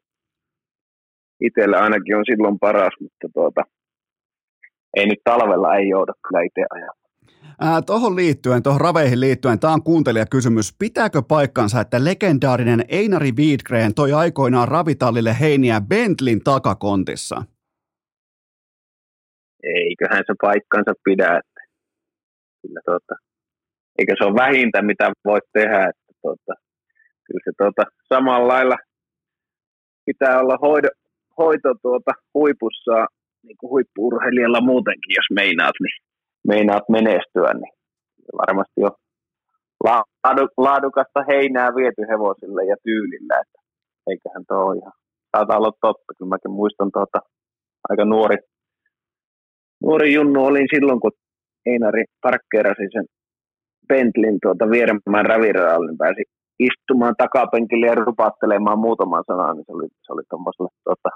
itsellä 1.41 1.79
ainakin 1.79 2.17
on 2.17 2.25
silloin 2.25 2.59
paras, 2.59 2.93
mutta 2.99 3.27
tuota, 3.33 3.61
ei 4.97 5.05
nyt 5.05 5.19
talvella 5.23 5.75
ei 5.75 5.89
jouda 5.89 6.13
kyllä 6.27 6.43
itse 6.43 6.61
ajaa. 6.69 7.02
Tuohon 7.85 8.15
liittyen, 8.15 8.63
tuohon 8.63 8.81
raveihin 8.81 9.19
liittyen, 9.19 9.59
tämä 9.59 9.73
on 9.73 9.83
kuuntelijakysymys. 9.83 10.75
Pitääkö 10.79 11.21
paikkansa, 11.27 11.81
että 11.81 12.03
legendaarinen 12.03 12.85
Einari 12.87 13.31
Wiedgren 13.31 13.93
toi 13.93 14.13
aikoinaan 14.13 14.67
ravitallille 14.67 15.39
heiniä 15.39 15.81
Bentlin 15.81 16.43
takakontissa? 16.43 17.43
Eiköhän 19.63 20.23
se 20.27 20.33
paikkansa 20.41 20.93
pidä. 21.03 21.27
Että 21.37 21.61
kyllä 22.61 22.79
tuota, 22.85 23.15
eikä 23.99 24.13
se 24.17 24.25
ole 24.25 24.35
vähintä, 24.35 24.81
mitä 24.81 25.11
voit 25.25 25.43
tehdä. 25.53 25.89
Että 25.89 26.13
tuota, 26.21 26.53
kyllä 27.25 27.41
se 27.43 27.51
tuota, 27.57 27.83
samalla 28.13 28.47
lailla 28.47 28.75
pitää 30.05 30.39
olla 30.39 30.57
hoito, 30.61 30.87
hoito 31.37 31.73
tuota, 31.81 32.11
huipussa, 32.33 33.05
niin 33.43 33.57
kuin 33.57 33.69
huippuurheilijalla 33.69 34.61
muutenkin, 34.61 35.15
jos 35.17 35.25
meinaat, 35.35 35.75
niin 35.79 36.12
meinaat 36.47 36.83
menestyä, 36.89 37.53
niin 37.53 37.73
varmasti 38.37 38.81
jo 38.81 38.89
laadukasta 40.57 41.19
heinää 41.27 41.75
viety 41.75 42.01
hevosille 42.11 42.65
ja 42.65 42.75
tyylillä, 42.83 43.35
että 43.41 43.59
eiköhän 44.09 44.43
tuo 44.47 44.57
ole 44.57 44.77
ihan, 44.77 44.93
saattaa 45.31 45.57
olla 45.57 45.71
totta, 45.81 46.13
kyllä 46.17 46.29
mäkin 46.29 46.51
muistan 46.51 46.89
tuota, 46.93 47.19
aika 47.89 48.05
nuori, 48.05 48.37
nuori 49.83 50.13
junnu 50.13 50.45
olin 50.45 50.67
silloin, 50.75 50.99
kun 50.99 51.11
Einari 51.65 52.03
parkkeerasi 52.21 52.87
sen 52.93 53.05
Bentleyn 53.87 54.37
tuota 54.41 54.69
Vieremään 54.69 55.25
raviraalle, 55.25 55.87
niin 55.91 55.97
pääsi 55.97 56.23
istumaan 56.59 57.15
takapenkille 57.17 57.85
ja 57.87 57.95
rupattelemaan 57.95 58.79
muutaman 58.79 59.23
sanan, 59.27 59.55
niin 59.55 59.65
se 59.65 59.71
oli, 59.71 59.87
se 60.05 60.13
oli 60.13 60.23
tuommoiselle 60.29 60.69
tuota, 60.83 61.09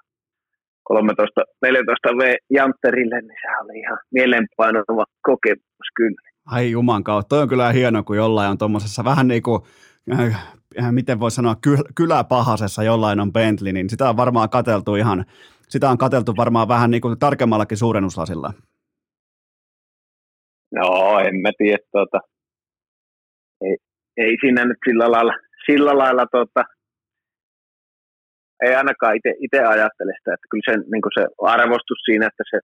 13-14 0.93 2.17
V 2.17 2.35
Jantterille, 2.49 3.21
niin 3.21 3.37
se 3.41 3.63
oli 3.63 3.79
ihan 3.79 3.99
mielenpainova 4.11 5.05
kokemus 5.21 5.89
kyllä. 5.95 6.21
Ai 6.45 6.71
juman 6.71 7.03
kautta, 7.03 7.29
toi 7.29 7.41
on 7.41 7.49
kyllä 7.49 7.71
hieno, 7.71 8.03
kun 8.03 8.17
jollain 8.17 8.51
on 8.51 8.57
tuommoisessa 8.57 9.03
vähän 9.03 9.27
niin 9.27 9.43
kuin, 9.43 9.61
äh, 10.19 10.91
miten 10.91 11.19
voi 11.19 11.31
sanoa, 11.31 11.55
ky- 11.55 11.89
kyläpahasessa 11.95 12.83
jollain 12.83 13.19
on 13.19 13.33
Bentley, 13.33 13.73
niin 13.73 13.89
sitä 13.89 14.09
on 14.09 14.17
varmaan 14.17 14.49
kateltu 14.49 14.95
ihan, 14.95 15.25
sitä 15.69 15.89
on 15.89 15.97
katseltu 15.97 16.33
varmaan 16.37 16.67
vähän 16.67 16.91
niin 16.91 17.01
kuin 17.01 17.19
tarkemmallakin 17.19 17.77
suurennuslasilla. 17.77 18.53
No, 20.75 21.19
en 21.19 21.35
mä 21.35 21.49
tiedä, 21.57 21.77
tuota, 21.91 22.19
ei, 23.61 23.77
ei 24.17 24.37
siinä 24.41 24.65
nyt 24.65 24.77
sillä 24.85 25.11
lailla, 25.11 25.33
sillä 25.65 25.97
lailla 25.97 26.25
tuota, 26.31 26.63
ei 28.65 28.75
ainakaan 28.75 29.15
itse 29.45 29.59
ajattele 29.73 30.13
sitä, 30.17 30.33
että 30.33 30.49
kyllä 30.51 30.67
sen, 30.69 30.79
niin 30.91 31.17
se 31.17 31.23
arvostus 31.55 31.99
siinä, 32.05 32.25
että 32.27 32.43
se 32.51 32.57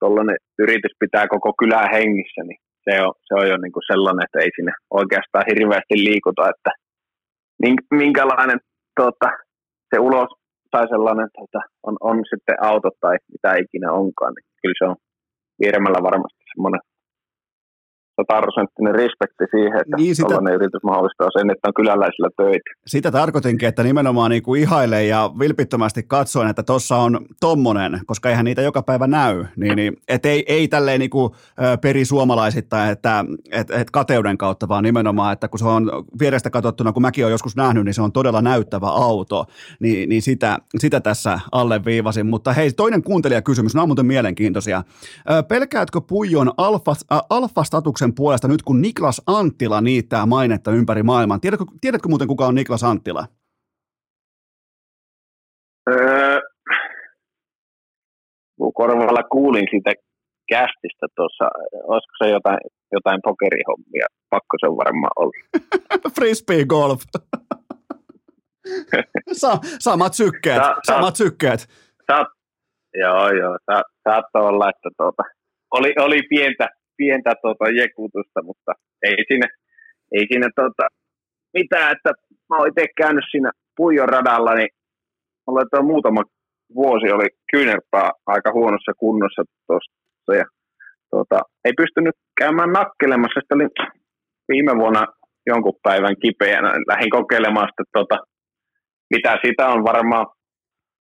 tuollainen 0.00 0.36
yritys 0.58 0.94
pitää 0.98 1.26
koko 1.28 1.50
kylää 1.60 1.86
hengissä, 1.92 2.42
niin 2.48 2.60
se 2.84 3.02
on, 3.06 3.12
se 3.26 3.34
on 3.40 3.48
jo 3.48 3.56
niin 3.56 3.72
kuin 3.72 3.88
sellainen, 3.92 4.24
että 4.24 4.38
ei 4.38 4.50
sinne 4.56 4.72
oikeastaan 5.00 5.48
hirveästi 5.50 5.96
liikuta, 6.08 6.50
että 6.52 6.70
minkälainen 8.02 8.60
tuota, 8.96 9.28
se 9.90 9.96
ulos 10.08 10.30
tai 10.70 10.88
sellainen 10.88 11.28
tuota, 11.36 11.60
on, 11.86 11.96
on 12.00 12.18
sitten 12.30 12.56
auto 12.70 12.90
tai 13.00 13.16
mitä 13.32 13.50
ikinä 13.64 13.92
onkaan, 13.92 14.32
niin 14.34 14.46
kyllä 14.62 14.78
se 14.78 14.84
on 14.90 14.96
Virmällä 15.60 16.00
varmasti 16.08 16.42
semmoinen 16.52 16.80
sataprosenttinen 18.20 18.94
respekti 18.94 19.44
siihen, 19.50 19.80
että 19.80 19.96
niin 19.96 20.16
sitä, 20.16 20.34
yritys 20.54 20.82
mahdollistaa 20.84 21.30
sen, 21.30 21.50
että 21.50 21.68
on 21.68 21.74
kyläläisillä 21.74 22.30
töitä. 22.36 22.70
Sitä 22.86 23.10
tarkoitinkin, 23.10 23.68
että 23.68 23.82
nimenomaan 23.82 24.30
niin 24.30 24.42
kuin 24.42 24.60
ihailen 24.60 25.08
ja 25.08 25.30
vilpittömästi 25.38 26.02
katsoin, 26.02 26.48
että 26.48 26.62
tuossa 26.62 26.96
on 26.96 27.20
tommonen, 27.40 28.00
koska 28.06 28.28
eihän 28.28 28.44
niitä 28.44 28.62
joka 28.62 28.82
päivä 28.82 29.06
näy, 29.06 29.44
niin, 29.56 29.76
niin 29.76 29.96
et 30.08 30.26
ei, 30.26 30.44
ei 30.48 30.68
tälleen 30.68 31.00
niin 31.00 31.10
kuin 31.10 31.32
perisuomalaisittain, 31.80 32.90
että 32.90 33.24
et, 33.52 33.70
et 33.70 33.90
kateuden 33.90 34.38
kautta, 34.38 34.68
vaan 34.68 34.84
nimenomaan, 34.84 35.32
että 35.32 35.48
kun 35.48 35.58
se 35.58 35.64
on 35.64 35.90
vierestä 36.20 36.50
katsottuna, 36.50 36.92
kun 36.92 37.02
mäkin 37.02 37.24
olen 37.24 37.32
joskus 37.32 37.56
nähnyt, 37.56 37.84
niin 37.84 37.94
se 37.94 38.02
on 38.02 38.12
todella 38.12 38.42
näyttävä 38.42 38.86
auto, 38.86 39.44
niin, 39.80 40.08
niin 40.08 40.22
sitä, 40.22 40.58
sitä 40.78 41.00
tässä 41.00 41.40
alleviivasin. 41.52 42.26
Mutta 42.26 42.52
hei, 42.52 42.72
toinen 42.72 43.02
kuuntelijakysymys, 43.02 43.74
nämä 43.74 43.82
on 43.82 43.88
muuten 43.88 44.06
mielenkiintoisia. 44.06 44.82
Pelkäätkö 45.48 46.00
Puijon 46.00 46.52
alfa, 46.56 46.92
alfa-statuksen 47.30 48.07
Ilveksen 48.08 48.14
puolesta 48.14 48.48
nyt, 48.48 48.62
kun 48.62 48.82
Niklas 48.82 49.22
Anttila 49.26 49.80
niittää 49.80 50.26
mainetta 50.26 50.70
ympäri 50.70 51.02
maailman. 51.02 51.40
Tiedätkö, 51.40 51.64
tiedätkö 51.80 52.08
muuten, 52.08 52.28
kuka 52.28 52.46
on 52.46 52.54
Niklas 52.54 52.84
Anttila? 52.84 53.26
Öö, 55.90 56.40
korvalla 58.74 59.22
kuulin 59.22 59.66
siitä 59.70 59.92
kästistä 60.48 61.06
tuossa, 61.16 61.44
olisiko 61.84 62.12
se 62.24 62.30
jotain, 62.30 62.58
jotain 62.92 63.20
pokerihommia, 63.24 64.06
pakko 64.30 64.56
se 64.60 64.66
on 64.68 64.76
varmaan 64.76 65.12
ollut. 65.16 65.34
Frisbee 66.16 66.64
golf. 66.64 67.02
Sa- 69.32 69.60
samat 69.78 70.14
sykkeet, 70.14 70.62
sa- 70.62 70.76
samat 70.86 71.16
sykkeet. 71.16 71.60
Sa- 72.12 72.32
joo, 72.94 73.28
joo, 73.30 73.58
sa- 73.70 73.90
saattoi 74.08 74.42
olla, 74.42 74.70
että 74.70 74.88
tuota, 74.96 75.22
oli, 75.70 75.94
oli 75.98 76.22
pientä, 76.22 76.68
pientä 76.98 77.32
tuota, 77.42 77.64
jekutusta, 77.80 78.42
mutta 78.42 78.72
ei 79.02 79.16
siinä, 79.28 79.48
ei 80.12 80.24
siinä 80.30 80.48
tuota, 80.56 80.84
mitään, 81.54 81.92
että 81.92 82.10
mä 82.48 82.56
oon 82.56 82.68
itse 82.68 82.86
käynyt 82.96 83.24
siinä 83.30 83.50
Puijon 83.76 84.08
radalla, 84.08 84.54
niin 84.54 84.68
mulla 85.46 85.62
tuo 85.70 85.82
muutama 85.82 86.22
vuosi 86.74 87.06
oli 87.12 87.28
kyynärpää 87.52 88.10
aika 88.26 88.50
huonossa 88.52 88.92
kunnossa 88.98 89.42
tuossa 89.66 89.92
ja 90.40 90.44
tuota, 91.10 91.38
ei 91.64 91.72
pystynyt 91.76 92.14
käymään 92.40 92.72
nakkelemassa. 92.72 93.40
Sitten 93.40 93.56
oli 93.58 93.68
viime 94.48 94.72
vuonna 94.76 95.06
jonkun 95.46 95.80
päivän 95.82 96.16
kipeänä. 96.22 96.68
Lähdin 96.90 97.10
kokeilemaan 97.10 97.68
sitä, 97.68 97.84
tuota, 97.92 98.18
mitä 99.14 99.38
siitä 99.42 99.68
on 99.68 99.84
varmaan 99.84 100.26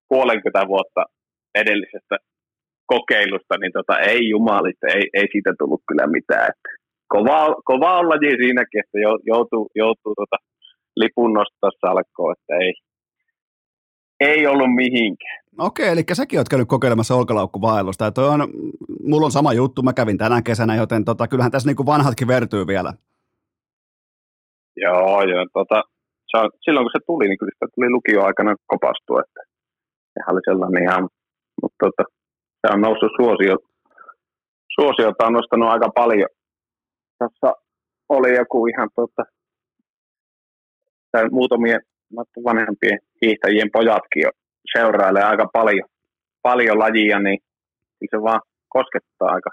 puolenkymmentä 0.10 0.68
vuotta 0.68 1.04
edellisestä 1.56 2.18
kokeilusta, 2.94 3.56
niin 3.58 3.74
tota, 3.78 4.00
ei 4.00 4.30
jumalista, 4.30 4.88
ei, 4.96 5.06
ei 5.14 5.28
siitä 5.32 5.54
tullut 5.60 5.82
kyllä 5.88 6.08
mitään. 6.08 6.48
Että 6.52 6.70
kova, 7.14 7.56
kova 7.72 8.00
on 8.00 8.10
laji 8.10 8.36
siinäkin, 8.42 8.80
että 8.80 8.98
joutuu, 9.32 9.70
joutuu 9.76 10.14
tota 10.16 10.38
lipun 10.96 11.34
nostaa 11.34 11.72
salkkoon, 11.82 12.36
että 12.36 12.54
ei, 12.66 12.74
ei 14.30 14.48
ollut 14.48 14.76
mihinkään. 14.76 15.40
Okei, 15.60 15.90
eli 15.90 16.04
säkin 16.14 16.40
oot 16.40 16.50
käynyt 16.50 16.68
kokeilemassa 16.68 17.16
olkalaukkuvaellusta. 17.16 18.06
Ja 18.06 18.12
toi 18.12 18.30
on, 18.30 18.48
mulla 19.04 19.26
on 19.26 19.32
sama 19.32 19.54
juttu, 19.54 19.82
mä 19.82 19.94
kävin 19.94 20.18
tänä 20.18 20.42
kesänä, 20.42 20.76
joten 20.76 21.06
tota, 21.06 21.28
kyllähän 21.28 21.52
tässä 21.52 21.70
niinku 21.70 21.86
vanhatkin 21.86 22.28
vertyy 22.28 22.68
vielä. 22.68 22.94
Joo, 24.76 25.24
joo. 25.24 25.46
Tota, 25.54 25.84
se 26.32 26.38
on, 26.38 26.50
silloin 26.66 26.84
kun 26.84 26.92
se 26.94 27.00
tuli, 27.08 27.28
niin 27.28 27.38
kyllä 27.38 27.52
sitä 27.54 27.68
tuli 27.76 27.90
lukio-aikana 27.90 28.56
kopastua, 28.68 29.22
että 29.26 29.42
sehän 30.14 30.34
oli 30.34 30.42
sellainen 30.50 30.84
ihan, 30.84 31.04
mutta 31.62 31.78
tota, 31.86 32.04
se 32.68 32.74
on 32.74 32.82
noussut 32.82 33.12
suosio, 33.22 33.58
suosiota 34.80 35.26
on 35.26 35.34
nostanut 35.34 35.70
aika 35.70 35.90
paljon. 35.96 36.30
Tässä 37.20 37.54
oli 38.10 38.36
joku 38.36 38.68
ihan 38.68 38.90
tota, 38.96 39.24
muutamien 41.32 41.82
vanhempien 42.44 43.00
hiihtäjien 43.22 43.70
pojatkin 43.74 44.22
jo 44.22 44.30
seurailee 44.78 45.24
aika 45.24 45.46
paljon, 45.54 45.90
paljon 46.42 46.80
lajia, 46.80 47.20
niin 47.20 47.40
se 48.10 48.22
vaan 48.22 48.42
koskettaa 48.70 49.30
aika 49.30 49.50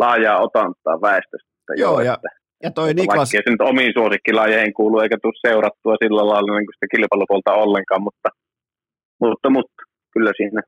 laajaa 0.00 0.40
otantaa 0.40 1.00
väestöstä. 1.02 1.72
Joo, 1.76 2.00
jo, 2.00 2.06
ja, 2.06 2.14
että, 2.14 2.28
ja 2.62 2.70
toi 2.70 2.90
että 2.90 3.00
Niklas... 3.02 3.32
Vaikka 3.32 3.44
se 3.44 3.50
nyt 3.50 3.68
omiin 3.70 3.92
suosikkilajeihin 3.98 4.74
kuuluu, 4.74 5.00
eikä 5.00 5.16
tule 5.22 5.42
seurattua 5.46 5.96
sillä 6.02 6.26
lailla 6.26 6.58
niin 6.58 6.66
kuin 6.66 6.76
sitä 6.76 6.96
kilpailupuolta 6.96 7.52
ollenkaan, 7.52 8.02
mutta, 8.02 8.28
mutta, 9.20 9.50
mutta 9.50 9.82
kyllä 10.12 10.32
siinä 10.36 10.62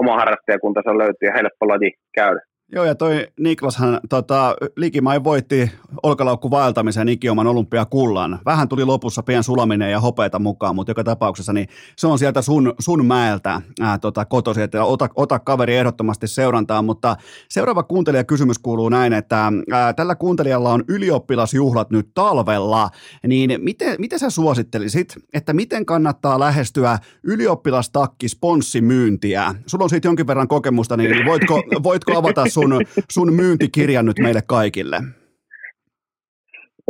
oma 0.00 0.16
harrastajakuntansa 0.20 0.98
löytyy 0.98 1.28
ja 1.28 1.32
helppo 1.38 1.68
laji 1.68 1.90
käydä. 2.14 2.40
Joo, 2.72 2.84
ja 2.84 2.94
toi 2.94 3.26
Niklashan 3.40 4.00
tota, 4.08 4.56
likimain 4.76 5.24
voitti 5.24 5.70
olkalaukku 6.02 6.50
vaeltamisen 6.50 7.08
ikioman 7.08 7.46
olympiakullan. 7.46 8.38
Vähän 8.44 8.68
tuli 8.68 8.84
lopussa 8.84 9.22
pien 9.22 9.42
sulaminen 9.42 9.90
ja 9.90 10.00
hopeita 10.00 10.38
mukaan, 10.38 10.74
mutta 10.74 10.90
joka 10.90 11.04
tapauksessa 11.04 11.52
niin 11.52 11.68
se 11.96 12.06
on 12.06 12.18
sieltä 12.18 12.42
sun, 12.42 12.74
sun 12.78 13.06
mäeltä 13.06 13.62
ää, 13.80 13.98
tota, 13.98 14.24
kotosi, 14.24 14.62
että 14.62 14.84
ota, 14.84 15.08
ota 15.14 15.38
kaveri 15.38 15.76
ehdottomasti 15.76 16.26
seurantaan. 16.26 16.84
Mutta 16.84 17.16
seuraava 17.48 17.82
kuuntelijakysymys 17.82 18.58
kuuluu 18.58 18.88
näin, 18.88 19.12
että 19.12 19.52
ää, 19.72 19.92
tällä 19.92 20.14
kuuntelijalla 20.14 20.72
on 20.72 20.84
ylioppilasjuhlat 20.88 21.90
nyt 21.90 22.10
talvella, 22.14 22.90
niin 23.26 23.54
miten, 23.58 23.96
miten 23.98 24.18
sä 24.18 24.30
suosittelisit, 24.30 25.14
että 25.34 25.52
miten 25.52 25.86
kannattaa 25.86 26.40
lähestyä 26.40 26.98
ylioppilastakki 27.22 28.28
sponssimyyntiä? 28.28 29.54
Sulla 29.66 29.84
on 29.84 29.90
siitä 29.90 30.08
jonkin 30.08 30.26
verran 30.26 30.48
kokemusta, 30.48 30.96
niin 30.96 31.26
voitko, 31.26 31.62
voitko 31.82 32.18
avata 32.18 32.44
sun, 32.60 32.72
sun 33.10 33.32
myyntikirjan 33.32 34.06
nyt 34.06 34.18
meille 34.18 34.40
kaikille? 34.46 34.98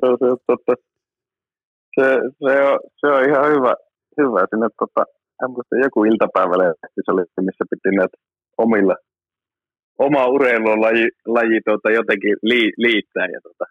Se, 0.01 0.07
se, 0.21 0.29
se, 1.97 2.05
se, 2.45 2.63
on, 2.69 2.79
se 3.01 3.07
on 3.07 3.25
ihan 3.29 3.47
hyvä, 3.55 3.75
hyvä. 4.21 4.41
Sinne 4.51 4.69
tota, 4.79 5.03
joku 5.85 6.05
iltapäivälehti 6.05 7.01
se 7.05 7.13
oli, 7.13 7.23
missä 7.41 7.65
piti 7.71 7.97
näitä 7.97 8.17
omilla, 8.59 8.97
oma 9.99 10.27
urheilulaji 10.27 11.09
laji, 11.27 11.61
tuota, 11.67 11.91
jotenkin 11.91 12.37
li, 12.43 12.73
liittää. 12.77 13.27
Ja, 13.35 13.41
tuota, 13.43 13.65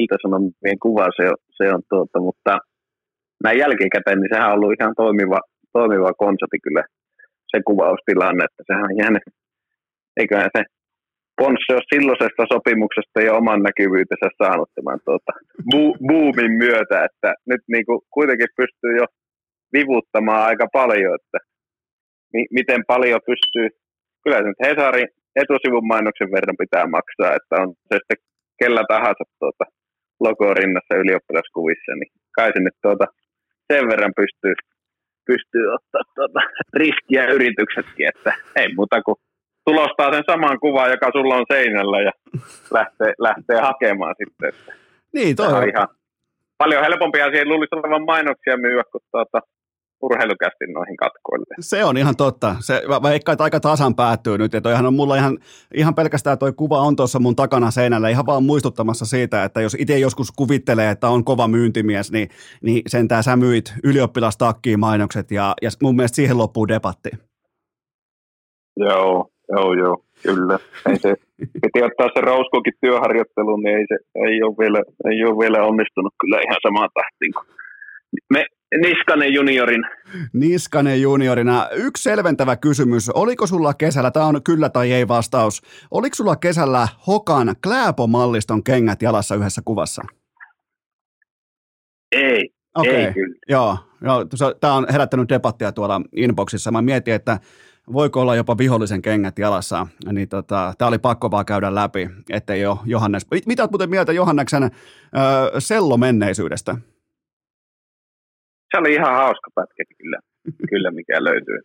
iltasanomien 0.00 0.78
kuva 0.82 1.06
se 1.16 1.28
on, 1.28 1.36
se 1.56 1.74
on 1.74 1.82
tuota, 1.90 2.20
mutta 2.20 2.58
näin 3.44 3.58
jälkikäteen, 3.58 4.18
niin 4.20 4.32
sehän 4.32 4.48
on 4.48 4.54
ollut 4.54 4.74
ihan 4.80 4.94
toimiva, 4.96 5.40
toimiva 5.72 6.12
konsepti 6.24 6.58
kyllä 6.62 6.84
se 7.50 7.58
kuvaustilanne, 7.66 8.44
että 8.44 8.62
sehän 8.66 8.84
on 8.84 8.96
jäänyt 9.02 9.22
eiköhän 10.16 10.50
se 10.56 10.62
Ponsse 11.40 11.72
ole 11.74 11.90
silloisesta 11.94 12.42
sopimuksesta 12.52 13.18
jo 13.26 13.32
oman 13.40 13.62
näkyvyytensä 13.62 14.28
saanut 14.42 14.70
tämän 14.74 14.98
tuota, 15.04 15.32
bu- 15.72 15.98
boomin 16.08 16.52
myötä, 16.64 16.96
että 17.08 17.34
nyt 17.50 17.62
niin 17.72 17.86
kuin 17.86 18.00
kuitenkin 18.16 18.56
pystyy 18.60 18.92
jo 19.00 19.06
vivuttamaan 19.76 20.42
aika 20.50 20.66
paljon, 20.72 21.14
että 21.20 21.38
mi- 22.32 22.52
miten 22.58 22.82
paljon 22.92 23.20
pystyy, 23.30 23.66
kyllä 24.22 24.36
se 24.38 24.42
nyt 24.48 24.62
Hesarin 24.66 25.08
etusivun 25.42 25.86
mainoksen 25.92 26.32
verran 26.36 26.62
pitää 26.62 26.86
maksaa, 26.96 27.36
että 27.38 27.54
on 27.62 27.68
se 27.88 27.94
sitten 27.96 28.18
kellä 28.60 28.82
tahansa 28.88 29.24
tuota, 29.38 29.64
logo 30.26 30.54
rinnassa 30.54 30.94
ylioppilaskuvissa, 31.02 31.92
niin 32.00 32.12
kai 32.36 32.50
se 32.54 32.60
nyt 32.60 32.78
tuota, 32.82 33.06
sen 33.72 33.88
verran 33.90 34.14
pystyy, 34.20 34.54
pystyy 35.26 35.66
ottaa 35.76 36.04
tuota, 36.14 36.40
riskiä 36.82 37.24
yrityksetkin, 37.36 38.08
että 38.08 38.32
ei 38.56 38.74
muuta 38.74 39.02
kuin 39.02 39.18
tulostaa 39.64 40.12
sen 40.12 40.24
saman 40.30 40.60
kuvan, 40.60 40.90
joka 40.90 41.10
sulla 41.12 41.34
on 41.34 41.44
seinällä 41.52 42.00
ja 42.00 42.12
lähtee, 42.70 43.12
lähtee 43.18 43.60
hakemaan 43.60 44.14
sitten. 44.18 44.52
Niin, 45.14 45.36
toi 45.36 45.52
on 45.52 45.68
ihan 45.68 45.88
paljon 46.58 46.82
helpompia 46.82 47.30
siihen 47.30 47.48
luulisi 47.48 47.74
olevan 47.74 48.04
mainoksia 48.04 48.56
myyä 48.56 48.82
kuin 48.92 49.02
tuota, 49.10 49.40
urheilukästi 50.02 50.64
noihin 50.74 50.96
katkoille. 50.96 51.54
Se 51.60 51.84
on 51.84 51.96
ihan 51.96 52.16
totta. 52.16 52.56
Se, 52.60 52.82
vaikka 53.02 53.36
aika 53.38 53.60
tasan 53.60 53.94
päättyy 53.94 54.38
nyt, 54.38 54.52
ihan 54.72 54.86
on 54.86 54.94
mulla 54.94 55.16
ihan, 55.16 55.38
ihan 55.74 55.94
pelkästään 55.94 56.38
toi 56.38 56.52
kuva 56.52 56.80
on 56.80 56.96
tuossa 56.96 57.18
mun 57.18 57.36
takana 57.36 57.70
seinällä 57.70 58.08
ihan 58.08 58.26
vaan 58.26 58.44
muistuttamassa 58.44 59.04
siitä, 59.04 59.44
että 59.44 59.60
jos 59.60 59.76
itse 59.78 59.98
joskus 59.98 60.30
kuvittelee, 60.30 60.90
että 60.90 61.08
on 61.08 61.24
kova 61.24 61.48
myyntimies, 61.48 62.12
niin, 62.12 62.28
niin 62.62 62.82
sentään 62.86 63.22
sä 63.22 63.36
myit 63.36 63.74
ylioppilastakkiin 63.84 64.80
mainokset 64.80 65.30
ja, 65.30 65.54
ja 65.62 65.70
mun 65.82 65.96
mielestä 65.96 66.16
siihen 66.16 66.38
loppuu 66.38 66.68
debatti. 66.68 67.10
Joo, 68.76 69.28
joo, 69.52 69.74
joo, 69.74 70.04
kyllä. 70.22 70.58
Ei 70.88 70.98
se, 70.98 71.14
piti 71.62 71.82
ottaa 71.82 72.08
se 72.14 72.20
Rouskokin 72.20 72.72
työharjoitteluun, 72.80 73.62
niin 73.62 73.76
ei, 73.78 73.86
se, 73.88 73.96
ei, 74.28 74.42
ole 74.42 74.54
vielä, 74.58 74.80
ei 75.10 75.24
ole 75.24 75.38
vielä 75.38 75.66
onnistunut 75.66 76.14
kyllä 76.20 76.38
ihan 76.40 76.60
samaan 76.62 76.90
tahtiin 76.94 77.32
kuin 77.34 77.46
me, 78.30 78.44
Niskanen 78.80 79.34
juniorin. 79.34 79.82
Niskanen 80.32 81.02
juniorina. 81.02 81.68
Yksi 81.72 82.02
selventävä 82.02 82.56
kysymys. 82.56 83.10
Oliko 83.10 83.46
sulla 83.46 83.74
kesällä, 83.74 84.10
tämä 84.10 84.26
on 84.26 84.42
kyllä 84.42 84.68
tai 84.68 84.92
ei 84.92 85.08
vastaus, 85.08 85.62
oliko 85.90 86.14
sulla 86.14 86.36
kesällä 86.36 86.88
Hokan 87.06 87.56
Kläpo-malliston 87.62 88.64
kengät 88.64 89.02
jalassa 89.02 89.34
yhdessä 89.34 89.62
kuvassa? 89.64 90.02
Ei, 92.12 92.48
okay. 92.74 92.94
ei 92.94 93.12
kyllä. 93.12 93.36
Joo, 93.48 93.78
joo 94.02 94.24
tämä 94.60 94.74
on 94.74 94.86
herättänyt 94.92 95.28
debattia 95.28 95.72
tuolla 95.72 96.00
inboxissa. 96.16 96.70
Mä 96.70 96.82
mietin, 96.82 97.14
että 97.14 97.38
voiko 97.92 98.20
olla 98.20 98.36
jopa 98.36 98.58
vihollisen 98.58 99.02
kengät 99.02 99.38
jalassa, 99.38 99.86
niin 100.12 100.28
tota, 100.28 100.74
tämä 100.78 100.88
oli 100.88 100.98
pakko 100.98 101.30
vaan 101.30 101.46
käydä 101.46 101.74
läpi, 101.74 102.10
ettei 102.30 102.66
ole 102.66 102.78
Johannes. 102.84 103.26
Mitä 103.46 103.62
olet 103.62 103.70
muuten 103.70 103.90
mieltä 103.90 104.12
Johanneksen 104.12 104.62
äh, 104.62 104.70
sello 105.58 105.96
menneisyydestä? 105.96 106.76
se 108.72 108.78
oli 108.78 108.92
ihan 108.94 109.14
hauska 109.14 109.48
pätkä 109.54 109.84
kyllä, 109.98 110.18
kyllä 110.70 110.90
mikä 110.90 111.24
löytyy. 111.24 111.58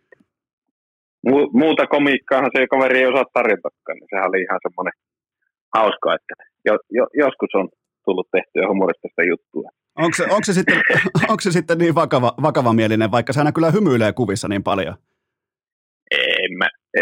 Mu- 1.28 1.50
muuta 1.52 1.86
komiikkaahan 1.86 2.50
se 2.56 2.66
kaveri 2.66 2.98
ei 2.98 3.06
osaa 3.06 3.24
tarjotakaan, 3.32 3.96
niin 3.98 4.08
sehän 4.10 4.28
oli 4.28 4.42
ihan 4.42 4.60
semmoinen 4.62 4.96
hauska, 5.74 6.14
että 6.14 6.34
jo, 6.64 6.78
jo, 6.90 7.06
joskus 7.14 7.54
on 7.54 7.68
tullut 8.04 8.28
tehtyä 8.30 8.68
humoristista 8.68 9.22
juttua. 9.22 9.68
Onko 9.96 10.14
se, 10.16 10.24
onko 10.24 10.44
se, 10.44 10.52
sitten, 10.52 10.80
onko 11.30 11.40
se 11.40 11.50
sitten 11.50 11.78
niin 11.78 11.94
vakava, 11.94 12.34
vakavamielinen, 12.42 13.10
vaikka 13.10 13.32
se 13.32 13.40
aina 13.40 13.52
kyllä 13.52 13.70
hymyilee 13.70 14.12
kuvissa 14.12 14.48
niin 14.48 14.62
paljon? 14.62 14.94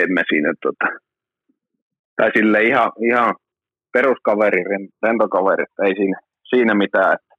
Mä 0.09 0.23
siinä 0.29 0.53
tota, 0.63 0.87
tai 2.17 2.31
sille 2.37 2.63
ihan, 2.63 2.93
ihan 3.11 3.35
peruskaveri, 3.93 4.63
rentokaveri, 5.03 5.65
ei 5.87 5.95
siinä, 5.97 6.21
siinä 6.49 6.75
mitään. 6.75 7.13
Että, 7.13 7.35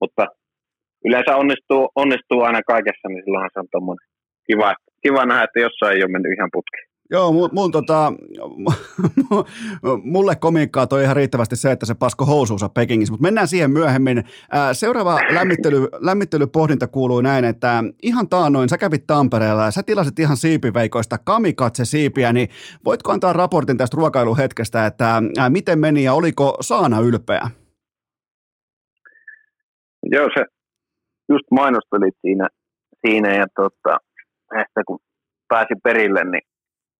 mutta 0.00 0.26
yleensä 1.04 1.36
onnistuu, 1.36 1.88
onnistuu 1.94 2.42
aina 2.42 2.60
kaikessa, 2.62 3.08
niin 3.08 3.22
silloinhan 3.24 3.50
se 3.52 3.60
on 3.60 3.68
tommonen 3.72 4.08
kiva, 4.46 4.74
kiva 5.02 5.26
nähdä, 5.26 5.44
että 5.44 5.60
jossain 5.60 5.96
ei 5.96 6.02
ole 6.02 6.12
mennyt 6.12 6.32
ihan 6.32 6.50
putki. 6.52 6.80
Joo, 7.10 7.32
mun, 7.32 7.50
mun 7.52 7.72
tota, 7.72 8.12
mulle 10.14 10.36
komiikkaa 10.36 10.86
toi 10.86 11.02
ihan 11.02 11.16
riittävästi 11.16 11.56
se, 11.56 11.72
että 11.72 11.86
se 11.86 11.94
pasko 11.94 12.24
housuunsa 12.24 12.68
Pekingissä, 12.68 13.12
mutta 13.12 13.22
mennään 13.22 13.48
siihen 13.48 13.70
myöhemmin. 13.70 14.24
Seuraava 14.72 15.18
lämmittely, 15.34 15.88
lämmittelypohdinta 16.00 16.86
kuuluu 16.86 17.20
näin, 17.20 17.44
että 17.44 17.84
ihan 18.02 18.28
taannoin 18.28 18.68
sä 18.68 18.78
kävit 18.78 19.06
Tampereella 19.06 19.64
ja 19.64 19.70
sä 19.70 19.82
tilasit 19.82 20.18
ihan 20.18 20.36
siipiveikoista 20.36 21.18
kamikatse-siipiä, 21.18 22.32
niin 22.32 22.48
voitko 22.84 23.12
antaa 23.12 23.32
raportin 23.32 23.76
tästä 23.76 23.96
ruokailuhetkestä, 23.96 24.86
että 24.86 25.22
miten 25.48 25.78
meni 25.78 26.04
ja 26.04 26.14
oliko 26.14 26.56
Saana 26.60 27.00
ylpeä? 27.00 27.50
Joo, 30.02 30.28
se 30.34 30.44
just 31.28 31.44
mainostelit 31.50 32.14
siinä, 32.20 32.48
siinä 33.06 33.34
ja 33.34 33.46
tota, 33.56 33.98
että 34.60 34.82
kun 34.86 34.98
pääsi 35.48 35.74
perille, 35.84 36.24
niin 36.24 36.42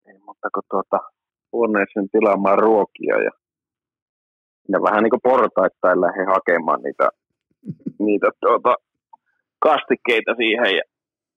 ei 0.07 0.19
mutta 0.25 0.47
kun 0.53 0.63
tuota, 0.69 0.99
huoneeseen 1.51 2.09
tilaamaan 2.11 2.59
ruokia 2.59 3.15
ja 3.27 3.31
ja 4.71 4.81
vähän 4.81 5.03
niin 5.03 5.13
kuin 5.15 5.27
portaittain 5.31 6.01
lähdin 6.01 6.27
hakemaan 6.35 6.81
niitä, 6.83 7.09
niitä 8.07 8.27
tuota, 8.41 8.75
kastikkeita 9.59 10.31
siihen 10.37 10.75
ja, 10.77 10.83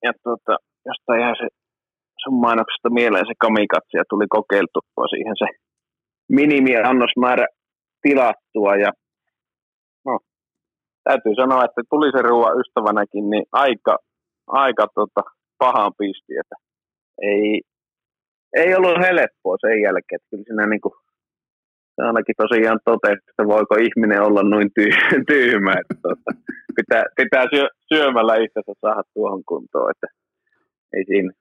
ja 0.05 0.13
tuota, 0.23 0.57
jostain 0.87 1.21
ihan 1.21 1.37
se 1.41 1.49
sun 2.23 2.41
mainoksesta 2.41 2.91
mieleen 2.91 3.27
se 3.27 3.35
kamikatsi 3.41 3.97
ja 3.97 4.05
tuli 4.11 4.27
kokeiltua 4.29 5.07
siihen 5.15 5.37
se 5.39 5.47
minimiannosmäärä 6.29 7.47
tilattua 8.03 8.77
ja 8.77 8.91
täytyy 11.05 11.35
sanoa, 11.35 11.65
että 11.65 11.83
tuli 11.91 12.13
se 12.13 12.23
ruoan 12.23 12.59
ystävänäkin, 12.61 13.31
niin 13.31 13.47
aika, 13.53 13.99
aika 14.47 14.87
tota, 14.95 15.23
pahaan 15.59 15.93
pisti, 15.99 16.33
että 16.41 16.57
ei, 17.23 17.61
ei 18.57 18.75
ollut 18.75 18.99
helppoa 19.07 19.57
sen 19.61 19.83
jälkeen, 19.83 20.17
että 20.17 20.31
kyllä 20.31 20.45
siinä 20.47 20.67
niin 20.67 20.81
kuin, 20.81 20.95
ainakin 21.99 22.35
tosiaan 22.43 22.81
totesi, 22.85 23.25
että 23.31 23.47
voiko 23.47 23.75
ihminen 23.87 24.23
olla 24.23 24.43
noin 24.43 24.71
ty- 24.77 25.25
tyhmä, 25.33 25.73
että 25.81 25.95
tota, 26.03 26.31
pitää, 26.77 27.05
pitää 27.17 27.45
syö, 27.55 27.69
syömällä 27.95 28.35
itsensä 28.37 28.73
saada 28.81 29.03
tuohon 29.15 29.43
kuntoon, 29.45 29.91
että 29.91 30.07
ei 30.93 31.05
siinä, 31.05 31.33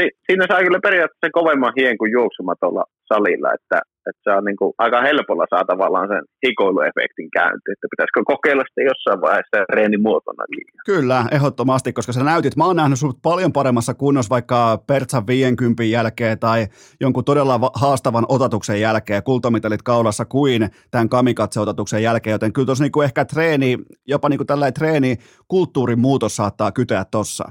si, 0.00 0.10
siinä 0.26 0.44
saa 0.48 0.64
kyllä 0.64 0.80
periaatteessa 0.82 1.38
kovemman 1.38 1.72
hien 1.76 1.98
kuin 1.98 2.12
juoksumatolla 2.12 2.84
salilla, 3.08 3.52
että 3.54 3.80
että 4.10 4.20
se 4.24 4.30
on 4.36 4.44
niin 4.44 4.56
kuin 4.56 4.72
aika 4.78 5.02
helpolla 5.02 5.46
saa 5.50 5.64
tavallaan 5.64 6.08
sen 6.08 6.22
hikoiluefektin 6.46 7.30
käynti, 7.30 7.68
että 7.72 7.86
pitäisikö 7.90 8.20
kokeilla 8.24 8.64
sitä 8.68 8.82
jossain 8.90 9.20
vaiheessa 9.20 9.58
reenimuotonakin. 9.72 10.64
Kyllä, 10.86 11.24
ehdottomasti, 11.32 11.92
koska 11.92 12.12
sä 12.12 12.24
näytit, 12.24 12.56
mä 12.56 12.66
oon 12.66 12.76
nähnyt 12.76 12.98
sut 12.98 13.18
paljon 13.22 13.52
paremmassa 13.52 13.94
kunnossa 13.94 14.30
vaikka 14.30 14.78
Pertsan 14.86 15.26
50 15.26 15.84
jälkeen 15.84 16.38
tai 16.38 16.66
jonkun 17.00 17.24
todella 17.24 17.60
haastavan 17.74 18.26
otatuksen 18.28 18.80
jälkeen, 18.80 19.22
kultamitalit 19.22 19.82
kaulassa 19.82 20.24
kuin 20.24 20.68
tämän 20.90 21.08
kamikatse-otatuksen 21.08 22.02
jälkeen, 22.02 22.32
joten 22.32 22.52
kyllä 22.52 22.66
tuossa 22.66 22.84
niin 22.84 23.04
ehkä 23.04 23.24
treeni, 23.24 23.78
jopa 24.06 24.28
niin 24.28 24.38
kuin 24.38 24.46
tällainen 24.46 24.74
treeni, 24.74 25.16
kulttuurin 25.48 26.00
muutos 26.00 26.36
saattaa 26.36 26.72
kyteä 26.72 27.04
tossa. 27.10 27.44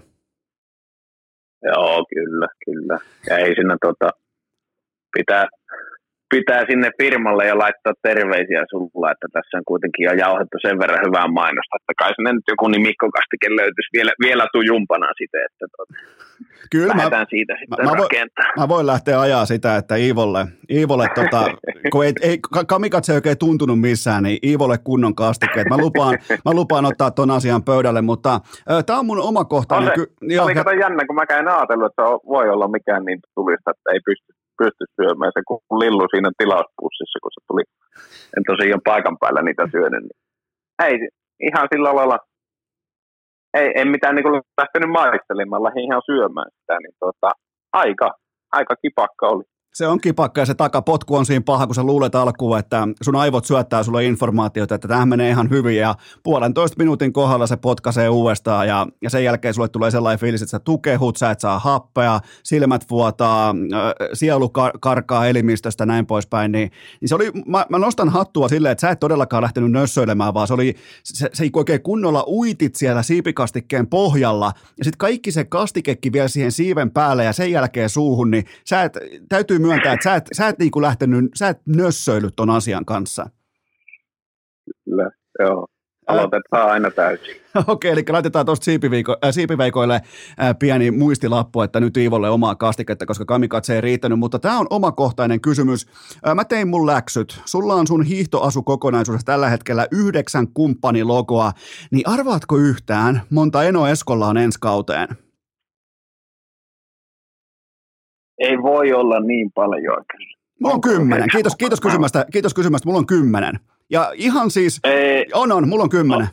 Joo, 1.64 2.06
kyllä, 2.16 2.48
kyllä. 2.66 3.00
Ja 3.30 3.38
ei 3.38 3.56
siinä 3.56 3.78
tota, 3.82 4.10
pitää, 5.18 5.46
pitää 6.38 6.62
sinne 6.70 6.90
firmalle 7.02 7.44
ja 7.52 7.58
laittaa 7.64 7.94
terveisiä 8.10 8.62
sulla, 8.72 9.12
että 9.12 9.28
tässä 9.36 9.58
on 9.58 9.66
kuitenkin 9.72 10.04
jo 10.10 10.14
jauhettu 10.26 10.58
sen 10.62 10.80
verran 10.80 11.06
hyvää 11.08 11.28
mainosta, 11.40 11.80
että 11.80 11.94
kai 12.02 12.12
sinne 12.16 12.34
nyt 12.34 12.48
joku 12.54 12.66
Mikko 12.88 13.08
Kastike 13.18 13.50
löytyisi 13.62 13.94
vielä, 13.98 14.12
vielä 14.26 14.46
tujumpana 14.56 15.08
sitä, 15.20 15.38
että 15.48 15.66
tuota, 15.74 15.94
Kyllä, 16.72 16.88
lähdetään 16.88 17.22
mä, 17.22 17.34
siitä 17.36 17.54
sitten 17.60 17.86
mä, 17.86 17.92
mä, 17.92 17.98
rakentaa. 17.98 18.50
Mä 18.58 18.68
voin 18.68 18.86
lähteä 18.86 19.20
ajaa 19.20 19.46
sitä, 19.46 19.76
että 19.76 19.96
Iivolle, 19.96 20.48
Iivolle 20.70 21.08
tota, 21.16 21.42
kun 21.92 22.06
ei, 22.06 22.14
ei 22.22 22.38
Kamikatse 22.68 23.12
ei 23.14 23.18
oikein 23.18 23.38
tuntunut 23.38 23.80
missään, 23.82 24.24
niin 24.24 24.40
Iivolle 24.44 24.78
kunnon 24.84 25.16
kastike. 25.16 25.64
Mä 25.70 25.78
lupaan, 25.78 26.18
mä 26.46 26.52
lupaan 26.54 26.86
ottaa 26.86 27.12
ton 27.12 27.32
asian 27.32 27.64
pöydälle, 27.64 28.02
mutta 28.02 28.34
äh, 28.72 28.84
tämä 28.86 29.00
on 29.00 29.06
mun 29.06 29.22
oma 29.22 29.46
kohtainen. 29.46 29.90
On 29.90 29.96
se, 29.96 30.06
ky- 30.06 30.40
oli 30.40 30.80
jännä, 30.80 31.06
kun 31.06 31.16
mä 31.16 31.26
käyn 31.26 31.48
ajatellut, 31.48 31.92
että 31.92 32.04
voi 32.04 32.50
olla 32.50 32.68
mikään 32.68 33.06
niin 33.06 33.20
tulista, 33.36 33.72
että 33.72 33.92
ei 33.94 34.00
pysty 34.06 34.35
pysty 34.62 34.86
syömään. 34.98 35.32
Se 35.36 35.42
kun 35.48 35.80
lillu 35.84 36.06
siinä 36.12 36.32
tilauspussissa, 36.38 37.18
kun 37.22 37.34
se 37.36 37.42
tuli, 37.48 37.64
en 38.38 38.44
tosiaan 38.50 38.88
paikan 38.90 39.18
päällä 39.22 39.42
niitä 39.42 39.64
syönyt. 39.76 40.04
Niin 40.08 40.20
ei, 40.86 40.94
ihan 41.48 41.68
sillä 41.74 41.96
lailla, 41.96 42.18
ei, 43.60 43.68
en 43.76 43.88
mitään 43.96 44.16
niin 44.16 44.42
lähtenyt 44.62 44.92
maistelemaan, 45.00 45.64
lähdin 45.64 45.88
ihan 45.90 46.08
syömään 46.10 46.50
sitä, 46.58 46.76
niin 46.84 46.96
tota, 47.00 47.30
aika, 47.74 48.08
aika 48.52 48.76
kipakka 48.82 49.26
oli 49.28 49.44
se 49.76 49.88
on 49.88 50.02
kipakka 50.02 50.42
ja 50.42 50.46
se 50.46 50.54
takapotku 50.54 51.16
on 51.16 51.26
siinä 51.26 51.44
paha, 51.46 51.66
kun 51.66 51.76
sä 51.76 51.84
luulet 51.84 52.16
alkuun, 52.16 52.60
että 52.60 52.88
sun 53.02 53.16
aivot 53.16 53.46
syöttää 53.46 53.84
sulle 53.84 54.06
informaatiota, 54.06 54.76
että 54.76 54.88
tämä 54.88 55.06
menee 55.06 55.30
ihan 55.30 55.50
hyvin 55.50 55.78
ja 55.78 55.96
puolentoista 56.24 56.78
minuutin 56.78 57.14
kohdalla 57.14 57.48
se 57.48 57.58
potkaisee 57.58 58.10
uudestaan 58.10 58.68
ja, 58.68 58.88
ja 59.02 59.10
sen 59.10 59.24
jälkeen 59.24 59.54
sulle 59.54 59.68
tulee 59.68 59.92
sellainen 59.92 60.20
fiilis, 60.20 60.42
että 60.42 60.52
sä 60.52 60.60
tukehut, 60.60 61.18
sä 61.18 61.32
et 61.32 61.40
saa 61.40 61.60
happea, 61.60 62.20
silmät 62.44 62.86
vuotaa, 62.90 63.56
sielu 64.14 64.46
kar- 64.46 64.78
karkaa 64.82 65.28
elimistöstä 65.28 65.86
näin 65.86 66.06
poispäin, 66.06 66.52
niin, 66.52 66.72
niin 67.02 67.10
se 67.10 67.16
oli, 67.16 67.32
mä, 67.46 67.66
mä, 67.70 67.80
nostan 67.80 68.10
hattua 68.10 68.48
silleen, 68.48 68.72
että 68.72 68.82
sä 68.82 68.90
et 68.90 69.00
todellakaan 69.00 69.44
lähtenyt 69.44 69.72
nössöilemään, 69.72 70.34
vaan 70.34 70.48
se 70.48 70.54
oli, 70.54 70.76
se, 71.04 71.30
se 71.34 71.50
oikein 71.54 71.82
kunnolla 71.82 72.24
uitit 72.28 72.76
siellä 72.76 73.04
siipikastikkeen 73.04 73.88
pohjalla 73.88 74.52
ja 74.78 74.84
sitten 74.84 74.98
kaikki 74.98 75.32
se 75.32 75.44
kastikekki 75.44 76.12
vielä 76.12 76.28
siihen 76.28 76.52
siiven 76.52 76.92
päälle 76.92 77.24
ja 77.24 77.34
sen 77.34 77.52
jälkeen 77.52 77.90
suuhun, 77.90 78.32
niin 78.32 78.46
sä 78.66 78.82
et, 78.82 78.98
täytyy 79.30 79.65
myöntää, 79.66 79.94
että 79.94 80.04
sä 80.04 80.16
et, 80.16 80.26
sä 80.34 80.48
et 80.48 80.60
niinku 80.60 80.82
lähtenyt, 80.82 81.32
sä 81.36 81.48
et 81.48 81.62
nössöillyt 81.66 82.36
ton 82.36 82.50
asian 82.50 82.86
kanssa. 82.86 83.30
Kyllä, 84.86 85.10
joo. 85.40 85.68
aloitetaan 86.08 86.72
aina 86.72 86.92
täysin. 86.92 87.36
Okei, 87.68 87.92
eli 87.92 88.04
laitetaan 88.10 88.46
tuosta 88.46 88.72
äh, 88.72 89.32
siipiveikoille 89.32 89.96
äh, 89.96 90.56
pieni 90.60 90.92
muistilappu, 90.92 91.62
että 91.62 91.80
nyt 91.80 91.98
Iivolle 91.98 92.30
omaa 92.30 92.56
kastiketta, 92.56 93.06
koska 93.06 93.26
kamikatse 93.26 93.76
ei 93.76 93.82
riittänyt, 93.82 94.20
mutta 94.20 94.40
tämä 94.40 94.60
on 94.60 94.68
omakohtainen 94.70 95.42
kysymys. 95.42 95.88
Äh, 96.28 96.36
mä 96.36 96.46
tein 96.46 96.68
mun 96.68 96.88
läksyt. 96.88 97.42
Sulla 97.46 97.74
on 97.74 97.88
sun 97.88 98.04
hiihtoasukokonaisuudessa 98.04 99.26
tällä 99.26 99.50
hetkellä 99.50 99.88
yhdeksän 99.92 100.48
kumppanilogoa, 100.48 101.52
niin 101.92 102.08
arvaatko 102.08 102.58
yhtään, 102.58 103.22
monta 103.30 103.64
Eno 103.64 103.88
Eskolla 103.88 104.28
on 104.28 104.38
ensi 104.38 104.58
kauteen? 104.62 105.25
Ei 108.40 108.58
voi 108.62 108.94
olla 108.94 109.20
niin 109.20 109.52
paljon. 109.52 110.04
Mulla 110.60 110.76
on 110.76 110.82
kymmenen. 110.82 111.30
Kiitos, 111.32 111.56
kiitos, 111.56 111.82
kysymästä, 111.82 112.26
kiitos 112.34 112.54
kysymästä. 112.54 112.88
Mulla 112.88 113.00
on 113.00 113.06
kymmenen. 113.08 113.60
Ja 113.90 114.12
ihan 114.16 114.52
siis, 114.52 114.80
Ei, 114.84 115.26
on 115.34 115.52
on, 115.52 115.70
mulla 115.70 115.84
on 115.84 115.90
kymmenen. 115.90 116.28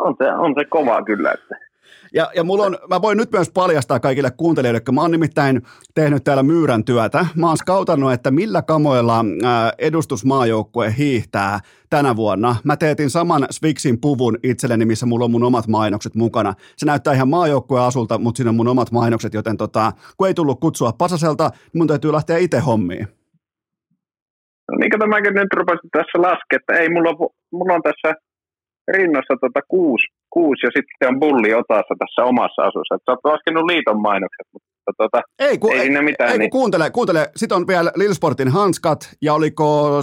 on, 0.00 0.14
se, 0.18 0.32
on 0.32 0.54
se 0.58 0.64
kova 0.64 1.02
kyllä. 1.02 1.32
Että. 1.32 1.67
Ja, 2.14 2.30
ja 2.34 2.44
mulla 2.44 2.64
on, 2.64 2.78
mä 2.90 3.02
voin 3.02 3.18
nyt 3.18 3.32
myös 3.32 3.50
paljastaa 3.50 4.00
kaikille 4.00 4.30
kuuntelijoille, 4.30 4.76
että 4.76 4.92
mä 4.92 5.00
oon 5.00 5.10
nimittäin 5.10 5.62
tehnyt 5.94 6.24
täällä 6.24 6.42
myyrän 6.42 6.84
työtä. 6.84 7.26
Mä 7.36 7.46
oon 7.46 7.56
skautannut, 7.56 8.12
että 8.12 8.30
millä 8.30 8.62
kamoilla 8.62 9.24
ää, 9.44 9.72
edustusmaajoukkue 9.78 10.94
hiihtää 10.98 11.60
tänä 11.90 12.16
vuonna. 12.16 12.56
Mä 12.64 12.76
teetin 12.76 13.10
saman 13.10 13.46
Swixin 13.50 14.00
puvun 14.00 14.38
itselleni, 14.42 14.84
missä 14.84 15.06
mulla 15.06 15.24
on 15.24 15.30
mun 15.30 15.44
omat 15.44 15.66
mainokset 15.66 16.14
mukana. 16.14 16.54
Se 16.76 16.86
näyttää 16.86 17.14
ihan 17.14 17.28
maajoukkueen 17.28 17.84
asulta, 17.84 18.18
mutta 18.18 18.36
siinä 18.36 18.50
on 18.50 18.56
mun 18.56 18.68
omat 18.68 18.92
mainokset, 18.92 19.34
joten 19.34 19.56
tota, 19.56 19.92
kun 20.16 20.28
ei 20.28 20.34
tullut 20.34 20.60
kutsua 20.60 20.92
Pasaselta, 20.92 21.48
niin 21.48 21.80
mun 21.80 21.86
täytyy 21.86 22.12
lähteä 22.12 22.38
itse 22.38 22.58
hommiin. 22.58 23.08
No 24.70 24.78
niin 24.78 24.90
kuin 24.90 25.00
tämäkin 25.00 25.34
nyt 25.34 25.52
rupesin 25.56 25.90
tässä 25.92 26.22
laskemaan, 26.22 26.60
että 26.60 26.72
ei 26.74 26.88
mulla, 26.88 27.30
mulla 27.52 27.74
on 27.74 27.82
tässä 27.82 28.27
rinnassa 28.96 29.34
tota 29.40 29.60
kuusi, 29.68 30.06
kuusi 30.30 30.66
ja 30.66 30.70
sitten 30.76 31.08
on 31.08 31.20
bulli 31.20 31.54
otassa 31.54 31.94
tässä 31.98 32.24
omassa 32.24 32.62
asussa. 32.62 32.94
Et 32.94 33.02
sä 33.06 33.12
oot 33.12 33.24
laskenut 33.24 33.64
liiton 33.70 34.00
mainokset, 34.00 34.46
mutta 34.52 34.68
tota, 34.96 35.22
Ei, 35.38 35.58
ku, 35.58 35.70
ei, 35.70 35.80
siinä 35.80 36.02
mitään. 36.02 36.30
ei 36.30 36.38
niin. 36.38 36.50
kuuntele, 36.50 36.90
kuuntele. 36.90 37.30
Sitten 37.36 37.56
on 37.56 37.66
vielä 37.66 37.92
Lilsportin 37.96 38.48
hanskat 38.48 39.00
ja 39.22 39.34
oliko 39.34 40.00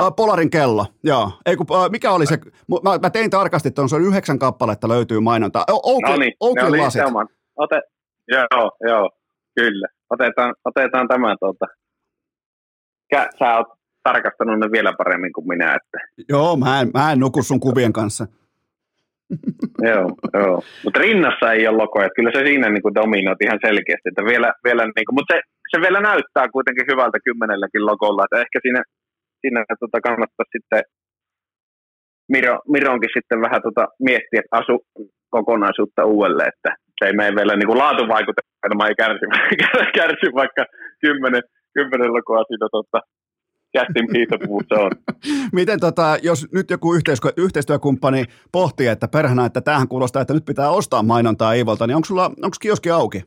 Uh, 0.00 0.16
Polarin 0.16 0.50
kello, 0.50 0.86
joo. 1.04 1.30
Ei, 1.46 1.56
uh, 1.60 1.90
mikä 1.90 2.12
oli 2.12 2.26
se, 2.26 2.38
mä, 2.84 2.98
mä 3.02 3.10
tein 3.10 3.30
tarkasti, 3.30 3.68
että 3.68 3.82
on, 3.82 3.88
se 3.88 3.96
on 3.96 4.02
yhdeksän 4.02 4.38
kappaletta 4.38 4.88
löytyy 4.88 5.20
mainontaa. 5.20 5.64
O- 5.70 5.92
Oukli, 5.92 6.10
no 6.10 6.16
niin, 6.70 6.84
lasit. 6.84 7.02
Ote, 7.56 7.80
joo, 8.28 8.70
joo, 8.88 9.10
kyllä. 9.56 9.86
Otetaan, 10.10 10.54
otetaan 10.64 11.08
tämä 11.08 11.36
tuota. 11.40 11.66
Sä 13.38 13.56
oot 13.56 13.66
tarkastanut 14.04 14.60
ne 14.60 14.68
vielä 14.72 14.92
paremmin 14.98 15.32
kuin 15.32 15.48
minä, 15.48 15.68
että 15.78 15.98
Joo, 16.28 16.56
mä 16.56 16.80
en, 16.80 16.90
mä 16.94 17.12
en 17.12 17.20
nuku 17.20 17.42
sun 17.42 17.60
kuvien 17.60 17.92
kanssa. 17.92 18.24
joo, 19.90 20.08
joo. 20.34 20.62
Mutta 20.84 21.00
rinnassa 21.00 21.52
ei 21.52 21.68
ole 21.68 21.76
logoja, 21.76 22.06
että 22.06 22.18
kyllä 22.18 22.32
se 22.34 22.40
siinä 22.46 22.68
niin 22.70 22.82
kuin 22.82 22.94
dominoit 22.94 23.42
ihan 23.42 23.60
selkeästi, 23.66 24.08
että 24.08 24.24
vielä, 24.24 24.52
vielä 24.64 24.82
niin 24.84 25.06
kuin, 25.06 25.16
mutta 25.18 25.34
se, 25.34 25.40
se, 25.70 25.76
vielä 25.84 26.00
näyttää 26.00 26.46
kuitenkin 26.54 26.86
hyvältä 26.90 27.18
kymmenelläkin 27.24 27.86
logolla, 27.86 28.24
että 28.24 28.40
ehkä 28.44 28.58
siinä, 28.62 28.82
siinä 29.40 29.64
tota 29.80 29.98
kannattaa 30.00 30.46
sitten 30.54 30.82
Miro, 32.32 32.54
Mironkin 32.68 33.14
sitten 33.16 33.40
vähän 33.46 33.62
tota 33.62 33.84
miettiä 34.08 34.42
asu 34.60 34.76
kokonaisuutta 35.30 36.04
uudelleen, 36.04 36.52
että 36.54 36.70
se 36.98 37.02
ei 37.06 37.16
mene 37.18 37.36
vielä 37.38 37.56
niin 37.56 37.70
kuin 37.70 37.78
laatuvaikutelma 37.84 38.88
ei 38.88 38.96
kärsi, 39.02 39.26
kärsi 39.98 40.26
vaikka 40.40 40.62
kymmenen, 41.02 41.42
kymmenen 41.74 42.12
logoa 42.16 42.44
siinä 42.48 42.68
tota, 42.76 42.98
kästin 43.76 44.06
hiihtopuvussa 44.14 44.74
on. 44.74 44.90
Miten 45.60 45.80
tota, 45.80 46.16
jos 46.22 46.52
nyt 46.52 46.70
joku 46.70 46.94
yhteistyö, 46.94 47.30
yhteistyökumppani 47.36 48.24
pohtii, 48.52 48.86
että 48.86 49.08
perhana, 49.08 49.46
että 49.46 49.60
tähän 49.60 49.88
kuulostaa, 49.88 50.22
että 50.22 50.34
nyt 50.34 50.44
pitää 50.44 50.70
ostaa 50.70 51.02
mainontaa 51.02 51.52
Iivolta, 51.52 51.86
niin 51.86 51.96
onko 51.96 52.06
sulla, 52.06 52.24
onko 52.24 52.56
kioski 52.60 52.90
auki? 52.90 53.20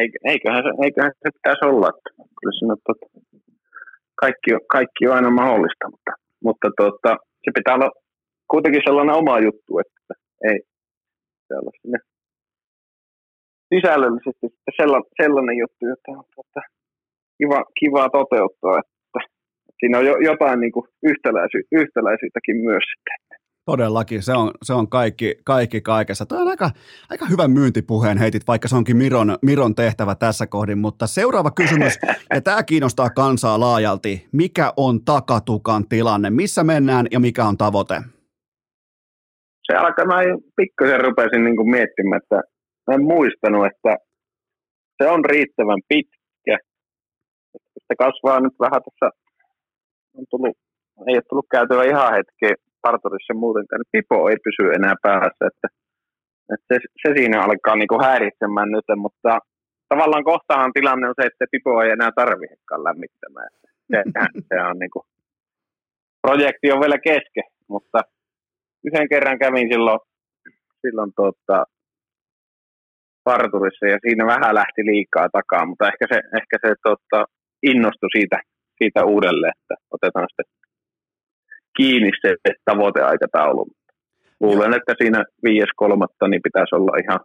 Eik- 0.00 0.20
eiköhän, 0.30 0.62
se, 0.64 0.70
eiköhän 0.84 1.12
se 1.22 1.30
pitäisi 1.36 1.64
olla. 1.64 1.88
Että 1.88 2.10
kyllä 2.38 2.54
siinä 2.58 2.76
tota, 2.86 3.06
kaikki, 4.14 4.54
on, 4.54 4.60
kaikki 4.76 5.08
on 5.08 5.16
aina 5.16 5.30
mahdollista, 5.30 5.90
mutta, 5.90 6.12
mutta 6.44 6.68
tota, 6.76 7.16
se 7.44 7.50
pitää 7.54 7.74
olla 7.74 7.90
kuitenkin 8.50 8.82
sellainen 8.84 9.14
oma 9.14 9.38
juttu, 9.38 9.78
että 9.78 10.14
ei 10.48 10.58
se 11.48 11.54
olla 11.54 11.72
sinne 11.82 11.98
sisällöllisesti 13.74 14.46
sellainen, 14.76 15.10
sellainen 15.22 15.56
juttu, 15.62 15.82
jota 15.92 16.12
tota, 16.36 16.60
kiva, 17.38 17.64
kiva 17.80 18.08
toteuttaa. 18.08 18.78
Että 18.78 19.20
siinä 19.80 19.98
on 19.98 20.06
jo, 20.06 20.16
jotain 20.18 20.60
niin 20.60 20.72
kuin 20.72 20.86
yhtäläisy, 21.02 21.58
yhtäläisyyttäkin 21.72 22.56
myös 22.56 22.84
sitten. 22.92 23.38
Todellakin, 23.64 24.22
se 24.22 24.32
on, 24.32 24.50
se 24.62 24.72
on 24.72 24.88
kaikki, 24.88 25.34
kaikki 25.44 25.80
kaikessa. 25.80 26.26
Tuo 26.26 26.38
on 26.38 26.48
aika, 26.48 26.70
aika 27.10 27.26
hyvän 27.26 27.50
myyntipuheen 27.50 28.18
heitit, 28.18 28.42
vaikka 28.48 28.68
se 28.68 28.76
onkin 28.76 28.96
Miron, 28.96 29.36
Miron 29.42 29.74
tehtävä 29.74 30.14
tässä 30.14 30.46
kohdin, 30.46 30.78
mutta 30.78 31.06
seuraava 31.06 31.50
kysymys, 31.50 31.98
ja 32.34 32.40
tämä 32.40 32.62
kiinnostaa 32.62 33.10
kansaa 33.10 33.60
laajalti. 33.60 34.26
Mikä 34.32 34.72
on 34.76 35.04
takatukan 35.04 35.88
tilanne? 35.88 36.30
Missä 36.30 36.64
mennään 36.64 37.06
ja 37.10 37.20
mikä 37.20 37.44
on 37.44 37.56
tavoite? 37.56 37.94
se 39.66 39.76
alkaa, 39.76 40.04
mä 40.04 40.20
pikkusen 40.56 41.00
rupesin 41.00 41.44
niin 41.44 41.70
miettimään, 41.70 42.20
että 42.22 42.40
mä 42.86 42.94
en 42.94 43.04
muistanut, 43.04 43.66
että 43.66 43.96
se 45.02 45.08
on 45.08 45.24
riittävän 45.24 45.80
pitkä. 45.88 46.21
Se 47.86 47.94
kasvaa 48.04 48.40
nyt 48.40 48.56
vähän 48.64 48.82
tässä, 48.86 49.06
on 50.18 50.24
tullut, 50.30 50.56
ei 51.08 51.16
ole 51.18 51.28
tullut 51.28 51.52
käytyä 51.56 51.82
ihan 51.92 52.14
hetki 52.16 52.48
parturissa 52.82 53.34
muutenkaan, 53.34 53.80
niin 53.80 53.94
pipo 53.96 54.16
ei 54.30 54.38
pysy 54.46 54.64
enää 54.78 54.94
päässä, 55.02 55.42
että, 55.50 55.68
että 56.52 56.66
se, 56.68 56.76
se, 57.02 57.08
siinä 57.16 57.44
alkaa 57.44 57.76
niin 57.76 58.04
häiritsemään 58.08 58.70
nyt, 58.76 58.88
mutta 58.96 59.38
tavallaan 59.92 60.24
kohtahan 60.24 60.72
tilanne 60.72 61.08
on 61.08 61.18
se, 61.20 61.26
että 61.26 61.52
pipo 61.52 61.82
ei 61.82 61.90
enää 61.90 62.10
tarvitsekaan 62.20 62.84
lämmittämään. 62.84 63.50
Se, 63.90 63.98
se 64.48 64.56
on 64.70 64.78
niin 64.78 64.90
kuin, 64.94 65.04
projekti 66.22 66.72
on 66.72 66.80
vielä 66.80 66.98
kesken, 66.98 67.48
mutta 67.68 67.98
yhden 68.86 69.08
kerran 69.08 69.38
kävin 69.38 69.68
silloin, 69.72 70.00
silloin 70.82 71.12
tota, 71.16 71.64
parturissa 73.24 73.86
ja 73.86 73.98
siinä 74.02 74.26
vähän 74.26 74.54
lähti 74.54 74.82
liikaa 74.90 75.28
takaa, 75.28 75.66
mutta 75.66 75.88
ehkä 75.88 76.06
se, 76.12 76.18
ehkä 76.40 76.56
se 76.64 76.74
tota, 76.82 77.24
innostui 77.62 78.08
siitä, 78.16 78.40
siitä 78.78 79.04
uudelleen, 79.04 79.52
että 79.60 79.74
otetaan 79.90 80.28
sitten 80.30 80.62
kiinni 81.76 82.10
se 82.20 82.34
tavoiteaikataulu. 82.64 83.66
Luulen, 84.40 84.74
että 84.74 84.94
siinä 84.98 85.24
5.3. 85.46 86.28
niin 86.28 86.42
pitäisi 86.42 86.74
olla 86.74 86.92
ihan 87.04 87.20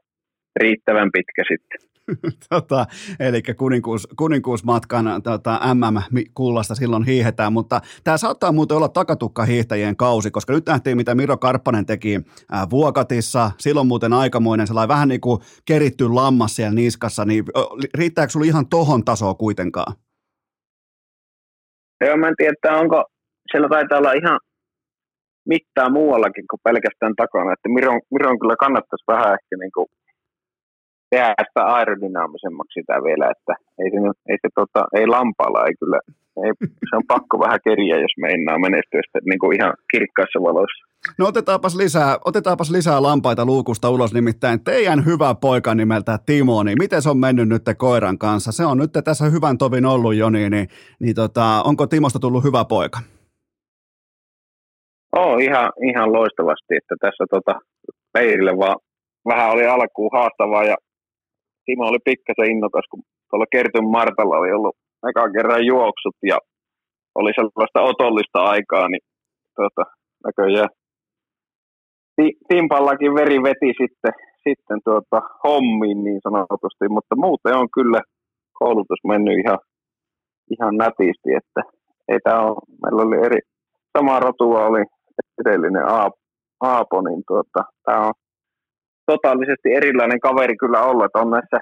riittävän 0.60 1.10
pitkä 1.14 1.44
sitten. 1.52 1.88
tota, 2.50 2.86
eli 3.20 3.42
kuninkuus, 3.58 4.08
kuninkuusmatkan 4.18 5.22
tota, 5.24 5.60
MM-kullasta 5.74 6.76
silloin 6.76 7.04
hiihetään, 7.04 7.54
mutta 7.54 7.82
tämä 8.04 8.18
saattaa 8.18 8.52
muuten 8.52 8.78
olla 8.78 8.90
takatukka 8.90 9.46
hiihtäjien 9.46 9.96
kausi, 9.96 10.32
koska 10.32 10.54
nyt 10.54 10.66
nähtiin, 10.66 10.98
mitä 10.98 11.16
Miro 11.16 11.38
Karppanen 11.38 11.86
teki 11.86 12.20
ää, 12.52 12.70
Vuokatissa, 12.70 13.52
silloin 13.58 13.88
muuten 13.88 14.14
aikamoinen 14.14 14.68
sellainen 14.68 14.96
vähän 14.96 15.08
niin 15.08 15.22
kuin 15.22 15.42
keritty 15.66 16.10
lammas 16.10 16.56
siellä 16.56 16.74
niskassa, 16.74 17.26
niin 17.26 17.44
riittääkö 17.96 18.32
sulla 18.32 18.46
ihan 18.46 18.68
tohon 18.68 19.06
tasoa 19.06 19.34
kuitenkaan? 19.34 19.94
Joo, 22.02 22.18
mä 22.18 22.28
en 22.28 22.36
tiedä, 22.38 22.78
onko, 22.78 23.06
siellä 23.52 23.70
taitaa 23.70 23.98
olla 23.98 24.14
ihan 24.14 24.40
mittaa 25.46 25.90
muuallakin 25.90 26.46
kuin 26.50 26.60
pelkästään 26.64 27.16
takana, 27.16 27.54
että 27.54 27.70
Miron, 27.70 28.02
Miron 28.12 28.40
kyllä 28.40 28.56
kannattaisi 28.60 29.06
vähän 29.08 29.34
ehkä 29.38 29.56
niin 29.60 29.72
kuin 29.76 29.88
tehdä 31.10 31.34
sitä 31.48 31.64
aerodynaamisemmaksi 31.76 32.80
sitä 32.80 32.96
vielä, 33.08 33.26
että 33.36 33.54
ei 33.82 33.90
se, 33.92 33.98
ei 34.32 34.38
se 34.42 34.50
tota, 34.56 34.82
ei 34.98 35.08
lampaalla, 35.08 35.66
ei 35.68 35.76
kyllä, 35.82 36.00
ei, 36.44 36.52
se 36.90 36.96
on 37.00 37.08
pakko 37.14 37.40
vähän 37.40 37.60
keriä, 37.68 37.96
jos 38.06 38.16
meinaa 38.26 38.60
menestyä 38.60 39.02
sitten 39.04 39.28
niin 39.30 39.40
kuin 39.40 39.56
ihan 39.58 39.74
kirkkaissa 39.92 40.40
valoissa. 40.50 40.87
No 41.18 41.28
otetaanpas 41.28 41.76
lisää, 41.76 42.18
otetaanpas 42.26 42.72
lisää 42.72 43.02
lampaita 43.02 43.46
luukusta 43.46 43.90
ulos, 43.90 44.14
nimittäin 44.14 44.64
teidän 44.64 45.06
hyvä 45.06 45.36
poika 45.42 45.76
nimeltä 45.76 46.20
Timo, 46.26 46.64
niin 46.64 46.78
miten 46.80 47.02
se 47.02 47.10
on 47.10 47.18
mennyt 47.18 47.50
nyt 47.50 47.64
koiran 47.78 48.18
kanssa? 48.18 48.52
Se 48.52 48.66
on 48.66 48.78
nyt 48.78 48.92
tässä 49.04 49.26
hyvän 49.26 49.58
tovin 49.58 49.86
ollut 49.86 50.16
jo, 50.16 50.30
niin, 50.30 50.52
niin, 50.52 50.68
niin 51.00 51.16
tota, 51.16 51.62
onko 51.66 51.88
Timosta 51.88 52.20
tullut 52.20 52.44
hyvä 52.44 52.66
poika? 52.66 53.00
Oo, 55.16 55.38
ihan, 55.38 55.72
ihan 55.90 56.14
loistavasti, 56.14 56.76
että 56.76 56.96
tässä 57.02 57.26
tota, 57.30 57.60
leirille 58.16 58.58
vaan 58.58 58.76
vähän 59.28 59.52
oli 59.52 59.68
alkuun 59.68 60.12
haastavaa 60.14 60.64
ja 60.64 60.76
Timo 61.66 61.84
oli 61.86 62.00
pikkasen 62.06 62.52
innokas, 62.52 62.86
kun 62.92 63.02
tuolla 63.30 63.46
Kertyn 63.52 63.90
Martalla 63.90 64.38
oli 64.38 64.52
ollut 64.52 64.76
eka 65.10 65.32
kerran 65.32 65.66
juoksut 65.66 66.16
ja 66.24 66.38
oli 67.16 67.32
sellaista 67.36 67.82
otollista 67.82 68.40
aikaa, 68.54 68.88
niin 68.90 69.04
tota, 69.56 69.84
näköjään 70.26 70.70
Timpallakin 72.48 73.14
veri 73.16 73.44
veti 73.44 73.74
sitten, 73.82 74.14
sitten 74.48 74.80
tuota, 74.84 75.22
hommiin 75.44 76.04
niin 76.04 76.22
sanotusti, 76.24 76.86
mutta 76.90 77.16
muuten 77.16 77.56
on 77.56 77.68
kyllä 77.74 78.02
koulutus 78.60 79.00
mennyt 79.08 79.40
ihan, 79.46 79.60
ihan 80.52 80.76
nätisti, 80.78 81.30
että 81.40 81.62
ei 82.08 82.20
tää 82.24 82.40
ole, 82.42 82.58
meillä 82.82 83.02
oli 83.02 83.26
eri, 83.26 83.40
sama 83.98 84.20
rotua 84.20 84.66
oli 84.66 84.84
edellinen 85.42 85.86
Aapo, 86.62 87.02
niin 87.02 87.24
tuota, 87.28 87.62
tämä 87.86 88.08
on 88.08 88.14
totaalisesti 89.06 89.74
erilainen 89.74 90.20
kaveri 90.20 90.56
kyllä 90.58 90.84
ollut, 90.84 91.06
että 91.06 91.20
on 91.20 91.32
näissä 91.32 91.60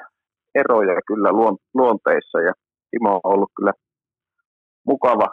eroja 0.56 1.02
kyllä 1.08 1.30
luonteissa 1.74 2.42
ja 2.48 2.54
Timo 2.92 3.14
on 3.16 3.34
ollut 3.34 3.52
kyllä 3.58 3.72
mukava, 4.88 5.28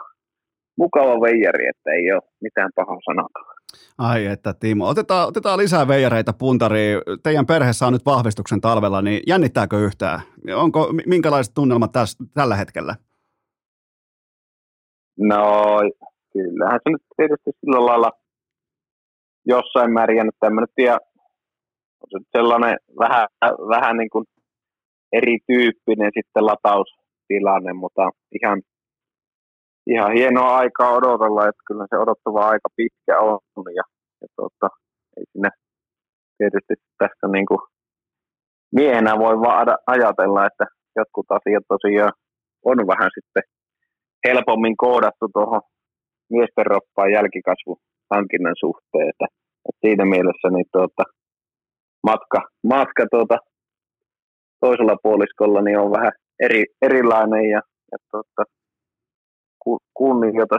mukava 0.77 1.21
veijari, 1.21 1.67
että 1.67 1.89
ei 1.91 2.11
ole 2.11 2.21
mitään 2.41 2.69
pahaa 2.75 2.99
sanoa. 3.05 3.52
Ai 3.97 4.25
että 4.25 4.53
Timo, 4.53 4.87
otetaan, 4.87 5.27
otetaan 5.27 5.57
lisää 5.57 5.87
veijareita 5.87 6.33
puntariin. 6.33 7.01
Teidän 7.23 7.45
perheessä 7.45 7.87
on 7.87 7.93
nyt 7.93 8.05
vahvistuksen 8.05 8.61
talvella, 8.61 9.01
niin 9.01 9.21
jännittääkö 9.27 9.79
yhtään? 9.79 10.21
Onko, 10.55 10.93
minkälaiset 11.05 11.53
tunnelmat 11.53 11.91
täs, 11.91 12.17
tällä 12.33 12.55
hetkellä? 12.55 12.95
No, 15.17 15.43
kyllähän 16.33 16.79
se 16.83 16.89
nyt 16.89 17.01
tietysti 17.17 17.51
sillä 17.59 17.85
lailla 17.85 18.11
jossain 19.45 19.93
määrin 19.93 20.17
jännittää. 20.17 20.47
tämmöinen 20.47 20.67
nyt 20.77 20.99
on 22.01 22.21
se 22.21 22.29
sellainen 22.37 22.77
vähän, 22.99 23.27
vähän 23.69 23.97
niin 23.97 24.09
kuin 24.09 24.25
erityyppinen 25.11 26.11
sitten 26.13 26.45
lataustilanne, 26.45 27.73
mutta 27.73 28.09
ihan, 28.41 28.61
ihan 29.87 30.13
hienoa 30.13 30.57
aikaa 30.57 30.91
odotella, 30.91 31.47
että 31.47 31.63
kyllä 31.67 31.85
se 31.89 31.97
odottava 31.97 32.47
aika 32.47 32.69
pitkä 32.75 33.19
on 33.19 33.39
ja, 33.75 33.83
ja 34.21 34.27
tuota, 34.35 34.67
ei 35.17 35.23
sinne 35.31 35.49
tietysti 36.37 36.73
tässä 36.97 37.27
niin 37.27 37.45
kuin 37.45 37.59
miehenä 38.75 39.19
voi 39.19 39.39
vaan 39.39 39.67
ajatella, 39.87 40.45
että 40.45 40.65
jotkut 40.95 41.25
asiat 41.29 41.63
tosiaan 41.67 42.13
on 42.65 42.87
vähän 42.87 43.09
sitten 43.15 43.43
helpommin 44.27 44.77
koodattu 44.77 45.25
tuohon 45.33 45.61
miesten 46.29 46.65
roppaan 46.65 47.11
jälkikasvu 47.11 47.77
hankinnan 48.13 48.55
suhteen, 48.59 49.09
että, 49.09 49.25
että 49.69 49.81
siinä 49.87 50.05
mielessä 50.05 50.47
niin 50.49 50.65
tuota, 50.71 51.03
matka, 52.03 52.39
matka 52.63 53.05
tuota, 53.11 53.37
toisella 54.59 54.95
puoliskolla 55.03 55.61
niin 55.61 55.79
on 55.79 55.91
vähän 55.91 56.11
eri, 56.39 56.63
erilainen 56.81 57.49
ja, 57.49 57.61
ja 57.91 57.97
tuota, 58.11 58.43
kunnioitusta, 59.93 60.57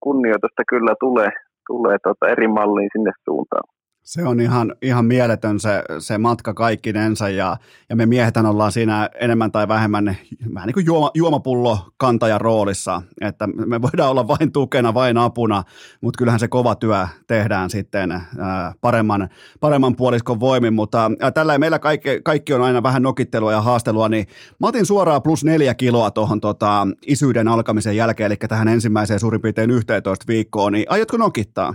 kunnioitusta 0.00 0.62
kyllä 0.68 0.94
tulee, 1.00 1.30
tulee 1.66 1.96
tuota 2.02 2.28
eri 2.28 2.48
malliin 2.48 2.90
sinne 2.92 3.12
suuntaan. 3.24 3.77
Se 4.08 4.24
on 4.24 4.40
ihan, 4.40 4.74
ihan 4.82 5.04
mieletön 5.04 5.60
se, 5.60 5.82
se 5.98 6.18
matka 6.18 6.54
kaikkinensa 6.54 7.28
ja, 7.28 7.56
ja 7.88 7.96
me 7.96 8.06
miehethän 8.06 8.46
ollaan 8.46 8.72
siinä 8.72 9.10
enemmän 9.20 9.52
tai 9.52 9.68
vähemmän 9.68 10.16
vähän 10.54 10.66
niin 10.66 10.74
kuin 10.74 10.86
juoma, 10.86 11.10
juomapullo 11.14 11.78
kantajan 11.96 12.40
roolissa, 12.40 13.02
että 13.20 13.46
me 13.46 13.82
voidaan 13.82 14.10
olla 14.10 14.28
vain 14.28 14.52
tukena, 14.52 14.94
vain 14.94 15.18
apuna, 15.18 15.64
mutta 16.00 16.18
kyllähän 16.18 16.40
se 16.40 16.48
kova 16.48 16.74
työ 16.74 17.08
tehdään 17.26 17.70
sitten 17.70 18.12
ää, 18.12 18.74
paremman, 18.80 19.28
paremman 19.60 19.96
puoliskon 19.96 20.40
voimin, 20.40 20.74
mutta 20.74 21.10
ää, 21.20 21.30
tällä 21.30 21.58
meillä 21.58 21.78
kaikki, 21.78 22.20
kaikki 22.24 22.54
on 22.54 22.62
aina 22.62 22.82
vähän 22.82 23.02
nokittelua 23.02 23.52
ja 23.52 23.60
haastelua, 23.60 24.08
niin 24.08 24.26
mä 24.60 24.66
otin 24.66 24.86
suoraan 24.86 25.22
plus 25.22 25.44
neljä 25.44 25.74
kiloa 25.74 26.10
tuohon 26.10 26.40
tota, 26.40 26.88
isyyden 27.06 27.48
alkamisen 27.48 27.96
jälkeen, 27.96 28.26
eli 28.26 28.36
tähän 28.36 28.68
ensimmäiseen 28.68 29.20
suurin 29.20 29.40
piirtein 29.40 29.70
11 29.70 30.24
viikkoon, 30.28 30.72
niin 30.72 30.86
aiotko 30.88 31.16
nokittaa? 31.16 31.74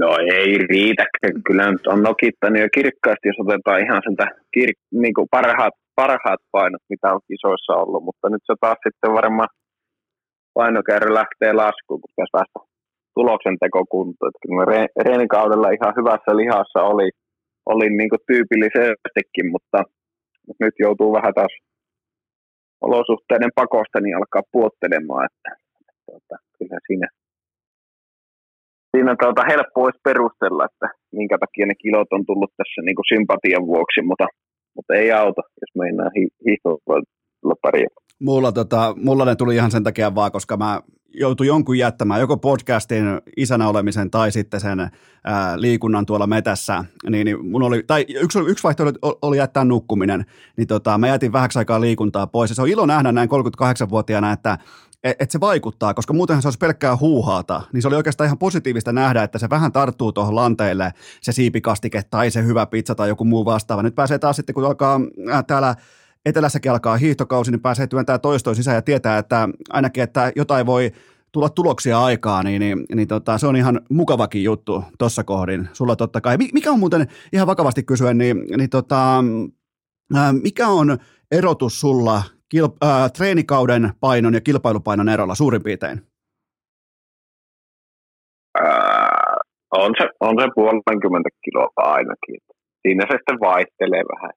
No 0.00 0.08
ei 0.36 0.58
riitä. 0.72 1.04
Kyllä 1.46 1.70
nyt 1.70 1.86
on 1.86 2.02
nokittanut 2.02 2.60
jo 2.64 2.68
kirkkaasti, 2.78 3.28
jos 3.28 3.40
otetaan 3.44 3.84
ihan 3.84 4.02
sieltä 4.04 4.26
kir- 4.54 4.80
niin 5.02 5.14
kuin 5.14 5.28
parhaat, 5.30 5.74
parhaat 6.00 6.42
painot, 6.52 6.82
mitä 6.92 7.06
on 7.14 7.20
kisoissa 7.28 7.72
ollut. 7.82 8.04
Mutta 8.04 8.26
nyt 8.30 8.42
se 8.46 8.54
taas 8.60 8.78
sitten 8.84 9.12
varmaan 9.20 9.48
painokäyrä 10.54 11.14
lähtee 11.20 11.52
laskuun, 11.52 12.00
kun 12.00 12.10
pitäisi 12.12 12.36
päästä 12.36 12.58
tuloksen 13.16 13.56
tekokuntoon. 13.62 14.32
Kyllä 14.42 14.64
re- 14.74 14.94
reenikaudella 15.06 15.74
ihan 15.76 15.96
hyvässä 15.98 16.32
lihassa 16.40 16.80
oli, 16.92 17.08
oli 17.72 17.86
niin 17.90 18.10
kuin 18.10 18.26
tyypillisestikin, 18.30 19.46
mutta, 19.54 19.78
nyt 20.60 20.74
joutuu 20.84 21.10
vähän 21.18 21.34
taas 21.34 21.54
olosuhteiden 22.80 23.52
pakosta 23.60 23.98
niin 24.00 24.16
alkaa 24.16 24.50
puottelemaan, 24.52 25.24
että, 25.28 25.50
että, 25.76 25.92
että 26.16 26.18
että 26.18 26.36
kyllä 26.58 26.78
siinä 26.86 27.08
siinä 28.90 29.16
tuota, 29.20 29.42
helppo 29.52 29.82
olisi 29.84 30.00
perustella, 30.04 30.64
että 30.64 30.86
minkä 31.12 31.36
takia 31.40 31.66
ne 31.66 31.74
kilot 31.82 32.12
on 32.12 32.26
tullut 32.26 32.52
tässä 32.56 32.80
niin 32.82 32.96
kuin 32.96 33.10
sympatian 33.14 33.66
vuoksi, 33.66 34.00
mutta, 34.02 34.26
mutta 34.76 34.94
ei 34.94 35.12
auta, 35.12 35.42
jos 35.60 35.72
meinaa 35.78 36.10
hi- 36.16 36.34
hiihtoilla 36.46 37.56
pärjää. 37.62 37.88
Mulla, 38.20 38.52
tota, 38.52 38.94
mulla 38.96 39.24
ne 39.24 39.36
tuli 39.36 39.54
ihan 39.54 39.70
sen 39.70 39.84
takia 39.84 40.14
vaan, 40.14 40.32
koska 40.32 40.56
mä 40.56 40.80
joutui 41.14 41.46
jonkun 41.46 41.78
jättämään 41.78 42.20
joko 42.20 42.36
podcastin 42.36 43.04
isänä 43.36 43.68
olemisen 43.68 44.10
tai 44.10 44.32
sitten 44.32 44.60
sen 44.60 44.80
ää, 44.80 45.60
liikunnan 45.60 46.06
tuolla 46.06 46.26
metässä, 46.26 46.84
niin, 47.10 47.24
niin 47.24 47.46
mun 47.46 47.62
oli, 47.62 47.82
tai 47.86 48.06
yksi, 48.08 48.38
yksi 48.38 48.64
vaihtoehto 48.64 48.98
oli, 49.02 49.16
oli 49.22 49.36
jättää 49.36 49.64
nukkuminen, 49.64 50.24
niin 50.56 50.66
tota, 50.68 50.98
mä 50.98 51.08
jätin 51.08 51.32
vähäksi 51.32 51.58
aikaa 51.58 51.80
liikuntaa 51.80 52.26
pois, 52.26 52.50
ja 52.50 52.54
se 52.54 52.62
on 52.62 52.68
ilo 52.68 52.86
nähdä 52.86 53.12
näin 53.12 53.28
38-vuotiaana, 53.28 54.32
että 54.32 54.58
että 55.10 55.32
se 55.32 55.40
vaikuttaa, 55.40 55.94
koska 55.94 56.12
muutenhan 56.12 56.42
se 56.42 56.48
olisi 56.48 56.58
pelkkää 56.58 56.96
huuhaata, 56.96 57.62
niin 57.72 57.82
se 57.82 57.88
oli 57.88 57.96
oikeastaan 57.96 58.26
ihan 58.26 58.38
positiivista 58.38 58.92
nähdä, 58.92 59.22
että 59.22 59.38
se 59.38 59.50
vähän 59.50 59.72
tarttuu 59.72 60.12
tuohon 60.12 60.34
lanteille, 60.34 60.92
se 61.20 61.32
siipikastike 61.32 62.02
tai 62.10 62.30
se 62.30 62.44
hyvä 62.44 62.66
pizza 62.66 62.94
tai 62.94 63.08
joku 63.08 63.24
muu 63.24 63.44
vastaava. 63.44 63.82
Nyt 63.82 63.94
pääsee 63.94 64.18
taas 64.18 64.36
sitten, 64.36 64.54
kun 64.54 64.64
alkaa 64.64 65.00
äh, 65.32 65.44
täällä 65.46 65.74
etelässäkin 66.26 66.70
alkaa 66.70 66.96
hiihtokausi, 66.96 67.50
niin 67.50 67.60
pääsee 67.60 67.86
työntää 67.86 68.18
toistoon 68.18 68.56
sisään 68.56 68.74
ja 68.74 68.82
tietää, 68.82 69.18
että 69.18 69.48
ainakin, 69.70 70.02
että 70.02 70.32
jotain 70.36 70.66
voi 70.66 70.92
tulla 71.32 71.48
tuloksia 71.48 72.04
aikaa, 72.04 72.42
niin, 72.42 72.60
niin, 72.60 72.86
niin 72.94 73.08
tota, 73.08 73.38
se 73.38 73.46
on 73.46 73.56
ihan 73.56 73.80
mukavakin 73.90 74.44
juttu 74.44 74.84
tuossa 74.98 75.24
kohdin. 75.24 75.68
Sulla 75.72 75.96
totta 75.96 76.20
kai. 76.20 76.36
Mikä 76.36 76.70
on 76.72 76.78
muuten, 76.78 77.06
ihan 77.32 77.46
vakavasti 77.46 77.82
kysyen, 77.82 78.18
niin, 78.18 78.44
niin 78.56 78.70
tota, 78.70 79.18
äh, 80.16 80.32
mikä 80.42 80.68
on 80.68 80.98
erotus 81.30 81.80
sulla 81.80 82.22
kilp- 82.54 82.78
äh, 82.84 83.12
treenikauden 83.12 83.90
painon 84.00 84.34
ja 84.34 84.40
kilpailupainon 84.40 85.08
erolla 85.08 85.34
suurin 85.34 85.62
piirtein? 85.62 85.98
Äh, 88.60 89.36
on, 89.70 89.94
se, 89.98 90.08
on 90.20 90.34
se 90.40 90.46
puolenkymmentä 90.54 91.28
kiloa 91.44 91.70
ainakin. 91.76 92.40
Siinä 92.82 93.04
se 93.04 93.14
sitten 93.16 93.40
vaihtelee 93.40 94.04
vähän. 94.12 94.30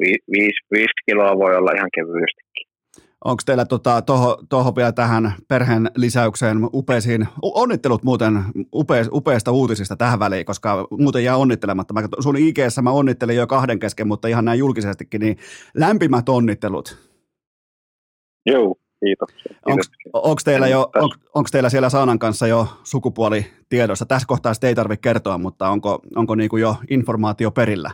Viisi, 0.00 0.24
viisi, 0.32 0.60
viisi 0.74 0.98
kiloa 1.06 1.38
voi 1.38 1.56
olla 1.56 1.72
ihan 1.76 1.90
kevyestikin. 1.94 2.67
Onko 3.24 3.42
teillä 3.46 3.64
tota, 3.64 4.02
toho, 4.02 4.38
toho 4.48 4.76
vielä 4.76 4.92
tähän 4.92 5.32
perheen 5.48 5.90
lisäykseen 5.96 6.58
upeisiin, 6.74 7.28
onnittelut 7.42 8.02
muuten 8.02 8.44
upe, 8.74 9.04
upeista 9.12 9.52
uutisista 9.52 9.96
tähän 9.96 10.18
väliin, 10.18 10.46
koska 10.46 10.86
muuten 10.90 11.24
jää 11.24 11.36
onnittelematta. 11.36 11.94
Mä, 11.94 12.02
sun 12.20 12.36
ig 12.36 12.58
mä 12.82 12.90
onnittelin 12.90 13.36
jo 13.36 13.46
kahden 13.46 13.78
kesken, 13.78 14.08
mutta 14.08 14.28
ihan 14.28 14.44
näin 14.44 14.58
julkisestikin, 14.58 15.20
niin 15.20 15.36
lämpimät 15.74 16.28
onnittelut. 16.28 16.98
Joo, 18.46 18.74
kiitos. 19.04 19.28
Onko 20.12 20.40
teillä, 20.44 20.68
jo, 20.68 20.90
on, 21.34 21.44
teillä 21.52 21.68
siellä 21.68 21.90
Saanan 21.90 22.18
kanssa 22.18 22.46
jo 22.46 22.66
sukupuoli 22.84 23.46
tiedossa? 23.68 24.06
Tässä 24.06 24.28
kohtaa 24.28 24.54
sitä 24.54 24.66
ei 24.66 24.74
tarvitse 24.74 25.00
kertoa, 25.00 25.38
mutta 25.38 25.68
onko, 25.68 26.00
onko 26.16 26.34
niin 26.34 26.50
kuin 26.50 26.60
jo 26.60 26.76
informaatio 26.90 27.50
perillä? 27.50 27.90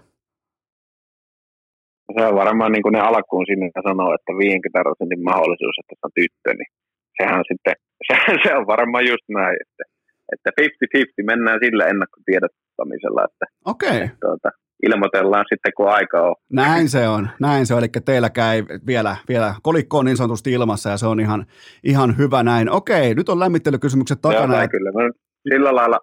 Se 2.16 2.26
on 2.26 2.34
varmaan 2.42 2.72
niin 2.72 2.82
kuin 2.82 2.92
ne 2.92 3.00
alkuun 3.00 3.46
sinne 3.46 3.70
sanoo, 3.88 4.10
että 4.14 4.32
50 4.32 4.82
prosentin 4.84 5.24
mahdollisuus, 5.30 5.76
että 5.80 5.94
se 5.96 6.04
on 6.06 6.14
tyttö, 6.20 6.50
niin 6.58 6.70
sehän 7.16 7.38
on 7.40 7.48
sitten, 7.50 7.74
se, 8.08 8.14
se 8.42 8.50
on 8.58 8.66
varmaan 8.74 9.06
just 9.12 9.26
näin, 9.38 9.56
että, 9.64 9.84
että 10.32 10.50
50-50 10.60 11.30
mennään 11.30 11.58
sillä 11.64 11.84
ennakkotiedottamisella, 11.86 13.22
että, 13.28 13.44
okay. 13.72 13.98
että 14.04 14.16
tuota, 14.20 14.50
ilmoitellaan 14.86 15.44
sitten, 15.52 15.72
kun 15.76 15.88
aika 15.88 16.18
on. 16.28 16.34
Näin 16.52 16.88
se 16.88 17.08
on, 17.08 17.28
näin 17.40 17.66
se 17.66 17.74
on, 17.74 17.80
eli 17.80 17.88
teilläkään 18.04 18.54
ei 18.54 18.62
vielä, 18.86 19.16
vielä 19.28 19.54
kolikko 19.62 19.98
on 19.98 20.04
niin 20.04 20.16
sanotusti 20.16 20.52
ilmassa 20.52 20.90
ja 20.90 20.96
se 20.96 21.06
on 21.06 21.20
ihan, 21.20 21.46
ihan 21.84 22.18
hyvä 22.18 22.42
näin. 22.42 22.70
Okei, 22.70 23.14
nyt 23.14 23.28
on 23.28 23.40
lämmittelykysymykset 23.40 24.20
takana. 24.22 24.58
Joo, 24.58 24.68
kyllä, 24.68 24.92
mä 24.92 25.10
sillä 25.52 25.74
lailla 25.74 25.98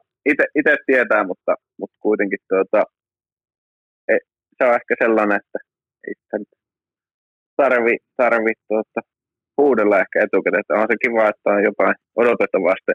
itse 0.55 0.75
tietää, 0.85 1.23
mutta, 1.23 1.55
mutta 1.79 1.95
kuitenkin 1.99 2.39
tuota, 2.49 2.83
se 4.57 4.69
on 4.69 4.75
ehkä 4.75 4.95
sellainen, 4.99 5.37
että 5.37 5.59
sitä 6.05 6.37
tarvi, 7.57 7.97
tarvi 8.17 8.53
tuota, 8.67 9.01
huudella 9.57 9.99
ehkä 9.99 10.17
etukäteen. 10.23 10.81
On 10.81 10.87
se 10.91 10.95
kiva, 11.03 11.29
että 11.29 11.49
on 11.49 11.63
jotain 11.63 11.95
odotettavasti 12.21 12.91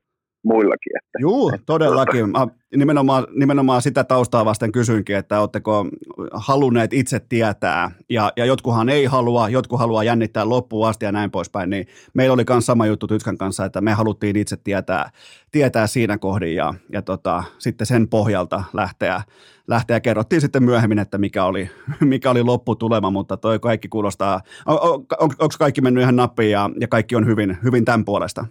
muillakin. 0.47 0.93
Että, 0.97 1.19
Juu, 1.21 1.53
todellakin. 1.67 2.31
Mä 2.31 2.47
nimenomaan, 2.77 3.27
nimenomaan 3.35 3.83
sitä 3.83 4.05
taustaa 4.05 4.45
vasten 4.45 4.73
kysyinkin, 4.73 5.17
että 5.17 5.41
oletteko 5.41 5.87
halunneet 6.33 6.93
itse 6.93 7.21
tietää, 7.21 7.91
ja, 8.11 8.33
ja 8.37 8.45
jotkuhan 8.45 8.89
ei 8.89 9.05
halua, 9.05 9.49
jotkut 9.49 9.79
haluaa 9.79 10.05
jännittää 10.05 10.49
loppuun 10.49 10.89
asti 10.89 11.05
ja 11.05 11.13
näin 11.13 11.31
poispäin, 11.31 11.71
niin 11.71 11.87
meillä 12.15 12.35
oli 12.35 12.45
myös 12.51 12.67
sama 12.67 12.87
juttu 12.87 13.07
Tytkän 13.07 13.39
kanssa, 13.39 13.65
että 13.65 13.81
me 13.81 13.93
haluttiin 13.93 14.37
itse 14.37 14.57
tietää, 14.57 15.11
tietää 15.53 15.87
siinä 15.87 16.19
kohdin, 16.19 16.55
ja, 16.55 16.75
ja 16.93 17.03
tota, 17.03 17.45
sitten 17.59 17.87
sen 17.87 18.09
pohjalta 18.09 18.65
lähteä, 18.73 19.23
lähteä. 19.69 20.01
Kerrottiin 20.01 20.41
sitten 20.41 20.63
myöhemmin, 20.63 20.99
että 20.99 21.19
mikä 21.19 21.45
oli, 21.45 21.71
mikä 22.01 22.31
oli 22.31 22.43
lopputulema, 22.43 23.11
mutta 23.11 23.37
toi 23.37 23.59
kaikki 23.59 23.89
kuulostaa, 23.89 24.41
on, 24.67 24.79
on, 24.81 24.91
on, 25.21 25.31
onko 25.39 25.55
kaikki 25.59 25.81
mennyt 25.81 26.03
ihan 26.03 26.17
nappiin 26.17 26.51
ja, 26.51 26.71
ja 26.81 26.89
kaikki 26.89 27.17
on 27.17 27.27
hyvin, 27.27 27.59
hyvin 27.65 27.85
tämän 27.85 28.05
puolesta? 28.05 28.47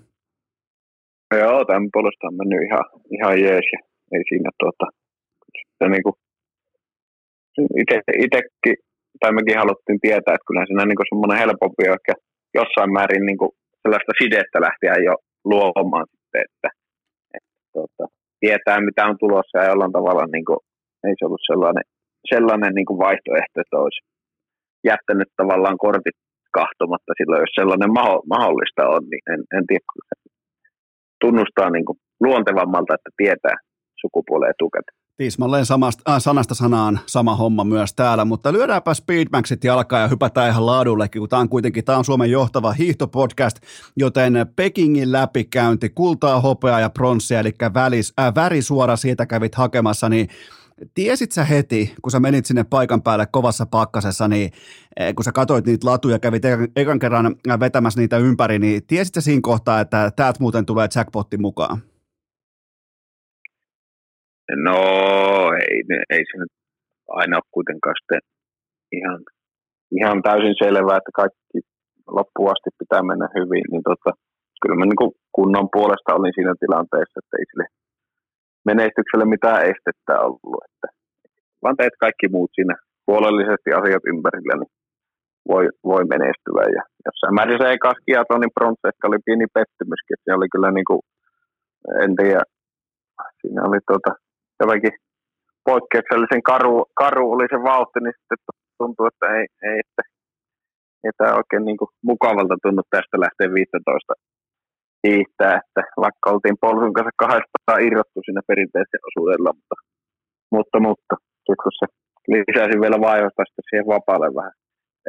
Joo, 1.33 1.65
tämän 1.65 1.89
puolesta 1.93 2.27
on 2.27 2.37
mennyt 2.39 2.61
ihan, 2.67 2.85
ihan 3.15 3.35
jees 3.45 3.67
ja 3.73 3.79
ei 4.13 4.23
siinä 4.29 4.49
tuota, 4.59 4.85
se 5.77 5.89
niinku, 5.89 6.11
ite, 7.81 7.97
itekin, 8.25 8.77
tai 9.19 9.31
mekin 9.33 9.61
haluttiin 9.63 9.99
tietää, 10.05 10.35
että 10.35 10.47
kyllä 10.47 10.65
siinä 10.65 10.85
niinku 10.85 11.05
semmoinen 11.09 11.41
helpompi 11.43 11.83
ehkä 11.95 12.13
jossain 12.59 12.91
määrin 12.93 13.25
niinku 13.25 13.47
sellaista 13.81 14.11
sidettä 14.21 14.57
lähteä 14.67 14.95
jo 15.07 15.13
luomaan 15.51 16.07
sitten, 16.13 16.41
että, 16.47 16.69
että 17.35 17.55
tuota, 17.73 18.03
tietää 18.41 18.85
mitä 18.87 19.01
on 19.09 19.17
tulossa 19.23 19.57
ja 19.57 19.69
jollain 19.71 19.95
tavalla 19.97 20.25
niinku, 20.35 20.55
ei 21.07 21.15
se 21.17 21.25
ollut 21.25 21.49
sellainen, 21.51 21.85
sellainen 22.33 22.73
niinku 22.77 22.95
vaihtoehto, 23.05 23.57
että 23.61 23.77
olisi 23.83 24.01
jättänyt 24.91 25.29
tavallaan 25.41 25.77
kortit 25.85 26.17
kahtomatta 26.59 27.11
silloin, 27.17 27.43
jos 27.43 27.55
sellainen 27.59 27.91
mahdollista 28.33 28.83
on, 28.95 29.03
niin 29.11 29.23
en, 29.33 29.41
en 29.57 29.63
tiedä, 29.67 29.85
tunnustaa 31.21 31.69
niin 31.69 31.85
kuin 31.85 31.97
luontevammalta, 32.19 32.93
että 32.93 33.09
tietää 33.17 33.55
sukupuoleen 34.01 34.49
etukäteen. 34.51 35.05
Tismalleen 35.17 35.65
samasta, 35.65 36.13
äh, 36.13 36.21
sanasta 36.21 36.55
sanaan 36.55 36.99
sama 37.05 37.35
homma 37.35 37.63
myös 37.63 37.93
täällä, 37.93 38.25
mutta 38.25 38.53
lyödäänpä 38.53 38.93
Speedmaxit 38.93 39.63
jalkaa 39.63 39.99
ja 39.99 40.07
hypätään 40.07 40.49
ihan 40.49 40.65
laadullekin, 40.65 41.19
kun 41.19 41.29
tämä 41.29 41.39
on 41.39 41.49
kuitenkin 41.49 41.85
tämä 41.85 41.97
on 41.97 42.05
Suomen 42.05 42.31
johtava 42.31 42.71
hiihtopodcast, 42.71 43.57
joten 43.97 44.33
Pekingin 44.55 45.11
läpikäynti, 45.11 45.89
kultaa, 45.89 46.41
hopeaa 46.41 46.79
ja 46.79 46.89
pronssia, 46.89 47.39
eli 47.39 47.51
välis, 47.73 48.13
äh, 48.19 48.35
värisuora 48.35 48.95
siitä 48.95 49.25
kävit 49.25 49.55
hakemassa, 49.55 50.09
niin 50.09 50.27
Tiesit 50.93 51.31
sä 51.31 51.43
heti, 51.43 51.95
kun 52.01 52.11
sä 52.11 52.19
menit 52.19 52.45
sinne 52.45 52.63
paikan 52.69 53.01
päälle 53.01 53.25
kovassa 53.31 53.65
pakkasessa, 53.65 54.27
niin 54.27 54.51
eh, 54.99 55.15
kun 55.15 55.23
sä 55.23 55.31
katsoit 55.31 55.65
niitä 55.65 55.87
latuja, 55.87 56.19
kävit 56.19 56.43
ekan 56.75 56.99
kerran 56.99 57.35
vetämässä 57.59 57.99
niitä 57.99 58.17
ympäri, 58.17 58.59
niin 58.59 58.81
tiesit 58.87 59.13
sä 59.13 59.21
siinä 59.21 59.39
kohtaa, 59.43 59.79
että 59.79 60.11
täältä 60.15 60.39
muuten 60.39 60.65
tulee 60.65 60.87
jackpotti 60.95 61.37
mukaan? 61.37 61.77
No 64.55 64.77
ei, 65.69 65.83
ei 66.09 66.23
se 66.31 66.37
nyt 66.37 66.53
aina 67.07 67.37
ole 67.37 67.43
kuitenkaan 67.51 67.95
sitten 68.01 68.21
ihan, 68.91 69.19
ihan 69.99 70.21
täysin 70.21 70.55
selvää, 70.63 70.97
että 70.97 71.11
kaikki 71.21 71.59
loppuun 72.07 72.51
asti 72.51 72.69
pitää 72.79 73.03
mennä 73.03 73.27
hyvin, 73.37 73.65
niin 73.71 73.83
tota, 73.89 74.11
kyllä 74.61 74.75
mä 74.75 74.85
niin 74.85 75.15
kunnon 75.35 75.67
puolesta 75.75 76.15
olin 76.15 76.35
siinä 76.35 76.53
tilanteessa, 76.59 77.19
että 77.19 77.37
ei 77.39 77.45
sille 77.49 77.67
menestykselle 78.65 79.25
mitään 79.35 79.61
estettä 79.71 80.13
ollut. 80.27 80.63
Että 80.67 80.87
vaan 81.61 81.77
teet 81.77 81.95
kaikki 82.05 82.27
muut 82.35 82.51
siinä 82.53 82.75
huolellisesti 83.07 83.69
asiat 83.79 84.03
ympärillä, 84.11 84.55
niin 84.57 84.73
voi, 85.51 85.65
voi 85.91 86.03
menestyä. 86.13 86.63
Ja 86.77 86.83
jossain 87.05 87.35
määrin 87.35 87.61
se 87.61 87.67
eka 87.71 87.91
skiatonin 87.99 88.55
pronssi 88.57 88.87
ehkä 88.91 89.07
oli 89.07 89.19
pieni 89.25 89.47
pettymyskin. 89.57 90.17
Se 90.23 90.33
oli 90.37 90.47
kyllä 90.53 90.71
niin 90.71 90.89
kuin, 90.89 91.01
en 92.03 92.11
tiedä, 92.19 92.43
siinä 93.41 93.61
oli 93.67 93.79
tuota, 93.87 94.11
jotenkin 94.59 94.93
poikkeuksellisen 95.69 96.43
karu, 96.51 96.75
karu 97.01 97.25
oli 97.35 97.47
se 97.53 97.59
vauhti, 97.69 97.99
niin 97.99 98.17
sitten 98.17 98.41
tuntuu, 98.79 99.05
että 99.11 99.25
ei, 99.37 99.45
ei, 99.69 99.79
että, 99.83 100.03
ei 101.03 101.11
tämä 101.17 101.39
oikein 101.41 101.65
niin 101.65 101.79
kuin 101.79 101.91
mukavalta 102.09 102.55
tunnu 102.63 102.83
tästä 102.89 103.15
lähteä 103.23 103.47
15 103.53 104.13
hiihtää, 105.05 105.53
että 105.61 105.81
vaikka 106.05 106.31
oltiin 106.33 106.61
polsun 106.65 106.93
kanssa 106.97 107.21
kahdesta 107.23 107.83
irrottu 107.87 108.19
siinä 108.21 108.41
perinteisen 108.49 109.07
osuudella, 109.09 109.51
mutta, 109.57 109.75
mutta, 110.55 110.77
mutta 110.87 111.13
kun 111.45 111.71
se 111.79 111.87
lisäsi 112.33 112.75
vielä 112.83 112.99
vaihosta 113.09 113.61
siihen 113.69 113.87
vapaalle 113.93 114.29
vähän 114.39 114.55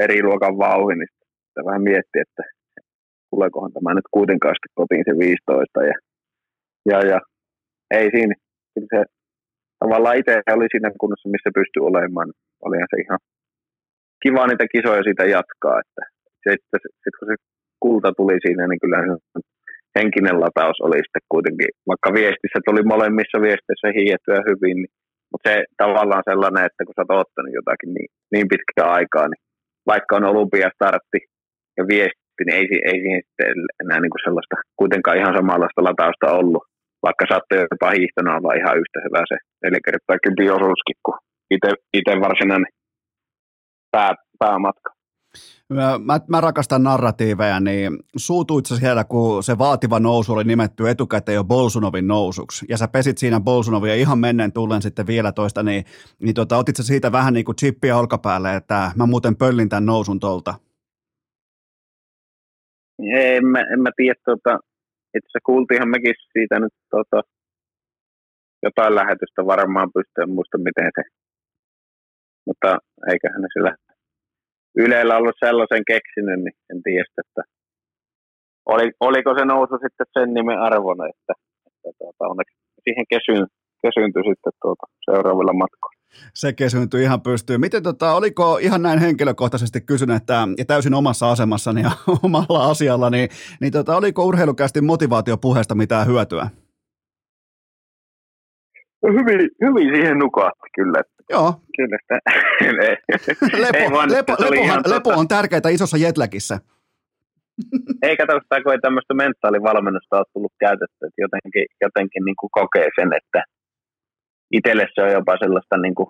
eri 0.04 0.22
luokan 0.22 0.58
vauhin, 0.64 0.98
niin 0.98 1.12
sitten 1.12 1.66
vähän 1.68 1.82
mietti, 1.90 2.18
että 2.24 2.42
tuleekohan 3.30 3.72
tämä 3.72 3.94
nyt 3.94 4.08
kuitenkaan 4.16 4.54
sitten 4.56 4.78
kotiin 4.80 5.04
se 5.08 5.14
15 5.18 5.82
ja, 5.90 5.96
ja, 6.90 6.98
ja 7.10 7.18
ei 7.98 8.08
siinä, 8.14 8.34
kyllä 8.74 8.90
se 8.94 9.00
tavallaan 9.82 10.18
itse 10.20 10.32
oli 10.56 10.68
siinä 10.70 10.90
kunnossa, 11.00 11.32
missä 11.34 11.50
pystyi 11.58 11.82
olemaan. 11.90 12.28
Olihan 12.66 12.90
se 12.90 12.96
ihan 13.04 13.20
kiva 14.22 14.46
niitä 14.46 14.66
kisoja 14.74 15.02
siitä 15.02 15.24
jatkaa, 15.36 15.76
että 15.84 16.02
sitten 16.44 16.80
sit 17.02 17.16
kun 17.18 17.28
se 17.30 17.34
kulta 17.82 18.10
tuli 18.18 18.36
siinä, 18.44 18.64
niin 18.66 18.80
kyllä 18.82 18.98
henkinen 19.98 20.40
lataus 20.44 20.78
oli 20.86 20.98
sitten 21.04 21.30
kuitenkin, 21.34 21.70
vaikka 21.90 22.08
viestissä 22.18 22.60
tuli 22.66 22.82
molemmissa 22.92 23.38
viesteissä 23.46 23.88
hiiettyä 23.98 24.38
hyvin, 24.50 24.76
niin, 24.82 24.92
mutta 25.30 25.46
se 25.48 25.54
tavallaan 25.82 26.28
sellainen, 26.30 26.66
että 26.68 26.82
kun 26.84 26.94
sä 26.96 27.02
oot 27.02 27.22
ottanut 27.22 27.56
jotakin 27.58 27.90
niin, 27.96 28.10
niin 28.32 28.46
pitkää 28.52 28.88
aikaa, 28.98 29.26
niin 29.28 29.42
vaikka 29.92 30.16
on 30.16 30.30
olympiastartti 30.32 31.20
ja 31.78 31.82
viesti, 31.92 32.40
niin 32.44 32.56
ei, 32.58 32.66
ei 32.90 32.98
siihen 33.02 33.22
sitten 33.26 33.56
enää 33.82 34.00
niin 34.00 34.14
kuin 34.14 34.24
sellaista 34.26 34.56
kuitenkaan 34.80 35.20
ihan 35.20 35.36
samanlaista 35.38 35.86
latausta 35.88 36.36
ollut, 36.40 36.64
vaikka 37.06 37.24
saattoi 37.28 37.66
jopa 37.72 37.96
hiihtona 37.96 38.36
olla 38.38 38.58
ihan 38.60 38.78
yhtä 38.80 38.98
hyvä 39.06 39.22
se 39.30 39.36
neljä 39.62 39.80
kertaa 39.88 40.22
kymppi 40.22 40.50
osuuskin 40.56 40.98
kuin 41.04 41.18
itse 41.98 42.12
varsinainen 42.26 42.72
pää, 43.94 44.14
päämatka. 44.38 44.95
Mä, 45.68 46.20
mä 46.28 46.40
rakastan 46.40 46.82
narratiiveja, 46.82 47.60
niin 47.60 47.98
suutuit 48.16 48.66
sä 48.66 48.76
siellä, 48.76 49.04
kun 49.04 49.42
se 49.42 49.58
vaativa 49.58 50.00
nousu 50.00 50.32
oli 50.32 50.44
nimetty 50.44 50.88
etukäteen 50.90 51.36
jo 51.36 51.44
Bolsunovin 51.44 52.06
nousuksi, 52.06 52.66
ja 52.68 52.76
sä 52.76 52.88
pesit 52.88 53.18
siinä 53.18 53.40
Bolsunovia 53.40 53.94
ihan 53.94 54.18
menneen 54.18 54.52
tullen 54.52 54.82
sitten 54.82 55.06
vielä 55.06 55.32
toista, 55.32 55.62
niin, 55.62 55.84
niin 56.18 56.34
tota, 56.34 56.56
otit 56.56 56.76
sä 56.76 56.82
siitä 56.82 57.12
vähän 57.12 57.34
niin 57.34 57.44
kuin 57.44 57.56
chippiä 57.56 57.96
olkapäälle, 57.96 58.56
että 58.56 58.90
mä 58.96 59.06
muuten 59.06 59.36
pöllin 59.36 59.68
tämän 59.68 59.86
nousun 59.86 60.20
tolta? 60.20 60.54
En 62.98 63.46
mä, 63.46 63.60
en 63.60 63.80
mä 63.80 63.90
tiedä, 63.96 64.20
tota, 64.24 64.58
itse 65.16 65.26
asiassa 65.26 65.46
kuultiinhan 65.46 65.90
mekin 65.90 66.14
siitä 66.32 66.60
nyt 66.60 66.72
tota, 66.90 67.22
jotain 68.62 68.94
lähetystä 68.94 69.46
varmaan 69.46 69.90
pystyä 69.94 70.26
muista 70.26 70.58
miten 70.58 70.90
se, 70.94 71.02
mutta 72.46 72.78
eiköhän 73.12 73.42
ne 73.42 73.48
sillä 73.52 73.76
Ylellä 74.76 75.16
ollut 75.16 75.36
sellaisen 75.44 75.84
keksinyt, 75.86 76.40
niin 76.44 76.56
en 76.70 76.82
tiedä, 76.82 77.04
että 77.18 77.42
oli, 78.66 78.92
oliko 79.00 79.34
se 79.38 79.44
nousu 79.44 79.74
sitten 79.82 80.06
sen 80.18 80.34
nimen 80.34 80.58
arvona, 80.58 81.04
että, 81.06 81.32
että 81.66 81.98
tuota, 81.98 82.28
onneksi 82.32 82.56
siihen 82.84 83.06
kesyn, 83.08 83.46
kesyntyi 83.82 84.22
sitten 84.22 84.52
tuota, 84.62 84.86
seuraavilla 85.10 85.52
matkoilla. 85.52 85.96
Se 86.34 86.52
kesyntyi 86.52 87.02
ihan 87.02 87.20
pystyy. 87.20 87.58
Miten 87.58 87.82
tota, 87.82 88.14
oliko 88.14 88.58
ihan 88.58 88.82
näin 88.82 88.98
henkilökohtaisesti 88.98 89.80
kysynyt, 89.80 90.16
että, 90.16 90.48
ja 90.58 90.64
täysin 90.64 90.94
omassa 90.94 91.30
asemassani 91.30 91.82
ja 91.82 91.90
omalla 92.24 92.70
asialla, 92.70 93.10
niin, 93.10 93.28
niin 93.60 93.72
tota, 93.72 93.96
oliko 93.96 94.24
urheilukästi 94.24 94.80
motivaatiopuheesta 94.80 95.74
mitään 95.74 96.06
hyötyä? 96.06 96.50
No 99.02 99.12
hyvin, 99.12 99.50
hyvin 99.64 99.96
siihen 99.96 100.18
nukahti 100.18 100.68
kyllä. 100.74 101.02
Joo. 101.30 101.54
Kyllä 101.76 101.98
sitä. 102.02 102.18
lepo, 103.64 103.78
ei 103.78 103.90
vaan, 103.90 104.12
lepo, 104.12 104.32
lepohan, 104.32 104.82
lepo 104.86 105.10
tota... 105.10 105.16
on 105.16 105.28
tärkeää 105.28 105.70
isossa 105.70 105.96
jetläkissä. 105.96 106.58
Eikä 108.02 108.26
tästä, 108.26 108.62
kun 108.62 108.72
ei 108.72 108.78
tämmöistä 108.78 109.14
mentaalivalmennusta 109.14 110.16
ole 110.16 110.24
tullut 110.32 110.52
käytetty, 110.60 111.00
että 111.06 111.22
jotenkin, 111.24 111.66
jotenkin 111.80 112.24
niin 112.24 112.36
kuin 112.40 112.50
kokee 112.50 112.88
sen, 113.00 113.10
että 113.20 113.44
itselle 114.52 114.86
se 114.94 115.02
on 115.02 115.12
jopa 115.12 115.36
sellaista 115.42 115.76
niin 115.76 115.94
kuin 115.94 116.08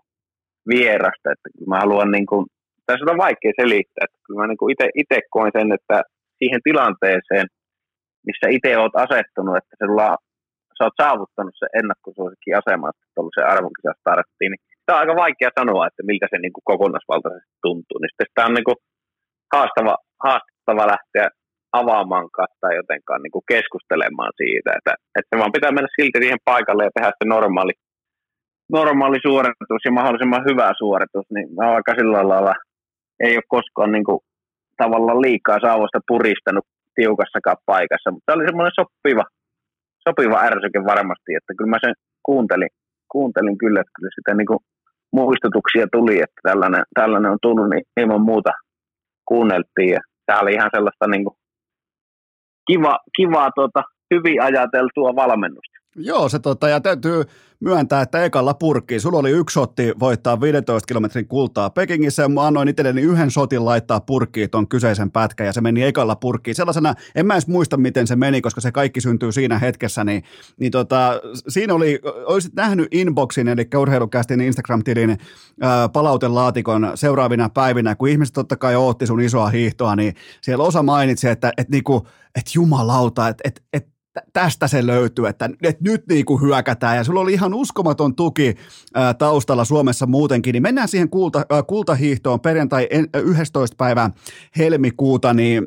vierasta, 0.68 1.32
että 1.32 1.48
mä 1.66 1.78
haluan 1.78 2.10
niin 2.10 2.26
kuin, 2.26 2.46
tässä 2.86 3.10
on 3.10 3.24
vaikea 3.26 3.52
selittää, 3.60 4.04
että 4.04 4.18
kyllä 4.26 4.40
mä 4.40 4.46
niin 4.46 4.60
kuin 4.60 4.72
itse, 4.72 4.86
itse 5.02 5.18
koen 5.30 5.52
sen, 5.58 5.72
että 5.72 6.02
siihen 6.38 6.60
tilanteeseen, 6.64 7.46
missä 8.26 8.46
itse 8.56 8.78
olet 8.78 8.96
asettunut, 9.04 9.56
että 9.56 9.74
sulla 9.86 10.16
sä 10.76 10.84
oot 10.84 11.00
saavuttanut 11.02 11.56
se 11.58 11.66
ennakkosuosikin 11.80 12.58
asema, 12.60 12.90
että 12.90 13.04
tuollaisen 13.14 13.50
arvonkisa 13.54 14.00
starttiin, 14.00 14.50
niin 14.52 14.62
tämä 14.86 14.96
on 14.96 15.02
aika 15.02 15.22
vaikea 15.24 15.50
sanoa, 15.58 15.86
että 15.86 16.02
miltä 16.10 16.26
se 16.30 16.38
niin 16.38 16.54
kuin 16.54 16.68
kokonaisvaltaisesti 16.70 17.54
tuntuu. 17.66 17.98
Niin 17.98 18.12
sitten 18.12 18.34
tämä 18.34 18.48
on 18.50 18.56
niin 18.58 18.68
kuin 18.70 18.80
haastava, 19.54 19.94
haastava 20.24 20.92
lähteä 20.94 21.26
avaamaan 21.80 22.28
tai 22.60 22.72
jotenkaan 22.80 23.22
niin 23.22 23.34
kuin 23.36 23.48
keskustelemaan 23.52 24.32
siitä, 24.40 24.70
että, 24.78 24.92
että 25.18 25.38
vaan 25.40 25.56
pitää 25.56 25.76
mennä 25.76 25.90
silti 25.96 26.18
siihen 26.20 26.46
paikalle 26.50 26.82
ja 26.84 26.94
tehdä 26.94 27.10
se 27.18 27.24
normaali, 27.34 27.74
normaali 28.78 29.18
suoritus 29.26 29.82
ja 29.84 29.92
mahdollisimman 29.98 30.46
hyvä 30.50 30.68
suoritus, 30.82 31.26
niin 31.34 31.48
aika 31.76 31.92
sillä 31.98 32.28
lailla 32.28 32.54
ei 33.26 33.34
ole 33.36 33.52
koskaan 33.56 33.92
niin 33.92 34.06
kuin, 34.08 34.20
tavallaan 34.82 35.24
liikaa 35.26 35.58
saavoista 35.66 36.00
puristanut 36.08 36.66
tiukassakaan 36.94 37.56
paikassa, 37.66 38.10
mutta 38.10 38.26
tämä 38.26 38.36
oli 38.36 38.48
semmoinen 38.48 38.78
sopiva, 38.80 39.24
sopiva 40.08 40.44
ärsyke 40.48 40.80
varmasti, 40.92 41.30
että 41.38 41.52
kyllä 41.56 41.70
mä 41.70 41.84
sen 41.84 41.94
kuuntelin, 42.28 42.72
kuuntelin 43.12 43.58
kyllä, 43.58 43.80
että 43.80 43.96
kyllä 43.96 44.10
sitä 44.18 44.34
niin 44.34 44.46
kuin 44.46 44.60
muistutuksia 45.12 45.86
tuli, 45.92 46.16
että 46.24 46.40
tällainen, 46.48 46.84
tällainen 46.94 47.32
on 47.32 47.38
tullut, 47.42 47.68
niin 47.70 47.84
ilman 48.00 48.20
muuta 48.30 48.52
kuunneltiin. 49.30 49.90
Ja 49.96 50.00
tämä 50.26 50.40
oli 50.40 50.52
ihan 50.52 50.70
sellaista 50.74 51.06
niin 51.06 51.24
kuin 51.24 51.36
kiva, 52.68 52.98
kivaa 53.16 53.50
tuota, 53.54 53.82
hyvin 54.14 54.42
ajateltua 54.42 55.16
valmennusta. 55.22 55.76
Joo, 55.96 56.28
se 56.28 56.38
tota, 56.38 56.68
ja 56.68 56.80
täytyy 56.80 57.24
myöntää, 57.60 58.02
että 58.02 58.24
ekalla 58.24 58.54
purkkiin. 58.54 59.00
Sulla 59.00 59.18
oli 59.18 59.30
yksi 59.30 59.54
sotti 59.54 59.92
voittaa 60.00 60.40
15 60.40 60.86
kilometrin 60.86 61.28
kultaa 61.28 61.70
Pekingissä 61.70 62.22
ja 62.22 62.28
mä 62.28 62.46
annoin 62.46 62.68
itselleni 62.68 63.02
yhden 63.02 63.30
sotin 63.30 63.64
laittaa 63.64 64.00
purkkiin 64.00 64.50
ton 64.50 64.68
kyseisen 64.68 65.10
pätkän 65.10 65.46
ja 65.46 65.52
se 65.52 65.60
meni 65.60 65.82
ekalla 65.82 66.16
purkkiin. 66.16 66.54
Sellaisena, 66.54 66.94
en 67.14 67.26
mä 67.26 67.34
edes 67.34 67.46
muista 67.46 67.76
miten 67.76 68.06
se 68.06 68.16
meni, 68.16 68.40
koska 68.40 68.60
se 68.60 68.72
kaikki 68.72 69.00
syntyy 69.00 69.32
siinä 69.32 69.58
hetkessä, 69.58 70.04
niin, 70.04 70.22
niin 70.60 70.72
tota, 70.72 71.20
siinä 71.48 71.74
oli, 71.74 72.00
olisit 72.26 72.54
nähnyt 72.54 72.88
inboxin, 72.90 73.48
eli 73.48 73.68
urheilukästin 73.76 74.40
Instagram-tilin 74.40 75.18
ää, 75.60 75.88
palautelaatikon 75.88 76.92
seuraavina 76.94 77.48
päivinä, 77.48 77.94
kun 77.94 78.08
ihmiset 78.08 78.34
totta 78.34 78.56
kai 78.56 78.76
ootti 78.76 79.06
sun 79.06 79.20
isoa 79.20 79.48
hiihtoa, 79.48 79.96
niin 79.96 80.14
siellä 80.40 80.64
osa 80.64 80.82
mainitsi, 80.82 81.28
että, 81.28 81.52
että, 81.56 81.70
niinku, 81.70 82.06
että 82.34 82.50
jumalauta, 82.54 83.28
että, 83.28 83.42
että, 83.44 83.60
että 83.72 83.95
tästä 84.32 84.68
se 84.68 84.86
löytyy, 84.86 85.26
että, 85.26 85.50
että 85.62 85.84
nyt 85.84 86.06
niin 86.08 86.24
kuin 86.24 86.42
hyökätään 86.42 86.96
ja 86.96 87.04
sulla 87.04 87.20
oli 87.20 87.32
ihan 87.32 87.54
uskomaton 87.54 88.14
tuki 88.14 88.54
ää, 88.94 89.14
taustalla 89.14 89.64
Suomessa 89.64 90.06
muutenkin, 90.06 90.52
niin 90.52 90.62
mennään 90.62 90.88
siihen 90.88 91.08
kulta, 91.08 91.46
ää, 91.50 91.62
kultahiihtoon 91.62 92.40
perjantai 92.40 92.88
11. 93.24 93.74
päivä 93.78 94.10
helmikuuta, 94.58 95.34
niin 95.34 95.66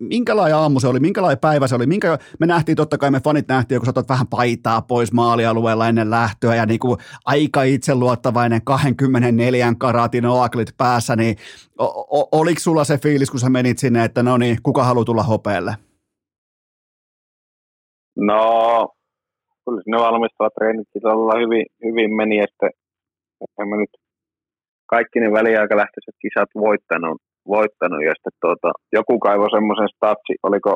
minkälainen 0.00 0.56
aamu 0.56 0.80
se 0.80 0.88
oli, 0.88 1.00
minkälainen 1.00 1.38
päivä 1.38 1.66
se 1.66 1.74
oli, 1.74 1.86
minkä, 1.86 2.18
me 2.40 2.46
nähtiin, 2.46 2.76
totta 2.76 2.98
kai 2.98 3.10
me 3.10 3.20
fanit 3.20 3.48
nähtiin, 3.48 3.80
kun 3.80 3.86
sä 3.86 4.04
vähän 4.08 4.26
paitaa 4.26 4.82
pois 4.82 5.12
maalialueella 5.12 5.88
ennen 5.88 6.10
lähtöä 6.10 6.54
ja 6.54 6.66
niin 6.66 6.80
kuin 6.80 6.98
aika 7.24 7.62
itseluottavainen 7.62 8.60
24 8.64 9.74
karatin 9.78 10.26
oaklit 10.26 10.74
päässä, 10.76 11.16
niin 11.16 11.36
o, 11.78 11.84
o, 12.20 12.28
oliko 12.32 12.60
sulla 12.60 12.84
se 12.84 12.98
fiilis, 12.98 13.30
kun 13.30 13.40
sä 13.40 13.50
menit 13.50 13.78
sinne, 13.78 14.04
että 14.04 14.22
no 14.22 14.36
niin, 14.36 14.58
kuka 14.62 14.84
haluaa 14.84 15.04
tulla 15.04 15.22
hopeelle? 15.22 15.76
No, 18.16 18.40
kyllä 19.64 19.80
sinne 19.82 19.98
valmistavat 19.98 20.54
treenit 20.54 20.88
olla 21.04 21.38
hyvin, 21.42 21.66
hyvin 21.84 22.16
meni, 22.16 22.38
että 22.38 22.66
mä 23.70 23.76
nyt 23.76 23.94
kaikki 24.86 25.20
ne 25.20 25.32
väliaikalähtöiset 25.32 26.16
kisat 26.22 26.50
voittanut, 26.66 27.18
voittanut 27.54 28.02
ja 28.04 28.12
sitten 28.14 28.38
tuota, 28.42 28.70
joku 28.98 29.18
kaivo 29.18 29.46
semmoisen 29.54 29.94
statsi, 29.96 30.34
oliko, 30.48 30.70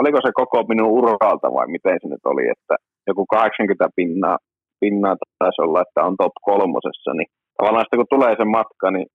oliko 0.00 0.18
se 0.24 0.30
koko 0.40 0.58
minun 0.68 0.94
uralta 0.98 1.48
vai 1.56 1.66
miten 1.74 1.98
se 2.02 2.08
nyt 2.08 2.24
oli, 2.32 2.44
että 2.54 2.74
joku 3.06 3.26
80 3.26 3.88
pinnaa, 3.96 4.38
pinnaa 4.80 5.16
taisi 5.38 5.62
olla, 5.62 5.82
että 5.82 6.00
on 6.08 6.16
top 6.22 6.36
kolmosessa, 6.50 7.10
niin 7.14 7.28
tavallaan 7.56 7.84
sitten 7.84 8.00
kun 8.00 8.14
tulee 8.14 8.34
se 8.36 8.44
matka, 8.44 8.90
niin 8.90 9.08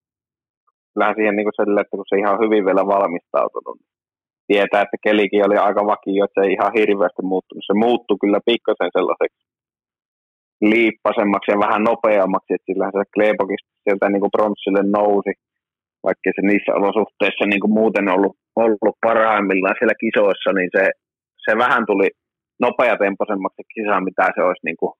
kyllähän 0.91 1.15
siihen 1.17 1.35
niin 1.35 1.47
kuin 1.47 1.57
sille, 1.59 1.81
että 1.81 1.95
kun 1.97 2.09
se 2.09 2.15
ihan 2.23 2.41
hyvin 2.43 2.65
vielä 2.67 2.83
valmistautunut, 2.95 3.77
tietää, 4.51 4.83
että 4.85 5.03
kelikin 5.07 5.45
oli 5.47 5.57
aika 5.57 5.81
vakio, 5.91 6.21
että 6.23 6.35
se 6.37 6.41
ei 6.45 6.53
ihan 6.57 6.73
hirveästi 6.79 7.23
muuttunut. 7.31 7.63
Se 7.67 7.75
muuttui 7.83 8.21
kyllä 8.23 8.39
pikkasen 8.49 8.91
sellaiseksi 8.97 9.41
liippasemmaksi 10.71 11.51
ja 11.51 11.63
vähän 11.65 11.83
nopeammaksi, 11.91 12.53
että 12.53 12.67
sillähän 12.69 12.95
se 12.95 13.13
Kleepokista 13.15 13.71
sieltä 13.83 14.05
niin 14.09 14.23
kuin 14.23 14.35
bronssille 14.35 14.83
nousi, 14.97 15.33
vaikka 16.05 16.29
se 16.35 16.41
niissä 16.49 16.71
olosuhteissa 16.79 17.43
niin 17.45 17.63
kuin 17.63 17.77
muuten 17.79 18.07
ollut, 18.15 18.35
ollut 18.63 18.97
parhaimmillaan 19.07 19.77
siellä 19.79 20.01
kisoissa, 20.03 20.49
niin 20.53 20.71
se, 20.75 20.83
se 21.45 21.51
vähän 21.63 21.83
tuli 21.89 22.07
nopeatempoisemmaksi 22.65 23.63
kisa, 23.73 24.05
mitä 24.07 24.25
se 24.35 24.41
olisi 24.47 24.65
niin 24.67 24.79
kuin 24.81 24.93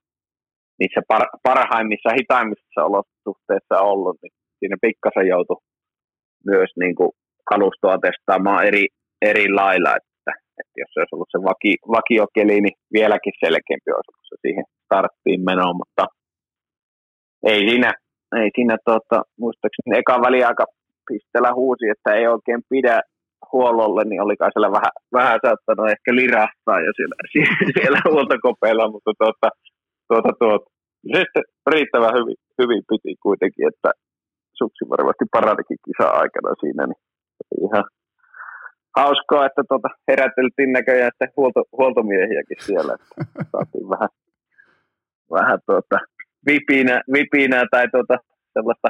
niissä 0.79 1.01
par, 1.11 1.23
parhaimmissa, 1.47 2.17
hitaimmissa 2.19 2.81
olosuhteissa 2.89 3.75
ollut, 3.91 4.17
niin 4.21 4.33
siinä 4.59 4.77
pikkasen 4.85 5.27
joutui 5.33 5.61
myös 6.51 6.71
niin 6.81 6.95
kuin 6.95 7.11
kalustoa 7.49 7.97
testaamaan 8.07 8.65
eri, 8.69 8.85
eri 9.21 9.47
lailla, 9.59 9.91
että, 9.99 10.31
että 10.59 10.75
jos 10.81 10.89
se 10.93 10.99
olisi 10.99 11.15
ollut 11.15 11.31
se 11.31 11.39
vaki, 11.49 11.73
vakiokeli, 11.97 12.61
niin 12.61 12.77
vieläkin 12.93 13.33
selkeämpi 13.45 13.89
olisi 13.91 14.11
ollut 14.11 14.29
se 14.29 14.35
siihen 14.41 14.65
starttiin 14.85 15.41
menoon, 15.49 15.75
mutta 15.81 16.03
ei 17.51 17.59
siinä, 17.69 17.93
ei 18.39 18.49
siinä 18.55 18.75
tuota, 18.85 19.17
muistaakseni 19.39 19.97
eka 19.99 20.21
väliaika 20.27 20.65
pistellä 21.07 21.51
huusi, 21.53 21.85
että 21.89 22.09
ei 22.13 22.27
oikein 22.27 22.61
pidä 22.69 23.01
huollolle, 23.51 24.03
niin 24.03 24.21
oli 24.21 24.35
kai 24.37 24.51
siellä 24.51 24.71
vähän, 24.77 24.93
vähän 25.13 25.39
saattanut 25.45 25.91
ehkä 25.93 26.15
lirahtaa 26.15 26.79
jo 26.85 26.91
siellä, 26.97 27.15
siellä 27.77 27.99
huoltokopeilla, 28.09 28.91
mutta 28.91 29.11
tuota, 29.19 29.49
tuota, 30.07 30.31
tuota, 30.39 30.65
sitten 31.15 31.43
riittävän 31.73 32.13
hyvin, 32.17 32.37
hyvin 32.61 32.83
piti 32.89 33.15
kuitenkin, 33.25 33.67
että 33.67 33.91
suksi 34.59 34.83
varmasti 34.89 35.25
paranikin 35.37 35.79
kisa-aikana 35.85 36.51
siinä, 36.61 36.83
niin 36.87 37.01
ihan, 37.65 37.85
hauskaa, 38.95 39.45
että 39.45 39.61
tuota, 39.69 39.87
heräteltiin 40.07 40.71
näköjään 40.71 41.11
sitten 41.13 41.33
huolto, 41.37 41.63
huoltomiehiäkin 41.77 42.57
siellä, 42.59 42.93
että 42.93 43.15
saatiin 43.51 43.89
vähän, 43.89 44.09
vähän 45.31 45.59
tuota, 45.65 45.97
vipinä, 46.45 47.01
vipinä 47.13 47.65
tai 47.71 47.87
tuota, 47.91 48.17
sellaista 48.53 48.89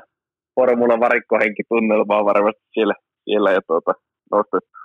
formula 0.56 1.00
varikkohenkitunnelmaa 1.00 2.26
varmasti 2.26 2.64
siellä, 2.74 2.94
siellä 3.24 3.52
ja 3.52 3.62
tuota, 3.68 3.94
nostettu. 4.32 4.81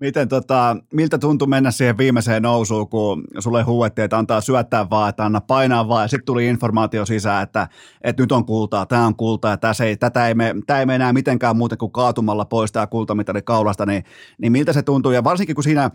Miten 0.00 0.28
tota, 0.28 0.76
miltä 0.92 1.18
tuntui 1.18 1.48
mennä 1.48 1.70
siihen 1.70 1.98
viimeiseen 1.98 2.42
nousuun, 2.42 2.88
kun 2.88 3.24
sulle 3.38 3.62
huuettiin, 3.62 4.04
että 4.04 4.18
antaa 4.18 4.40
syöttää 4.40 4.90
vaan, 4.90 5.08
että 5.08 5.24
anna 5.24 5.40
painaa 5.40 5.88
vaan, 5.88 6.04
ja 6.04 6.08
sitten 6.08 6.26
tuli 6.26 6.46
informaatio 6.46 7.06
sisään, 7.06 7.42
että, 7.42 7.68
että 8.00 8.22
nyt 8.22 8.32
on 8.32 8.46
kultaa, 8.46 8.86
tämä 8.86 9.06
on 9.06 9.16
kultaa, 9.16 9.50
ja 9.50 9.56
tässä 9.56 9.84
ei, 9.84 9.96
tätä 9.96 10.28
ei 10.28 10.34
me, 10.34 10.54
tämä 10.66 10.80
ei 10.80 10.86
mene 10.86 10.94
enää 10.94 11.12
mitenkään 11.12 11.56
muuten 11.56 11.78
kuin 11.78 11.92
kaatumalla 11.92 12.44
pois 12.44 12.72
tämä 12.72 12.86
kultamitali 12.86 13.42
kaulasta, 13.42 13.86
niin, 13.86 14.04
niin 14.38 14.52
miltä 14.52 14.72
se 14.72 14.82
tuntuu, 14.82 15.12
ja 15.12 15.24
varsinkin 15.24 15.54
kun 15.54 15.64
siinä 15.64 15.90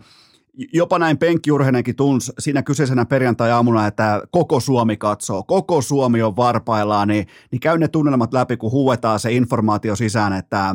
jopa 0.72 0.98
näin 0.98 1.18
penkkiurheinenkin 1.18 1.96
tunsi 1.96 2.32
siinä 2.38 2.62
kyseisenä 2.62 3.04
perjantai-aamuna, 3.04 3.86
että 3.86 4.22
koko 4.30 4.60
Suomi 4.60 4.96
katsoo, 4.96 5.42
koko 5.42 5.82
Suomi 5.82 6.22
on 6.22 6.36
varpaillaan, 6.36 7.08
niin, 7.08 7.26
niin 7.52 7.60
käy 7.60 7.78
ne 7.78 7.88
tunnelmat 7.88 8.32
läpi, 8.32 8.56
kun 8.56 8.72
huuetaan 8.72 9.20
se 9.20 9.32
informaatio 9.32 9.96
sisään, 9.96 10.32
että 10.32 10.74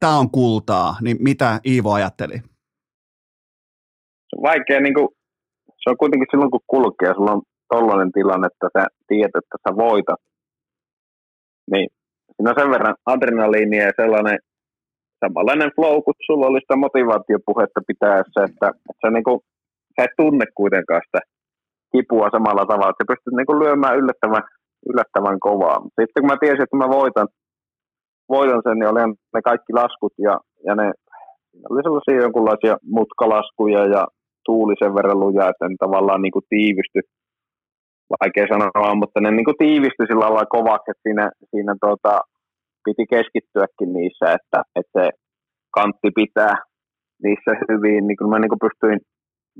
tämä 0.00 0.18
on 0.18 0.30
kultaa, 0.30 0.96
niin 1.00 1.16
mitä 1.20 1.60
Iivo 1.66 1.92
ajatteli? 1.92 2.42
Vaikea, 4.42 4.80
niin 4.80 4.94
kuin, 4.94 5.08
se 5.82 5.90
on 5.90 5.96
kuitenkin 6.02 6.28
silloin 6.30 6.50
kun 6.50 6.70
kulkee 6.74 7.14
sulla 7.14 7.32
on 7.32 7.42
tollainen 7.74 8.12
tilanne, 8.12 8.46
että 8.46 8.68
sä 8.74 8.86
tiedät, 9.08 9.36
että 9.40 9.56
sä 9.64 9.76
voitat, 9.76 10.20
niin 11.72 11.88
siinä 12.32 12.50
on 12.50 12.60
sen 12.60 12.70
verran 12.70 12.96
adrenaliinia 13.06 13.84
ja 13.84 13.92
sellainen 14.02 14.38
samanlainen 15.20 15.70
flow, 15.76 15.96
kun 16.02 16.14
sulla 16.26 16.46
oli 16.46 16.60
sitä 16.60 16.76
motivaatiopuhetta 16.76 17.80
pitäessä, 17.86 18.38
että, 18.48 18.68
että 18.90 19.00
sä, 19.02 19.10
niin 19.10 19.24
kuin, 19.24 19.40
sä 19.94 20.04
et 20.04 20.14
tunne 20.16 20.46
kuitenkaan 20.54 21.02
sitä 21.06 21.20
kipua 21.92 22.28
samalla 22.36 22.64
tavalla, 22.66 22.90
että 22.90 23.02
sä 23.02 23.12
pystyt 23.12 23.34
niin 23.36 23.48
kuin 23.50 23.60
lyömään 23.62 23.98
yllättävän, 24.00 24.44
yllättävän 24.90 25.40
kovaa. 25.40 25.80
Mutta 25.82 26.02
sitten 26.02 26.22
kun 26.22 26.30
mä 26.32 26.42
tiesin, 26.42 26.62
että 26.62 26.82
mä 26.82 26.88
voitan, 26.98 27.28
voitan 28.28 28.62
sen, 28.64 28.76
niin 28.78 28.90
oli 28.92 29.00
ne 29.34 29.40
kaikki 29.50 29.72
laskut 29.72 30.14
ja, 30.26 30.34
ja 30.66 30.74
ne 30.74 30.86
oli 31.70 31.82
sellaisia 31.82 32.22
jonkunlaisia 32.24 32.76
mutkalaskuja 32.96 33.82
ja 33.96 34.02
tuuli 34.44 34.74
sen 34.78 34.94
verran 34.94 35.20
luja, 35.20 35.48
että 35.48 35.68
ne 35.68 35.76
tavallaan 35.78 36.22
niin 36.22 36.36
kuin 36.36 36.44
tiivisty, 36.48 37.00
vaikea 38.20 38.46
sanoa, 38.52 38.94
mutta 38.94 39.20
ne 39.20 39.30
niin 39.30 39.48
kuin 39.48 39.60
tiivistyi 39.64 40.06
sillä 40.06 40.24
lailla 40.24 40.54
kovaksi, 40.56 40.90
että 40.90 41.02
siinä, 41.06 41.30
siinä 41.50 41.72
tuota, 41.84 42.20
piti 42.84 43.04
keskittyäkin 43.14 43.90
niissä, 43.92 44.26
että, 44.36 44.58
että 44.78 44.92
se 44.96 45.10
kantti 45.76 46.10
pitää 46.14 46.54
niissä 47.24 47.52
hyvin, 47.68 48.06
niin 48.06 48.16
kuin 48.18 48.30
mä 48.30 48.38
niin 48.38 48.52
kuin 48.52 48.64
pystyin, 48.66 49.00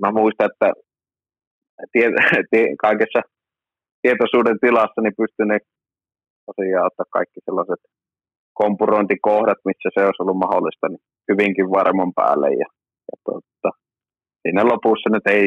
mä 0.03 0.11
muistan, 0.21 0.49
että 0.51 0.69
tie, 1.93 2.09
tie, 2.51 2.67
kaikessa 2.87 3.21
tietoisuuden 4.03 4.59
tilassa 4.65 5.01
niin 5.03 5.21
pystyn 5.21 5.51
tosiaan 6.47 6.87
ottaa 6.87 7.15
kaikki 7.17 7.41
sellaiset 7.45 7.81
kompurointikohdat, 8.63 9.61
missä 9.65 9.89
se 9.95 10.01
olisi 10.07 10.23
ollut 10.23 10.45
mahdollista, 10.45 10.89
niin 10.89 11.05
hyvinkin 11.31 11.71
varman 11.79 12.13
päälle. 12.15 12.49
Ja, 12.63 12.69
ja 13.09 13.17
tuota, 13.25 13.71
siinä 14.43 14.65
lopussa 14.65 15.09
nyt 15.11 15.27
ei, 15.27 15.45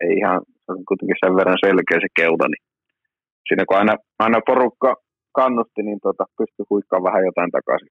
ei 0.00 0.12
ihan, 0.20 0.40
on 0.68 0.84
kuitenkin 0.88 1.16
sen 1.24 1.36
verran 1.36 1.62
selkeä 1.66 1.98
se 2.00 2.08
keuta, 2.16 2.46
niin 2.48 2.62
siinä 3.48 3.64
kun 3.68 3.76
aina, 3.76 3.94
aina 4.18 4.40
porukka 4.46 4.94
kannusti, 5.32 5.82
niin 5.82 5.98
tuota, 6.02 6.24
pystyi 6.38 6.66
huikkaan 6.70 7.02
vähän 7.02 7.24
jotain 7.24 7.50
takaisin. 7.50 7.88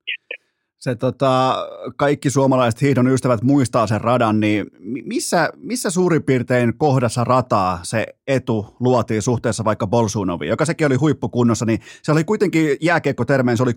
Se 0.78 0.96
tota, 0.96 1.56
kaikki 1.98 2.30
suomalaiset 2.30 2.82
hiihdon 2.82 3.08
ystävät 3.08 3.42
muistaa 3.44 3.88
sen 3.88 4.02
radan, 4.02 4.40
niin 4.40 4.66
missä, 5.06 5.50
missä 5.58 5.90
suurin 5.90 6.24
piirtein 6.24 6.78
kohdassa 6.78 7.24
rataa 7.24 7.80
se 7.84 8.06
etu 8.28 8.76
luotiin 8.80 9.22
suhteessa 9.22 9.64
vaikka 9.64 9.88
Bolsunoviin, 9.88 10.50
joka 10.50 10.66
sekin 10.66 10.88
oli 10.88 10.96
huippukunnossa, 10.96 11.66
niin 11.66 11.80
se 12.04 12.12
oli 12.12 12.24
kuitenkin 12.24 12.78
jääkiekkotermeen, 12.82 13.58
se 13.58 13.64
oli 13.64 13.72
6-1, 13.72 13.76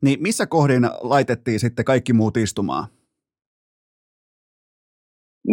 niin 0.00 0.22
missä 0.22 0.46
kohdin 0.46 0.84
laitettiin 1.00 1.60
sitten 1.60 1.84
kaikki 1.84 2.12
muut 2.12 2.36
istumaan? 2.36 2.86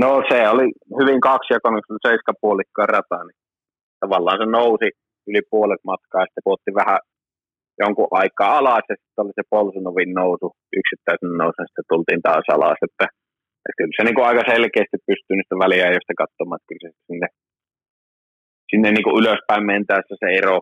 No 0.01 0.09
se 0.29 0.49
oli 0.53 0.67
hyvin 0.99 1.21
kaksijakoinen, 1.29 1.81
kun 1.87 2.05
seiska 2.07 2.33
puolikkaan 2.41 2.89
rata, 2.95 3.19
niin 3.23 3.39
tavallaan 4.03 4.39
se 4.41 4.45
nousi 4.45 4.89
yli 5.29 5.41
puolet 5.51 5.81
matkaa, 5.91 6.21
ja 6.21 6.25
sitten 6.25 6.53
otti 6.53 6.71
vähän 6.81 6.99
jonkun 7.83 8.13
aikaa 8.21 8.57
alas, 8.59 8.85
ja 8.89 8.95
sitten 8.99 9.21
oli 9.23 9.33
se 9.35 9.43
Polsunovin 9.53 10.13
nousu, 10.21 10.47
yksittäisen 10.79 11.33
nousu, 11.41 11.57
ja 11.61 11.67
sitten 11.69 11.89
tultiin 11.91 12.21
taas 12.27 12.45
alas, 12.55 12.79
että, 12.87 13.05
että 13.65 13.77
kyllä 13.77 13.95
se 13.97 14.03
niin 14.03 14.17
kuin 14.17 14.27
aika 14.29 14.43
selkeästi 14.53 14.97
pystyy 15.09 15.35
niistä 15.35 15.55
väliajoista 15.63 16.21
katsomaan, 16.21 16.57
että 16.59 16.69
kyllä 16.69 16.85
se 16.85 16.91
sinne, 17.09 17.27
sinne 18.69 18.89
niin 18.91 19.05
kuin 19.05 19.19
ylöspäin 19.21 19.65
mentäessä 19.73 20.15
se 20.21 20.27
ero 20.39 20.57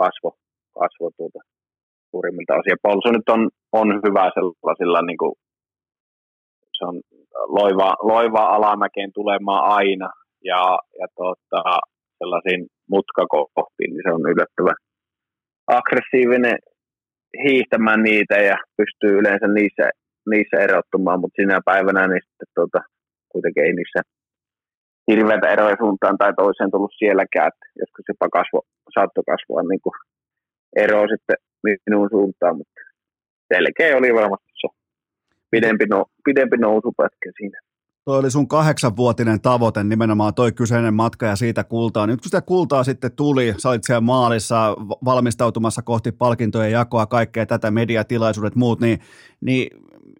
kasvo, 0.00 0.30
kasvo 0.78 1.06
tuota, 1.18 1.40
suurimmilta 2.10 2.60
osia. 2.60 2.84
Polsu 2.86 3.08
nyt 3.12 3.28
on, 3.34 3.42
on 3.80 3.88
hyvä 4.04 4.24
sellaisilla, 4.36 5.00
niin 5.08 5.20
kuin, 5.22 5.34
se 6.82 6.86
on 6.90 7.00
loiva, 7.58 7.90
loiva 8.12 8.42
alamäkeen 8.56 9.10
tulemaan 9.14 9.64
aina, 9.78 10.08
ja, 10.44 10.78
ja 11.00 11.06
tuota, 11.16 11.78
sellaisiin 12.18 12.66
mutkakohtiin, 12.90 13.90
niin 13.92 14.04
se 14.06 14.12
on 14.14 14.30
yllättävän 14.32 14.78
aggressiivinen 15.66 16.58
hiihtämään 17.44 18.02
niitä 18.02 18.36
ja 18.50 18.56
pystyy 18.76 19.12
yleensä 19.20 19.46
niissä, 19.48 19.86
niissä 20.30 20.56
erottumaan, 20.66 21.20
mutta 21.20 21.38
sinä 21.40 21.60
päivänä 21.64 22.06
niin 22.06 22.24
sitten 22.26 22.48
tuota, 22.54 22.80
kuitenkin 23.32 23.64
ei 23.64 23.72
niissä 23.72 24.00
hirveätä 25.10 25.48
eroja 25.48 25.76
suuntaan 25.82 26.18
tai 26.18 26.32
toiseen 26.34 26.70
tullut 26.70 26.98
sielläkään, 26.98 27.48
että 27.48 27.66
joskus 27.80 28.04
jopa 28.08 28.28
kasvo, 28.36 28.60
saattoi 28.94 29.24
kasvaa 29.32 29.62
niin 29.62 30.00
ero 30.84 31.00
sitten 31.12 31.36
minun 31.86 32.08
suuntaan, 32.14 32.56
mutta 32.58 32.80
selkeä 33.54 33.96
oli 33.96 34.14
varmasti 34.20 34.50
se 34.60 34.66
pidempi, 35.52 35.86
no, 35.86 36.04
pidempi 36.24 36.56
nousupätkä 36.56 37.30
siinä. 37.36 37.60
Toi 38.04 38.18
oli 38.18 38.30
sun 38.30 38.48
kahdeksanvuotinen 38.48 39.40
tavoite, 39.40 39.84
nimenomaan 39.84 40.34
toi 40.34 40.52
kyseinen 40.52 40.94
matka 40.94 41.26
ja 41.26 41.36
siitä 41.36 41.64
kultaa. 41.64 42.06
Nyt 42.06 42.20
kun 42.20 42.24
sitä 42.24 42.40
kultaa 42.40 42.84
sitten 42.84 43.12
tuli, 43.16 43.54
sä 43.58 43.68
olit 43.68 43.84
siellä 43.84 44.00
maalissa 44.00 44.76
valmistautumassa 45.04 45.82
kohti 45.82 46.12
palkintojen 46.12 46.72
jakoa, 46.72 47.06
kaikkea 47.06 47.46
tätä, 47.46 47.70
mediatilaisuudet, 47.70 48.54
muut, 48.54 48.80
niin, 48.80 48.98
niin 49.40 49.66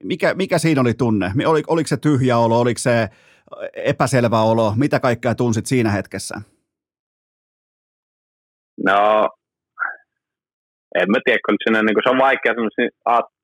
mikä, 0.04 0.34
mikä 0.34 0.58
siinä 0.58 0.80
oli 0.80 0.94
tunne? 0.94 1.32
Oli, 1.46 1.62
oliko 1.66 1.88
se 1.88 1.96
tyhjä 1.96 2.38
olo, 2.38 2.60
oliko 2.60 2.78
se 2.78 3.08
epäselvä 3.74 4.42
olo, 4.42 4.72
mitä 4.76 5.00
kaikkea 5.00 5.34
tunsit 5.34 5.66
siinä 5.66 5.90
hetkessä? 5.90 6.40
No, 8.84 9.28
en 10.94 11.10
mä 11.10 11.18
tiedä, 11.24 11.38
kun 11.46 11.56
siinä, 11.64 11.82
niin 11.82 11.94
kun 11.94 12.02
se 12.04 12.10
on 12.10 12.18
vaikea, 12.18 12.54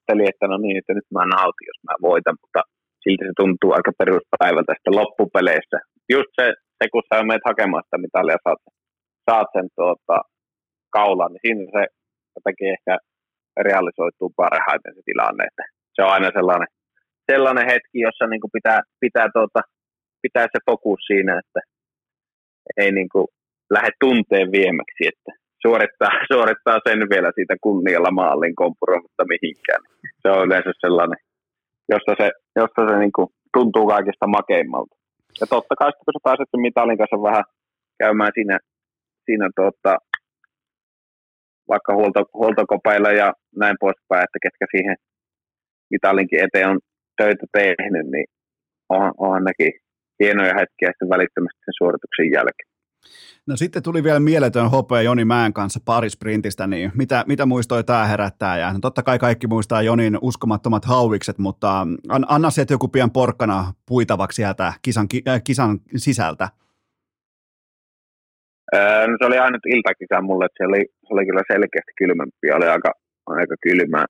ajattelin, 0.08 0.28
että 0.32 0.46
no 0.48 0.56
niin, 0.58 0.76
että 0.78 0.94
nyt 0.94 1.08
mä 1.16 1.32
nautin, 1.36 1.70
jos 1.70 1.80
mä 1.88 1.94
voitan, 2.08 2.36
mutta 2.42 2.60
silti 3.02 3.24
se 3.24 3.32
tuntuu 3.42 3.70
aika 3.72 3.92
peruspäivältä 4.00 4.72
sitten 4.74 4.98
loppupeleissä. 5.00 5.78
Just 6.14 6.30
se, 6.38 6.46
se 6.78 6.84
kun 6.92 7.02
sä 7.08 7.22
menet 7.22 7.48
hakemaan 7.50 7.84
sitä 7.84 7.98
mitalia, 8.06 8.44
saat, 8.46 8.62
saat 9.30 9.48
sen 9.56 9.68
tuota, 9.76 10.16
kaulan, 10.96 11.30
niin 11.32 11.44
siinä 11.44 11.64
se 11.76 11.82
jotenkin 12.36 12.68
ehkä 12.76 12.94
realisoituu 13.68 14.30
parhaiten 14.42 14.94
se 14.94 15.02
tilanne. 15.10 15.42
Että 15.50 15.64
se 15.94 16.00
on 16.04 16.12
aina 16.16 16.30
sellainen, 16.38 16.68
sellainen 17.30 17.66
hetki, 17.72 17.98
jossa 18.06 18.24
niin 18.26 18.42
kuin 18.42 18.54
pitää, 18.58 18.80
pitää, 19.04 19.28
tuota, 19.36 19.60
pitää 20.24 20.46
se 20.52 20.58
fokus 20.70 21.00
siinä, 21.10 21.32
että 21.42 21.60
ei 22.82 22.90
niin 22.98 23.10
kuin 23.14 23.26
lähde 23.74 23.92
tunteen 24.04 24.48
viemäksi, 24.58 25.02
että 25.12 25.32
suorittaa, 25.62 26.10
suorittaa 26.32 26.78
sen 26.88 27.00
vielä 27.12 27.30
siitä 27.34 27.54
kunnialla 27.60 28.10
maalin 28.10 28.54
kompuroimatta 28.54 29.24
mihinkään. 29.32 29.82
Se 30.22 30.28
on 30.30 30.46
yleensä 30.46 30.70
sellainen, 30.80 31.18
josta 31.88 32.12
se, 32.20 32.30
josta 32.56 32.80
se 32.88 32.98
niin 32.98 33.12
kuin 33.16 33.28
tuntuu 33.56 33.86
kaikista 33.86 34.26
makeimmalta. 34.26 34.94
Ja 35.40 35.46
totta 35.46 35.74
kai 35.78 35.88
sitten, 35.90 36.04
kun 36.04 36.14
sä 36.14 36.26
pääset 36.28 36.48
sen 36.50 36.60
mitalin 36.60 36.98
kanssa 36.98 37.28
vähän 37.30 37.44
käymään 37.98 38.32
siinä, 38.34 38.58
siinä 39.24 39.46
tuota, 39.56 39.92
vaikka 41.68 41.94
huolto, 41.94 42.20
huoltokopeilla 42.34 43.10
ja 43.22 43.32
näin 43.56 43.76
poispäin, 43.80 44.24
että 44.24 44.38
ketkä 44.44 44.66
siihen 44.70 44.96
mitalinkin 45.90 46.44
eteen 46.44 46.68
on 46.68 46.78
töitä 47.16 47.46
tehnyt, 47.52 48.06
niin 48.14 48.26
onhan, 48.88 49.14
onhan 49.18 49.44
nekin 49.44 49.72
hienoja 50.20 50.58
hetkiä 50.60 50.88
sitten 50.90 51.12
välittömästi 51.14 51.60
sen 51.64 51.78
suorituksen 51.78 52.30
jälkeen. 52.36 52.67
No 53.46 53.56
sitten 53.56 53.82
tuli 53.82 54.04
vielä 54.04 54.20
mieletön 54.20 54.70
hopea 54.70 55.02
Joni 55.02 55.24
Mäen 55.24 55.52
kanssa 55.52 55.80
parisprintistä, 55.84 56.66
niin 56.66 56.92
mitä, 56.94 57.24
mitä 57.26 57.46
muistoi 57.46 57.84
tämä 57.84 58.06
herättää? 58.06 58.58
Ja 58.58 58.72
no 58.72 58.78
totta 58.82 59.02
kai 59.02 59.18
kaikki 59.18 59.46
muistaa 59.46 59.82
Jonin 59.82 60.18
uskomattomat 60.22 60.84
hauvikset, 60.84 61.38
mutta 61.38 61.80
an, 62.08 62.24
anna 62.28 62.50
se 62.50 62.66
joku 62.70 62.88
pian 62.88 63.10
porkkana 63.10 63.64
puitavaksi 63.86 64.36
sieltä 64.36 64.72
kisan, 64.82 65.06
äh, 65.28 65.42
kisan 65.44 65.78
sisältä. 65.96 66.48
Öö, 68.74 69.06
no 69.06 69.16
se 69.18 69.26
oli 69.26 69.38
ainut 69.38 69.66
iltakisa 69.66 70.22
mulle, 70.22 70.44
että 70.44 70.64
se 70.64 70.66
oli, 70.66 70.84
se 71.06 71.14
oli 71.14 71.26
kyllä 71.26 71.42
selkeästi 71.52 71.92
kylmempi, 71.98 72.52
oli 72.54 72.68
aika, 72.68 72.92
aika 73.26 73.54
kylmää, 73.62 74.06